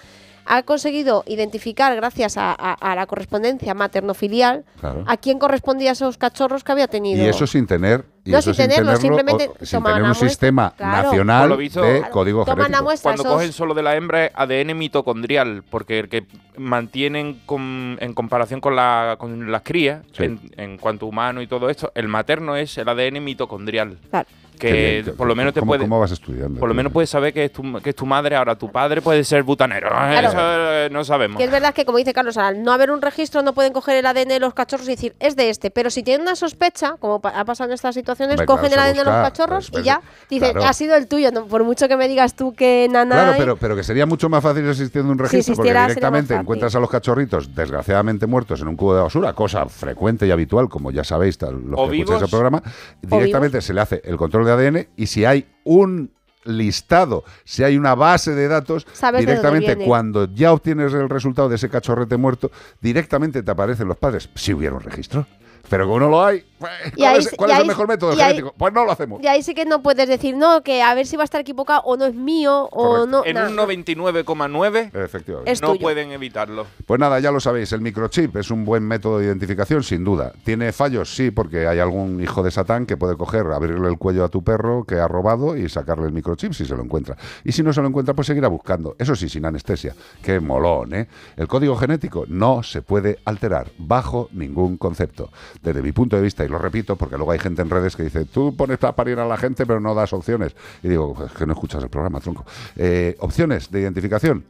ha 0.52 0.64
conseguido 0.64 1.24
identificar, 1.28 1.96
gracias 1.96 2.36
a, 2.36 2.52
a- 2.52 2.74
a 2.74 2.96
la 2.96 3.06
correspondencia 3.06 3.76
materno-filial, 3.76 4.66
Claro. 4.80 5.04
a 5.06 5.16
quién 5.18 5.38
correspondía 5.38 5.92
a 5.92 5.94
esos 5.94 6.18
cachorros 6.18 6.64
que 6.64 6.72
había 6.72 6.88
tenido. 6.88 7.24
Y 7.24 7.28
eso 7.28 7.46
sin 7.46 7.68
tener. 7.68 8.04
Y 8.26 8.32
No, 8.32 8.40
eso 8.40 8.54
sin 8.54 8.68
tenerlo, 8.68 8.96
simplemente 8.98 9.50
o- 9.50 9.66
sin 9.66 9.82
tener 9.84 10.02
un 10.02 10.08
muestra, 10.10 10.28
sistema 10.30 10.74
claro. 10.76 11.04
nacional 11.10 11.56
visto, 11.58 11.82
de 11.84 12.00
Claro. 12.00 12.12
código 12.14 12.46
Toman 12.46 12.58
la 12.58 12.64
genético. 12.66 12.84
muestra, 12.84 13.04
Cuando 13.12 13.24
esos- 13.24 13.34
cogen 13.34 13.54
solo 13.54 13.74
de 13.76 13.84
la 13.84 13.96
hembra 13.96 14.26
es 14.26 14.32
ADN 14.36 14.74
mitocondrial, 14.74 15.64
porque 15.70 16.00
el 16.00 16.10
que 16.10 16.26
mantienen 16.58 17.42
con- 17.46 17.98
en 18.02 18.14
comparación 18.14 18.60
con, 18.60 18.76
la, 18.76 19.16
con 19.20 19.52
las 19.52 19.62
crías, 19.62 20.02
Sí. 20.14 20.24
en, 20.24 20.40
en 20.58 20.78
cuanto 20.78 21.06
humano 21.06 21.42
y 21.42 21.48
todo 21.48 21.70
esto, 21.70 21.92
el 21.96 22.08
materno 22.08 22.56
es 22.56 22.78
el 22.78 22.90
ADN 22.90 23.20
mitocondrial. 23.22 23.98
Claro. 24.10 24.28
Que 24.60 25.02
bien. 25.03 25.15
por 25.15 25.27
lo 25.27 25.36
menos 25.36 25.53
te 25.53 25.60
¿Cómo- 25.61 25.72
puede 25.72 25.84
¿Cómo 25.84 25.99
vas 25.99 26.11
estudiando? 26.11 26.60
por 26.60 26.69
lo 26.69 26.76
menos 26.76 26.91
puedes 26.94 27.10
saber 27.10 27.34
que 27.34 27.45
es 27.45 27.52
tu, 27.52 27.64
que 27.81 27.90
es 27.91 27.95
tu 27.95 28.06
madre, 28.06 28.36
ahora 28.36 28.56
tu 28.56 28.72
padre 28.72 29.02
puede 29.02 29.23
ser 29.23 29.41
butanero. 29.44 29.90
Eso 29.90 30.38
eh, 30.38 30.90
no 30.91 31.03
sabemos. 31.03 31.38
Que 31.38 31.45
es 31.45 31.52
verdad 31.52 31.73
que, 31.73 31.86
como 31.86 31.98
dice 31.98 32.14
Carlos, 32.14 32.38
al 32.38 32.61
no 32.64 32.72
haber 32.72 32.91
un 32.91 33.02
registro 33.02 33.41
no 33.41 33.53
pueden 33.53 33.73
coger 33.73 33.95
el 33.98 34.06
ADN 34.06 34.27
de 34.30 34.40
los 34.40 34.53
cachorros 34.53 34.88
y 34.88 34.91
decir, 34.91 35.15
es 35.19 35.36
de 35.36 35.49
este. 35.49 35.72
Pero 35.72 35.90
si 35.90 36.03
tienen 36.03 36.22
una 36.22 36.36
sospecha, 36.36 36.95
como 36.99 37.22
ha 37.23 37.45
pasado 37.45 37.69
en 37.69 37.73
estas 37.73 37.95
situaciones, 37.95 38.34
Hombre, 38.34 38.45
cogen 38.45 38.69
claro, 38.72 38.84
el 38.84 38.90
ADN 38.90 38.98
de 38.99 39.06
los 39.06 39.14
cachorros 39.14 39.72
pues, 39.72 39.81
y 39.84 39.86
ya 39.88 40.02
dicen, 40.30 40.52
claro. 40.52 40.68
ha 40.68 40.73
sido 40.73 40.95
el 40.95 41.07
tuyo. 41.07 41.31
No, 41.31 41.45
por 41.45 41.64
mucho 41.64 41.88
que 41.88 41.95
me 41.98 42.07
digas 42.07 42.36
tú 42.36 42.53
que 42.53 42.88
nana. 42.91 43.15
Claro, 43.15 43.34
pero, 43.38 43.56
pero 43.57 43.76
que 43.76 43.84
sería 43.84 44.06
mucho 44.06 44.30
más 44.30 44.44
fácil 44.44 44.68
existiendo 44.69 45.11
un 45.11 45.18
Si 45.18 45.23
registro, 45.23 45.56
porque 45.56 45.69
sería 45.69 45.81
más 45.81 45.88
directamente 45.90 46.36
encuentras 46.36 46.76
a 46.76 46.80
los 46.80 46.90
cachorritos 46.90 47.56
desgraciadamente 47.56 48.27
muertos 48.27 48.61
en 48.61 48.68
un 48.68 48.76
cubo 48.76 48.95
de 48.95 49.02
basura, 49.02 49.34
cosa 49.34 49.65
frecuente 49.68 50.27
y 50.27 50.31
habitual, 50.31 50.68
como 50.69 50.91
ya 50.91 51.03
sabéis, 51.03 51.38
tal- 51.38 51.61
los 51.65 51.80
O 51.80 51.90
que 51.90 51.98
escucháis 51.99 52.06
vivos. 52.07 52.22
el 52.23 52.30
programa, 52.30 52.64
directamente 53.02 53.61
se 53.61 53.73
le 53.73 53.81
hace 53.81 54.02
el 54.03 54.18
control 54.18 54.45
de 54.45 54.49
ADN 54.50 54.88
y 54.96 55.08
si 55.08 55.26
hay 55.26 55.48
un 55.64 56.12
listado, 56.46 57.24
si 57.44 57.64
hay 57.64 57.78
una 57.78 57.96
base 57.96 58.34
de 58.34 58.48
datos, 58.48 58.88
Sabes 58.94 59.22
directamente 59.22 59.78
cuando 59.78 60.26
ya 60.34 60.52
obtienes 60.52 60.94
el 60.94 61.10
resultado 61.10 61.50
de 61.50 61.56
ese 61.56 61.70
cachorrete 61.70 62.18
muerto, 62.18 62.52
directamente 62.82 63.44
te 63.44 63.52
aparecen 63.52 63.88
los 63.88 63.98
padres, 63.98 64.30
si 64.36 64.54
hubiera 64.54 64.76
un 64.76 64.82
registro. 64.82 65.26
Pero 65.70 65.86
como 65.86 66.00
no 66.00 66.10
lo 66.10 66.26
hay, 66.26 66.44
pues, 66.60 66.72
Y 66.88 66.91
¿cuál 66.98 67.10
ahí 67.14 67.18
es, 67.19 67.26
sí- 67.30 67.36
cuál 67.36 67.49
y 67.49 67.53
es 67.53 67.60
el 67.60 67.68
mejor 67.68 67.88
método 67.88 68.11
y 68.11 68.22
ahí- 68.22 68.27
genético? 68.36 68.53
Pues 68.57 68.73
no 68.73 68.86
lo 68.86 68.91
hacemos. 68.91 69.22
Y 69.23 69.27
ahí 69.27 69.41
sí 69.41 69.53
que 69.56 69.65
no 69.65 69.81
puedes 69.81 70.07
decir, 70.07 70.36
no, 70.36 70.61
que 70.61 70.81
a 70.84 70.94
ver 70.94 71.07
si 71.07 71.15
va 71.18 71.23
a 71.23 71.26
estar 71.26 71.41
equivocado 71.41 71.81
o 71.86 71.98
no 71.98 72.06
es 72.06 72.14
mío 72.14 72.69
o 72.72 73.06
no. 73.07 73.26
en 73.26 73.34
nada. 73.36 73.49
un 73.49 73.56
99,9 73.56 74.91
Efectivamente. 74.94 75.52
Es 75.52 75.61
no 75.61 75.69
tuyo. 75.69 75.81
pueden 75.81 76.11
evitarlo. 76.11 76.65
Pues 76.86 76.99
nada, 76.99 77.19
ya 77.19 77.31
lo 77.31 77.40
sabéis, 77.40 77.72
el 77.73 77.81
microchip 77.81 78.36
es 78.38 78.52
un 78.52 78.65
buen 78.65 78.84
método 78.84 79.19
de 79.19 79.26
identificación, 79.26 79.84
sin 79.84 80.03
duda. 80.03 80.34
¿Tiene 80.44 80.72
fallos? 80.72 81.14
Sí, 81.15 81.31
porque 81.31 81.68
hay 81.68 81.80
algún 81.80 82.22
hijo 82.22 82.44
de 82.44 82.52
Satán 82.52 82.86
que 82.86 82.98
puede 82.98 83.15
coger, 83.18 83.45
abrirle 83.48 83.88
el 83.88 83.98
cuello 83.98 84.23
a 84.23 84.30
tu 84.30 84.44
perro 84.44 84.84
que 84.84 84.95
ha 84.95 85.07
robado 85.07 85.56
y 85.57 85.69
sacarle 85.69 86.06
el 86.07 86.11
microchip 86.14 86.53
si 86.53 86.65
se 86.65 86.76
lo 86.76 86.84
encuentra. 86.84 87.18
Y 87.44 87.52
si 87.52 87.64
no 87.64 87.73
se 87.73 87.81
lo 87.81 87.88
encuentra, 87.88 88.14
pues 88.14 88.27
seguirá 88.27 88.48
buscando. 88.48 88.95
Eso 88.99 89.15
sí, 89.15 89.30
sin 89.30 89.45
anestesia. 89.45 89.95
Qué 90.22 90.40
molón, 90.40 90.94
¿eh? 90.94 91.07
El 91.38 91.48
código 91.48 91.76
genético 91.76 92.26
no 92.27 92.64
se 92.64 92.81
puede 92.81 93.19
alterar 93.26 93.72
bajo 93.77 94.30
ningún 94.31 94.77
concepto. 94.77 95.31
Desde 95.61 95.81
mi 95.81 95.91
punto 95.91 96.15
de 96.15 96.22
vista, 96.22 96.44
y 96.50 96.52
lo 96.52 96.58
repito, 96.58 96.96
porque 96.96 97.16
luego 97.16 97.32
hay 97.32 97.38
gente 97.40 97.62
en 97.62 97.70
redes 97.70 97.96
que 97.96 98.02
dice, 98.04 98.26
tú 98.26 98.56
pones 98.56 98.80
para 98.80 98.96
parir 98.96 99.20
a 99.20 99.26
la 99.26 99.38
gente, 99.38 99.66
pero 99.68 99.80
no 99.80 99.94
das 99.94 100.12
opciones. 100.14 100.56
Y 100.82 100.88
digo, 100.90 101.14
"Pues 101.14 101.32
es 101.32 101.38
que 101.38 101.46
no 101.46 101.54
escuchas 101.54 101.84
el 101.84 101.90
programa, 101.90 102.20
tronco. 102.20 102.44
Eh, 102.76 103.16
opciones 103.20 103.70
de 103.72 103.82
identificación. 103.82 104.46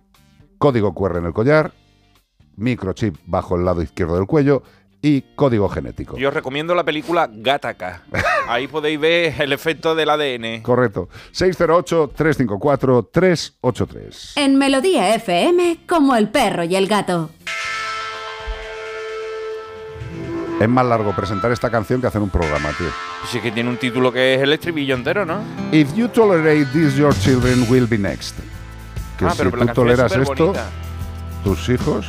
Código 0.58 0.94
QR 0.94 1.18
en 1.20 1.26
el 1.26 1.34
collar, 1.34 1.74
microchip 2.56 3.18
bajo 3.26 3.58
el 3.58 3.66
lado 3.66 3.82
izquierdo 3.82 4.16
del 4.16 4.28
cuello 4.28 4.64
y 5.02 5.22
código 5.36 5.68
genético. 5.70 6.18
Yo 6.18 6.28
os 6.30 6.34
recomiendo 6.34 6.74
la 6.76 6.84
película 6.84 7.30
Gattaca. 7.32 8.04
Ahí 8.48 8.68
podéis 8.68 9.00
ver 9.00 9.42
el 9.42 9.54
efecto 9.54 9.96
del 9.96 10.10
ADN. 10.10 10.62
Correcto. 10.62 11.08
608-354-383. 11.34 14.34
En 14.38 14.58
Melodía 14.58 15.16
FM, 15.16 15.80
como 15.88 16.16
el 16.16 16.30
perro 16.30 16.64
y 16.64 16.76
el 16.76 16.88
gato. 16.88 17.30
Es 20.60 20.68
más 20.68 20.86
largo 20.86 21.16
presentar 21.16 21.52
esta 21.52 21.70
canción 21.70 22.02
que 22.02 22.08
hacer 22.08 22.22
un 22.22 22.30
programa, 22.30 22.70
tío. 22.78 22.88
Sí 23.32 23.40
que 23.40 23.52
tiene 23.52 23.70
un 23.70 23.78
título 23.78 24.12
que 24.12 24.36
es 24.36 24.42
el 24.42 24.52
estribillo 24.52 24.96
entero, 24.96 25.26
¿no? 25.26 25.40
If 25.72 25.96
you 25.96 26.08
tolerate 26.10 26.66
this, 26.74 26.96
your 26.96 27.14
children 27.20 27.66
will 27.70 27.88
be 27.88 27.98
next. 27.98 28.38
Que 29.18 29.26
Ah, 29.26 29.32
si 29.32 29.38
pero 29.38 29.52
tú 29.52 29.64
es 29.64 29.74
toleras 29.74 30.12
esto, 30.16 30.54
tus 31.44 31.70
hijos 31.70 32.08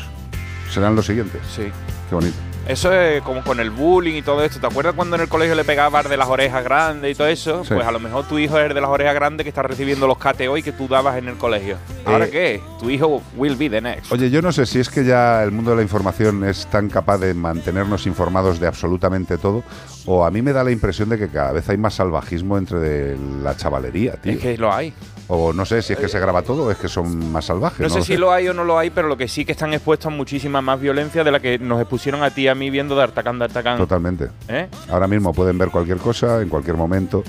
serán 0.71 0.97
los 0.97 1.07
siguientes. 1.07 1.41
Sí. 1.55 1.71
Qué 2.09 2.15
bonito. 2.15 2.37
Eso 2.71 2.93
es 2.93 3.21
como 3.23 3.43
con 3.43 3.59
el 3.59 3.71
bullying 3.71 4.15
y 4.19 4.23
todo 4.23 4.45
esto. 4.45 4.61
¿Te 4.61 4.67
acuerdas 4.69 4.95
cuando 4.95 5.17
en 5.17 5.23
el 5.23 5.29
colegio 5.29 5.57
le 5.57 5.65
pegabas 5.65 6.09
de 6.09 6.17
las 6.17 6.29
orejas 6.29 6.63
grandes 6.63 7.11
y 7.11 7.15
todo 7.17 7.27
eso? 7.27 7.65
Sí. 7.65 7.75
Pues 7.75 7.85
a 7.85 7.91
lo 7.91 7.99
mejor 7.99 8.29
tu 8.29 8.39
hijo 8.39 8.57
es 8.61 8.67
el 8.69 8.75
de 8.75 8.81
las 8.81 8.91
orejas 8.91 9.13
grandes 9.13 9.45
que 9.45 9.49
está 9.49 9.65
recibiendo 9.65 10.07
los 10.07 10.19
KTO 10.19 10.57
y 10.57 10.63
que 10.63 10.71
tú 10.71 10.87
dabas 10.87 11.17
en 11.17 11.27
el 11.27 11.35
colegio. 11.37 11.79
¿Ahora 12.05 12.27
Eh, 12.27 12.31
qué? 12.31 12.61
Tu 12.79 12.89
hijo 12.91 13.23
will 13.37 13.57
be 13.57 13.69
the 13.69 13.81
next. 13.81 14.13
Oye, 14.13 14.31
yo 14.31 14.41
no 14.41 14.53
sé 14.53 14.67
si 14.67 14.79
es 14.79 14.89
que 14.89 15.05
ya 15.05 15.43
el 15.43 15.51
mundo 15.51 15.73
de 15.73 15.79
la 15.79 15.83
información 15.83 16.45
es 16.45 16.65
tan 16.69 16.89
capaz 16.89 17.19
de 17.19 17.35
mantenernos 17.35 18.07
informados 18.07 18.61
de 18.61 18.69
absolutamente 18.69 19.37
todo, 19.37 19.65
o 20.07 20.25
a 20.25 20.31
mí 20.31 20.41
me 20.41 20.53
da 20.53 20.63
la 20.63 20.71
impresión 20.71 21.09
de 21.09 21.19
que 21.19 21.29
cada 21.29 21.51
vez 21.51 21.69
hay 21.69 21.77
más 21.77 21.95
salvajismo 21.95 22.57
entre 22.57 22.79
de 22.79 23.19
la 23.43 23.57
chavalería, 23.57 24.13
tío. 24.13 24.33
Es 24.35 24.39
que 24.39 24.57
lo 24.57 24.73
hay. 24.73 24.95
O 25.33 25.53
no 25.53 25.65
sé 25.65 25.81
si 25.81 25.93
es 25.93 25.99
que 25.99 26.09
se 26.09 26.19
graba 26.19 26.43
todo 26.43 26.65
o 26.65 26.71
es 26.73 26.77
que 26.79 26.89
son 26.89 27.31
más 27.31 27.45
salvajes. 27.45 27.79
No, 27.81 27.85
No, 27.87 27.91
sé 27.95 27.99
lo 28.01 28.05
si 28.05 28.17
lo 28.17 28.33
hay 28.33 28.49
o 28.49 28.53
no 28.55 28.65
lo 28.65 28.77
hay, 28.79 28.91
pero 28.91 29.07
lo 29.07 29.17
que 29.17 29.29
sí 29.29 29.45
que 29.45 29.53
están 29.53 29.73
expuestos 29.73 30.07
a 30.09 30.11
muchísima 30.11 30.61
más 30.61 30.81
violencia 30.81 31.23
de 31.23 31.31
la 31.31 31.39
que 31.39 31.59
nos 31.59 31.81
expusieron 31.81 32.23
a 32.25 32.31
ti 32.31 32.43
y 32.43 32.49
a 32.49 32.55
mí 32.57 32.69
viendo 32.69 32.97
de 32.97 33.05
Artacán 33.05 33.39
de 33.39 33.45
Artacán. 33.45 33.79
Totalmente. 33.79 34.29
¿Eh? 34.49 34.67
Ahora 34.91 35.07
mismo 35.07 35.33
pueden 35.33 35.57
ver 35.57 35.71
cualquier 35.71 35.99
cosa 35.99 36.43
en 36.43 36.49
cualquier 36.49 36.77
momento. 36.77 37.23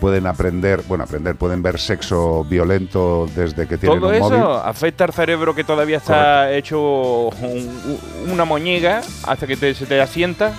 Pueden 0.00 0.28
aprender, 0.28 0.82
bueno, 0.86 1.02
aprender, 1.02 1.34
pueden 1.34 1.60
ver 1.60 1.80
sexo 1.80 2.44
violento 2.44 3.28
desde 3.34 3.66
que 3.66 3.76
tienen 3.78 3.98
Todo 3.98 4.10
un 4.10 4.14
eso 4.14 4.30
móvil. 4.30 4.60
afecta 4.64 5.02
al 5.04 5.12
cerebro 5.12 5.52
que 5.56 5.64
todavía 5.64 5.96
está 5.96 6.52
hecho 6.52 7.28
un- 7.30 7.98
un- 8.24 8.30
una 8.30 8.44
moñiga 8.44 9.00
hasta 9.26 9.46
que 9.48 9.56
te- 9.56 9.74
se 9.74 9.86
te 9.86 10.00
asienta. 10.00 10.52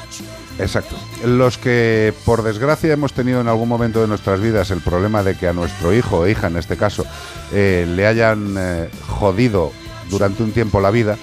Exacto. 0.59 0.95
Los 1.25 1.57
que, 1.57 2.13
por 2.25 2.43
desgracia, 2.43 2.91
hemos 2.91 3.13
tenido 3.13 3.39
en 3.39 3.47
algún 3.47 3.69
momento 3.69 4.01
de 4.01 4.07
nuestras 4.07 4.41
vidas 4.41 4.71
el 4.71 4.81
problema 4.81 5.23
de 5.23 5.35
que 5.35 5.47
a 5.47 5.53
nuestro 5.53 5.93
hijo 5.93 6.19
o 6.19 6.27
hija, 6.27 6.47
en 6.47 6.57
este 6.57 6.75
caso, 6.75 7.05
eh, 7.53 7.87
le 7.87 8.05
hayan 8.05 8.55
eh, 8.57 8.89
jodido 9.07 9.71
durante 10.09 10.43
un 10.43 10.51
tiempo 10.51 10.81
la 10.81 10.91
vida, 10.91 11.17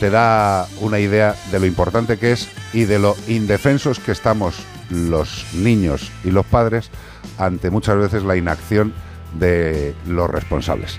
te 0.00 0.10
da 0.10 0.66
una 0.80 0.98
idea 0.98 1.36
de 1.52 1.60
lo 1.60 1.66
importante 1.66 2.18
que 2.18 2.32
es 2.32 2.48
y 2.72 2.84
de 2.84 2.98
lo 2.98 3.14
indefensos 3.28 4.00
que 4.00 4.12
estamos 4.12 4.56
los 4.88 5.46
niños 5.54 6.10
y 6.24 6.30
los 6.30 6.46
padres 6.46 6.90
ante 7.38 7.70
muchas 7.70 7.96
veces 7.96 8.24
la 8.24 8.36
inacción 8.36 8.92
de 9.38 9.94
los 10.06 10.28
responsables. 10.28 10.96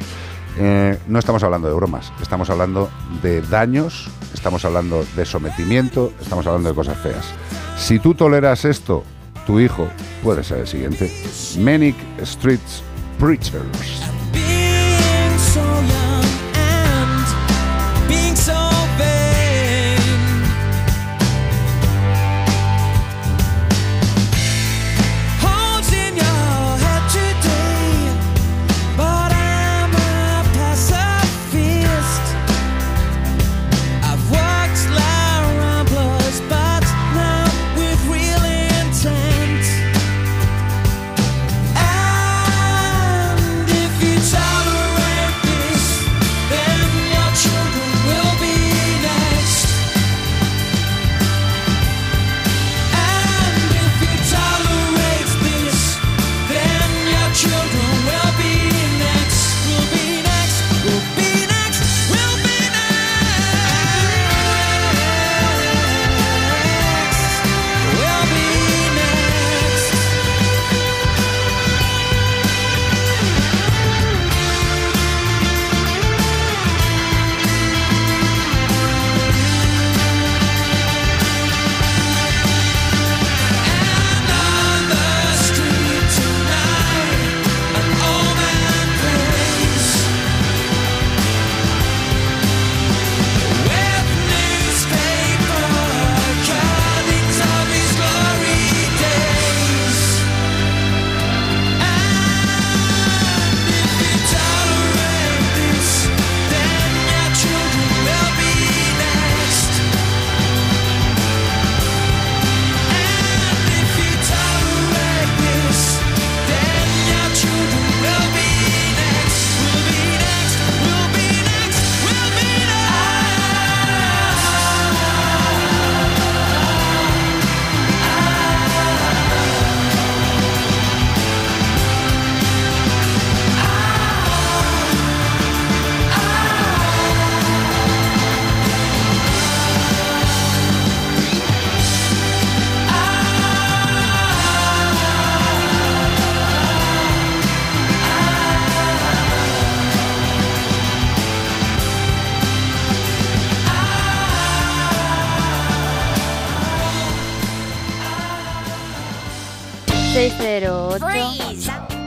Eh, 0.57 0.97
no 1.07 1.19
estamos 1.19 1.43
hablando 1.43 1.67
de 1.67 1.73
bromas, 1.73 2.11
estamos 2.21 2.49
hablando 2.49 2.89
de 3.21 3.41
daños, 3.41 4.09
estamos 4.41 4.65
hablando 4.65 5.05
de 5.15 5.23
sometimiento, 5.23 6.11
estamos 6.19 6.47
hablando 6.47 6.69
de 6.69 6.73
cosas 6.73 6.97
feas. 6.97 7.31
Si 7.77 7.99
tú 7.99 8.15
toleras 8.15 8.65
esto, 8.65 9.03
tu 9.45 9.59
hijo 9.59 9.87
puede 10.23 10.43
ser 10.43 10.61
el 10.61 10.67
siguiente. 10.67 11.11
Manic 11.59 11.95
Streets 12.25 12.81
Preachers. 13.19 14.20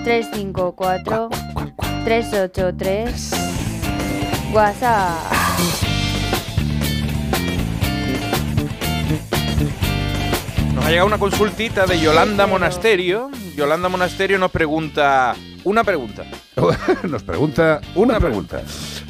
354 0.05 1.31
383 2.05 3.31
WhatsApp. 4.52 5.32
Nos 10.74 10.85
ha 10.85 10.90
llegado 10.90 11.06
una 11.06 11.18
consultita 11.18 11.86
de 11.86 11.98
Yolanda 12.01 12.47
Monasterio. 12.47 13.31
Yolanda 13.56 13.89
Monasterio 13.89 14.39
nos 14.39 14.51
pregunta 14.51 15.35
una 15.64 15.82
pregunta. 15.85 16.24
Nos 17.05 17.22
pregunta 17.22 17.81
una 17.94 18.20
pregunta. 18.20 18.62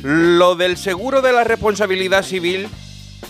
Lo 0.05 0.55
del 0.55 0.77
seguro 0.77 1.21
de 1.23 1.33
la 1.33 1.43
responsabilidad 1.43 2.23
civil, 2.23 2.69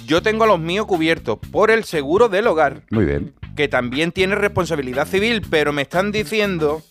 yo 0.07 0.21
tengo 0.23 0.45
a 0.45 0.47
los 0.47 0.61
míos 0.61 0.85
cubiertos 0.85 1.39
por 1.51 1.71
el 1.71 1.85
seguro 1.85 2.29
del 2.29 2.47
hogar, 2.47 2.83
Muy 2.91 3.07
bien. 3.07 3.33
que 3.57 3.69
también 3.69 4.13
tiene 4.13 4.35
responsabilidad 4.35 5.09
civil, 5.09 5.41
pero 5.49 5.73
me 5.73 5.83
están 5.83 6.13
diciendo 6.13 6.83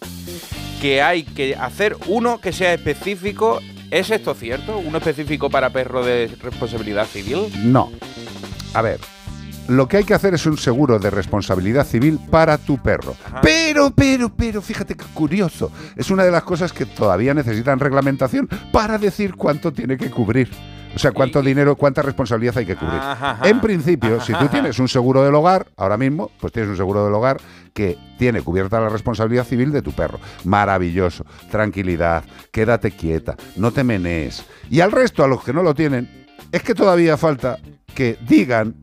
que 0.83 1.01
hay 1.01 1.23
que 1.23 1.55
hacer 1.55 1.95
uno 2.07 2.41
que 2.41 2.51
sea 2.51 2.73
específico. 2.73 3.61
¿Es 3.89 4.11
esto 4.11 4.33
cierto? 4.33 4.79
¿Uno 4.79 4.97
específico 4.97 5.49
para 5.49 5.69
perro 5.69 6.03
de 6.03 6.29
responsabilidad 6.41 7.05
civil? 7.05 7.47
No. 7.63 7.89
A 8.73 8.81
ver, 8.81 8.99
lo 9.69 9.87
que 9.87 9.95
hay 9.95 10.03
que 10.03 10.13
hacer 10.13 10.33
es 10.33 10.45
un 10.45 10.57
seguro 10.57 10.99
de 10.99 11.09
responsabilidad 11.09 11.87
civil 11.87 12.19
para 12.29 12.57
tu 12.57 12.79
perro. 12.79 13.15
Pero, 13.41 13.91
pero, 13.91 14.27
pero, 14.35 14.61
fíjate 14.61 14.95
que 14.95 15.05
curioso. 15.13 15.71
Es 15.95 16.11
una 16.11 16.25
de 16.25 16.31
las 16.31 16.43
cosas 16.43 16.73
que 16.73 16.85
todavía 16.85 17.33
necesitan 17.33 17.79
reglamentación 17.79 18.49
para 18.73 18.97
decir 18.97 19.35
cuánto 19.35 19.71
tiene 19.71 19.95
que 19.95 20.09
cubrir. 20.09 20.49
O 20.95 20.99
sea, 20.99 21.11
cuánto 21.11 21.41
dinero, 21.41 21.77
cuánta 21.77 22.01
responsabilidad 22.01 22.57
hay 22.57 22.65
que 22.65 22.75
cubrir. 22.75 22.99
Ajá, 22.99 23.31
ajá. 23.31 23.47
En 23.47 23.61
principio, 23.61 24.19
si 24.19 24.33
tú 24.33 24.47
tienes 24.49 24.77
un 24.79 24.89
seguro 24.89 25.23
del 25.23 25.33
hogar, 25.33 25.65
ahora 25.77 25.95
mismo, 25.95 26.29
pues 26.41 26.51
tienes 26.51 26.69
un 26.69 26.77
seguro 26.77 27.05
del 27.05 27.13
hogar 27.13 27.37
que 27.73 27.97
tiene 28.17 28.41
cubierta 28.41 28.79
la 28.79 28.89
responsabilidad 28.89 29.45
civil 29.45 29.71
de 29.71 29.81
tu 29.81 29.91
perro. 29.91 30.19
Maravilloso. 30.43 31.25
Tranquilidad, 31.49 32.23
quédate 32.51 32.91
quieta, 32.91 33.35
no 33.55 33.71
te 33.71 33.83
menees. 33.83 34.45
Y 34.69 34.79
al 34.79 34.91
resto, 34.91 35.23
a 35.23 35.27
los 35.27 35.43
que 35.43 35.53
no 35.53 35.63
lo 35.63 35.73
tienen, 35.73 36.25
es 36.51 36.63
que 36.63 36.75
todavía 36.75 37.17
falta 37.17 37.59
que 37.95 38.17
digan 38.27 38.75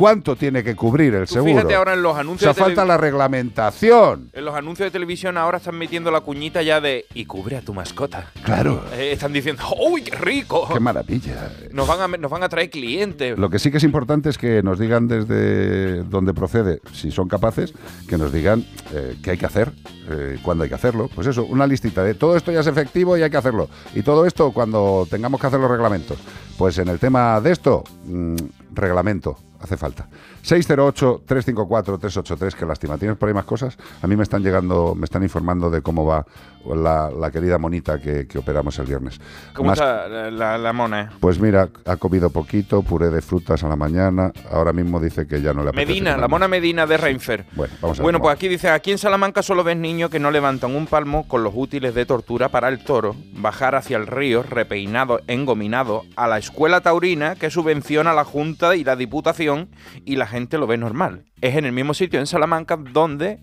cuánto 0.00 0.34
tiene 0.34 0.64
que 0.64 0.74
cubrir 0.74 1.14
el 1.14 1.26
Tú 1.26 1.34
seguro. 1.34 1.52
fíjate 1.52 1.74
ahora 1.74 1.92
en 1.92 2.02
los 2.02 2.12
o 2.12 2.14
sea, 2.14 2.20
anuncios 2.22 2.56
de 2.56 2.62
falta 2.62 2.86
la 2.86 2.96
reglamentación. 2.96 4.30
En 4.32 4.44
los 4.46 4.54
anuncios 4.54 4.86
de 4.86 4.90
televisión 4.90 5.36
ahora 5.36 5.58
están 5.58 5.76
metiendo 5.76 6.10
la 6.10 6.22
cuñita 6.22 6.62
ya 6.62 6.80
de 6.80 7.04
y 7.12 7.26
cubre 7.26 7.56
a 7.56 7.60
tu 7.60 7.74
mascota. 7.74 8.30
Claro. 8.42 8.82
Eh, 8.94 9.12
están 9.12 9.34
diciendo, 9.34 9.62
¡uy, 9.78 10.02
qué 10.02 10.16
rico! 10.16 10.66
Qué 10.72 10.80
maravilla. 10.80 11.50
Nos 11.72 11.86
van, 11.86 12.00
a, 12.00 12.16
nos 12.16 12.30
van 12.30 12.42
a 12.42 12.48
traer 12.48 12.70
clientes. 12.70 13.38
Lo 13.38 13.50
que 13.50 13.58
sí 13.58 13.70
que 13.70 13.76
es 13.76 13.84
importante 13.84 14.30
es 14.30 14.38
que 14.38 14.62
nos 14.62 14.78
digan 14.78 15.06
desde 15.06 16.02
dónde 16.04 16.32
procede, 16.32 16.80
si 16.94 17.10
son 17.10 17.28
capaces, 17.28 17.74
que 18.08 18.16
nos 18.16 18.32
digan 18.32 18.64
eh, 18.94 19.16
qué 19.22 19.32
hay 19.32 19.38
que 19.38 19.46
hacer, 19.46 19.70
eh, 20.08 20.38
cuándo 20.42 20.64
hay 20.64 20.70
que 20.70 20.76
hacerlo. 20.76 21.10
Pues 21.14 21.26
eso, 21.26 21.44
una 21.44 21.66
listita 21.66 22.02
de 22.02 22.14
todo 22.14 22.36
esto 22.38 22.50
ya 22.52 22.60
es 22.60 22.66
efectivo 22.66 23.18
y 23.18 23.22
hay 23.22 23.30
que 23.30 23.36
hacerlo. 23.36 23.68
Y 23.94 24.02
todo 24.02 24.24
esto 24.24 24.52
cuando 24.52 25.06
tengamos 25.10 25.40
que 25.40 25.46
hacer 25.46 25.60
los 25.60 25.70
reglamentos. 25.70 26.18
Pues 26.56 26.78
en 26.78 26.88
el 26.88 26.98
tema 26.98 27.40
de 27.40 27.52
esto, 27.52 27.84
mm, 28.06 28.36
reglamento, 28.74 29.36
hace 29.60 29.76
falta. 29.76 30.08
608-354-383, 30.44 32.54
qué 32.54 32.66
lástima. 32.66 32.98
¿Tienes 32.98 33.16
por 33.16 33.28
ahí 33.28 33.34
más 33.34 33.44
cosas? 33.44 33.76
A 34.02 34.06
mí 34.06 34.16
me 34.16 34.22
están 34.22 34.42
llegando, 34.42 34.94
me 34.94 35.04
están 35.04 35.22
informando 35.22 35.70
de 35.70 35.82
cómo 35.82 36.04
va 36.06 36.24
la, 36.66 37.10
la 37.10 37.30
querida 37.30 37.58
monita 37.58 37.98
que, 38.00 38.26
que 38.26 38.38
operamos 38.38 38.78
el 38.78 38.86
viernes. 38.86 39.18
¿Cómo 39.54 39.70
Más- 39.70 39.78
está 39.78 40.08
la, 40.08 40.58
la- 40.58 40.72
mona? 40.72 41.12
pues 41.20 41.38
mira, 41.40 41.68
ha 41.86 41.96
comido 41.96 42.30
poquito, 42.30 42.82
puré 42.82 43.10
de 43.10 43.22
frutas 43.22 43.62
a 43.64 43.68
la 43.68 43.76
mañana. 43.76 44.32
Ahora 44.50 44.72
mismo 44.72 45.00
dice 45.00 45.26
que 45.26 45.40
ya 45.40 45.52
no 45.54 45.62
le 45.62 45.70
apetece. 45.70 45.86
Medina, 45.88 46.16
la 46.16 46.28
mona 46.28 46.48
Medina 46.48 46.86
de 46.86 46.96
Reinfer. 46.96 47.46
Bueno, 47.52 47.74
vamos 47.80 47.98
a 47.98 48.00
ver 48.00 48.04
Bueno, 48.04 48.20
pues 48.20 48.34
aquí 48.34 48.48
dice, 48.48 48.68
aquí 48.68 48.92
en 48.92 48.98
Salamanca 48.98 49.42
solo 49.42 49.64
ves 49.64 49.76
niños 49.76 50.10
que 50.10 50.18
no 50.20 50.30
levantan 50.30 50.74
un 50.76 50.86
palmo 50.86 51.26
con 51.26 51.42
los 51.42 51.52
útiles 51.56 51.94
de 51.94 52.06
tortura 52.06 52.50
para 52.50 52.68
el 52.68 52.84
toro, 52.84 53.16
bajar 53.34 53.74
hacia 53.74 53.96
el 53.96 54.06
río, 54.06 54.42
repeinado, 54.42 55.20
engominado, 55.26 56.02
a 56.16 56.28
la 56.28 56.38
escuela 56.38 56.80
taurina 56.80 57.34
que 57.36 57.50
subvenciona 57.50 58.12
la 58.12 58.24
Junta 58.24 58.76
y 58.76 58.84
la 58.84 58.96
Diputación 58.96 59.68
y 60.04 60.16
la 60.16 60.26
gente 60.30 60.56
lo 60.58 60.66
ve 60.66 60.78
normal. 60.78 61.24
Es 61.42 61.56
en 61.56 61.64
el 61.66 61.72
mismo 61.72 61.92
sitio 61.94 62.18
en 62.20 62.26
Salamanca 62.26 62.76
donde 62.76 63.38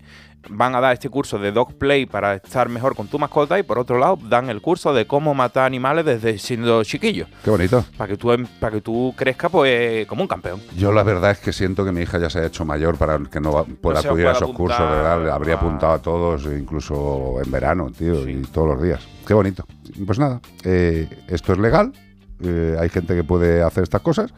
van 0.50 0.74
a 0.76 0.80
dar 0.80 0.92
este 0.94 1.08
curso 1.10 1.36
de 1.38 1.50
dog 1.50 1.76
play 1.78 2.06
para 2.06 2.34
estar 2.36 2.68
mejor 2.68 2.94
con 2.94 3.08
tu 3.08 3.18
mascota 3.18 3.58
y 3.58 3.64
por 3.64 3.76
otro 3.78 3.98
lado 3.98 4.16
dan 4.28 4.48
el 4.48 4.62
curso 4.62 4.94
de 4.94 5.04
cómo 5.04 5.34
matar 5.34 5.64
animales 5.66 6.04
desde 6.04 6.38
siendo 6.38 6.82
chiquillo. 6.84 7.26
Qué 7.44 7.50
bonito. 7.50 7.84
Para 7.96 8.08
que 8.08 8.16
tú, 8.16 8.32
em- 8.32 8.46
para 8.60 8.76
que 8.76 8.80
tú 8.80 9.12
crezcas 9.16 9.50
pues 9.50 10.06
como 10.06 10.22
un 10.22 10.28
campeón. 10.28 10.60
Yo 10.76 10.92
la 10.92 11.02
verdad 11.02 11.32
es 11.32 11.38
que 11.38 11.52
siento 11.52 11.84
que 11.84 11.90
mi 11.92 12.02
hija 12.02 12.18
ya 12.18 12.30
se 12.30 12.38
ha 12.38 12.46
hecho 12.46 12.64
mayor 12.64 12.96
para 12.96 13.18
que 13.18 13.40
no 13.40 13.64
pueda 13.82 13.98
acudir 14.00 14.28
a 14.28 14.32
esos 14.32 14.52
cursos, 14.52 14.78
apuntar 14.78 14.96
¿verdad? 14.96 15.24
Le 15.24 15.30
habría 15.32 15.54
apuntado 15.54 15.92
a 15.92 15.98
todos, 16.00 16.44
incluso 16.46 17.42
en 17.44 17.50
verano, 17.50 17.90
tío, 17.90 18.28
y 18.28 18.40
todos 18.42 18.68
los 18.74 18.82
días. 18.82 19.06
Qué 19.26 19.34
bonito. 19.34 19.64
Pues 20.06 20.18
nada, 20.20 20.40
eh, 20.64 21.08
esto 21.26 21.52
es 21.52 21.58
legal, 21.58 21.92
eh, 22.40 22.76
hay 22.78 22.88
gente 22.88 23.16
que 23.16 23.24
puede 23.24 23.62
hacer 23.62 23.82
estas 23.82 24.02
cosas, 24.02 24.32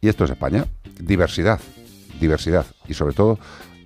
y 0.00 0.08
esto 0.08 0.24
es 0.24 0.30
España. 0.30 0.66
Diversidad, 0.98 1.60
diversidad, 2.20 2.66
y 2.88 2.94
sobre 2.94 3.14
todo 3.14 3.38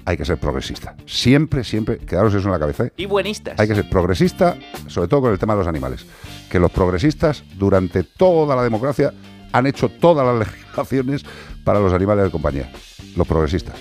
hay 0.08 0.16
que 0.16 0.24
ser 0.24 0.38
progresista. 0.38 0.96
Siempre, 1.04 1.64
siempre, 1.64 1.98
quedaros 1.98 2.32
eso 2.32 2.46
en 2.46 2.52
la 2.52 2.58
cabeza. 2.58 2.86
¿eh? 2.86 2.92
Y 2.96 3.04
buenistas. 3.04 3.60
Hay 3.60 3.68
que 3.68 3.74
ser 3.74 3.90
progresista, 3.90 4.56
sobre 4.86 5.06
todo 5.06 5.20
con 5.20 5.32
el 5.32 5.38
tema 5.38 5.52
de 5.52 5.58
los 5.58 5.68
animales. 5.68 6.06
Que 6.50 6.58
los 6.58 6.70
progresistas, 6.70 7.44
durante 7.58 8.04
toda 8.04 8.56
la 8.56 8.62
democracia, 8.62 9.12
han 9.52 9.66
hecho 9.66 9.90
todas 9.90 10.26
las 10.26 10.38
legislaciones 10.48 11.26
para 11.62 11.78
los 11.78 11.92
animales 11.92 12.24
de 12.24 12.30
compañía. 12.30 12.72
Los 13.16 13.26
progresistas. 13.26 13.76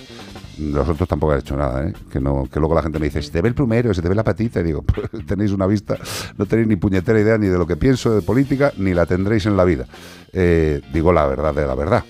Los 0.58 0.86
otros 0.86 1.08
tampoco 1.08 1.32
han 1.32 1.38
hecho 1.38 1.56
nada, 1.56 1.88
¿eh? 1.88 1.94
Que, 2.12 2.20
no, 2.20 2.46
que 2.52 2.60
luego 2.60 2.74
la 2.74 2.82
gente 2.82 2.98
me 2.98 3.06
dice, 3.06 3.22
si 3.22 3.30
te 3.30 3.40
ve 3.40 3.48
el 3.48 3.54
plumero, 3.54 3.94
si 3.94 4.02
te 4.02 4.08
ve 4.10 4.14
la 4.14 4.24
patita, 4.24 4.60
y 4.60 4.64
digo, 4.64 4.82
pues 5.10 5.24
tenéis 5.24 5.52
una 5.52 5.66
vista, 5.66 5.96
no 6.36 6.44
tenéis 6.44 6.68
ni 6.68 6.76
puñetera 6.76 7.18
idea 7.18 7.38
ni 7.38 7.46
de 7.46 7.56
lo 7.56 7.66
que 7.66 7.76
pienso 7.76 8.14
de 8.14 8.20
política, 8.20 8.72
ni 8.76 8.92
la 8.92 9.06
tendréis 9.06 9.46
en 9.46 9.56
la 9.56 9.64
vida. 9.64 9.86
Eh, 10.32 10.82
digo 10.92 11.10
la 11.10 11.26
verdad 11.26 11.54
de 11.54 11.66
la 11.66 11.74
verdad. 11.74 12.04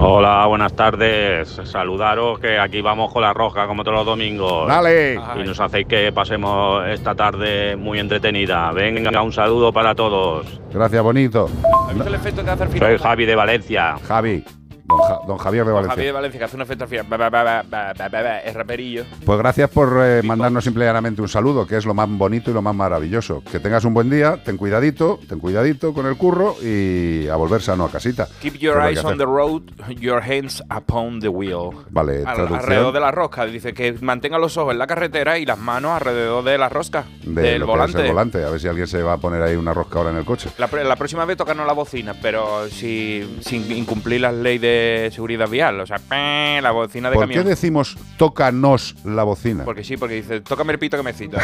Hola, 0.00 0.44
buenas 0.46 0.74
tardes. 0.74 1.60
Saludaros 1.64 2.40
que 2.40 2.58
aquí 2.58 2.82
vamos 2.82 3.12
con 3.12 3.22
la 3.22 3.32
roja 3.32 3.66
como 3.66 3.82
todos 3.84 3.98
los 3.98 4.06
domingos. 4.06 4.68
Dale. 4.68 5.14
Y 5.14 5.44
nos 5.46 5.60
hacéis 5.60 5.86
que 5.86 6.12
pasemos 6.12 6.86
esta 6.88 7.14
tarde 7.14 7.76
muy 7.76 8.00
entretenida. 8.00 8.72
Venga, 8.72 9.22
un 9.22 9.32
saludo 9.32 9.72
para 9.72 9.94
todos. 9.94 10.60
Gracias, 10.72 11.02
bonito. 11.02 11.48
¿Has 11.88 11.94
visto 11.94 12.08
el 12.08 12.14
efecto 12.16 12.44
que 12.44 12.50
hace 12.50 12.66
final? 12.66 12.90
Soy 12.90 12.98
Javi 12.98 13.24
de 13.24 13.36
Valencia. 13.36 13.96
Javi. 14.06 14.44
Don, 14.86 14.98
Ja- 14.98 15.20
don 15.26 15.38
Javier 15.38 15.64
de 15.64 15.70
Don 15.70 15.76
Valencia. 15.76 15.92
Javier 15.94 16.06
de 16.08 16.12
Valencia, 16.12 16.38
que 16.38 16.44
hace 16.44 16.56
un 16.56 16.62
efecto 16.62 16.84
al 16.84 16.90
final. 16.90 17.06
Ba, 17.08 17.16
ba, 17.16 17.30
ba, 17.30 17.42
ba, 17.42 17.62
ba, 17.68 17.92
ba, 17.96 18.08
ba, 18.08 18.22
ba, 18.22 18.38
Es 18.40 18.54
raperillo. 18.54 19.04
Pues 19.24 19.38
gracias 19.38 19.70
por 19.70 19.98
eh, 20.02 20.20
mandarnos 20.22 20.62
simplemente 20.62 21.22
un 21.22 21.28
saludo, 21.28 21.66
que 21.66 21.76
es 21.78 21.86
lo 21.86 21.94
más 21.94 22.08
bonito 22.10 22.50
y 22.50 22.54
lo 22.54 22.60
más 22.60 22.74
maravilloso. 22.74 23.42
Que 23.50 23.58
tengas 23.60 23.84
un 23.86 23.94
buen 23.94 24.10
día, 24.10 24.42
ten 24.44 24.58
cuidadito, 24.58 25.18
ten 25.26 25.38
cuidadito 25.38 25.94
con 25.94 26.04
el 26.06 26.16
curro 26.18 26.54
y 26.62 27.26
a 27.28 27.36
volver 27.36 27.62
sano 27.62 27.84
a 27.86 27.90
casita. 27.90 28.28
Keep 28.42 28.52
Que 28.54 28.58
your 28.58 28.78
que 28.80 28.88
eyes 28.90 29.00
que 29.00 29.06
on 29.06 29.16
the 29.16 29.24
road, 29.24 29.62
your 29.98 30.22
hands 30.22 30.62
upon 30.70 31.18
the 31.20 31.28
wheel. 31.28 31.70
Vale, 31.88 32.18
Al- 32.18 32.34
traducción. 32.34 32.60
alrededor 32.60 32.92
de 32.92 33.00
la 33.00 33.10
rosca. 33.10 33.46
Dice 33.46 33.72
que 33.72 33.94
mantenga 34.02 34.38
los 34.38 34.56
ojos 34.58 34.72
en 34.72 34.78
la 34.78 34.86
carretera 34.86 35.38
y 35.38 35.46
las 35.46 35.58
manos 35.58 35.92
alrededor 35.92 36.44
de 36.44 36.58
la 36.58 36.68
rosca. 36.68 37.04
de 37.22 37.40
del 37.40 37.60
lo 37.60 37.66
que 37.66 37.72
es 37.72 37.78
volante. 37.78 38.00
el 38.02 38.08
volante. 38.08 38.44
A 38.44 38.50
ver 38.50 38.60
si 38.60 38.68
alguien 38.68 38.86
se 38.86 39.02
va 39.02 39.14
a 39.14 39.18
poner 39.18 39.40
ahí 39.42 39.56
una 39.56 39.72
rosca 39.72 39.98
ahora 39.98 40.10
en 40.10 40.18
el 40.18 40.24
coche. 40.26 40.50
La 40.58 40.68
próxima 40.96 41.24
vez 41.24 41.38
tocarnos 41.38 41.66
la 41.66 41.72
bocina, 41.72 42.14
pero 42.20 42.68
si, 42.68 43.38
sin 43.40 43.72
incumplir 43.72 44.20
las 44.20 44.34
leyes 44.34 44.60
de 44.60 44.73
seguridad 45.12 45.48
vial. 45.48 45.80
O 45.80 45.86
sea, 45.86 45.98
¡pee! 45.98 46.60
la 46.62 46.70
bocina 46.70 47.10
de 47.10 47.16
¿Por 47.16 47.26
qué 47.28 47.34
camión. 47.34 47.48
decimos 47.48 47.96
tócanos 48.16 48.94
la 49.04 49.22
bocina? 49.24 49.64
Porque 49.64 49.84
sí, 49.84 49.96
porque 49.96 50.14
dice, 50.16 50.40
tócame 50.40 50.72
el 50.72 50.78
pito 50.78 50.96
que 50.96 51.02
me 51.02 51.12
cita. 51.12 51.42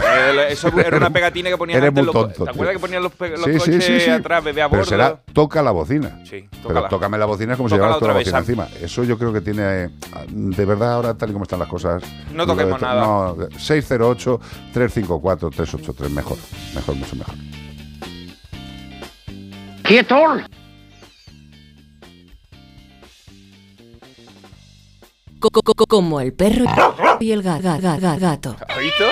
Eso 0.48 0.68
era 0.80 0.96
una 0.96 1.10
pegatina 1.10 1.50
que 1.50 1.56
ponían 1.56 1.78
Eres 1.78 1.88
antes 1.88 2.04
muy 2.04 2.12
los, 2.12 2.22
tonto, 2.22 2.44
¿Te 2.44 2.50
acuerdas 2.50 2.72
tío. 2.74 2.80
que 2.80 2.86
ponían 2.86 3.02
los, 3.02 3.12
los 3.18 3.44
Sí, 3.44 3.52
sí, 3.52 3.58
coches 3.70 3.84
sí, 3.84 4.00
sí. 4.00 4.10
atrás, 4.10 4.44
bebé 4.44 4.62
a 4.62 4.68
Pero 4.68 4.80
bordo? 4.80 4.90
será 4.90 5.20
toca 5.32 5.62
la 5.62 5.70
bocina. 5.70 6.20
Sí, 6.24 6.46
Pero 6.50 6.62
tócala. 6.68 6.88
tócame 6.88 7.18
la 7.18 7.26
bocina 7.26 7.52
es 7.52 7.56
como 7.56 7.68
si 7.68 7.74
Tócala 7.74 7.94
llevaras 7.94 7.98
toda 8.00 8.12
la 8.12 8.18
bocina 8.18 8.38
encima. 8.38 8.68
Eso 8.80 9.04
yo 9.04 9.18
creo 9.18 9.32
que 9.32 9.40
tiene. 9.40 9.84
eh, 9.84 9.88
De 10.28 10.64
verdad, 10.64 10.92
ahora 10.94 11.14
tal 11.14 11.30
y 11.30 11.32
como 11.32 11.44
están 11.44 11.58
las 11.58 11.68
cosas. 11.68 12.02
No 12.34 12.46
toquemos 12.46 12.78
to- 12.78 12.86
nada. 12.86 13.00
No, 13.02 13.36
608-354-383. 14.74 16.10
Mejor. 16.10 16.36
Mejor, 16.74 16.94
mucho 16.96 17.16
mejor. 17.16 17.34
¡Quieto! 19.82 20.16
Co- 25.40 25.50
co- 25.50 25.62
co- 25.62 25.86
Como 25.86 26.20
el 26.20 26.32
perro 26.34 26.66
y 27.18 27.32
el 27.32 27.42
ga- 27.42 27.60
ga- 27.60 27.80
ga- 27.80 27.98
ga- 27.98 28.18
gato. 28.18 28.56
¿Has 28.68 28.78
visto? 28.78 29.04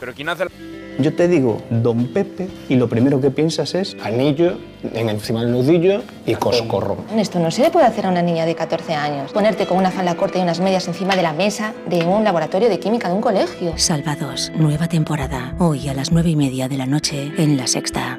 Pero 0.00 0.14
¿quién 0.14 0.28
hace 0.28 0.44
la... 0.46 0.50
Yo 0.98 1.14
te 1.14 1.28
digo 1.28 1.60
Don 1.68 2.06
Pepe 2.06 2.48
y 2.70 2.76
lo 2.76 2.88
primero 2.88 3.20
que 3.20 3.30
piensas 3.30 3.74
es 3.74 3.94
anillo 4.02 4.56
en 4.94 5.10
encima 5.10 5.42
del 5.42 5.52
nudillo 5.52 6.02
y 6.24 6.34
coscorro. 6.36 6.96
Esto 7.14 7.38
no 7.38 7.50
se 7.50 7.60
le 7.62 7.70
puede 7.70 7.84
hacer 7.86 8.06
a 8.06 8.08
una 8.08 8.22
niña 8.22 8.46
de 8.46 8.54
14 8.54 8.94
años. 8.94 9.32
Ponerte 9.32 9.66
con 9.66 9.76
una 9.76 9.90
falda 9.90 10.16
corta 10.16 10.38
y 10.38 10.42
unas 10.42 10.60
medias 10.60 10.88
encima 10.88 11.14
de 11.14 11.22
la 11.22 11.34
mesa 11.34 11.74
de 11.90 12.04
un 12.06 12.24
laboratorio 12.24 12.70
de 12.70 12.78
química 12.80 13.08
de 13.08 13.14
un 13.14 13.20
colegio. 13.20 13.74
Salvados, 13.76 14.50
nueva 14.56 14.88
temporada. 14.88 15.54
Hoy 15.58 15.86
a 15.88 15.94
las 15.94 16.10
nueve 16.12 16.30
y 16.30 16.36
media 16.36 16.68
de 16.68 16.78
la 16.78 16.86
noche 16.86 17.32
en 17.36 17.58
La 17.58 17.66
Sexta. 17.66 18.18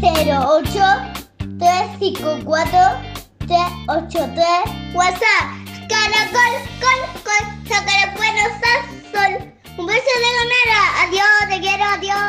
08 0.00 0.70
354 1.58 2.78
383 3.46 4.94
WhatsApp. 4.94 5.44
Caracol, 5.88 6.54
col, 6.78 7.00
col, 7.24 7.44
saca 7.66 8.14
buenos 8.16 8.52
Un 9.78 9.86
beso 9.86 10.12
de 10.22 10.30
ganera 10.38 10.80
Adiós, 11.02 11.40
te 11.48 11.56
quiero, 11.60 11.84
adiós. 11.84 12.26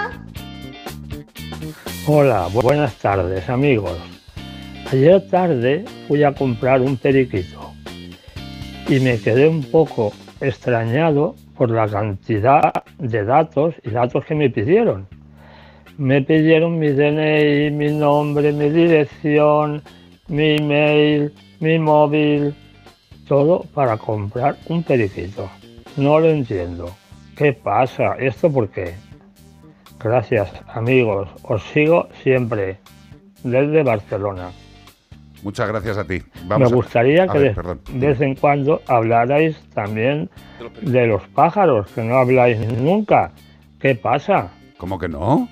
Hola, 2.07 2.47
bu- 2.51 2.61
buenas 2.63 2.95
tardes 2.95 3.47
amigos. 3.49 3.97
Ayer 4.91 5.21
tarde 5.29 5.85
fui 6.07 6.23
a 6.23 6.33
comprar 6.33 6.81
un 6.81 6.97
periquito 6.97 7.71
y 8.87 8.99
me 8.99 9.19
quedé 9.19 9.47
un 9.47 9.61
poco 9.63 10.11
extrañado 10.41 11.35
por 11.55 11.69
la 11.69 11.87
cantidad 11.87 12.73
de 12.97 13.23
datos 13.25 13.75
y 13.83 13.91
datos 13.91 14.25
que 14.25 14.33
me 14.33 14.49
pidieron. 14.49 15.07
Me 15.99 16.21
pidieron 16.21 16.79
mi 16.79 16.87
DNI, 16.89 17.71
mi 17.71 17.91
nombre, 17.91 18.53
mi 18.53 18.69
dirección, 18.69 19.81
mi 20.29 20.55
email, 20.55 21.33
mi 21.59 21.77
móvil, 21.77 22.55
todo 23.27 23.65
para 23.73 23.97
comprar 23.97 24.55
un 24.69 24.81
periquito. 24.81 25.49
No 25.97 26.19
lo 26.21 26.29
entiendo. 26.29 26.95
¿Qué 27.35 27.51
pasa? 27.51 28.13
¿Esto 28.17 28.49
por 28.49 28.69
qué? 28.69 28.93
Gracias, 30.01 30.49
amigos. 30.73 31.27
Os 31.43 31.61
sigo 31.73 32.07
siempre 32.23 32.77
desde 33.43 33.83
Barcelona. 33.83 34.51
Muchas 35.43 35.67
gracias 35.67 35.97
a 35.97 36.05
ti. 36.05 36.21
Me 36.43 36.47
Vamos 36.47 36.71
a- 36.71 36.75
gustaría 36.75 37.23
a 37.23 37.27
que 37.27 37.39
ver, 37.39 37.55
de 37.91 38.07
vez 38.07 38.21
en 38.21 38.35
cuando 38.35 38.81
hablarais 38.87 39.61
también 39.73 40.29
de 40.81 41.07
los 41.07 41.27
pájaros, 41.27 41.91
que 41.91 42.03
no 42.03 42.15
habláis 42.15 42.57
nunca. 42.77 43.31
¿Qué 43.81 43.95
pasa? 43.95 44.51
¿Cómo 44.77 44.97
que 44.97 45.09
no? 45.09 45.49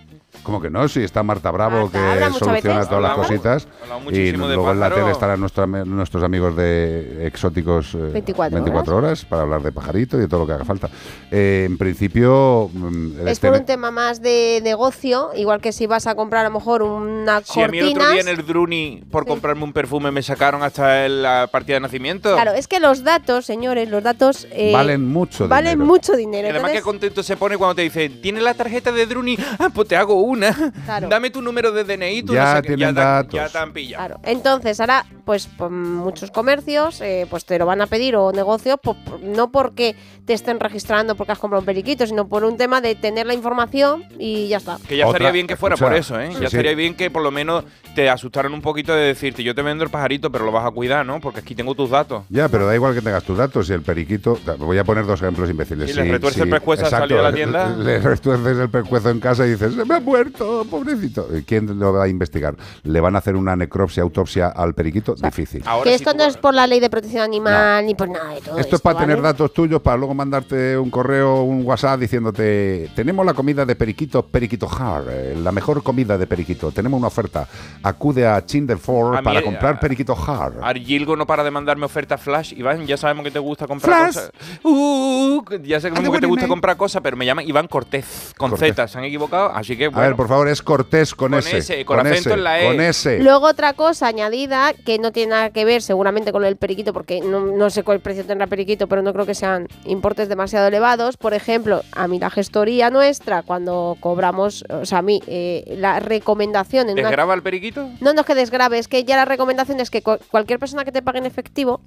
¿Cómo 0.47 0.61
que 0.61 0.69
no? 0.69 0.87
Si 0.87 1.03
está 1.03 1.23
Marta 1.23 1.51
Bravo 1.51 1.91
que 1.91 1.97
habla 1.97 2.29
muchas 2.29 2.39
soluciona 2.39 2.75
veces. 2.77 2.89
todas 2.89 3.03
las 3.03 3.13
cositas 3.15 3.67
hablamos 3.83 4.13
y 4.13 4.31
luego 4.31 4.71
en 4.71 4.79
la 4.79 4.89
tele 4.89 5.11
estarán 5.11 5.39
nuestra- 5.41 5.67
nuestros 5.67 6.23
amigos 6.23 6.55
de 6.55 7.27
Exóticos 7.27 7.93
eh, 7.95 7.97
24 8.13 8.95
horas. 8.95 9.25
para 9.25 9.41
hablar 9.41 9.61
de 9.61 9.73
pajarito 9.73 10.15
y 10.15 10.21
de 10.21 10.27
todo 10.29 10.39
lo 10.41 10.47
que 10.47 10.53
haga 10.53 10.63
falta. 10.63 10.89
Eh, 11.31 11.65
en 11.69 11.77
principio 11.77 12.69
mm, 12.73 13.27
Es 13.27 13.39
por 13.41 13.49
tele- 13.51 13.59
un 13.59 13.65
tema 13.65 13.91
más 13.91 14.21
de 14.21 14.61
negocio, 14.63 15.31
igual 15.35 15.59
que 15.59 15.73
si 15.73 15.85
vas 15.85 16.07
a 16.07 16.15
comprar 16.15 16.45
a 16.45 16.49
lo 16.49 16.53
mejor 16.55 16.81
una 16.81 17.41
Si 17.41 17.61
a 17.61 17.67
mí 17.67 17.79
el 17.79 17.87
otro 17.89 17.99
cortinas. 17.99 18.13
día 18.25 18.31
en 18.33 18.39
el 18.39 18.45
Druni, 18.47 19.03
por 19.11 19.25
comprarme 19.25 19.65
un 19.65 19.73
perfume, 19.73 20.11
me 20.11 20.23
sacaron 20.23 20.63
hasta 20.63 21.09
la 21.09 21.49
partida 21.51 21.75
de 21.75 21.81
nacimiento. 21.81 22.33
Claro, 22.35 22.53
es 22.53 22.69
que 22.69 22.79
los 22.79 23.03
datos, 23.03 23.45
señores, 23.45 23.89
los 23.89 24.01
datos 24.01 24.47
eh, 24.51 24.71
Valen 24.71 25.05
mucho 25.05 25.49
valen 25.49 25.73
dinero. 25.79 25.85
mucho 25.93 26.13
Y 26.13 26.17
dinero. 26.19 26.49
además 26.51 26.71
qué 26.71 26.81
contento 26.81 27.21
se 27.21 27.35
pone 27.35 27.57
cuando 27.57 27.75
te 27.75 27.81
dicen, 27.81 28.21
¿tienes 28.21 28.43
la 28.43 28.53
tarjeta 28.53 28.93
de 28.93 29.05
Druni? 29.05 29.37
Ah, 29.59 29.69
pues 29.73 29.87
te 29.89 29.97
hago 29.97 30.21
una. 30.21 30.36
Claro. 30.85 31.07
Dame 31.09 31.30
tu 31.30 31.41
número 31.41 31.72
de 31.72 31.84
DNI, 31.84 32.23
tú 32.23 32.34
Ya 32.34 32.53
no 32.55 32.61
sé 32.61 32.68
qué. 32.68 32.77
ya, 32.77 32.88
te- 32.89 32.93
datos. 32.93 33.34
ya 33.34 33.49
te 33.49 33.57
han 33.57 33.73
pillado. 33.73 34.05
Claro. 34.05 34.22
Entonces, 34.23 34.80
ahora, 34.80 35.05
pues 35.26 35.47
por 35.47 35.69
muchos 35.69 36.31
comercios, 36.31 37.01
eh, 37.01 37.26
pues 37.30 37.45
te 37.45 37.57
lo 37.59 37.65
van 37.65 37.81
a 37.81 37.88
pedir 37.88 38.15
o 38.15 38.31
negocios, 38.31 38.77
po- 38.81 38.95
no 39.23 39.51
porque 39.51 39.95
te 40.26 40.34
estén 40.34 40.59
registrando 40.59 41.15
porque 41.15 41.31
has 41.34 41.39
comprado 41.39 41.61
un 41.61 41.65
periquito, 41.65 42.05
sino 42.07 42.27
por 42.27 42.43
un 42.43 42.57
tema 42.57 42.81
de 42.81 42.95
tener 42.95 43.26
la 43.27 43.34
información 43.34 44.03
y 44.19 44.47
ya 44.47 44.57
está. 44.57 44.77
Que 44.88 44.97
ya 44.97 45.05
estaría 45.05 45.31
bien 45.31 45.47
que 45.47 45.55
fuera 45.55 45.76
escucha, 45.76 45.89
por 45.89 45.97
eso, 45.97 46.19
¿eh? 46.19 46.27
sí, 46.27 46.34
ya 46.34 46.39
sí. 46.39 46.45
estaría 46.45 46.76
bien 46.76 46.95
que 46.95 47.09
por 47.09 47.22
lo 47.23 47.31
menos 47.31 47.64
te 47.95 48.09
asustaran 48.09 48.53
un 48.53 48.61
poquito 48.61 48.93
de 48.93 49.05
decirte, 49.07 49.43
yo 49.43 49.55
te 49.55 49.61
vendo 49.61 49.84
el 49.84 49.89
pajarito, 49.89 50.31
pero 50.31 50.45
lo 50.45 50.51
vas 50.51 50.65
a 50.65 50.72
cuidar, 50.72 51.05
¿no? 51.05 51.19
Porque 51.19 51.39
aquí 51.39 51.55
tengo 51.55 51.73
tus 51.76 51.89
datos. 51.89 52.23
Ya, 52.30 52.47
pero 52.49 52.65
da 52.68 52.76
igual 52.76 52.93
que 52.93 53.01
tengas 53.01 53.23
tus 53.23 53.38
datos. 53.38 53.69
Y 53.69 53.73
el 53.73 53.81
periquito. 53.81 54.38
Voy 54.59 54.77
a 54.77 54.84
poner 54.84 55.05
dos 55.05 55.22
ejemplos 55.22 55.49
imbéciles. 55.49 55.89
Sí, 55.89 55.95
le 55.95 56.03
retuerce 56.11 56.43
el 56.43 56.49
pescuezo 56.49 56.85
al 56.85 56.91
salir 56.91 57.18
de 57.18 57.23
la 57.23 57.34
tienda. 57.34 57.69
Le 57.76 57.99
retuerces 57.99 58.57
el 58.57 58.69
pescuezo 58.69 59.09
en 59.09 59.19
casa 59.19 59.45
y 59.47 59.51
dices, 59.51 59.76
me 59.76 59.95
ha 59.95 59.99
muerto, 60.18 60.65
pobrecito. 60.69 61.27
¿Y 61.35 61.44
¿Quién 61.44 61.80
lo 61.80 61.94
va 61.94 62.06
a 62.06 62.07
investigar? 62.07 62.56
¿Le 62.84 62.99
van 62.99 63.15
a 63.15 63.19
hacer 63.19 63.35
una 63.35 63.56
necropsia, 63.56 64.03
autopsia 64.03 64.48
al 64.48 64.73
periquito? 64.73 65.15
Difícil. 65.15 65.64
que 65.84 65.94
esto 65.94 66.14
no 66.14 66.23
es 66.23 66.38
por 66.38 66.53
la 66.53 66.68
ley 66.68 66.80
de 66.80 66.89
protección 66.89 67.23
animal 67.23 67.85
ni 67.85 67.95
por 67.95 68.10
nada 68.10 68.34
de 68.34 68.41
todo 68.41 68.57
Esto 68.57 68.76
es 68.76 68.81
para 68.81 68.95
¿vale? 68.95 69.07
tener 69.07 69.22
datos 69.22 69.53
tuyos, 69.53 69.81
para 69.81 69.98
luego 69.98 70.14
mandarte 70.14 70.77
un 70.77 70.89
correo, 70.89 71.44
un 71.44 71.65
WhatsApp 71.65 71.99
diciéndote, 71.99 72.89
tenemos 72.95 73.26
la 73.26 73.34
comida 73.34 73.65
de 73.65 73.76
periquito, 73.76 74.26
periquito 74.26 74.68
hard, 74.68 75.07
eh, 75.10 75.35
la 75.41 75.52
mejor 75.52 75.84
comida 75.84 76.18
de 76.18 76.27
periquito, 76.27 76.72
tenemos 76.72 76.98
una 76.98 77.07
oferta, 77.07 77.48
acude 77.84 78.27
a 78.27 78.44
Chinderford 78.45 79.18
A 79.18 79.22
para 79.22 79.39
eh, 79.39 79.44
comprar 79.44 79.80
periquito 79.80 80.15
hard. 80.15 80.61
Argilgo 80.61 81.15
no 81.15 81.26
para 81.26 81.44
de 81.44 81.52
mandarme 81.52 81.85
ofertas 81.85 82.22
flash. 82.22 82.53
Iván, 82.57 82.85
ya 82.85 82.98
sabemos 82.98 83.23
que 83.23 83.31
te 83.31 83.39
gusta 83.39 83.68
comprar 83.68 84.11
Flash. 84.11 84.15
cosas. 84.15 84.31
Uh, 84.64 85.44
ya 85.64 85.80
sé 85.80 85.89
cómo 85.89 86.11
que 86.11 86.19
te 86.19 86.26
gusta 86.26 86.48
comprar 86.48 86.77
cosas, 86.77 87.02
pero 87.02 87.15
me 87.18 87.26
llaman 87.26 87.48
Iván 87.48 87.68
Cortés, 87.68 88.34
con 88.38 88.52
Cortés. 88.52 88.69
Z. 88.76 88.88
Se 88.88 88.98
han 88.98 89.03
equivocado, 89.03 89.52
así 89.53 89.77
que 89.77 89.85
A 89.85 90.06
ver, 90.07 90.15
por 90.15 90.27
favor, 90.27 90.47
es 90.47 90.61
cortés 90.61 91.13
con, 91.15 91.31
Con 91.31 91.39
ese. 91.39 91.57
ese, 91.57 91.85
con 91.85 91.99
acento 91.99 92.34
en 92.34 92.43
la 92.43 92.61
E. 92.61 92.65
Con 92.67 92.81
ese. 92.81 93.19
Luego 93.19 93.47
otra 93.47 93.73
cosa 93.73 94.07
añadida 94.07 94.73
que 94.73 94.97
no 94.99 95.11
tiene 95.11 95.31
nada 95.31 95.49
que 95.51 95.65
ver 95.65 95.81
seguramente 95.81 96.31
con 96.31 96.43
el 96.45 96.55
periquito, 96.55 96.93
porque 96.93 97.21
no, 97.21 97.39
no 97.41 97.69
sé 97.69 97.84
cuál 97.84 97.99
precio 97.99 98.25
tendrá 98.25 98.47
periquito, 98.47 98.88
pero 98.88 99.01
no 99.01 99.13
creo 99.13 99.25
que 99.25 99.35
sean 99.35 99.67
importes 99.85 100.29
demasiado 100.29 100.67
elevados. 100.67 101.17
Por 101.17 101.34
ejemplo, 101.34 101.81
a 101.93 102.07
mí 102.07 102.19
la 102.19 102.29
gestoría 102.29 102.89
nuestra, 102.89 103.43
cuando 103.43 103.97
cobramos, 103.99 104.63
o 104.69 104.85
sea, 104.85 104.99
a 104.99 105.01
mí 105.01 105.21
eh, 105.27 105.75
la 105.77 105.99
recomendación 105.99 106.89
en 106.89 106.93
una- 106.99 107.03
¿Desgraba 107.09 107.34
el 107.34 107.41
periquito? 107.43 107.89
No, 108.01 108.13
no 108.13 108.21
es 108.21 108.27
que 108.27 108.35
desgrabe, 108.35 108.77
es 108.79 108.88
que 108.88 109.03
ya 109.03 109.15
la 109.15 109.25
recomendación 109.25 109.79
es 109.79 109.89
que 109.89 110.01
cu- 110.01 110.17
cualquier 110.31 110.59
persona 110.59 110.85
que 110.85 110.91
te 110.91 111.01
pague 111.01 111.19
en 111.19 111.25
efectivo 111.25 111.81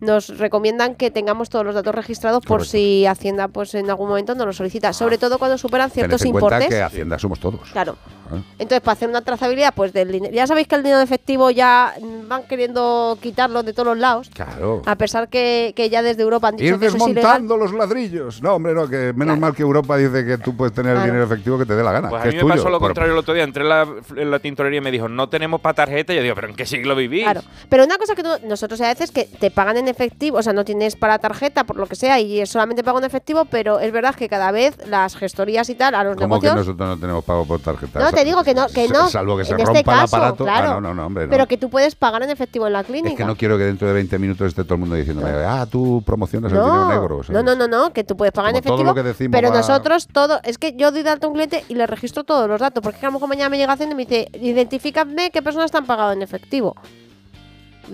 nos 0.00 0.38
recomiendan 0.38 0.94
que 0.94 1.10
tengamos 1.10 1.50
todos 1.50 1.64
los 1.64 1.74
datos 1.74 1.94
registrados 1.94 2.40
por 2.40 2.58
Correcto. 2.58 2.70
si 2.72 3.06
Hacienda 3.06 3.48
pues 3.48 3.74
en 3.74 3.88
algún 3.90 4.08
momento 4.08 4.34
nos 4.34 4.46
lo 4.46 4.52
solicita, 4.52 4.92
sobre 4.92 5.18
todo 5.18 5.38
cuando 5.38 5.58
superan 5.58 5.90
ciertos 5.90 6.20
Tened 6.20 6.34
en 6.34 6.40
cuenta 6.40 6.56
importes. 6.58 6.68
que 6.78 6.82
Hacienda 6.82 7.18
somos 7.18 7.38
todos. 7.40 7.70
Claro. 7.70 7.96
¿eh? 8.32 8.40
Entonces, 8.58 8.80
para 8.80 8.92
hacer 8.94 9.08
una 9.08 9.20
trazabilidad, 9.22 9.74
pues 9.74 9.92
del 9.92 10.10
dinero. 10.12 10.32
Ya 10.34 10.46
sabéis 10.46 10.68
que 10.68 10.74
el 10.76 10.82
dinero 10.82 10.98
de 10.98 11.04
efectivo 11.04 11.50
ya 11.50 11.94
van 12.28 12.44
queriendo 12.44 13.18
quitarlo 13.20 13.62
de 13.62 13.72
todos 13.72 13.88
los 13.88 13.98
lados. 13.98 14.30
Claro. 14.32 14.82
A 14.86 14.96
pesar 14.96 15.28
que, 15.28 15.72
que 15.76 15.90
ya 15.90 16.02
desde 16.02 16.22
Europa 16.22 16.48
han 16.48 16.56
dicho 16.56 16.74
Ir 16.74 16.80
que 16.80 16.86
eso 16.86 16.96
es 16.96 17.02
ilegal. 17.02 17.14
desmontando 17.42 17.56
los 17.56 17.72
ladrillos. 17.72 18.40
No, 18.42 18.54
hombre, 18.54 18.72
no, 18.74 18.88
que 18.88 19.12
menos 19.14 19.38
mal 19.38 19.54
que 19.54 19.62
Europa 19.62 19.96
dice 19.96 20.24
que 20.24 20.38
tú 20.38 20.56
puedes 20.56 20.74
tener 20.74 20.96
el 20.96 21.02
dinero 21.04 21.24
efectivo 21.24 21.58
que 21.58 21.66
te 21.66 21.74
dé 21.74 21.82
la 21.82 21.92
gana. 21.92 22.08
Pues 22.08 22.20
a 22.20 22.24
que 22.24 22.30
mí 22.30 22.36
es 22.38 22.44
me 22.44 22.50
tuyo. 22.52 22.62
pasó 22.62 22.70
lo 22.70 22.78
Por- 22.78 22.88
contrario 22.88 23.12
el 23.12 23.18
otro 23.18 23.34
día. 23.34 23.42
Entré 23.44 23.62
en 23.64 23.68
la, 23.68 23.88
en 24.16 24.30
la 24.30 24.38
tintorería 24.38 24.78
y 24.78 24.80
me 24.82 24.90
dijo, 24.92 25.08
no 25.08 25.28
tenemos 25.28 25.60
para 25.60 25.74
tarjeta. 25.74 26.12
Y 26.12 26.16
yo 26.16 26.22
digo, 26.22 26.34
¿pero 26.34 26.48
en 26.48 26.54
qué 26.54 26.64
siglo 26.66 26.94
vivís? 26.96 27.24
Claro. 27.24 27.42
Pero 27.68 27.84
una 27.84 27.98
cosa 27.98 28.14
que 28.14 28.22
tú- 28.22 28.38
nosotros 28.46 28.80
a 28.80 28.88
veces 28.88 29.10
que 29.10 29.24
te 29.24 29.50
pagan 29.50 29.76
en 29.76 29.88
efectivo, 29.90 30.38
o 30.38 30.42
sea, 30.42 30.52
no 30.52 30.64
tienes 30.64 30.96
para 30.96 31.18
tarjeta, 31.18 31.64
por 31.64 31.76
lo 31.76 31.86
que 31.86 31.96
sea, 31.96 32.18
y 32.20 32.40
es 32.40 32.48
solamente 32.50 32.82
pago 32.82 32.98
en 32.98 33.04
efectivo, 33.04 33.44
pero 33.44 33.80
es 33.80 33.92
verdad 33.92 34.14
que 34.14 34.28
cada 34.28 34.50
vez 34.52 34.76
las 34.86 35.16
gestorías 35.16 35.68
y 35.70 35.74
tal, 35.74 35.94
a 35.94 36.04
los 36.04 36.16
¿Cómo 36.16 36.40
que 36.40 36.48
nosotros 36.48 36.76
no 36.88 36.98
tenemos 36.98 37.24
pago 37.24 37.44
por 37.44 37.60
tarjeta? 37.60 38.00
No, 38.00 38.10
te 38.12 38.24
digo 38.24 38.42
que 38.44 38.54
no, 38.54 38.66
que 38.68 38.88
no. 38.88 39.08
Salvo 39.08 39.36
que 39.36 39.44
se 39.44 39.52
en 39.52 39.58
rompa 39.58 39.78
este 39.80 39.90
el 39.92 39.98
aparato. 40.00 40.46
Ah, 40.48 40.62
no, 40.62 40.80
no, 40.80 40.94
no, 40.94 41.06
hombre. 41.06 41.28
Pero 41.28 41.46
que 41.46 41.56
tú 41.56 41.68
puedes 41.68 41.94
pagar 41.94 42.22
en 42.22 42.30
efectivo 42.30 42.66
en 42.66 42.72
la 42.72 42.84
clínica. 42.84 43.10
Es 43.10 43.16
que 43.16 43.24
no 43.24 43.36
quiero 43.36 43.58
que 43.58 43.64
dentro 43.64 43.86
de 43.88 43.94
20 43.94 44.18
minutos 44.18 44.46
esté 44.48 44.64
todo 44.64 44.74
el 44.74 44.80
mundo 44.80 44.94
diciéndome, 44.96 45.30
ah, 45.44 45.66
tú 45.70 46.02
promocionas 46.06 46.52
el 46.52 46.58
dinero 46.58 46.88
negro. 46.88 47.16
no, 47.18 47.22
¿sabes? 47.24 47.44
no, 47.44 47.54
no, 47.54 47.68
no, 47.68 47.92
que 47.92 48.04
tú 48.04 48.16
puedes 48.16 48.32
pagar 48.32 48.50
en 48.54 48.62
Como 48.62 48.64
todo 48.64 48.74
efectivo. 48.76 48.90
lo 48.90 48.94
que 48.94 49.02
decimos 49.08 49.32
pero 49.32 49.50
va- 49.50 49.56
nosotros 49.56 50.06
todo, 50.06 50.40
es 50.44 50.58
que 50.58 50.74
yo 50.76 50.90
doy 50.92 51.02
de 51.02 51.10
alta 51.10 51.26
a 51.26 51.28
un 51.28 51.34
cliente 51.34 51.64
y 51.68 51.74
le 51.74 51.86
registro 51.86 52.24
todos 52.24 52.48
los 52.48 52.60
datos, 52.60 52.82
porque 52.82 52.98
a 53.04 53.08
lo 53.08 53.12
mejor 53.12 53.28
mañana 53.28 53.48
me 53.48 53.58
llega 53.58 53.72
Hacienda 53.72 53.94
y 53.94 53.96
me 53.96 54.04
dice, 54.06 54.28
identifícame 54.40 55.30
qué 55.30 55.42
personas 55.42 55.66
están 55.66 55.86
pagado 55.86 56.12
en 56.12 56.22
efectivo. 56.22 56.76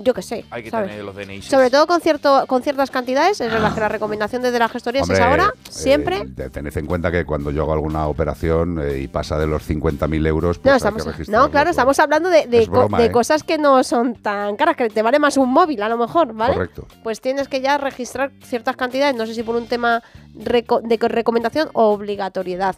Yo 0.02 0.12
qué 0.14 0.22
sé. 0.22 0.44
Hay 0.50 0.62
que 0.62 0.70
¿sabes? 0.70 0.90
tener 0.90 1.04
los 1.04 1.16
DNI. 1.16 1.42
Sobre 1.42 1.70
todo 1.70 1.86
con 1.86 2.00
cierto 2.00 2.44
con 2.46 2.62
ciertas 2.62 2.90
cantidades, 2.90 3.40
es 3.40 3.50
verdad 3.50 3.74
que 3.74 3.80
la 3.80 3.88
recomendación 3.88 4.42
desde 4.42 4.58
la 4.58 4.68
gestoría 4.68 5.02
Hombre, 5.02 5.16
es 5.18 5.22
ahora, 5.24 5.52
eh, 5.56 5.58
siempre. 5.70 6.24
te- 6.36 6.50
tened 6.50 6.76
en 6.76 6.86
cuenta 6.86 7.10
que 7.10 7.24
cuando 7.24 7.50
yo 7.50 7.62
hago 7.62 7.72
alguna 7.72 8.06
operación 8.06 8.78
eh, 8.82 8.98
y 9.00 9.08
pasa 9.08 9.38
de 9.38 9.46
los 9.46 9.62
50.000 9.68 10.26
euros, 10.26 10.58
pues 10.58 10.66
No, 10.66 10.72
hay 10.72 10.76
estamos, 10.76 11.02
que 11.04 11.10
registrarlo. 11.12 11.46
no, 11.46 11.50
claro, 11.50 11.70
estamos 11.70 11.98
hablando 11.98 12.28
de, 12.28 12.46
de 12.46 12.62
Es 12.62 12.68
co- 12.68 12.72
broma, 12.80 12.98
de 12.98 13.06
¿eh? 13.06 13.10
cosas 13.12 13.42
que 13.42 13.58
no 13.58 13.82
son 13.84 14.14
tan 14.16 14.56
caras, 14.56 14.76
que 14.76 14.88
te 14.90 15.02
vale 15.02 15.18
más 15.18 15.36
un 15.36 15.50
móvil 15.50 15.82
a 15.82 15.88
lo 15.88 15.96
mejor, 15.96 16.32
¿vale? 16.34 16.54
Correcto. 16.54 16.86
Pues 17.02 17.20
tienes 17.20 17.48
que 17.48 17.60
ya 17.60 17.78
registrar 17.78 18.30
ciertas 18.42 18.76
cantidades, 18.76 19.14
no 19.16 19.26
sé 19.26 19.34
si 19.34 19.42
por 19.42 19.56
un 19.56 19.66
tema 19.66 20.02
reco- 20.38 20.82
de 20.82 20.98
co- 20.98 21.08
recomendación 21.08 21.70
o 21.72 21.90
obligatoriedad. 21.92 22.76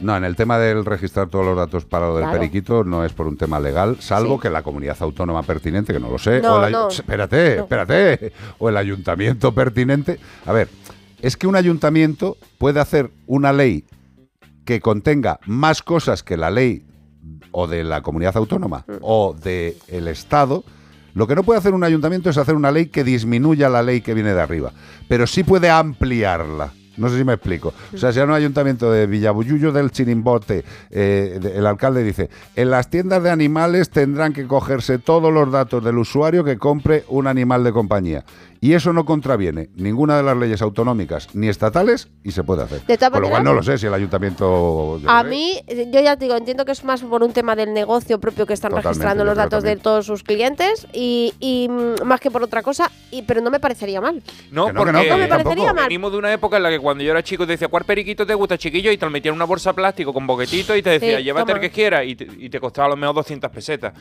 No, 0.00 0.16
en 0.16 0.24
el 0.24 0.36
tema 0.36 0.58
del 0.58 0.84
registrar 0.84 1.28
todos 1.28 1.44
los 1.44 1.56
datos 1.56 1.84
para 1.84 2.06
lo 2.08 2.14
del 2.16 2.24
Claro. 2.24 2.38
periquito 2.38 2.84
no 2.84 3.04
es 3.04 3.12
por 3.12 3.26
un 3.26 3.36
tema 3.36 3.58
legal, 3.58 3.96
salvo 4.00 4.36
Sí. 4.36 4.42
que 4.42 4.50
la 4.50 4.62
comunidad 4.62 4.96
autónoma 5.00 5.42
pertinente, 5.42 5.92
que 5.92 5.98
no 6.00 6.08
lo 6.10 6.18
sé, 6.18 6.40
No, 6.40 6.54
o 6.54 6.64
el, 6.64 6.72
no. 6.72 6.88
espérate, 6.88 7.56
No. 7.56 7.62
espérate, 7.64 8.32
o 8.58 8.68
el 8.68 8.76
ayuntamiento 8.76 9.52
pertinente. 9.52 10.18
A 10.46 10.52
ver, 10.52 10.68
es 11.20 11.36
que 11.36 11.46
un 11.48 11.56
ayuntamiento 11.56 12.36
puede 12.58 12.78
hacer 12.80 13.10
una 13.26 13.52
ley 13.52 13.84
que 14.64 14.80
contenga 14.80 15.40
más 15.46 15.82
cosas 15.82 16.22
que 16.22 16.36
la 16.36 16.50
ley 16.50 16.84
o 17.50 17.66
de 17.66 17.82
la 17.84 18.02
comunidad 18.02 18.36
autónoma 18.36 18.84
Mm. 18.86 18.92
o 19.00 19.34
del 19.42 20.08
Estado. 20.08 20.62
Lo 21.14 21.26
que 21.26 21.34
no 21.34 21.42
puede 21.42 21.58
hacer 21.58 21.74
un 21.74 21.82
ayuntamiento 21.82 22.30
es 22.30 22.36
hacer 22.38 22.54
una 22.54 22.70
ley 22.70 22.86
que 22.86 23.02
disminuya 23.02 23.68
la 23.68 23.82
ley 23.82 24.00
que 24.02 24.14
viene 24.14 24.32
de 24.34 24.40
arriba, 24.40 24.72
pero 25.08 25.26
sí 25.26 25.42
puede 25.42 25.68
ampliarla. 25.70 26.72
No 26.98 27.08
sé 27.08 27.18
si 27.18 27.24
me 27.24 27.32
explico. 27.32 27.72
O 27.94 27.96
sea, 27.96 28.12
si 28.12 28.18
en 28.18 28.28
un 28.28 28.34
ayuntamiento 28.34 28.90
de 28.90 29.06
Villabuyuyo 29.06 29.72
del 29.72 29.90
Chirimbote, 29.90 30.64
eh, 30.90 31.40
el 31.54 31.66
alcalde 31.66 32.02
dice, 32.02 32.28
en 32.56 32.70
las 32.70 32.90
tiendas 32.90 33.22
de 33.22 33.30
animales 33.30 33.90
tendrán 33.90 34.32
que 34.32 34.46
cogerse 34.46 34.98
todos 34.98 35.32
los 35.32 35.50
datos 35.50 35.82
del 35.82 35.98
usuario 35.98 36.44
que 36.44 36.58
compre 36.58 37.04
un 37.08 37.26
animal 37.26 37.64
de 37.64 37.72
compañía. 37.72 38.24
Y 38.60 38.72
eso 38.74 38.92
no 38.92 39.04
contraviene 39.04 39.70
ninguna 39.74 40.16
de 40.16 40.22
las 40.22 40.36
leyes 40.36 40.62
autonómicas 40.62 41.28
ni 41.34 41.48
estatales 41.48 42.08
y 42.24 42.32
se 42.32 42.42
puede 42.42 42.62
hacer. 42.64 42.84
De 42.86 42.96
todas 42.96 43.12
Con 43.12 43.22
lo 43.22 43.30
cual 43.30 43.44
no 43.44 43.54
lo 43.54 43.62
sé 43.62 43.78
si 43.78 43.86
el 43.86 43.94
ayuntamiento... 43.94 45.00
A 45.06 45.22
mí, 45.22 45.60
yo 45.68 46.00
ya 46.00 46.16
te 46.16 46.24
digo, 46.24 46.36
entiendo 46.36 46.64
que 46.64 46.72
es 46.72 46.84
más 46.84 47.02
por 47.02 47.22
un 47.22 47.32
tema 47.32 47.54
del 47.56 47.72
negocio 47.72 48.18
propio 48.18 48.46
que 48.46 48.54
están 48.54 48.70
Totalmente, 48.70 48.88
registrando 48.88 49.24
los 49.24 49.36
datos 49.36 49.62
de 49.62 49.76
todos 49.76 50.06
sus 50.06 50.22
clientes 50.22 50.86
y, 50.92 51.34
y, 51.38 51.68
más 52.04 52.20
que 52.20 52.30
por 52.30 52.42
otra 52.42 52.62
cosa, 52.62 52.90
y, 53.10 53.22
pero 53.22 53.40
no 53.40 53.50
me 53.50 53.60
parecería 53.60 54.00
mal. 54.00 54.22
No, 54.50 54.66
Que 54.66 54.72
no, 54.72 54.80
que 54.80 54.84
porque 54.84 54.92
no, 54.92 55.02
que 55.02 55.08
No 55.10 55.18
me 55.18 55.28
parecería 55.28 55.72
mal. 55.72 55.84
venimos 55.84 56.12
de 56.12 56.18
una 56.18 56.32
época 56.32 56.56
en 56.56 56.62
la 56.64 56.70
que 56.70 56.78
cuando 56.80 57.04
yo 57.04 57.12
era 57.12 57.22
chico 57.22 57.46
te 57.46 57.52
decía, 57.52 57.68
¿cuál 57.68 57.84
periquito 57.84 58.26
te 58.26 58.34
gusta, 58.34 58.58
chiquillo? 58.58 58.90
Y 58.90 58.98
te 58.98 59.04
lo 59.06 59.10
metían 59.10 59.32
en 59.34 59.36
una 59.36 59.44
bolsa 59.44 59.70
de 59.70 59.74
plástico 59.74 60.12
con 60.12 60.26
boquetito 60.26 60.76
y 60.76 60.82
te 60.82 60.90
decía, 60.90 61.18
Sí, 61.18 61.24
llévate 61.24 61.52
el 61.52 61.60
que 61.60 61.70
quieras. 61.70 62.04
Y 62.06 62.16
te, 62.16 62.28
y 62.38 62.50
te 62.50 62.60
costaba 62.60 62.86
a 62.86 62.90
lo 62.90 62.96
mejor 62.96 63.14
200 63.16 63.50
pesetas. 63.50 63.94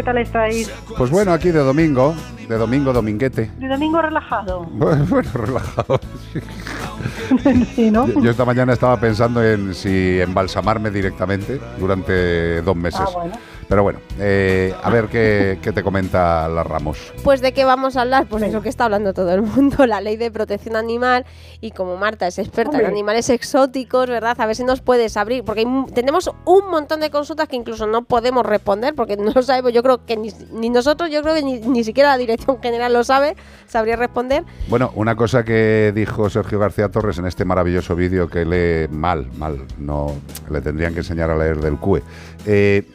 ¿Qué 0.00 0.04
tal 0.04 0.16
estáis? 0.16 0.72
Pues 0.96 1.10
bueno, 1.10 1.30
aquí 1.30 1.50
de 1.50 1.58
domingo, 1.58 2.14
de 2.48 2.56
domingo 2.56 2.90
dominguete. 2.90 3.50
De 3.58 3.68
domingo 3.68 4.00
relajado. 4.00 4.66
Bueno, 4.70 5.04
bueno, 5.06 5.30
relajado. 5.34 6.00
sí, 7.74 7.90
¿no? 7.92 8.06
Yo, 8.22 8.30
esta 8.30 8.46
mañana 8.46 8.72
estaba 8.72 8.98
pensando 8.98 9.44
en 9.44 9.74
si 9.74 10.18
embalsamarme 10.18 10.90
directamente 10.90 11.60
durante 11.78 12.62
dos 12.62 12.76
meses. 12.76 13.02
Ah, 13.02 13.10
bueno. 13.12 13.32
Pero 13.68 13.82
bueno, 13.82 14.00
eh, 14.18 14.74
a 14.82 14.90
ver 14.90 15.06
qué, 15.06 15.58
qué 15.62 15.70
te 15.70 15.82
comenta 15.82 16.48
la 16.48 16.64
Ramos. 16.64 17.12
Pues 17.22 17.40
de 17.42 17.52
qué 17.52 17.64
vamos 17.64 17.96
a 17.96 18.00
hablar, 18.00 18.26
pues 18.26 18.42
eso 18.42 18.62
que 18.62 18.68
está 18.68 18.86
hablando 18.86 19.12
todo 19.12 19.32
el 19.32 19.42
mundo, 19.42 19.86
la 19.86 20.00
ley 20.00 20.16
de 20.16 20.30
protección 20.30 20.76
animal 20.76 21.26
y 21.60 21.72
como 21.72 21.96
Marta 21.96 22.26
es 22.26 22.38
experta 22.38 22.70
Hombre. 22.70 22.86
en 22.86 22.92
animales 22.92 23.28
exóticos, 23.28 24.08
¿verdad? 24.08 24.40
A 24.40 24.46
ver 24.46 24.56
si 24.56 24.64
nos 24.64 24.80
puedes 24.80 25.16
abrir, 25.16 25.44
porque 25.44 25.66
tenemos 25.94 26.30
un 26.44 26.70
montón 26.70 27.00
de 27.00 27.10
consultas 27.10 27.48
que 27.48 27.56
incluso 27.56 27.86
no 27.86 28.02
podemos 28.02 28.46
responder 28.46 28.94
porque 28.94 29.16
no 29.16 29.42
sabemos, 29.42 29.72
yo 29.72 29.82
creo 29.82 30.04
que 30.04 30.16
ni, 30.16 30.30
ni 30.52 30.70
nosotros, 30.70 31.10
yo 31.10 31.22
creo 31.22 31.34
que 31.34 31.42
ni, 31.42 31.60
ni 31.60 31.84
siquiera 31.84 32.10
la 32.10 32.18
Dirección 32.18 32.60
General 32.60 32.92
lo 32.92 33.04
sabe, 33.04 33.36
sabría 33.66 33.96
responder. 33.96 34.44
Bueno, 34.68 34.92
una 34.94 35.16
cosa 35.16 35.44
que 35.44 35.92
dijo 35.94 36.30
Sergio 36.30 36.58
García 36.58 36.88
Torres 36.88 37.18
en 37.18 37.26
este 37.26 37.44
maravilloso 37.44 37.94
vídeo 37.94 38.28
que 38.28 38.44
lee 38.44 38.88
mal, 38.94 39.30
mal, 39.36 39.64
no 39.78 40.14
le 40.50 40.60
tendrían 40.60 40.94
que 40.94 41.00
enseñar 41.00 41.30
a 41.30 41.36
leer 41.36 41.58
del 41.58 41.78
CUE. 41.78 42.02
Eh, 42.46 42.86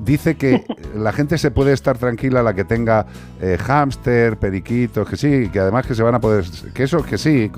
dice 0.00 0.36
que 0.36 0.64
la 0.94 1.12
gente 1.12 1.38
se 1.38 1.50
puede 1.50 1.72
estar 1.72 1.98
tranquila 1.98 2.42
la 2.42 2.54
que 2.54 2.64
tenga 2.64 3.06
eh, 3.40 3.58
hámster, 3.60 4.38
periquitos, 4.38 5.08
que 5.08 5.16
sí, 5.16 5.48
que 5.50 5.60
además 5.60 5.86
que 5.86 5.94
se 5.94 6.02
van 6.02 6.14
a 6.14 6.20
poder, 6.20 6.44
que 6.72 6.84
eso, 6.84 7.02
que 7.02 7.18
sí. 7.18 7.50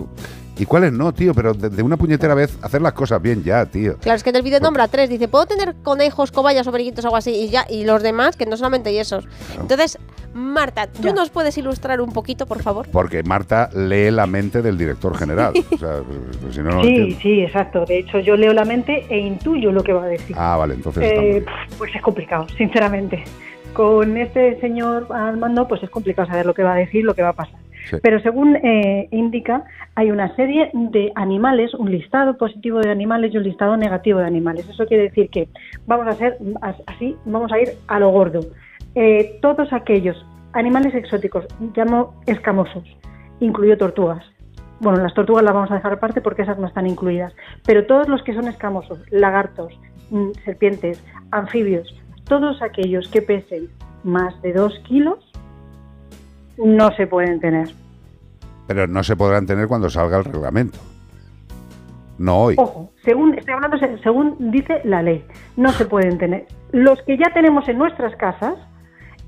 ¿Y 0.59 0.65
cuáles 0.65 0.93
no, 0.93 1.13
tío? 1.13 1.35
Pero 1.35 1.53
de, 1.55 1.69
de 1.69 1.83
una 1.83 1.97
puñetera 1.97 2.35
vez 2.35 2.59
hacer 2.63 2.81
las 2.81 2.93
cosas 2.95 3.21
bien 3.21 3.43
ya, 3.45 3.67
tío. 3.67 3.97
Claro, 3.99 4.17
es 4.17 4.23
que 4.23 4.31
en 4.31 4.37
el 4.37 4.43
vídeo 4.43 4.61
nombra 4.61 4.89
tres, 4.89 5.11
dice, 5.11 5.29
¿puedo 5.29 5.47
tener 5.47 5.75
conejos, 5.83 6.33
cobayas 6.33 6.67
o 6.67 6.73
periquitos 6.73 7.05
o 7.05 7.09
algo 7.09 7.17
así? 7.17 7.33
Y 7.33 7.51
ya, 7.51 7.67
y 7.69 7.85
los 7.85 8.03
demás, 8.03 8.37
que 8.37 8.47
no 8.47 8.57
solamente 8.57 8.93
y 8.93 8.99
esos. 8.99 9.29
Entonces, 9.61 9.99
Marta, 10.33 10.87
¿tú 10.87 11.13
nos 11.15 11.31
puedes 11.31 11.57
ilustrar 11.57 12.01
un 12.01 12.13
poquito, 12.13 12.47
por 12.47 12.63
favor? 12.63 12.87
Porque 12.91 13.23
Marta 13.23 13.71
lee 13.75 14.11
la 14.11 14.27
mente 14.27 14.61
del 14.63 14.77
director 14.77 15.17
general. 15.17 15.55
O 15.73 15.79
sea, 15.79 16.01
pues, 16.43 16.55
si 16.55 16.61
no, 16.61 16.71
no 16.71 16.83
sí, 16.83 17.17
sí, 17.21 17.41
exacto. 17.41 17.85
De 17.85 17.99
hecho, 17.99 18.19
yo 18.21 18.37
leo 18.37 18.53
la 18.53 18.65
mente 18.65 19.07
e 19.09 19.19
intuyo 19.19 19.73
lo 19.73 19.83
que 19.83 19.93
va 19.93 20.05
a 20.05 20.09
decir. 20.09 20.37
Ah, 20.39 20.57
vale, 20.59 20.75
entonces 20.75 21.03
Eh, 21.05 21.45
pues 21.79 21.95
es 21.95 22.03
complicado, 22.03 22.47
sinceramente. 22.57 23.25
Con 23.73 24.17
este 24.17 24.59
señor 24.61 25.07
al 25.11 25.37
mando, 25.37 25.69
pues 25.69 25.83
es 25.83 25.91
complicado 25.91 26.29
saber 26.29 26.47
lo 26.47 26.55
que 26.55 26.63
va 26.63 26.73
a 26.73 26.77
decir, 26.77 27.05
lo 27.05 27.15
que 27.15 27.23
va 27.23 27.31
a 27.31 27.35
pasar. 27.35 27.59
Pero 28.03 28.21
según 28.21 28.57
eh, 28.57 29.09
indica, 29.11 29.65
hay 29.95 30.11
una 30.11 30.35
serie 30.37 30.71
de 30.73 31.13
animales, 31.15 31.73
un 31.75 31.91
listado 31.91 32.37
positivo 32.37 32.81
de 32.81 32.91
animales 32.91 33.33
y 33.33 33.39
un 33.39 33.45
listado 33.45 33.77
negativo 33.77 34.19
de 34.19 34.27
animales. 34.27 34.69
Eso 34.69 34.87
quiere 34.87 35.05
decir 35.05 35.31
que 35.31 35.49
vamos 35.87 36.07
a 36.07 36.27
as- 36.67 36.83
así, 36.87 37.17
vamos 37.25 37.53
a 37.53 37.61
ir 37.61 37.69
a 37.89 37.99
lo 37.99 38.11
gordo. 38.11 38.41
Eh, 38.95 39.39
todos 39.43 39.73
aquellos 39.73 40.17
animales 40.53 40.95
exóticos, 40.95 41.47
llamo 41.75 42.15
escamosos, 42.27 42.85
incluido 43.41 43.77
tortugas. 43.77 44.25
Bueno, 44.81 45.03
las 45.03 45.15
tortugas 45.15 45.43
las 45.43 45.55
vamos 45.55 45.71
a 45.71 45.75
dejar 45.75 45.95
aparte 45.95 46.21
porque 46.21 46.43
esas 46.43 46.59
no 46.59 46.67
están 46.67 46.87
incluidas. 46.87 47.35
Pero 47.67 47.87
todos 47.87 48.09
los 48.09 48.23
que 48.23 48.35
son 48.35 48.47
escamosos, 48.49 49.01
lagartos, 49.11 49.73
mm, 50.11 50.31
serpientes, 50.45 51.03
anfibios, 51.31 51.95
todos 52.25 52.61
aquellos 52.63 53.09
que 53.09 53.23
pesen 53.23 53.69
más 54.05 54.41
de 54.43 54.53
dos 54.53 54.79
kilos, 54.81 55.19
no 56.59 56.91
se 56.97 57.07
pueden 57.07 57.41
tener. 57.41 57.69
Pero 58.67 58.87
no 58.87 59.03
se 59.05 59.17
podrán 59.17 59.47
tener 59.47 59.69
cuando 59.69 59.89
salga 59.91 60.19
el 60.19 60.25
reglamento. 60.25 60.79
No 62.19 62.39
hoy. 62.45 62.55
Ojo, 62.59 62.91
según 63.05 63.35
estoy 63.39 63.55
hablando 63.55 63.79
se- 63.79 63.99
según 63.99 64.51
dice 64.51 64.81
la 64.85 65.03
ley, 65.03 65.25
no 65.57 65.71
se 65.73 65.85
pueden 65.85 66.19
tener. 66.19 66.47
Los 66.73 67.01
que 67.03 67.19
ya 67.19 67.33
tenemos 67.35 67.69
en 67.69 67.79
nuestras 67.79 68.17
casas, 68.17 68.55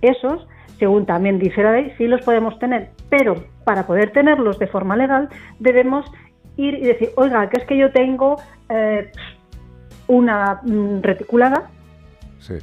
esos, 0.00 0.46
según 0.78 1.04
también 1.06 1.38
dice 1.38 1.62
la 1.62 1.72
ley, 1.72 1.92
sí 1.98 2.06
los 2.06 2.22
podemos 2.22 2.58
tener, 2.58 2.90
pero 3.10 3.34
para 3.64 3.86
poder 3.86 4.10
tenerlos 4.12 4.58
de 4.58 4.66
forma 4.68 4.96
legal 4.96 5.28
debemos 5.58 6.06
ir 6.56 6.74
y 6.74 6.86
decir, 6.86 7.10
oiga, 7.16 7.48
que 7.50 7.60
es 7.60 7.66
que 7.66 7.76
yo 7.76 7.92
tengo 7.92 8.36
eh, 8.70 9.12
una 10.06 10.60
mm, 10.64 11.02
reticulada, 11.02 11.70
Sí. 12.40 12.54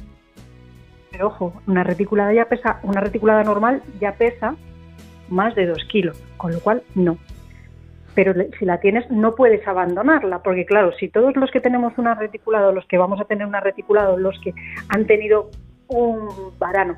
Pero 1.16 1.28
ojo, 1.28 1.54
una 1.66 1.82
reticulada 1.82 2.30
ya 2.34 2.44
pesa, 2.44 2.78
una 2.82 3.00
reticulada 3.00 3.42
normal 3.42 3.82
ya 3.98 4.12
pesa 4.12 4.54
más 5.30 5.54
de 5.54 5.64
dos 5.64 5.82
kilos, 5.90 6.22
con 6.36 6.52
lo 6.52 6.60
cual 6.60 6.82
no. 6.94 7.16
Pero 8.14 8.34
si 8.58 8.66
la 8.66 8.80
tienes, 8.80 9.10
no 9.10 9.34
puedes 9.34 9.66
abandonarla, 9.66 10.42
porque 10.42 10.66
claro, 10.66 10.92
si 10.92 11.08
todos 11.08 11.34
los 11.36 11.50
que 11.50 11.60
tenemos 11.60 11.94
una 11.96 12.14
reticulada, 12.14 12.70
los 12.70 12.84
que 12.86 12.98
vamos 12.98 13.18
a 13.18 13.24
tener 13.24 13.46
una 13.46 13.60
reticulada, 13.60 14.14
los 14.18 14.38
que 14.40 14.52
han 14.90 15.06
tenido 15.06 15.50
un 15.88 16.28
varano, 16.58 16.96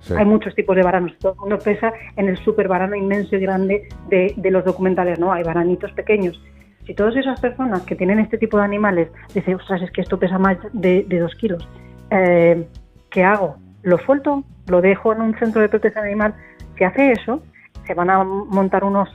Sí. 0.00 0.14
hay 0.16 0.24
muchos 0.24 0.54
tipos 0.54 0.76
de 0.76 0.82
varanos, 0.82 1.12
todo 1.18 1.32
el 1.34 1.38
mundo 1.40 1.58
pesa 1.58 1.92
en 2.16 2.28
el 2.28 2.36
super 2.38 2.68
varano 2.68 2.94
inmenso 2.94 3.34
y 3.36 3.40
grande 3.40 3.88
de, 4.08 4.32
de 4.36 4.50
los 4.52 4.64
documentales, 4.64 5.18
¿no? 5.18 5.32
Hay 5.32 5.42
varanitos 5.42 5.90
pequeños. 5.92 6.40
Si 6.86 6.94
todas 6.94 7.16
esas 7.16 7.40
personas 7.40 7.82
que 7.82 7.96
tienen 7.96 8.20
este 8.20 8.38
tipo 8.38 8.58
de 8.58 8.64
animales 8.64 9.08
dicen, 9.34 9.54
ostras, 9.56 9.82
es 9.82 9.90
que 9.90 10.00
esto 10.00 10.16
pesa 10.18 10.38
más 10.38 10.56
de, 10.72 11.04
de 11.08 11.18
dos 11.18 11.34
kilos, 11.34 11.68
eh, 12.10 12.64
¿qué 13.10 13.24
hago? 13.24 13.56
¿Lo 13.82 13.98
suelto? 13.98 14.44
¿Lo 14.66 14.80
dejo 14.80 15.12
en 15.12 15.20
un 15.22 15.38
centro 15.38 15.60
de 15.62 15.68
protección 15.68 16.04
animal? 16.04 16.34
Si 16.76 16.84
hace 16.84 17.12
eso, 17.12 17.42
se 17.86 17.94
van 17.94 18.10
a 18.10 18.22
montar 18.22 18.84
unos 18.84 19.08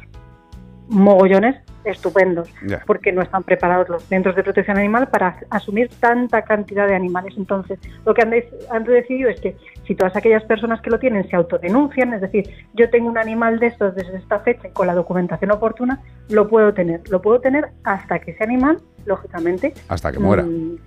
mogollones 0.90 1.56
estupendos, 1.86 2.50
porque 2.88 3.12
no 3.12 3.22
están 3.22 3.44
preparados 3.44 3.90
los 3.90 4.04
centros 4.04 4.36
de 4.38 4.44
protección 4.44 4.78
animal 4.78 5.10
para 5.10 5.38
asumir 5.50 5.90
tanta 6.00 6.42
cantidad 6.44 6.88
de 6.88 6.96
animales. 6.96 7.34
Entonces, 7.38 7.78
lo 8.06 8.14
que 8.14 8.22
han, 8.22 8.30
de- 8.30 8.50
han 8.72 8.86
decidido 8.86 9.30
es 9.30 9.40
que 9.42 9.58
si 9.86 9.94
todas 9.94 10.16
aquellas 10.16 10.44
personas 10.46 10.80
que 10.82 10.90
lo 10.90 10.98
tienen 11.00 11.28
se 11.30 11.36
autodenuncian, 11.36 12.14
es 12.14 12.22
decir, 12.22 12.50
yo 12.74 12.90
tengo 12.90 13.10
un 13.10 13.18
animal 13.18 13.60
de 13.60 13.68
estos 13.68 13.96
desde 13.96 14.16
esta 14.18 14.40
fecha 14.40 14.70
y 14.70 14.72
con 14.72 14.88
la 14.88 14.94
documentación 14.94 15.52
oportuna, 15.52 16.00
lo 16.30 16.48
puedo 16.48 16.74
tener. 16.74 17.02
Lo 17.10 17.22
puedo 17.22 17.42
tener 17.42 17.70
hasta 17.84 18.20
que 18.20 18.32
ese 18.32 18.44
animal, 18.46 18.78
lógicamente, 19.06 19.74
Hasta 19.90 20.12
que 20.12 20.20
muera. 20.20 20.44
mm, 20.44 20.78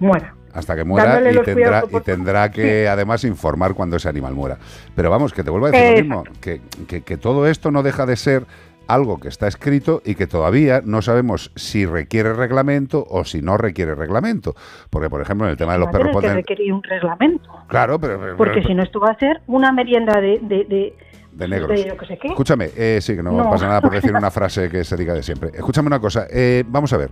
muera. 0.00 0.34
Hasta 0.56 0.74
que 0.74 0.84
muera 0.84 1.20
y 1.30 1.36
tendrá, 1.42 1.84
y 1.90 2.00
tendrá 2.00 2.50
que 2.50 2.88
además 2.88 3.24
informar 3.24 3.74
cuando 3.74 3.96
ese 3.96 4.08
animal 4.08 4.34
muera. 4.34 4.56
Pero 4.94 5.10
vamos, 5.10 5.32
que 5.32 5.44
te 5.44 5.50
vuelvo 5.50 5.66
a 5.66 5.70
decir 5.70 5.84
Eh, 5.86 5.90
lo 5.90 6.02
mismo, 6.02 6.24
que, 6.40 6.60
que- 6.88 7.02
que 7.02 7.16
todo 7.18 7.46
esto 7.46 7.70
no 7.70 7.82
deja 7.82 8.06
de 8.06 8.16
ser 8.16 8.46
algo 8.88 9.18
que 9.18 9.26
está 9.28 9.48
escrito 9.48 10.00
y 10.04 10.14
que 10.14 10.26
todavía 10.28 10.80
no 10.84 11.02
sabemos 11.02 11.50
si 11.56 11.86
requiere 11.86 12.32
reglamento 12.34 13.04
o 13.10 13.24
si 13.24 13.42
no 13.42 13.56
requiere 13.58 13.94
reglamento. 13.96 14.54
Porque, 14.90 15.10
por 15.10 15.20
ejemplo, 15.20 15.46
en 15.46 15.50
el 15.50 15.56
tema 15.56 15.72
de 15.72 15.80
los 15.80 15.90
perros 15.90 16.08
que 16.08 16.14
poten- 16.28 16.34
requerir 16.34 16.72
un 16.72 16.82
reglamento. 16.84 17.50
Claro, 17.68 17.98
pero... 18.00 18.36
Porque 18.36 18.62
si 18.62 18.74
no, 18.74 18.82
esto 18.84 19.00
va 19.00 19.10
a 19.10 19.18
ser 19.18 19.40
una 19.48 19.72
merienda 19.72 20.20
de, 20.20 20.38
de, 20.40 20.64
de, 20.64 20.96
de 21.32 21.48
negros. 21.48 21.68
de 21.70 21.84
yo 21.88 21.96
que 21.96 22.06
sé 22.06 22.16
qué. 22.16 22.28
Escúchame, 22.28 22.70
eh, 22.76 23.00
sí, 23.02 23.16
que 23.16 23.22
no, 23.24 23.32
No. 23.32 23.50
pasa 23.50 23.66
nada 23.66 23.80
por 23.80 23.90
decir 23.92 24.14
una 24.14 24.30
frase 24.38 24.68
que 24.70 24.84
se 24.84 24.96
diga 24.96 25.12
de 25.14 25.22
siempre. 25.24 25.50
Escúchame 25.52 25.88
una 25.88 25.98
cosa, 26.00 26.26
eh, 26.30 26.62
vamos 26.68 26.92
a 26.92 26.96
ver. 26.96 27.10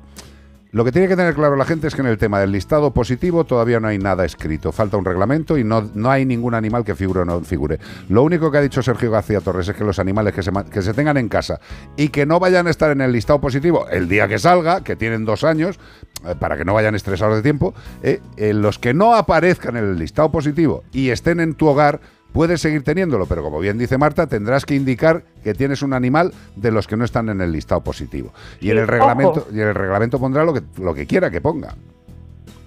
Lo 0.74 0.84
que 0.84 0.90
tiene 0.90 1.06
que 1.06 1.14
tener 1.14 1.36
claro 1.36 1.54
la 1.54 1.64
gente 1.64 1.86
es 1.86 1.94
que 1.94 2.00
en 2.00 2.08
el 2.08 2.18
tema 2.18 2.40
del 2.40 2.50
listado 2.50 2.92
positivo 2.92 3.44
todavía 3.44 3.78
no 3.78 3.86
hay 3.86 3.96
nada 3.96 4.24
escrito. 4.24 4.72
Falta 4.72 4.96
un 4.96 5.04
reglamento 5.04 5.56
y 5.56 5.62
no, 5.62 5.88
no 5.94 6.10
hay 6.10 6.26
ningún 6.26 6.52
animal 6.52 6.84
que 6.84 6.96
figure 6.96 7.20
o 7.20 7.24
no 7.24 7.40
figure. 7.42 7.78
Lo 8.08 8.24
único 8.24 8.50
que 8.50 8.58
ha 8.58 8.60
dicho 8.60 8.82
Sergio 8.82 9.08
García 9.12 9.40
Torres 9.40 9.68
es 9.68 9.76
que 9.76 9.84
los 9.84 10.00
animales 10.00 10.34
que 10.34 10.42
se, 10.42 10.50
que 10.72 10.82
se 10.82 10.92
tengan 10.92 11.16
en 11.16 11.28
casa 11.28 11.60
y 11.96 12.08
que 12.08 12.26
no 12.26 12.40
vayan 12.40 12.66
a 12.66 12.70
estar 12.70 12.90
en 12.90 13.02
el 13.02 13.12
listado 13.12 13.40
positivo 13.40 13.88
el 13.88 14.08
día 14.08 14.26
que 14.26 14.40
salga, 14.40 14.82
que 14.82 14.96
tienen 14.96 15.24
dos 15.24 15.44
años, 15.44 15.78
eh, 16.26 16.34
para 16.36 16.56
que 16.56 16.64
no 16.64 16.74
vayan 16.74 16.96
estresados 16.96 17.36
de 17.36 17.42
tiempo, 17.42 17.72
eh, 18.02 18.20
eh, 18.36 18.52
los 18.52 18.80
que 18.80 18.94
no 18.94 19.14
aparezcan 19.14 19.76
en 19.76 19.84
el 19.84 19.96
listado 19.96 20.32
positivo 20.32 20.82
y 20.90 21.10
estén 21.10 21.38
en 21.38 21.54
tu 21.54 21.68
hogar, 21.68 22.00
Puedes 22.34 22.60
seguir 22.60 22.82
teniéndolo, 22.82 23.26
pero 23.26 23.44
como 23.44 23.60
bien 23.60 23.78
dice 23.78 23.96
Marta, 23.96 24.26
tendrás 24.26 24.66
que 24.66 24.74
indicar 24.74 25.22
que 25.44 25.54
tienes 25.54 25.82
un 25.82 25.92
animal 25.92 26.32
de 26.56 26.72
los 26.72 26.88
que 26.88 26.96
no 26.96 27.04
están 27.04 27.28
en 27.28 27.40
el 27.40 27.52
listado 27.52 27.84
positivo. 27.84 28.32
Y 28.60 28.72
en 28.72 28.78
el 28.78 28.88
reglamento, 28.88 29.42
ojo. 29.42 29.48
y 29.52 29.60
en 29.60 29.68
el 29.68 29.74
reglamento 29.76 30.18
pondrá 30.18 30.44
lo 30.44 30.52
que, 30.52 30.62
lo 30.82 30.92
que 30.92 31.06
quiera 31.06 31.30
que 31.30 31.40
ponga. 31.40 31.76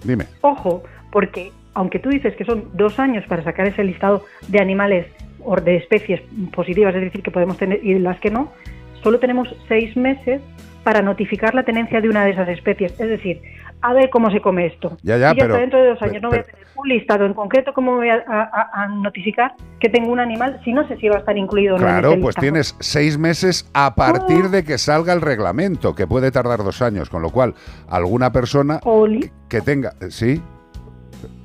Dime. 0.02 0.24
Ojo, 0.40 0.84
porque 1.12 1.52
aunque 1.74 1.98
tú 1.98 2.08
dices 2.08 2.34
que 2.36 2.46
son 2.46 2.70
dos 2.72 2.98
años 2.98 3.26
para 3.28 3.44
sacar 3.44 3.68
ese 3.68 3.84
listado 3.84 4.24
de 4.48 4.58
animales 4.58 5.06
o 5.44 5.54
de 5.56 5.76
especies 5.76 6.22
positivas, 6.50 6.94
es 6.94 7.02
decir, 7.02 7.22
que 7.22 7.30
podemos 7.30 7.58
tener 7.58 7.84
y 7.84 7.98
las 7.98 8.18
que 8.20 8.30
no, 8.30 8.50
solo 9.02 9.18
tenemos 9.18 9.48
seis 9.68 9.96
meses 9.96 10.40
para 10.84 11.02
notificar 11.02 11.54
la 11.54 11.64
tenencia 11.64 12.00
de 12.00 12.08
una 12.08 12.24
de 12.24 12.30
esas 12.30 12.48
especies. 12.48 12.92
Es 12.98 13.08
decir, 13.08 13.40
a 13.82 13.92
ver 13.92 14.10
cómo 14.10 14.30
se 14.30 14.40
come 14.40 14.66
esto. 14.66 14.96
Ya, 15.02 15.18
ya, 15.18 15.32
y 15.32 15.36
ya 15.36 15.42
pero- 15.42 15.56
dentro 15.56 15.82
de 15.82 15.88
dos 15.90 16.02
años 16.02 16.14
pero- 16.14 16.22
no 16.22 16.28
voy 16.30 16.38
a 16.38 16.42
tener 16.42 16.66
un 16.74 16.88
listado 16.88 17.26
en 17.26 17.34
concreto, 17.34 17.72
¿cómo 17.74 17.96
voy 17.96 18.08
a, 18.08 18.22
a- 18.26 18.88
notificar 18.88 19.54
que 19.80 19.88
tengo 19.88 20.10
un 20.12 20.20
animal 20.20 20.60
si 20.64 20.72
no 20.72 20.86
sé 20.88 20.96
si 20.96 21.08
va 21.08 21.16
a 21.16 21.18
estar 21.18 21.36
incluido 21.36 21.74
o 21.74 21.78
no 21.78 21.84
en 21.86 21.92
Claro, 21.92 22.08
ese 22.12 22.18
pues 22.20 22.36
listado? 22.36 22.42
tienes 22.44 22.76
seis 22.80 23.18
meses 23.18 23.68
a 23.74 23.94
partir 23.94 24.48
de 24.50 24.64
que 24.64 24.78
salga 24.78 25.12
el 25.12 25.20
reglamento, 25.20 25.94
que 25.94 26.06
puede 26.06 26.30
tardar 26.30 26.58
dos 26.64 26.80
años, 26.82 27.10
con 27.10 27.22
lo 27.22 27.30
cual 27.30 27.54
alguna 27.88 28.32
persona 28.32 28.80
que, 28.80 29.30
que 29.48 29.60
tenga... 29.60 29.92
¿Sí? 30.08 30.40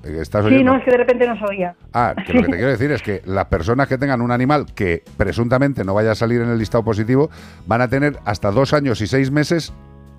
¿Estás 0.04 0.46
Sí, 0.46 0.64
no, 0.64 0.76
es 0.76 0.84
que 0.84 0.92
de 0.92 0.98
repente 0.98 1.28
no 1.28 1.38
se 1.38 1.46
oía. 1.46 1.76
Ah, 1.94 2.14
que 2.26 2.34
lo 2.34 2.42
que 2.42 2.50
te 2.50 2.58
quiero 2.58 2.72
decir 2.72 2.92
es 2.92 3.02
que 3.02 3.22
las 3.26 3.46
personas 3.46 3.88
que 3.88 3.98
tengan 3.98 4.22
un 4.22 4.32
animal 4.32 4.66
que 4.76 5.04
presuntamente 5.18 5.84
no 5.86 5.94
vaya 5.94 6.12
a 6.12 6.16
salir 6.16 6.42
en 6.42 6.50
el 6.50 6.58
listado 6.58 6.84
positivo 6.84 7.30
van 7.68 7.82
a 7.82 7.88
tener 7.88 8.18
hasta 8.26 8.52
dos 8.52 8.74
años 8.74 9.00
y 9.02 9.08
seis 9.08 9.32
meses, 9.32 9.74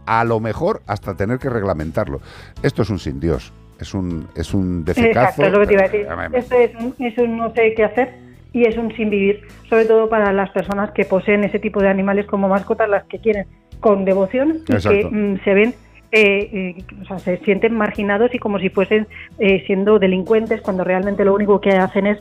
a 0.07 0.25
lo 0.25 0.41
mejor 0.41 0.83
hasta 0.87 1.17
tener 1.17 1.39
que 1.39 1.51
reglamentarlo. 1.51 2.21
Esto 2.63 2.83
es 2.83 2.91
un 2.91 2.99
sin 2.99 3.21
Dios, 3.21 3.53
es 3.79 3.93
un, 3.93 4.27
es 4.35 4.55
un 4.55 4.85
defecazo. 4.85 5.43
Exacto, 5.43 5.43
es 5.45 5.53
lo 5.53 5.61
que 5.61 5.67
te 5.67 5.73
iba 5.75 5.83
a 5.83 5.89
decir. 5.89 6.09
Esto 6.33 6.55
es 6.57 6.75
un, 6.77 6.95
es 6.99 7.19
un 7.19 7.37
no 7.37 7.53
sé 7.53 7.75
qué 7.75 7.85
hacer 7.85 8.15
y 8.55 8.65
es 8.65 8.79
un 8.79 8.95
sin 8.97 9.11
vivir, 9.11 9.43
sobre 9.69 9.85
todo 9.85 10.09
para 10.09 10.33
las 10.33 10.49
personas 10.51 10.93
que 10.93 11.05
poseen 11.05 11.45
ese 11.45 11.59
tipo 11.59 11.81
de 11.81 11.89
animales 11.89 12.25
como 12.27 12.49
mascotas, 12.49 12.89
las 12.89 13.05
que 13.05 13.19
quieren 13.19 13.47
con 13.81 14.05
devoción 14.05 14.61
y 14.69 14.73
Exacto. 14.73 15.11
que 15.11 15.15
mm, 15.15 15.45
se 15.45 15.55
ven, 15.55 15.75
eh, 16.17 16.77
eh, 16.79 16.85
o 17.03 17.05
sea, 17.07 17.19
se 17.19 17.39
sienten 17.39 17.77
marginados 17.77 18.33
y 18.33 18.39
como 18.39 18.61
si 18.61 18.69
fuesen 18.69 19.09
eh, 19.41 19.65
siendo 19.67 19.99
delincuentes 19.99 20.61
cuando 20.61 20.85
realmente 20.85 21.25
lo 21.25 21.35
único 21.35 21.61
que 21.61 21.71
hacen 21.71 22.07
es 22.07 22.19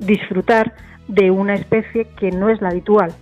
disfrutar 0.00 0.74
de 1.06 1.30
una 1.30 1.54
especie 1.54 2.08
que 2.18 2.32
no 2.32 2.48
es 2.48 2.60
la 2.60 2.70
habitual. 2.70 3.12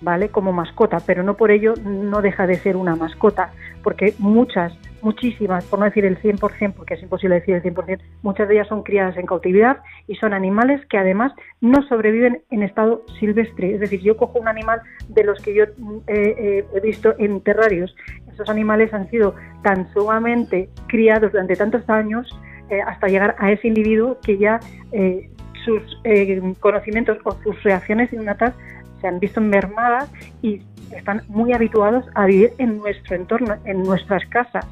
¿Vale? 0.00 0.28
Como 0.28 0.52
mascota, 0.52 0.98
pero 1.04 1.24
no 1.24 1.36
por 1.36 1.50
ello 1.50 1.74
no 1.84 2.22
deja 2.22 2.46
de 2.46 2.54
ser 2.54 2.76
una 2.76 2.94
mascota, 2.94 3.50
porque 3.82 4.14
muchas, 4.20 4.72
muchísimas, 5.02 5.64
por 5.64 5.80
no 5.80 5.86
decir 5.86 6.04
el 6.04 6.22
100%, 6.22 6.74
porque 6.74 6.94
es 6.94 7.02
imposible 7.02 7.34
decir 7.34 7.56
el 7.56 7.64
100%, 7.64 7.98
muchas 8.22 8.46
de 8.46 8.54
ellas 8.54 8.68
son 8.68 8.84
criadas 8.84 9.16
en 9.16 9.26
cautividad 9.26 9.78
y 10.06 10.14
son 10.14 10.34
animales 10.34 10.86
que 10.86 10.98
además 10.98 11.32
no 11.60 11.82
sobreviven 11.88 12.42
en 12.52 12.62
estado 12.62 13.02
silvestre. 13.18 13.74
Es 13.74 13.80
decir, 13.80 14.00
yo 14.00 14.16
cojo 14.16 14.38
un 14.38 14.46
animal 14.46 14.82
de 15.08 15.24
los 15.24 15.42
que 15.42 15.52
yo 15.52 15.64
mm, 15.76 15.98
he 16.06 16.80
visto 16.80 17.16
en 17.18 17.40
terrarios. 17.40 17.92
Esos 18.38 18.50
animales 18.50 18.94
han 18.94 19.10
sido 19.10 19.34
tan 19.64 19.92
sumamente 19.92 20.70
criados 20.86 21.32
durante 21.32 21.56
tantos 21.56 21.82
años 21.90 22.28
eh, 22.70 22.80
hasta 22.80 23.08
llegar 23.08 23.34
a 23.40 23.50
ese 23.50 23.66
individuo 23.66 24.16
que 24.22 24.38
ya 24.38 24.60
eh, 24.92 25.28
sus 25.64 25.82
eh, 26.04 26.40
conocimientos 26.60 27.18
o 27.24 27.32
sus 27.42 27.60
reacciones 27.64 28.12
innatas 28.12 28.54
se 29.00 29.08
han 29.08 29.18
visto 29.18 29.40
mermadas 29.40 30.08
y 30.40 30.62
están 30.92 31.22
muy 31.26 31.52
habituados 31.52 32.04
a 32.14 32.26
vivir 32.26 32.52
en 32.58 32.78
nuestro 32.78 33.16
entorno, 33.16 33.56
en 33.64 33.82
nuestras 33.82 34.24
casas. 34.26 34.64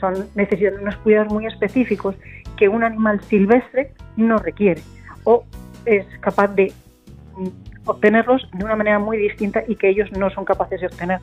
Son 0.00 0.26
necesitan 0.34 0.80
unos 0.80 0.96
cuidados 0.96 1.32
muy 1.32 1.46
específicos 1.46 2.16
que 2.56 2.68
un 2.68 2.82
animal 2.82 3.20
silvestre 3.22 3.92
no 4.16 4.38
requiere 4.38 4.82
o 5.22 5.44
es 5.86 6.04
capaz 6.18 6.48
de 6.48 6.72
mm, 7.36 7.73
obtenerlos 7.84 8.48
de 8.52 8.64
una 8.64 8.76
manera 8.76 8.98
muy 8.98 9.18
distinta 9.18 9.62
y 9.66 9.76
que 9.76 9.90
ellos 9.90 10.10
no 10.12 10.30
son 10.30 10.44
capaces 10.44 10.80
de 10.80 10.86
obtener. 10.86 11.20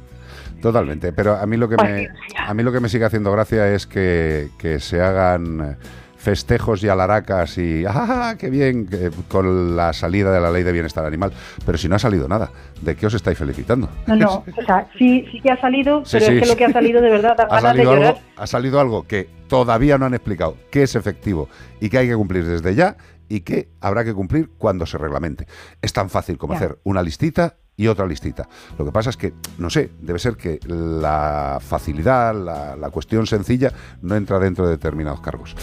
Totalmente, 0.62 1.12
pero 1.12 1.36
a 1.36 1.46
mí 1.46 1.58
lo 1.58 1.68
que 1.68 1.78
me, 1.78 2.08
a 2.38 2.54
mí 2.54 2.64
lo 2.64 2.72
que 2.72 2.80
me 2.80 2.90
sigue 2.90 3.06
haciendo 3.06 3.32
gracia 3.32 3.68
es 3.74 3.88
que, 3.88 4.50
que 4.60 4.80
se 4.80 5.02
hagan 5.02 5.78
festejos 6.22 6.84
y 6.84 6.88
alaracas 6.88 7.58
y 7.58 7.84
¡ah, 7.88 8.36
qué 8.38 8.50
bien! 8.52 8.88
con 9.28 9.76
la 9.76 9.92
salida 9.92 10.32
de 10.32 10.40
la 10.40 10.52
ley 10.52 10.62
de 10.64 10.72
bienestar 10.72 11.04
animal. 11.04 11.32
Pero 11.66 11.78
si 11.80 11.90
no 11.90 11.96
ha 11.96 12.00
salido 12.00 12.28
nada, 12.28 12.52
¿de 12.82 12.96
qué 12.96 13.08
os 13.08 13.14
estáis 13.16 13.38
felicitando? 13.38 13.90
No, 14.06 14.16
no, 14.16 14.44
o 14.58 14.62
sea, 14.64 14.88
sí, 14.98 15.26
sí 15.32 15.42
que 15.42 15.50
ha 15.50 15.60
salido, 15.60 16.06
Sí, 16.06 16.18
pero 16.20 16.26
sí, 16.28 16.34
es 16.38 16.44
que 16.44 16.50
lo 16.50 16.56
que 16.56 16.66
ha 16.66 16.72
salido 16.72 17.02
de 17.02 17.10
verdad 17.10 17.36
da 17.38 17.44
ha 17.46 17.48
ganas 17.48 17.64
de 17.64 17.70
salido, 17.70 17.96
llorar. 17.96 18.08
algo, 18.10 18.22
ha 18.38 18.48
salido 18.48 18.80
algo 18.80 19.08
que 19.08 19.30
todavía 19.48 19.98
no 19.98 20.06
han 20.06 20.14
explicado, 20.14 20.58
que 20.70 20.84
es 20.84 20.96
efectivo 20.96 21.50
y 21.80 21.90
que 21.90 21.98
hay 21.98 22.08
que 22.08 22.16
cumplir 22.16 22.46
desde 22.46 22.76
ya 22.76 22.98
y 23.36 23.42
que 23.42 23.70
habrá 23.80 24.04
que 24.04 24.14
cumplir 24.14 24.50
cuando 24.58 24.86
se 24.86 24.98
reglamente. 24.98 25.46
Es 25.82 25.94
tan 25.94 26.10
fácil 26.10 26.38
como 26.38 26.54
hacer 26.54 26.80
una 26.84 27.02
listita 27.02 27.56
y 27.78 27.88
otra 27.88 28.06
listita. 28.06 28.48
Lo 28.78 28.86
que 28.86 28.92
pasa 28.92 29.10
es 29.10 29.18
que, 29.18 29.34
no 29.58 29.70
sé, 29.70 29.90
debe 30.02 30.20
ser 30.20 30.36
que 30.36 30.60
la 30.68 31.58
facilidad, 31.62 32.36
la, 32.36 32.76
la 32.76 32.90
cuestión 32.90 33.26
sencilla 33.26 33.72
no 34.02 34.16
entra 34.16 34.38
dentro 34.40 34.66
de 34.66 34.72
determinados 34.72 35.22
cargos. 35.22 35.56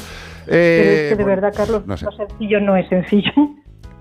Pero 0.46 0.56
Eh, 0.56 1.02
es 1.04 1.10
que 1.10 1.16
de 1.16 1.24
bueno, 1.24 1.40
verdad, 1.40 1.52
Carlos, 1.54 1.86
no 1.86 1.96
sé. 1.96 2.06
lo 2.06 2.12
sencillo 2.12 2.60
no 2.60 2.76
es 2.76 2.88
sencillo. 2.88 3.30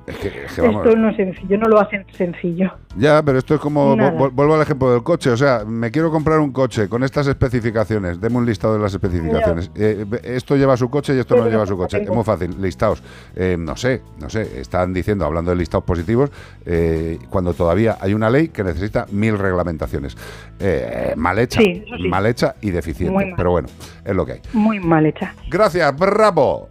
Es 0.08 0.16
que- 0.18 0.46
es 0.46 0.54
que 0.54 0.62
vamos- 0.62 0.86
Esto 0.86 0.98
no 0.98 1.10
es 1.10 1.18
sencillo, 1.18 1.58
no 1.58 1.68
lo 1.68 1.80
hacen 1.82 2.06
sencillo. 2.14 2.72
Ya, 2.96 3.22
pero 3.22 3.38
esto 3.38 3.56
es 3.56 3.60
como, 3.60 3.96
vuelvo 4.32 4.56
al 4.56 4.62
ejemplo 4.62 4.92
del 4.92 5.04
coche, 5.04 5.30
o 5.30 5.38
sea, 5.38 5.64
me 5.68 5.92
quiero 5.92 6.10
comprar 6.12 6.40
un 6.40 6.52
coche 6.52 6.88
con 6.90 7.04
estas 7.04 7.28
especificaciones, 7.28 8.20
deme 8.22 8.38
un 8.38 8.46
listado 8.46 8.74
de 8.76 8.80
las 8.80 8.94
especificaciones. 8.94 9.70
Eh, 9.76 10.06
esto 10.24 10.56
lleva 10.56 10.78
su 10.78 10.90
coche 10.90 11.14
y 11.16 11.20
esto 11.20 11.36
no 11.36 11.42
Pero 11.42 11.52
lleva 11.52 11.64
no 11.64 11.68
su 11.68 11.78
coche, 11.78 11.98
tengo. 12.00 12.12
es 12.12 12.16
muy 12.16 12.24
fácil, 12.24 12.56
listados. 12.62 13.04
Eh, 13.36 13.58
no 13.60 13.76
sé, 13.76 14.02
no 14.20 14.30
sé, 14.30 14.60
están 14.62 14.94
diciendo, 14.94 15.26
hablando 15.26 15.52
de 15.52 15.58
listados 15.58 15.84
positivos, 15.84 16.32
eh, 16.66 17.20
cuando 17.30 17.54
todavía 17.54 17.98
hay 18.00 18.14
una 18.14 18.30
ley 18.30 18.48
que 18.48 18.64
necesita 18.64 19.06
mil 19.12 19.38
reglamentaciones. 19.38 20.16
Eh, 20.60 21.14
mal 21.18 21.38
hecha, 21.38 21.60
Sí, 21.62 21.84
eso 21.86 21.98
sí. 21.98 22.08
mal 22.08 22.26
hecha 22.26 22.56
y 22.62 22.72
deficiente, 22.72 23.34
pero 23.36 23.52
bueno, 23.52 23.68
es 24.06 24.16
lo 24.16 24.26
que 24.26 24.32
hay. 24.34 24.42
Muy 24.54 24.80
mal 24.80 25.06
hecha. 25.06 25.36
Gracias, 25.50 25.96
bravo. 25.98 26.70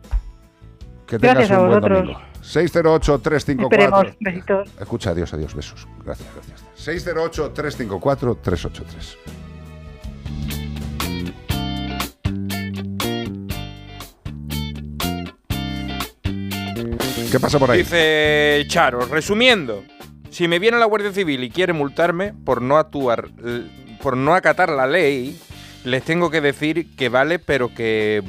Que 1.07 1.19
tengas 1.21 1.37
Gracias 1.37 1.57
a 1.59 1.61
un 1.63 1.69
buen 1.69 1.81
vosotros. 1.81 1.99
domingo. 2.01 2.21
608-354. 2.47 3.63
Esperemos, 3.63 4.07
besitos. 4.21 4.71
Escucha, 4.81 5.11
adiós, 5.11 5.35
adiós, 5.35 5.55
besos. 5.55 5.87
Gracias, 6.05 6.29
gracias. 6.35 6.65
608-354-383. 6.77 9.17
¿Qué 17.31 17.41
pasa 17.41 17.59
por 17.59 17.73
ahí? 17.73 17.79
Dice 17.79 18.65
Charo, 18.69 19.07
resumiendo, 19.07 19.83
si 20.31 20.47
me 20.47 20.61
viene 20.61 20.79
la 20.79 20.87
Guardia 20.87 21.13
Civil 21.13 21.43
y 21.43 21.51
quiere 21.51 21.73
multarme 21.73 22.33
por 22.33 22.63
no 22.63 22.79
actuar, 22.79 23.29
por 24.01 24.17
no 24.17 24.33
acatar 24.35 24.69
la 24.71 24.87
ley, 24.87 25.37
les 25.85 26.05
tengo 26.05 26.31
que 26.31 26.41
decir 26.41 26.95
que 26.95 27.09
vale, 27.09 27.41
pero 27.41 27.75
que 27.75 28.23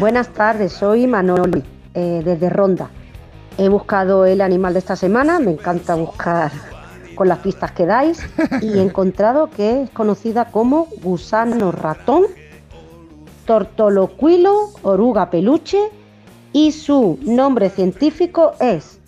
Buenas 0.00 0.32
tardes, 0.32 0.72
soy 0.72 1.06
Manoli, 1.06 1.62
eh, 1.94 2.22
desde 2.24 2.48
Ronda. 2.48 2.90
He 3.58 3.68
buscado 3.68 4.24
el 4.24 4.40
animal 4.40 4.72
de 4.72 4.78
esta 4.78 4.94
semana, 4.94 5.40
me 5.40 5.50
encanta 5.50 5.96
buscar 5.96 6.52
con 7.16 7.26
las 7.26 7.40
pistas 7.40 7.72
que 7.72 7.86
dais, 7.86 8.24
y 8.62 8.78
he 8.78 8.82
encontrado 8.82 9.50
que 9.50 9.82
es 9.82 9.90
conocida 9.90 10.52
como 10.52 10.86
gusano 11.02 11.72
ratón, 11.72 12.26
tortoloquilo, 13.46 14.70
oruga 14.82 15.28
peluche, 15.28 15.90
y 16.52 16.70
su 16.70 17.18
nombre 17.22 17.68
científico 17.68 18.52
es 18.60 19.00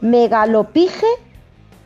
Megalopige 0.00 1.06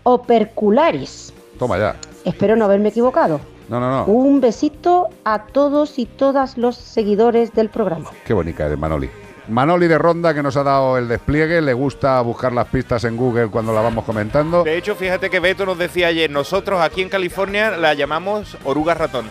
opercularis. 0.03 1.33
Toma 1.59 1.79
ya. 1.79 1.97
Espero 2.25 2.57
no 2.57 2.65
haberme 2.65 2.89
equivocado. 2.89 3.39
No, 3.69 3.81
no, 3.81 3.91
no. 3.91 4.05
Un 4.07 4.41
besito 4.41 5.09
a 5.25 5.45
todos 5.45 5.99
y 5.99 6.07
todas 6.07 6.59
los 6.59 6.77
seguidores 6.77 7.53
del 7.53 7.69
programa. 7.69 8.11
Qué 8.27 8.35
bonita 8.35 8.67
eres, 8.67 8.79
Manoli. 8.79 9.09
Manoli 9.49 9.89
de 9.89 9.99
Ronda, 9.99 10.35
que 10.35 10.43
nos 10.43 10.57
ha 10.57 10.63
dado 10.63 10.97
el 10.99 11.09
despliegue, 11.09 11.61
le 11.61 11.73
gusta 11.73 12.21
buscar 12.21 12.53
las 12.53 12.69
pistas 12.69 13.05
en 13.05 13.17
Google 13.17 13.49
cuando 13.49 13.73
la 13.75 13.81
vamos 13.81 14.05
comentando. 14.05 14.63
De 14.63 14.77
hecho, 14.79 14.95
fíjate 14.95 15.31
que 15.31 15.41
Beto 15.41 15.67
nos 15.67 15.77
decía 15.79 16.07
ayer, 16.09 16.31
nosotros 16.31 16.81
aquí 16.81 17.03
en 17.03 17.09
California 17.09 17.73
la 17.77 17.95
llamamos 17.95 18.57
oruga 18.65 18.95
ratón. 18.95 19.27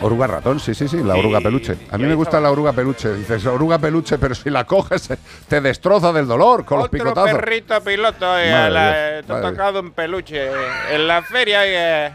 Oruga 0.00 0.26
ratón, 0.26 0.58
sí, 0.58 0.74
sí, 0.74 0.88
sí, 0.88 1.02
la 1.04 1.14
oruga 1.14 1.40
peluche. 1.40 1.76
A 1.90 1.96
mí 1.98 2.04
me 2.04 2.14
gusta 2.14 2.40
la 2.40 2.50
oruga 2.50 2.72
peluche. 2.72 3.14
Dices, 3.14 3.46
oruga 3.46 3.78
peluche, 3.78 4.18
pero 4.18 4.34
si 4.34 4.50
la 4.50 4.64
coges 4.64 5.08
te 5.48 5.60
destroza 5.60 6.12
del 6.12 6.26
dolor 6.26 6.64
con 6.64 6.78
los 6.78 6.86
Otro 6.86 6.98
picotazos. 6.98 7.32
perrito 7.38 7.80
piloto 7.80 8.36
eh, 8.38 8.50
la- 8.50 8.68
madre. 8.68 9.22
tocado 9.22 9.78
en 9.78 9.92
peluche 9.92 10.46
eh, 10.46 10.50
en 10.92 11.06
la 11.06 11.22
feria 11.22 11.60
eh, 12.08 12.12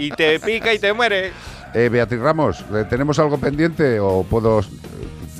y 0.00 0.10
te 0.10 0.40
pica 0.40 0.72
y 0.74 0.78
te 0.80 0.92
muere. 0.92 1.30
Eh, 1.72 1.88
Beatriz 1.88 2.20
Ramos, 2.20 2.64
¿eh, 2.74 2.84
¿tenemos 2.90 3.16
algo 3.20 3.38
pendiente 3.38 4.00
o 4.00 4.24
puedo...? 4.24 4.60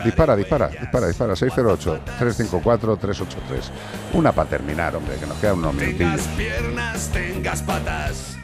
Dispara, 0.04 0.36
dispara, 0.36 0.68
dispara, 0.68 1.08
dispara. 1.08 1.32
608-354-383. 1.34 3.70
Una 4.14 4.32
para 4.32 4.48
terminar, 4.48 4.96
hombre, 4.96 5.16
que 5.16 5.26
nos 5.26 5.36
quedan 5.38 5.58
unos 5.58 5.74
minutillos. 5.74 6.22
piernas, 6.36 7.10
tengas 7.12 7.62
patas. 7.62 8.38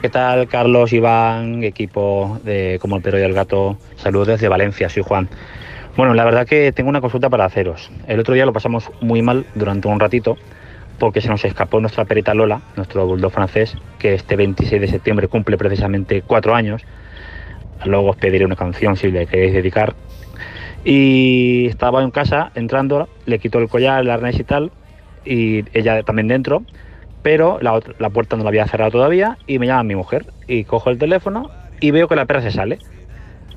¿Qué 0.00 0.08
tal, 0.08 0.48
Carlos, 0.48 0.92
Iván, 0.92 1.62
equipo 1.62 2.40
de 2.42 2.78
Como 2.80 2.96
el 2.96 3.02
Perro 3.02 3.20
y 3.20 3.22
el 3.22 3.34
Gato? 3.34 3.78
Saludos 3.96 4.26
desde 4.28 4.48
Valencia, 4.48 4.88
soy 4.88 5.02
Juan. 5.04 5.28
Bueno, 5.96 6.14
la 6.14 6.24
verdad 6.24 6.46
que 6.46 6.72
tengo 6.72 6.90
una 6.90 7.00
consulta 7.00 7.30
para 7.30 7.44
haceros. 7.44 7.90
El 8.08 8.18
otro 8.18 8.34
día 8.34 8.44
lo 8.46 8.52
pasamos 8.52 8.90
muy 9.00 9.22
mal 9.22 9.46
durante 9.54 9.86
un 9.88 10.00
ratito 10.00 10.36
porque 10.98 11.20
se 11.20 11.28
nos 11.28 11.44
escapó 11.44 11.80
nuestra 11.80 12.04
perita 12.04 12.34
Lola, 12.34 12.60
nuestro 12.76 13.06
bulldog 13.06 13.32
francés, 13.32 13.76
que 13.98 14.14
este 14.14 14.36
26 14.36 14.80
de 14.80 14.88
septiembre 14.88 15.28
cumple 15.28 15.58
precisamente 15.58 16.22
cuatro 16.22 16.54
años. 16.54 16.82
Luego 17.84 18.10
os 18.10 18.16
pediré 18.16 18.44
una 18.44 18.56
canción 18.56 18.96
si 18.96 19.10
le 19.10 19.26
queréis 19.26 19.52
dedicar. 19.52 19.94
Y 20.84 21.66
estaba 21.66 22.02
en 22.02 22.10
casa 22.10 22.50
entrando, 22.54 23.08
le 23.26 23.38
quito 23.38 23.58
el 23.58 23.68
collar, 23.68 24.02
el 24.02 24.10
arnés 24.10 24.38
y 24.38 24.44
tal, 24.44 24.72
y 25.24 25.64
ella 25.78 26.02
también 26.02 26.28
dentro, 26.28 26.64
pero 27.22 27.58
la, 27.60 27.80
la 27.98 28.10
puerta 28.10 28.36
no 28.36 28.42
la 28.42 28.48
había 28.48 28.66
cerrado 28.66 28.90
todavía 28.90 29.38
y 29.46 29.58
me 29.58 29.66
llama 29.66 29.84
mi 29.84 29.94
mujer 29.94 30.26
y 30.48 30.64
cojo 30.64 30.90
el 30.90 30.98
teléfono 30.98 31.50
y 31.80 31.90
veo 31.92 32.08
que 32.08 32.16
la 32.16 32.26
perra 32.26 32.42
se 32.42 32.50
sale. 32.50 32.78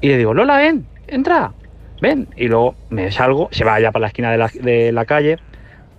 Y 0.02 0.10
le 0.10 0.18
digo, 0.18 0.34
Lola, 0.34 0.58
ven, 0.58 0.86
entra, 1.08 1.54
ven. 2.02 2.28
Y 2.36 2.48
luego 2.48 2.76
me 2.90 3.12
salgo, 3.12 3.50
se 3.52 3.64
va 3.64 3.76
allá 3.76 3.92
para 3.92 4.02
la 4.02 4.08
esquina 4.08 4.32
de 4.32 4.38
la, 4.38 4.52
de 4.54 4.92
la 4.92 5.06
calle, 5.06 5.38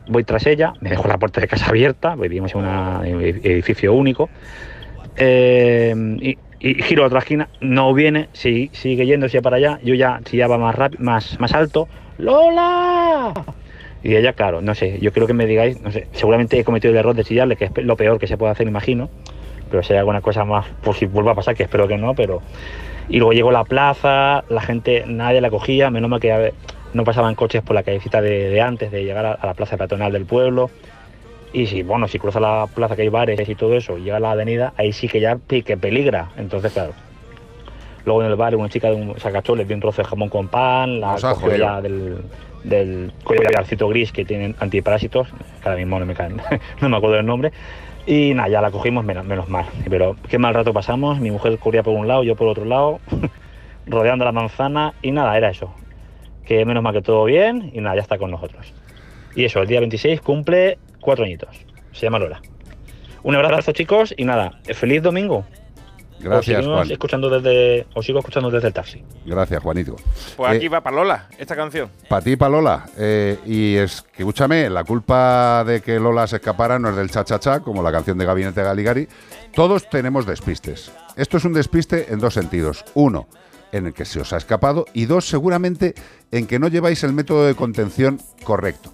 voy 0.08 0.24
tras 0.24 0.46
ella, 0.46 0.74
me 0.80 0.90
dejo 0.90 1.08
la 1.08 1.18
puerta 1.18 1.40
de 1.40 1.48
casa 1.48 1.66
abierta, 1.68 2.14
vivimos 2.14 2.54
en 2.54 2.60
un 2.60 3.22
edificio 3.22 3.92
único, 3.92 4.28
eh, 5.16 6.36
y 6.66 6.82
giro 6.82 7.04
a 7.04 7.06
otra 7.06 7.20
esquina, 7.20 7.48
no 7.60 7.94
viene, 7.94 8.28
sí- 8.32 8.70
sigue 8.72 9.06
yéndose 9.06 9.40
para 9.42 9.56
allá, 9.56 9.78
yo 9.82 9.94
ya, 9.94 10.20
si 10.24 10.38
más, 10.38 10.74
rápido, 10.74 11.02
más, 11.04 11.38
más 11.38 11.54
alto, 11.54 11.88
¡Lola! 12.18 13.32
Y 14.02 14.16
ella, 14.16 14.32
claro, 14.32 14.60
no 14.62 14.74
sé, 14.74 14.98
yo 15.00 15.12
quiero 15.12 15.26
que 15.26 15.34
me 15.34 15.46
digáis, 15.46 15.80
no 15.80 15.90
sé, 15.90 16.06
seguramente 16.12 16.58
he 16.58 16.64
cometido 16.64 16.92
el 16.92 16.98
error 16.98 17.14
de 17.14 17.24
chillarle, 17.24 17.56
que 17.56 17.66
es 17.66 17.70
lo 17.76 17.96
peor 17.96 18.18
que 18.18 18.26
se 18.26 18.36
puede 18.36 18.52
hacer, 18.52 18.66
imagino, 18.66 19.10
pero 19.70 19.82
si 19.82 19.92
hay 19.92 19.98
alguna 19.98 20.20
cosa 20.20 20.44
más, 20.44 20.66
por 20.82 20.94
si 20.94 21.06
vuelva 21.06 21.32
a 21.32 21.34
pasar, 21.34 21.54
que 21.54 21.64
espero 21.64 21.86
que 21.88 21.96
no, 21.96 22.14
pero... 22.14 22.42
Y 23.08 23.18
luego 23.18 23.32
llegó 23.32 23.52
la 23.52 23.64
plaza, 23.64 24.44
la 24.48 24.60
gente, 24.60 25.04
nadie 25.06 25.40
la 25.40 25.50
cogía, 25.50 25.90
menos 25.90 26.10
mal 26.10 26.18
que 26.18 26.52
no 26.92 27.04
pasaban 27.04 27.36
coches 27.36 27.62
por 27.62 27.74
la 27.76 27.84
callecita 27.84 28.20
de, 28.20 28.48
de 28.48 28.60
antes 28.60 28.90
de 28.90 29.04
llegar 29.04 29.26
a, 29.26 29.32
a 29.32 29.46
la 29.46 29.54
plaza 29.54 29.76
peatonal 29.76 30.12
del 30.12 30.26
pueblo. 30.26 30.70
Y 31.52 31.66
si, 31.66 31.82
bueno, 31.82 32.08
si 32.08 32.18
cruza 32.18 32.40
la 32.40 32.66
plaza 32.74 32.96
que 32.96 33.02
hay 33.02 33.08
bares 33.08 33.48
y 33.48 33.54
todo 33.54 33.74
eso, 33.74 33.96
y 33.98 34.02
llega 34.02 34.16
a 34.16 34.20
la 34.20 34.32
avenida, 34.32 34.72
ahí 34.76 34.92
sí 34.92 35.08
que 35.08 35.20
ya 35.20 35.38
que 35.48 35.76
peligra. 35.76 36.30
Entonces, 36.36 36.72
claro. 36.72 36.92
Luego 38.04 38.22
en 38.22 38.30
el 38.30 38.36
bar 38.36 38.54
una 38.54 38.68
chica 38.68 38.88
de 38.88 38.94
un 38.94 39.18
sacachó, 39.18 39.56
le 39.56 39.64
dio 39.64 39.74
un 39.74 39.80
trozo 39.80 40.02
de 40.02 40.08
jamón 40.08 40.28
con 40.28 40.46
pan, 40.46 41.00
la 41.00 41.16
ya 41.16 41.80
del, 41.80 42.18
del 42.62 43.12
collarcito 43.24 43.88
gris 43.88 44.12
que 44.12 44.24
tienen 44.24 44.54
antiparásitos, 44.60 45.28
que 45.28 45.68
ahora 45.68 45.76
mismo 45.76 45.98
no 45.98 46.06
me 46.06 46.14
caen, 46.14 46.40
no 46.80 46.88
me 46.88 46.96
acuerdo 46.96 47.16
del 47.16 47.26
nombre. 47.26 47.52
Y 48.06 48.32
nada, 48.34 48.48
ya 48.48 48.60
la 48.60 48.70
cogimos 48.70 49.04
menos, 49.04 49.24
menos 49.24 49.48
mal. 49.48 49.66
Pero 49.90 50.14
qué 50.28 50.38
mal 50.38 50.54
rato 50.54 50.72
pasamos, 50.72 51.18
mi 51.18 51.32
mujer 51.32 51.58
corría 51.58 51.82
por 51.82 51.94
un 51.94 52.06
lado, 52.06 52.22
yo 52.22 52.36
por 52.36 52.46
otro 52.46 52.64
lado, 52.64 53.00
rodeando 53.86 54.24
la 54.24 54.32
manzana, 54.32 54.94
y 55.02 55.10
nada, 55.10 55.36
era 55.36 55.50
eso. 55.50 55.74
Que 56.44 56.64
menos 56.64 56.84
mal 56.84 56.92
que 56.92 57.02
todo 57.02 57.24
bien, 57.24 57.72
y 57.74 57.80
nada, 57.80 57.96
ya 57.96 58.02
está 58.02 58.18
con 58.18 58.30
nosotros. 58.30 58.72
Y 59.34 59.44
eso, 59.44 59.60
el 59.60 59.66
día 59.66 59.80
26 59.80 60.20
cumple 60.20 60.78
cuatro 61.06 61.24
añitos. 61.24 61.56
Se 61.92 62.02
llama 62.02 62.18
Lola. 62.18 62.42
Un 63.22 63.34
abrazo, 63.36 63.72
chicos, 63.72 64.12
y 64.16 64.24
nada, 64.24 64.60
feliz 64.74 65.02
domingo. 65.02 65.46
Gracias, 66.18 66.60
os 66.66 66.72
Juan. 66.72 66.90
escuchando 66.90 67.28
desde, 67.30 67.86
os 67.94 68.04
sigo 68.04 68.18
escuchando 68.18 68.50
desde 68.50 68.68
el 68.68 68.74
taxi. 68.74 69.04
Gracias, 69.24 69.62
Juanito. 69.62 69.96
Pues 70.36 70.52
Eh, 70.52 70.56
aquí 70.56 70.68
va 70.68 70.80
para 70.80 70.96
Lola, 70.96 71.28
esta 71.38 71.54
canción. 71.54 71.90
Para 72.08 72.22
ti 72.22 72.32
y 72.32 72.36
para 72.36 72.50
Lola. 72.50 72.86
Eh, 72.96 73.38
y 73.46 73.76
es 73.76 74.02
que, 74.02 74.22
escúchame, 74.22 74.68
la 74.70 74.82
culpa 74.84 75.62
de 75.64 75.80
que 75.82 76.00
Lola 76.00 76.26
se 76.26 76.36
escapara 76.36 76.78
no 76.78 76.88
es 76.90 76.96
del 76.96 77.10
cha-cha-cha, 77.10 77.60
como 77.60 77.82
la 77.82 77.92
canción 77.92 78.16
de 78.18 78.24
Gabinete 78.24 78.62
Galigari. 78.62 79.08
Todos 79.54 79.88
tenemos 79.90 80.26
despistes. 80.26 80.90
Esto 81.16 81.36
es 81.36 81.44
un 81.44 81.52
despiste 81.52 82.12
en 82.12 82.18
dos 82.18 82.34
sentidos. 82.34 82.84
Uno, 82.94 83.28
en 83.72 83.86
el 83.86 83.92
que 83.92 84.04
se 84.06 84.18
os 84.20 84.32
ha 84.32 84.38
escapado. 84.38 84.86
Y 84.94 85.04
dos, 85.04 85.28
seguramente, 85.28 85.94
en 86.32 86.46
que 86.46 86.58
no 86.58 86.68
lleváis 86.68 87.04
el 87.04 87.12
método 87.12 87.46
de 87.46 87.54
contención 87.54 88.20
correcto. 88.42 88.92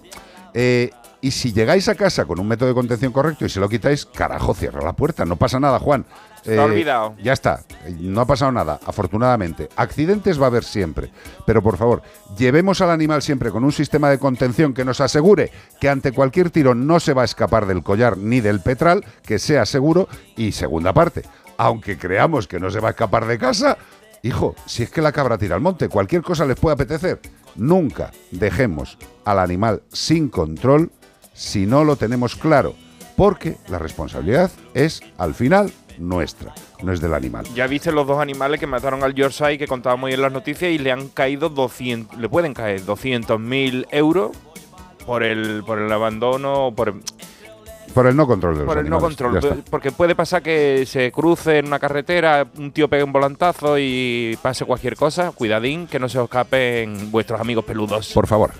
Eh, 0.53 0.91
y 1.23 1.31
si 1.31 1.53
llegáis 1.53 1.87
a 1.87 1.95
casa 1.95 2.25
con 2.25 2.37
un 2.37 2.49
método 2.49 2.67
de 2.67 2.75
contención 2.75 3.13
correcto 3.13 3.45
y 3.45 3.49
se 3.49 3.61
lo 3.61 3.69
quitáis, 3.69 4.05
carajo, 4.05 4.53
cierra 4.53 4.83
la 4.83 4.91
puerta. 4.91 5.23
No 5.23 5.37
pasa 5.37 5.57
nada, 5.57 5.79
Juan. 5.79 6.05
Eh, 6.43 6.51
Está 6.51 6.65
olvidado. 6.65 7.15
Ya 7.23 7.31
está, 7.31 7.61
no 7.97 8.19
ha 8.19 8.25
pasado 8.25 8.51
nada, 8.51 8.77
afortunadamente. 8.85 9.69
Accidentes 9.77 10.37
va 10.37 10.43
a 10.43 10.47
haber 10.47 10.65
siempre, 10.65 11.11
pero 11.45 11.63
por 11.63 11.77
favor, 11.77 12.01
llevemos 12.37 12.81
al 12.81 12.91
animal 12.91 13.21
siempre 13.21 13.51
con 13.51 13.63
un 13.63 13.71
sistema 13.71 14.09
de 14.09 14.19
contención 14.19 14.73
que 14.73 14.83
nos 14.83 14.99
asegure 14.99 15.49
que 15.79 15.87
ante 15.87 16.11
cualquier 16.11 16.49
tiro 16.49 16.75
no 16.75 16.99
se 16.99 17.13
va 17.13 17.21
a 17.21 17.25
escapar 17.25 17.67
del 17.67 17.83
collar 17.83 18.17
ni 18.17 18.41
del 18.41 18.59
petral, 18.59 19.05
que 19.25 19.39
sea 19.39 19.65
seguro. 19.65 20.09
Y 20.35 20.51
segunda 20.51 20.91
parte, 20.91 21.23
aunque 21.55 21.97
creamos 21.97 22.49
que 22.49 22.59
no 22.59 22.69
se 22.69 22.81
va 22.81 22.89
a 22.89 22.91
escapar 22.91 23.27
de 23.27 23.37
casa, 23.37 23.77
hijo, 24.23 24.55
si 24.65 24.83
es 24.83 24.89
que 24.89 25.01
la 25.01 25.13
cabra 25.13 25.37
tira 25.37 25.55
al 25.55 25.61
monte, 25.61 25.87
cualquier 25.87 26.21
cosa 26.21 26.45
les 26.45 26.59
puede 26.59 26.73
apetecer. 26.73 27.21
Nunca 27.55 28.11
dejemos 28.31 28.97
al 29.23 29.39
animal 29.39 29.83
sin 29.89 30.27
control 30.27 30.91
si 31.33 31.65
no 31.65 31.83
lo 31.83 31.95
tenemos 31.95 32.35
claro, 32.35 32.75
porque 33.15 33.57
la 33.67 33.79
responsabilidad 33.79 34.51
es, 34.73 35.01
al 35.17 35.33
final, 35.33 35.71
nuestra, 35.97 36.53
no 36.81 36.91
es 36.91 37.01
del 37.01 37.13
animal. 37.13 37.45
Ya 37.53 37.67
viste 37.67 37.91
los 37.91 38.07
dos 38.07 38.19
animales 38.19 38.59
que 38.59 38.67
mataron 38.67 39.03
al 39.03 39.13
Yorkshire 39.13 39.57
que 39.57 39.67
contábamos 39.67 40.07
hoy 40.07 40.13
en 40.13 40.21
las 40.21 40.31
noticias 40.31 40.71
y 40.71 40.77
le 40.77 40.91
han 40.91 41.09
caído 41.09 41.49
200, 41.49 42.17
le 42.19 42.29
pueden 42.29 42.53
caer 42.53 42.81
200.000 42.83 43.87
euros 43.91 44.31
por 45.05 45.23
el, 45.23 45.63
por 45.65 45.79
el 45.79 45.91
abandono, 45.91 46.73
por, 46.75 46.95
Por 47.93 48.07
el 48.07 48.15
no 48.15 48.25
control 48.25 48.53
de 48.55 48.59
los 48.61 48.67
por 48.67 48.77
el 48.83 48.89
no 48.89 48.99
control. 48.99 49.37
está. 49.37 49.55
Porque 49.69 49.91
puede 49.91 50.15
pasar 50.15 50.41
que 50.41 50.85
se 50.87 51.11
cruce 51.11 51.59
en 51.59 51.67
una 51.67 51.77
carretera, 51.77 52.47
un 52.57 52.71
tío 52.71 52.87
pegue 52.87 53.03
un 53.03 53.11
volantazo 53.11 53.77
y 53.77 54.37
pase 54.41 54.65
cualquier 54.65 54.95
cosa. 54.95 55.31
Cuidadín, 55.31 55.85
que 55.87 55.99
no 55.99 56.09
se 56.09 56.17
os 56.17 56.23
escapen 56.23 57.11
vuestros 57.11 57.39
amigos 57.39 57.65
peludos. 57.65 58.11
Por 58.13 58.25
favor. 58.27 58.51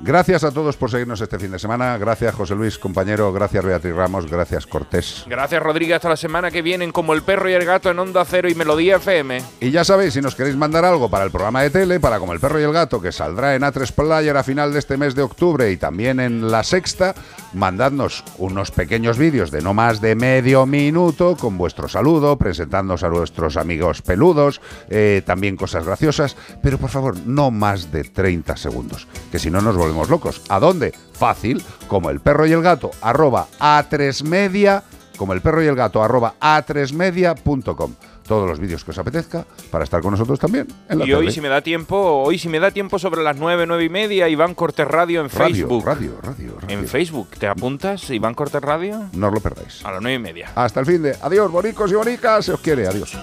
Gracias 0.00 0.44
a 0.44 0.52
todos 0.52 0.76
por 0.76 0.92
seguirnos 0.92 1.20
este 1.20 1.40
fin 1.40 1.50
de 1.50 1.58
semana. 1.58 1.98
Gracias, 1.98 2.32
José 2.32 2.54
Luis, 2.54 2.78
compañero. 2.78 3.32
Gracias, 3.32 3.64
Beatriz 3.64 3.94
Ramos. 3.96 4.30
Gracias, 4.30 4.64
Cortés. 4.64 5.24
Gracias, 5.26 5.60
Rodríguez. 5.60 5.96
Hasta 5.96 6.10
la 6.10 6.16
semana 6.16 6.52
que 6.52 6.62
viene, 6.62 6.92
como 6.92 7.14
el 7.14 7.22
perro 7.22 7.50
y 7.50 7.54
el 7.54 7.64
gato 7.64 7.90
en 7.90 7.98
Onda 7.98 8.24
Cero 8.24 8.48
y 8.48 8.54
Melodía 8.54 8.96
FM. 8.96 9.42
Y 9.60 9.72
ya 9.72 9.82
sabéis, 9.82 10.14
si 10.14 10.20
nos 10.20 10.36
queréis 10.36 10.56
mandar 10.56 10.84
algo 10.84 11.10
para 11.10 11.24
el 11.24 11.32
programa 11.32 11.62
de 11.62 11.70
tele, 11.70 11.98
para 11.98 12.20
Como 12.20 12.32
el 12.32 12.38
Perro 12.38 12.60
y 12.60 12.62
el 12.62 12.72
Gato, 12.72 13.00
que 13.00 13.10
saldrá 13.10 13.56
en 13.56 13.62
A3 13.62 13.90
Player 13.90 14.36
a 14.36 14.44
final 14.44 14.72
de 14.72 14.78
este 14.78 14.96
mes 14.96 15.16
de 15.16 15.22
octubre 15.22 15.68
y 15.72 15.76
también 15.76 16.20
en 16.20 16.48
La 16.48 16.62
Sexta, 16.62 17.16
mandadnos 17.52 18.22
unos 18.38 18.70
pequeños 18.70 19.18
vídeos 19.18 19.50
de 19.50 19.62
no 19.62 19.74
más 19.74 20.00
de 20.00 20.14
medio 20.14 20.64
minuto 20.64 21.36
con 21.36 21.58
vuestro 21.58 21.88
saludo, 21.88 22.36
presentándonos 22.38 23.02
a 23.02 23.08
vuestros 23.08 23.56
amigos 23.56 24.02
peludos, 24.02 24.60
eh, 24.90 25.22
también 25.26 25.56
cosas 25.56 25.84
graciosas, 25.84 26.36
pero 26.62 26.78
por 26.78 26.90
favor, 26.90 27.16
no 27.26 27.50
más 27.50 27.90
de 27.90 28.04
30 28.04 28.56
segundos, 28.56 29.08
que 29.32 29.40
si 29.40 29.50
no 29.50 29.60
nos 29.60 29.76
volvemos 29.76 29.87
locos. 30.08 30.42
¿A 30.48 30.60
dónde? 30.60 30.92
Fácil, 31.12 31.62
como 31.88 32.10
el 32.10 32.20
perro 32.20 32.46
y 32.46 32.52
el 32.52 32.62
gato, 32.62 32.90
arroba 33.00 33.46
A3 33.58 34.24
Media 34.24 34.84
como 35.18 35.34
el 35.34 35.42
perro 35.42 35.62
y 35.62 35.66
el 35.66 35.74
gato, 35.74 36.02
arroba 36.02 36.34
a3media.com. 36.40 37.94
Todos 38.26 38.48
los 38.48 38.60
vídeos 38.60 38.84
que 38.84 38.90
os 38.90 38.98
apetezca 38.98 39.44
para 39.70 39.84
estar 39.84 40.02
con 40.02 40.10
nosotros 40.12 40.38
también 40.38 40.68
en 40.88 40.98
la 40.98 41.06
Y 41.06 41.14
hoy, 41.14 41.30
si 41.30 41.40
me 41.40 41.48
da 41.48 41.62
tiempo, 41.62 41.96
hoy 41.96 42.38
si 42.38 42.48
me 42.48 42.60
da 42.60 42.70
tiempo 42.70 42.98
sobre 42.98 43.22
las 43.22 43.36
9, 43.36 43.66
9 43.66 43.84
y 43.84 43.88
media, 43.88 44.28
Iván 44.28 44.54
Cortés 44.54 44.86
Radio 44.86 45.22
en 45.22 45.30
Radio, 45.30 45.54
Facebook. 45.54 45.84
radio, 45.84 46.12
radio, 46.22 46.52
radio. 46.60 46.78
En 46.78 46.86
Facebook. 46.86 47.30
¿Te 47.38 47.48
apuntas, 47.48 48.08
Iván 48.10 48.34
Cortés 48.34 48.62
Radio? 48.62 49.06
No 49.14 49.28
os 49.28 49.34
lo 49.34 49.40
perdáis. 49.40 49.84
A 49.84 49.92
las 49.92 50.02
9 50.02 50.14
y 50.14 50.18
media. 50.18 50.50
Hasta 50.54 50.80
el 50.80 50.86
fin 50.86 51.02
de. 51.02 51.16
Adiós, 51.20 51.50
bonicos 51.50 51.90
y 51.90 51.94
bonicas. 51.94 52.44
Se 52.44 52.52
os 52.52 52.60
quiere. 52.60 52.86
Adiós. 52.86 53.16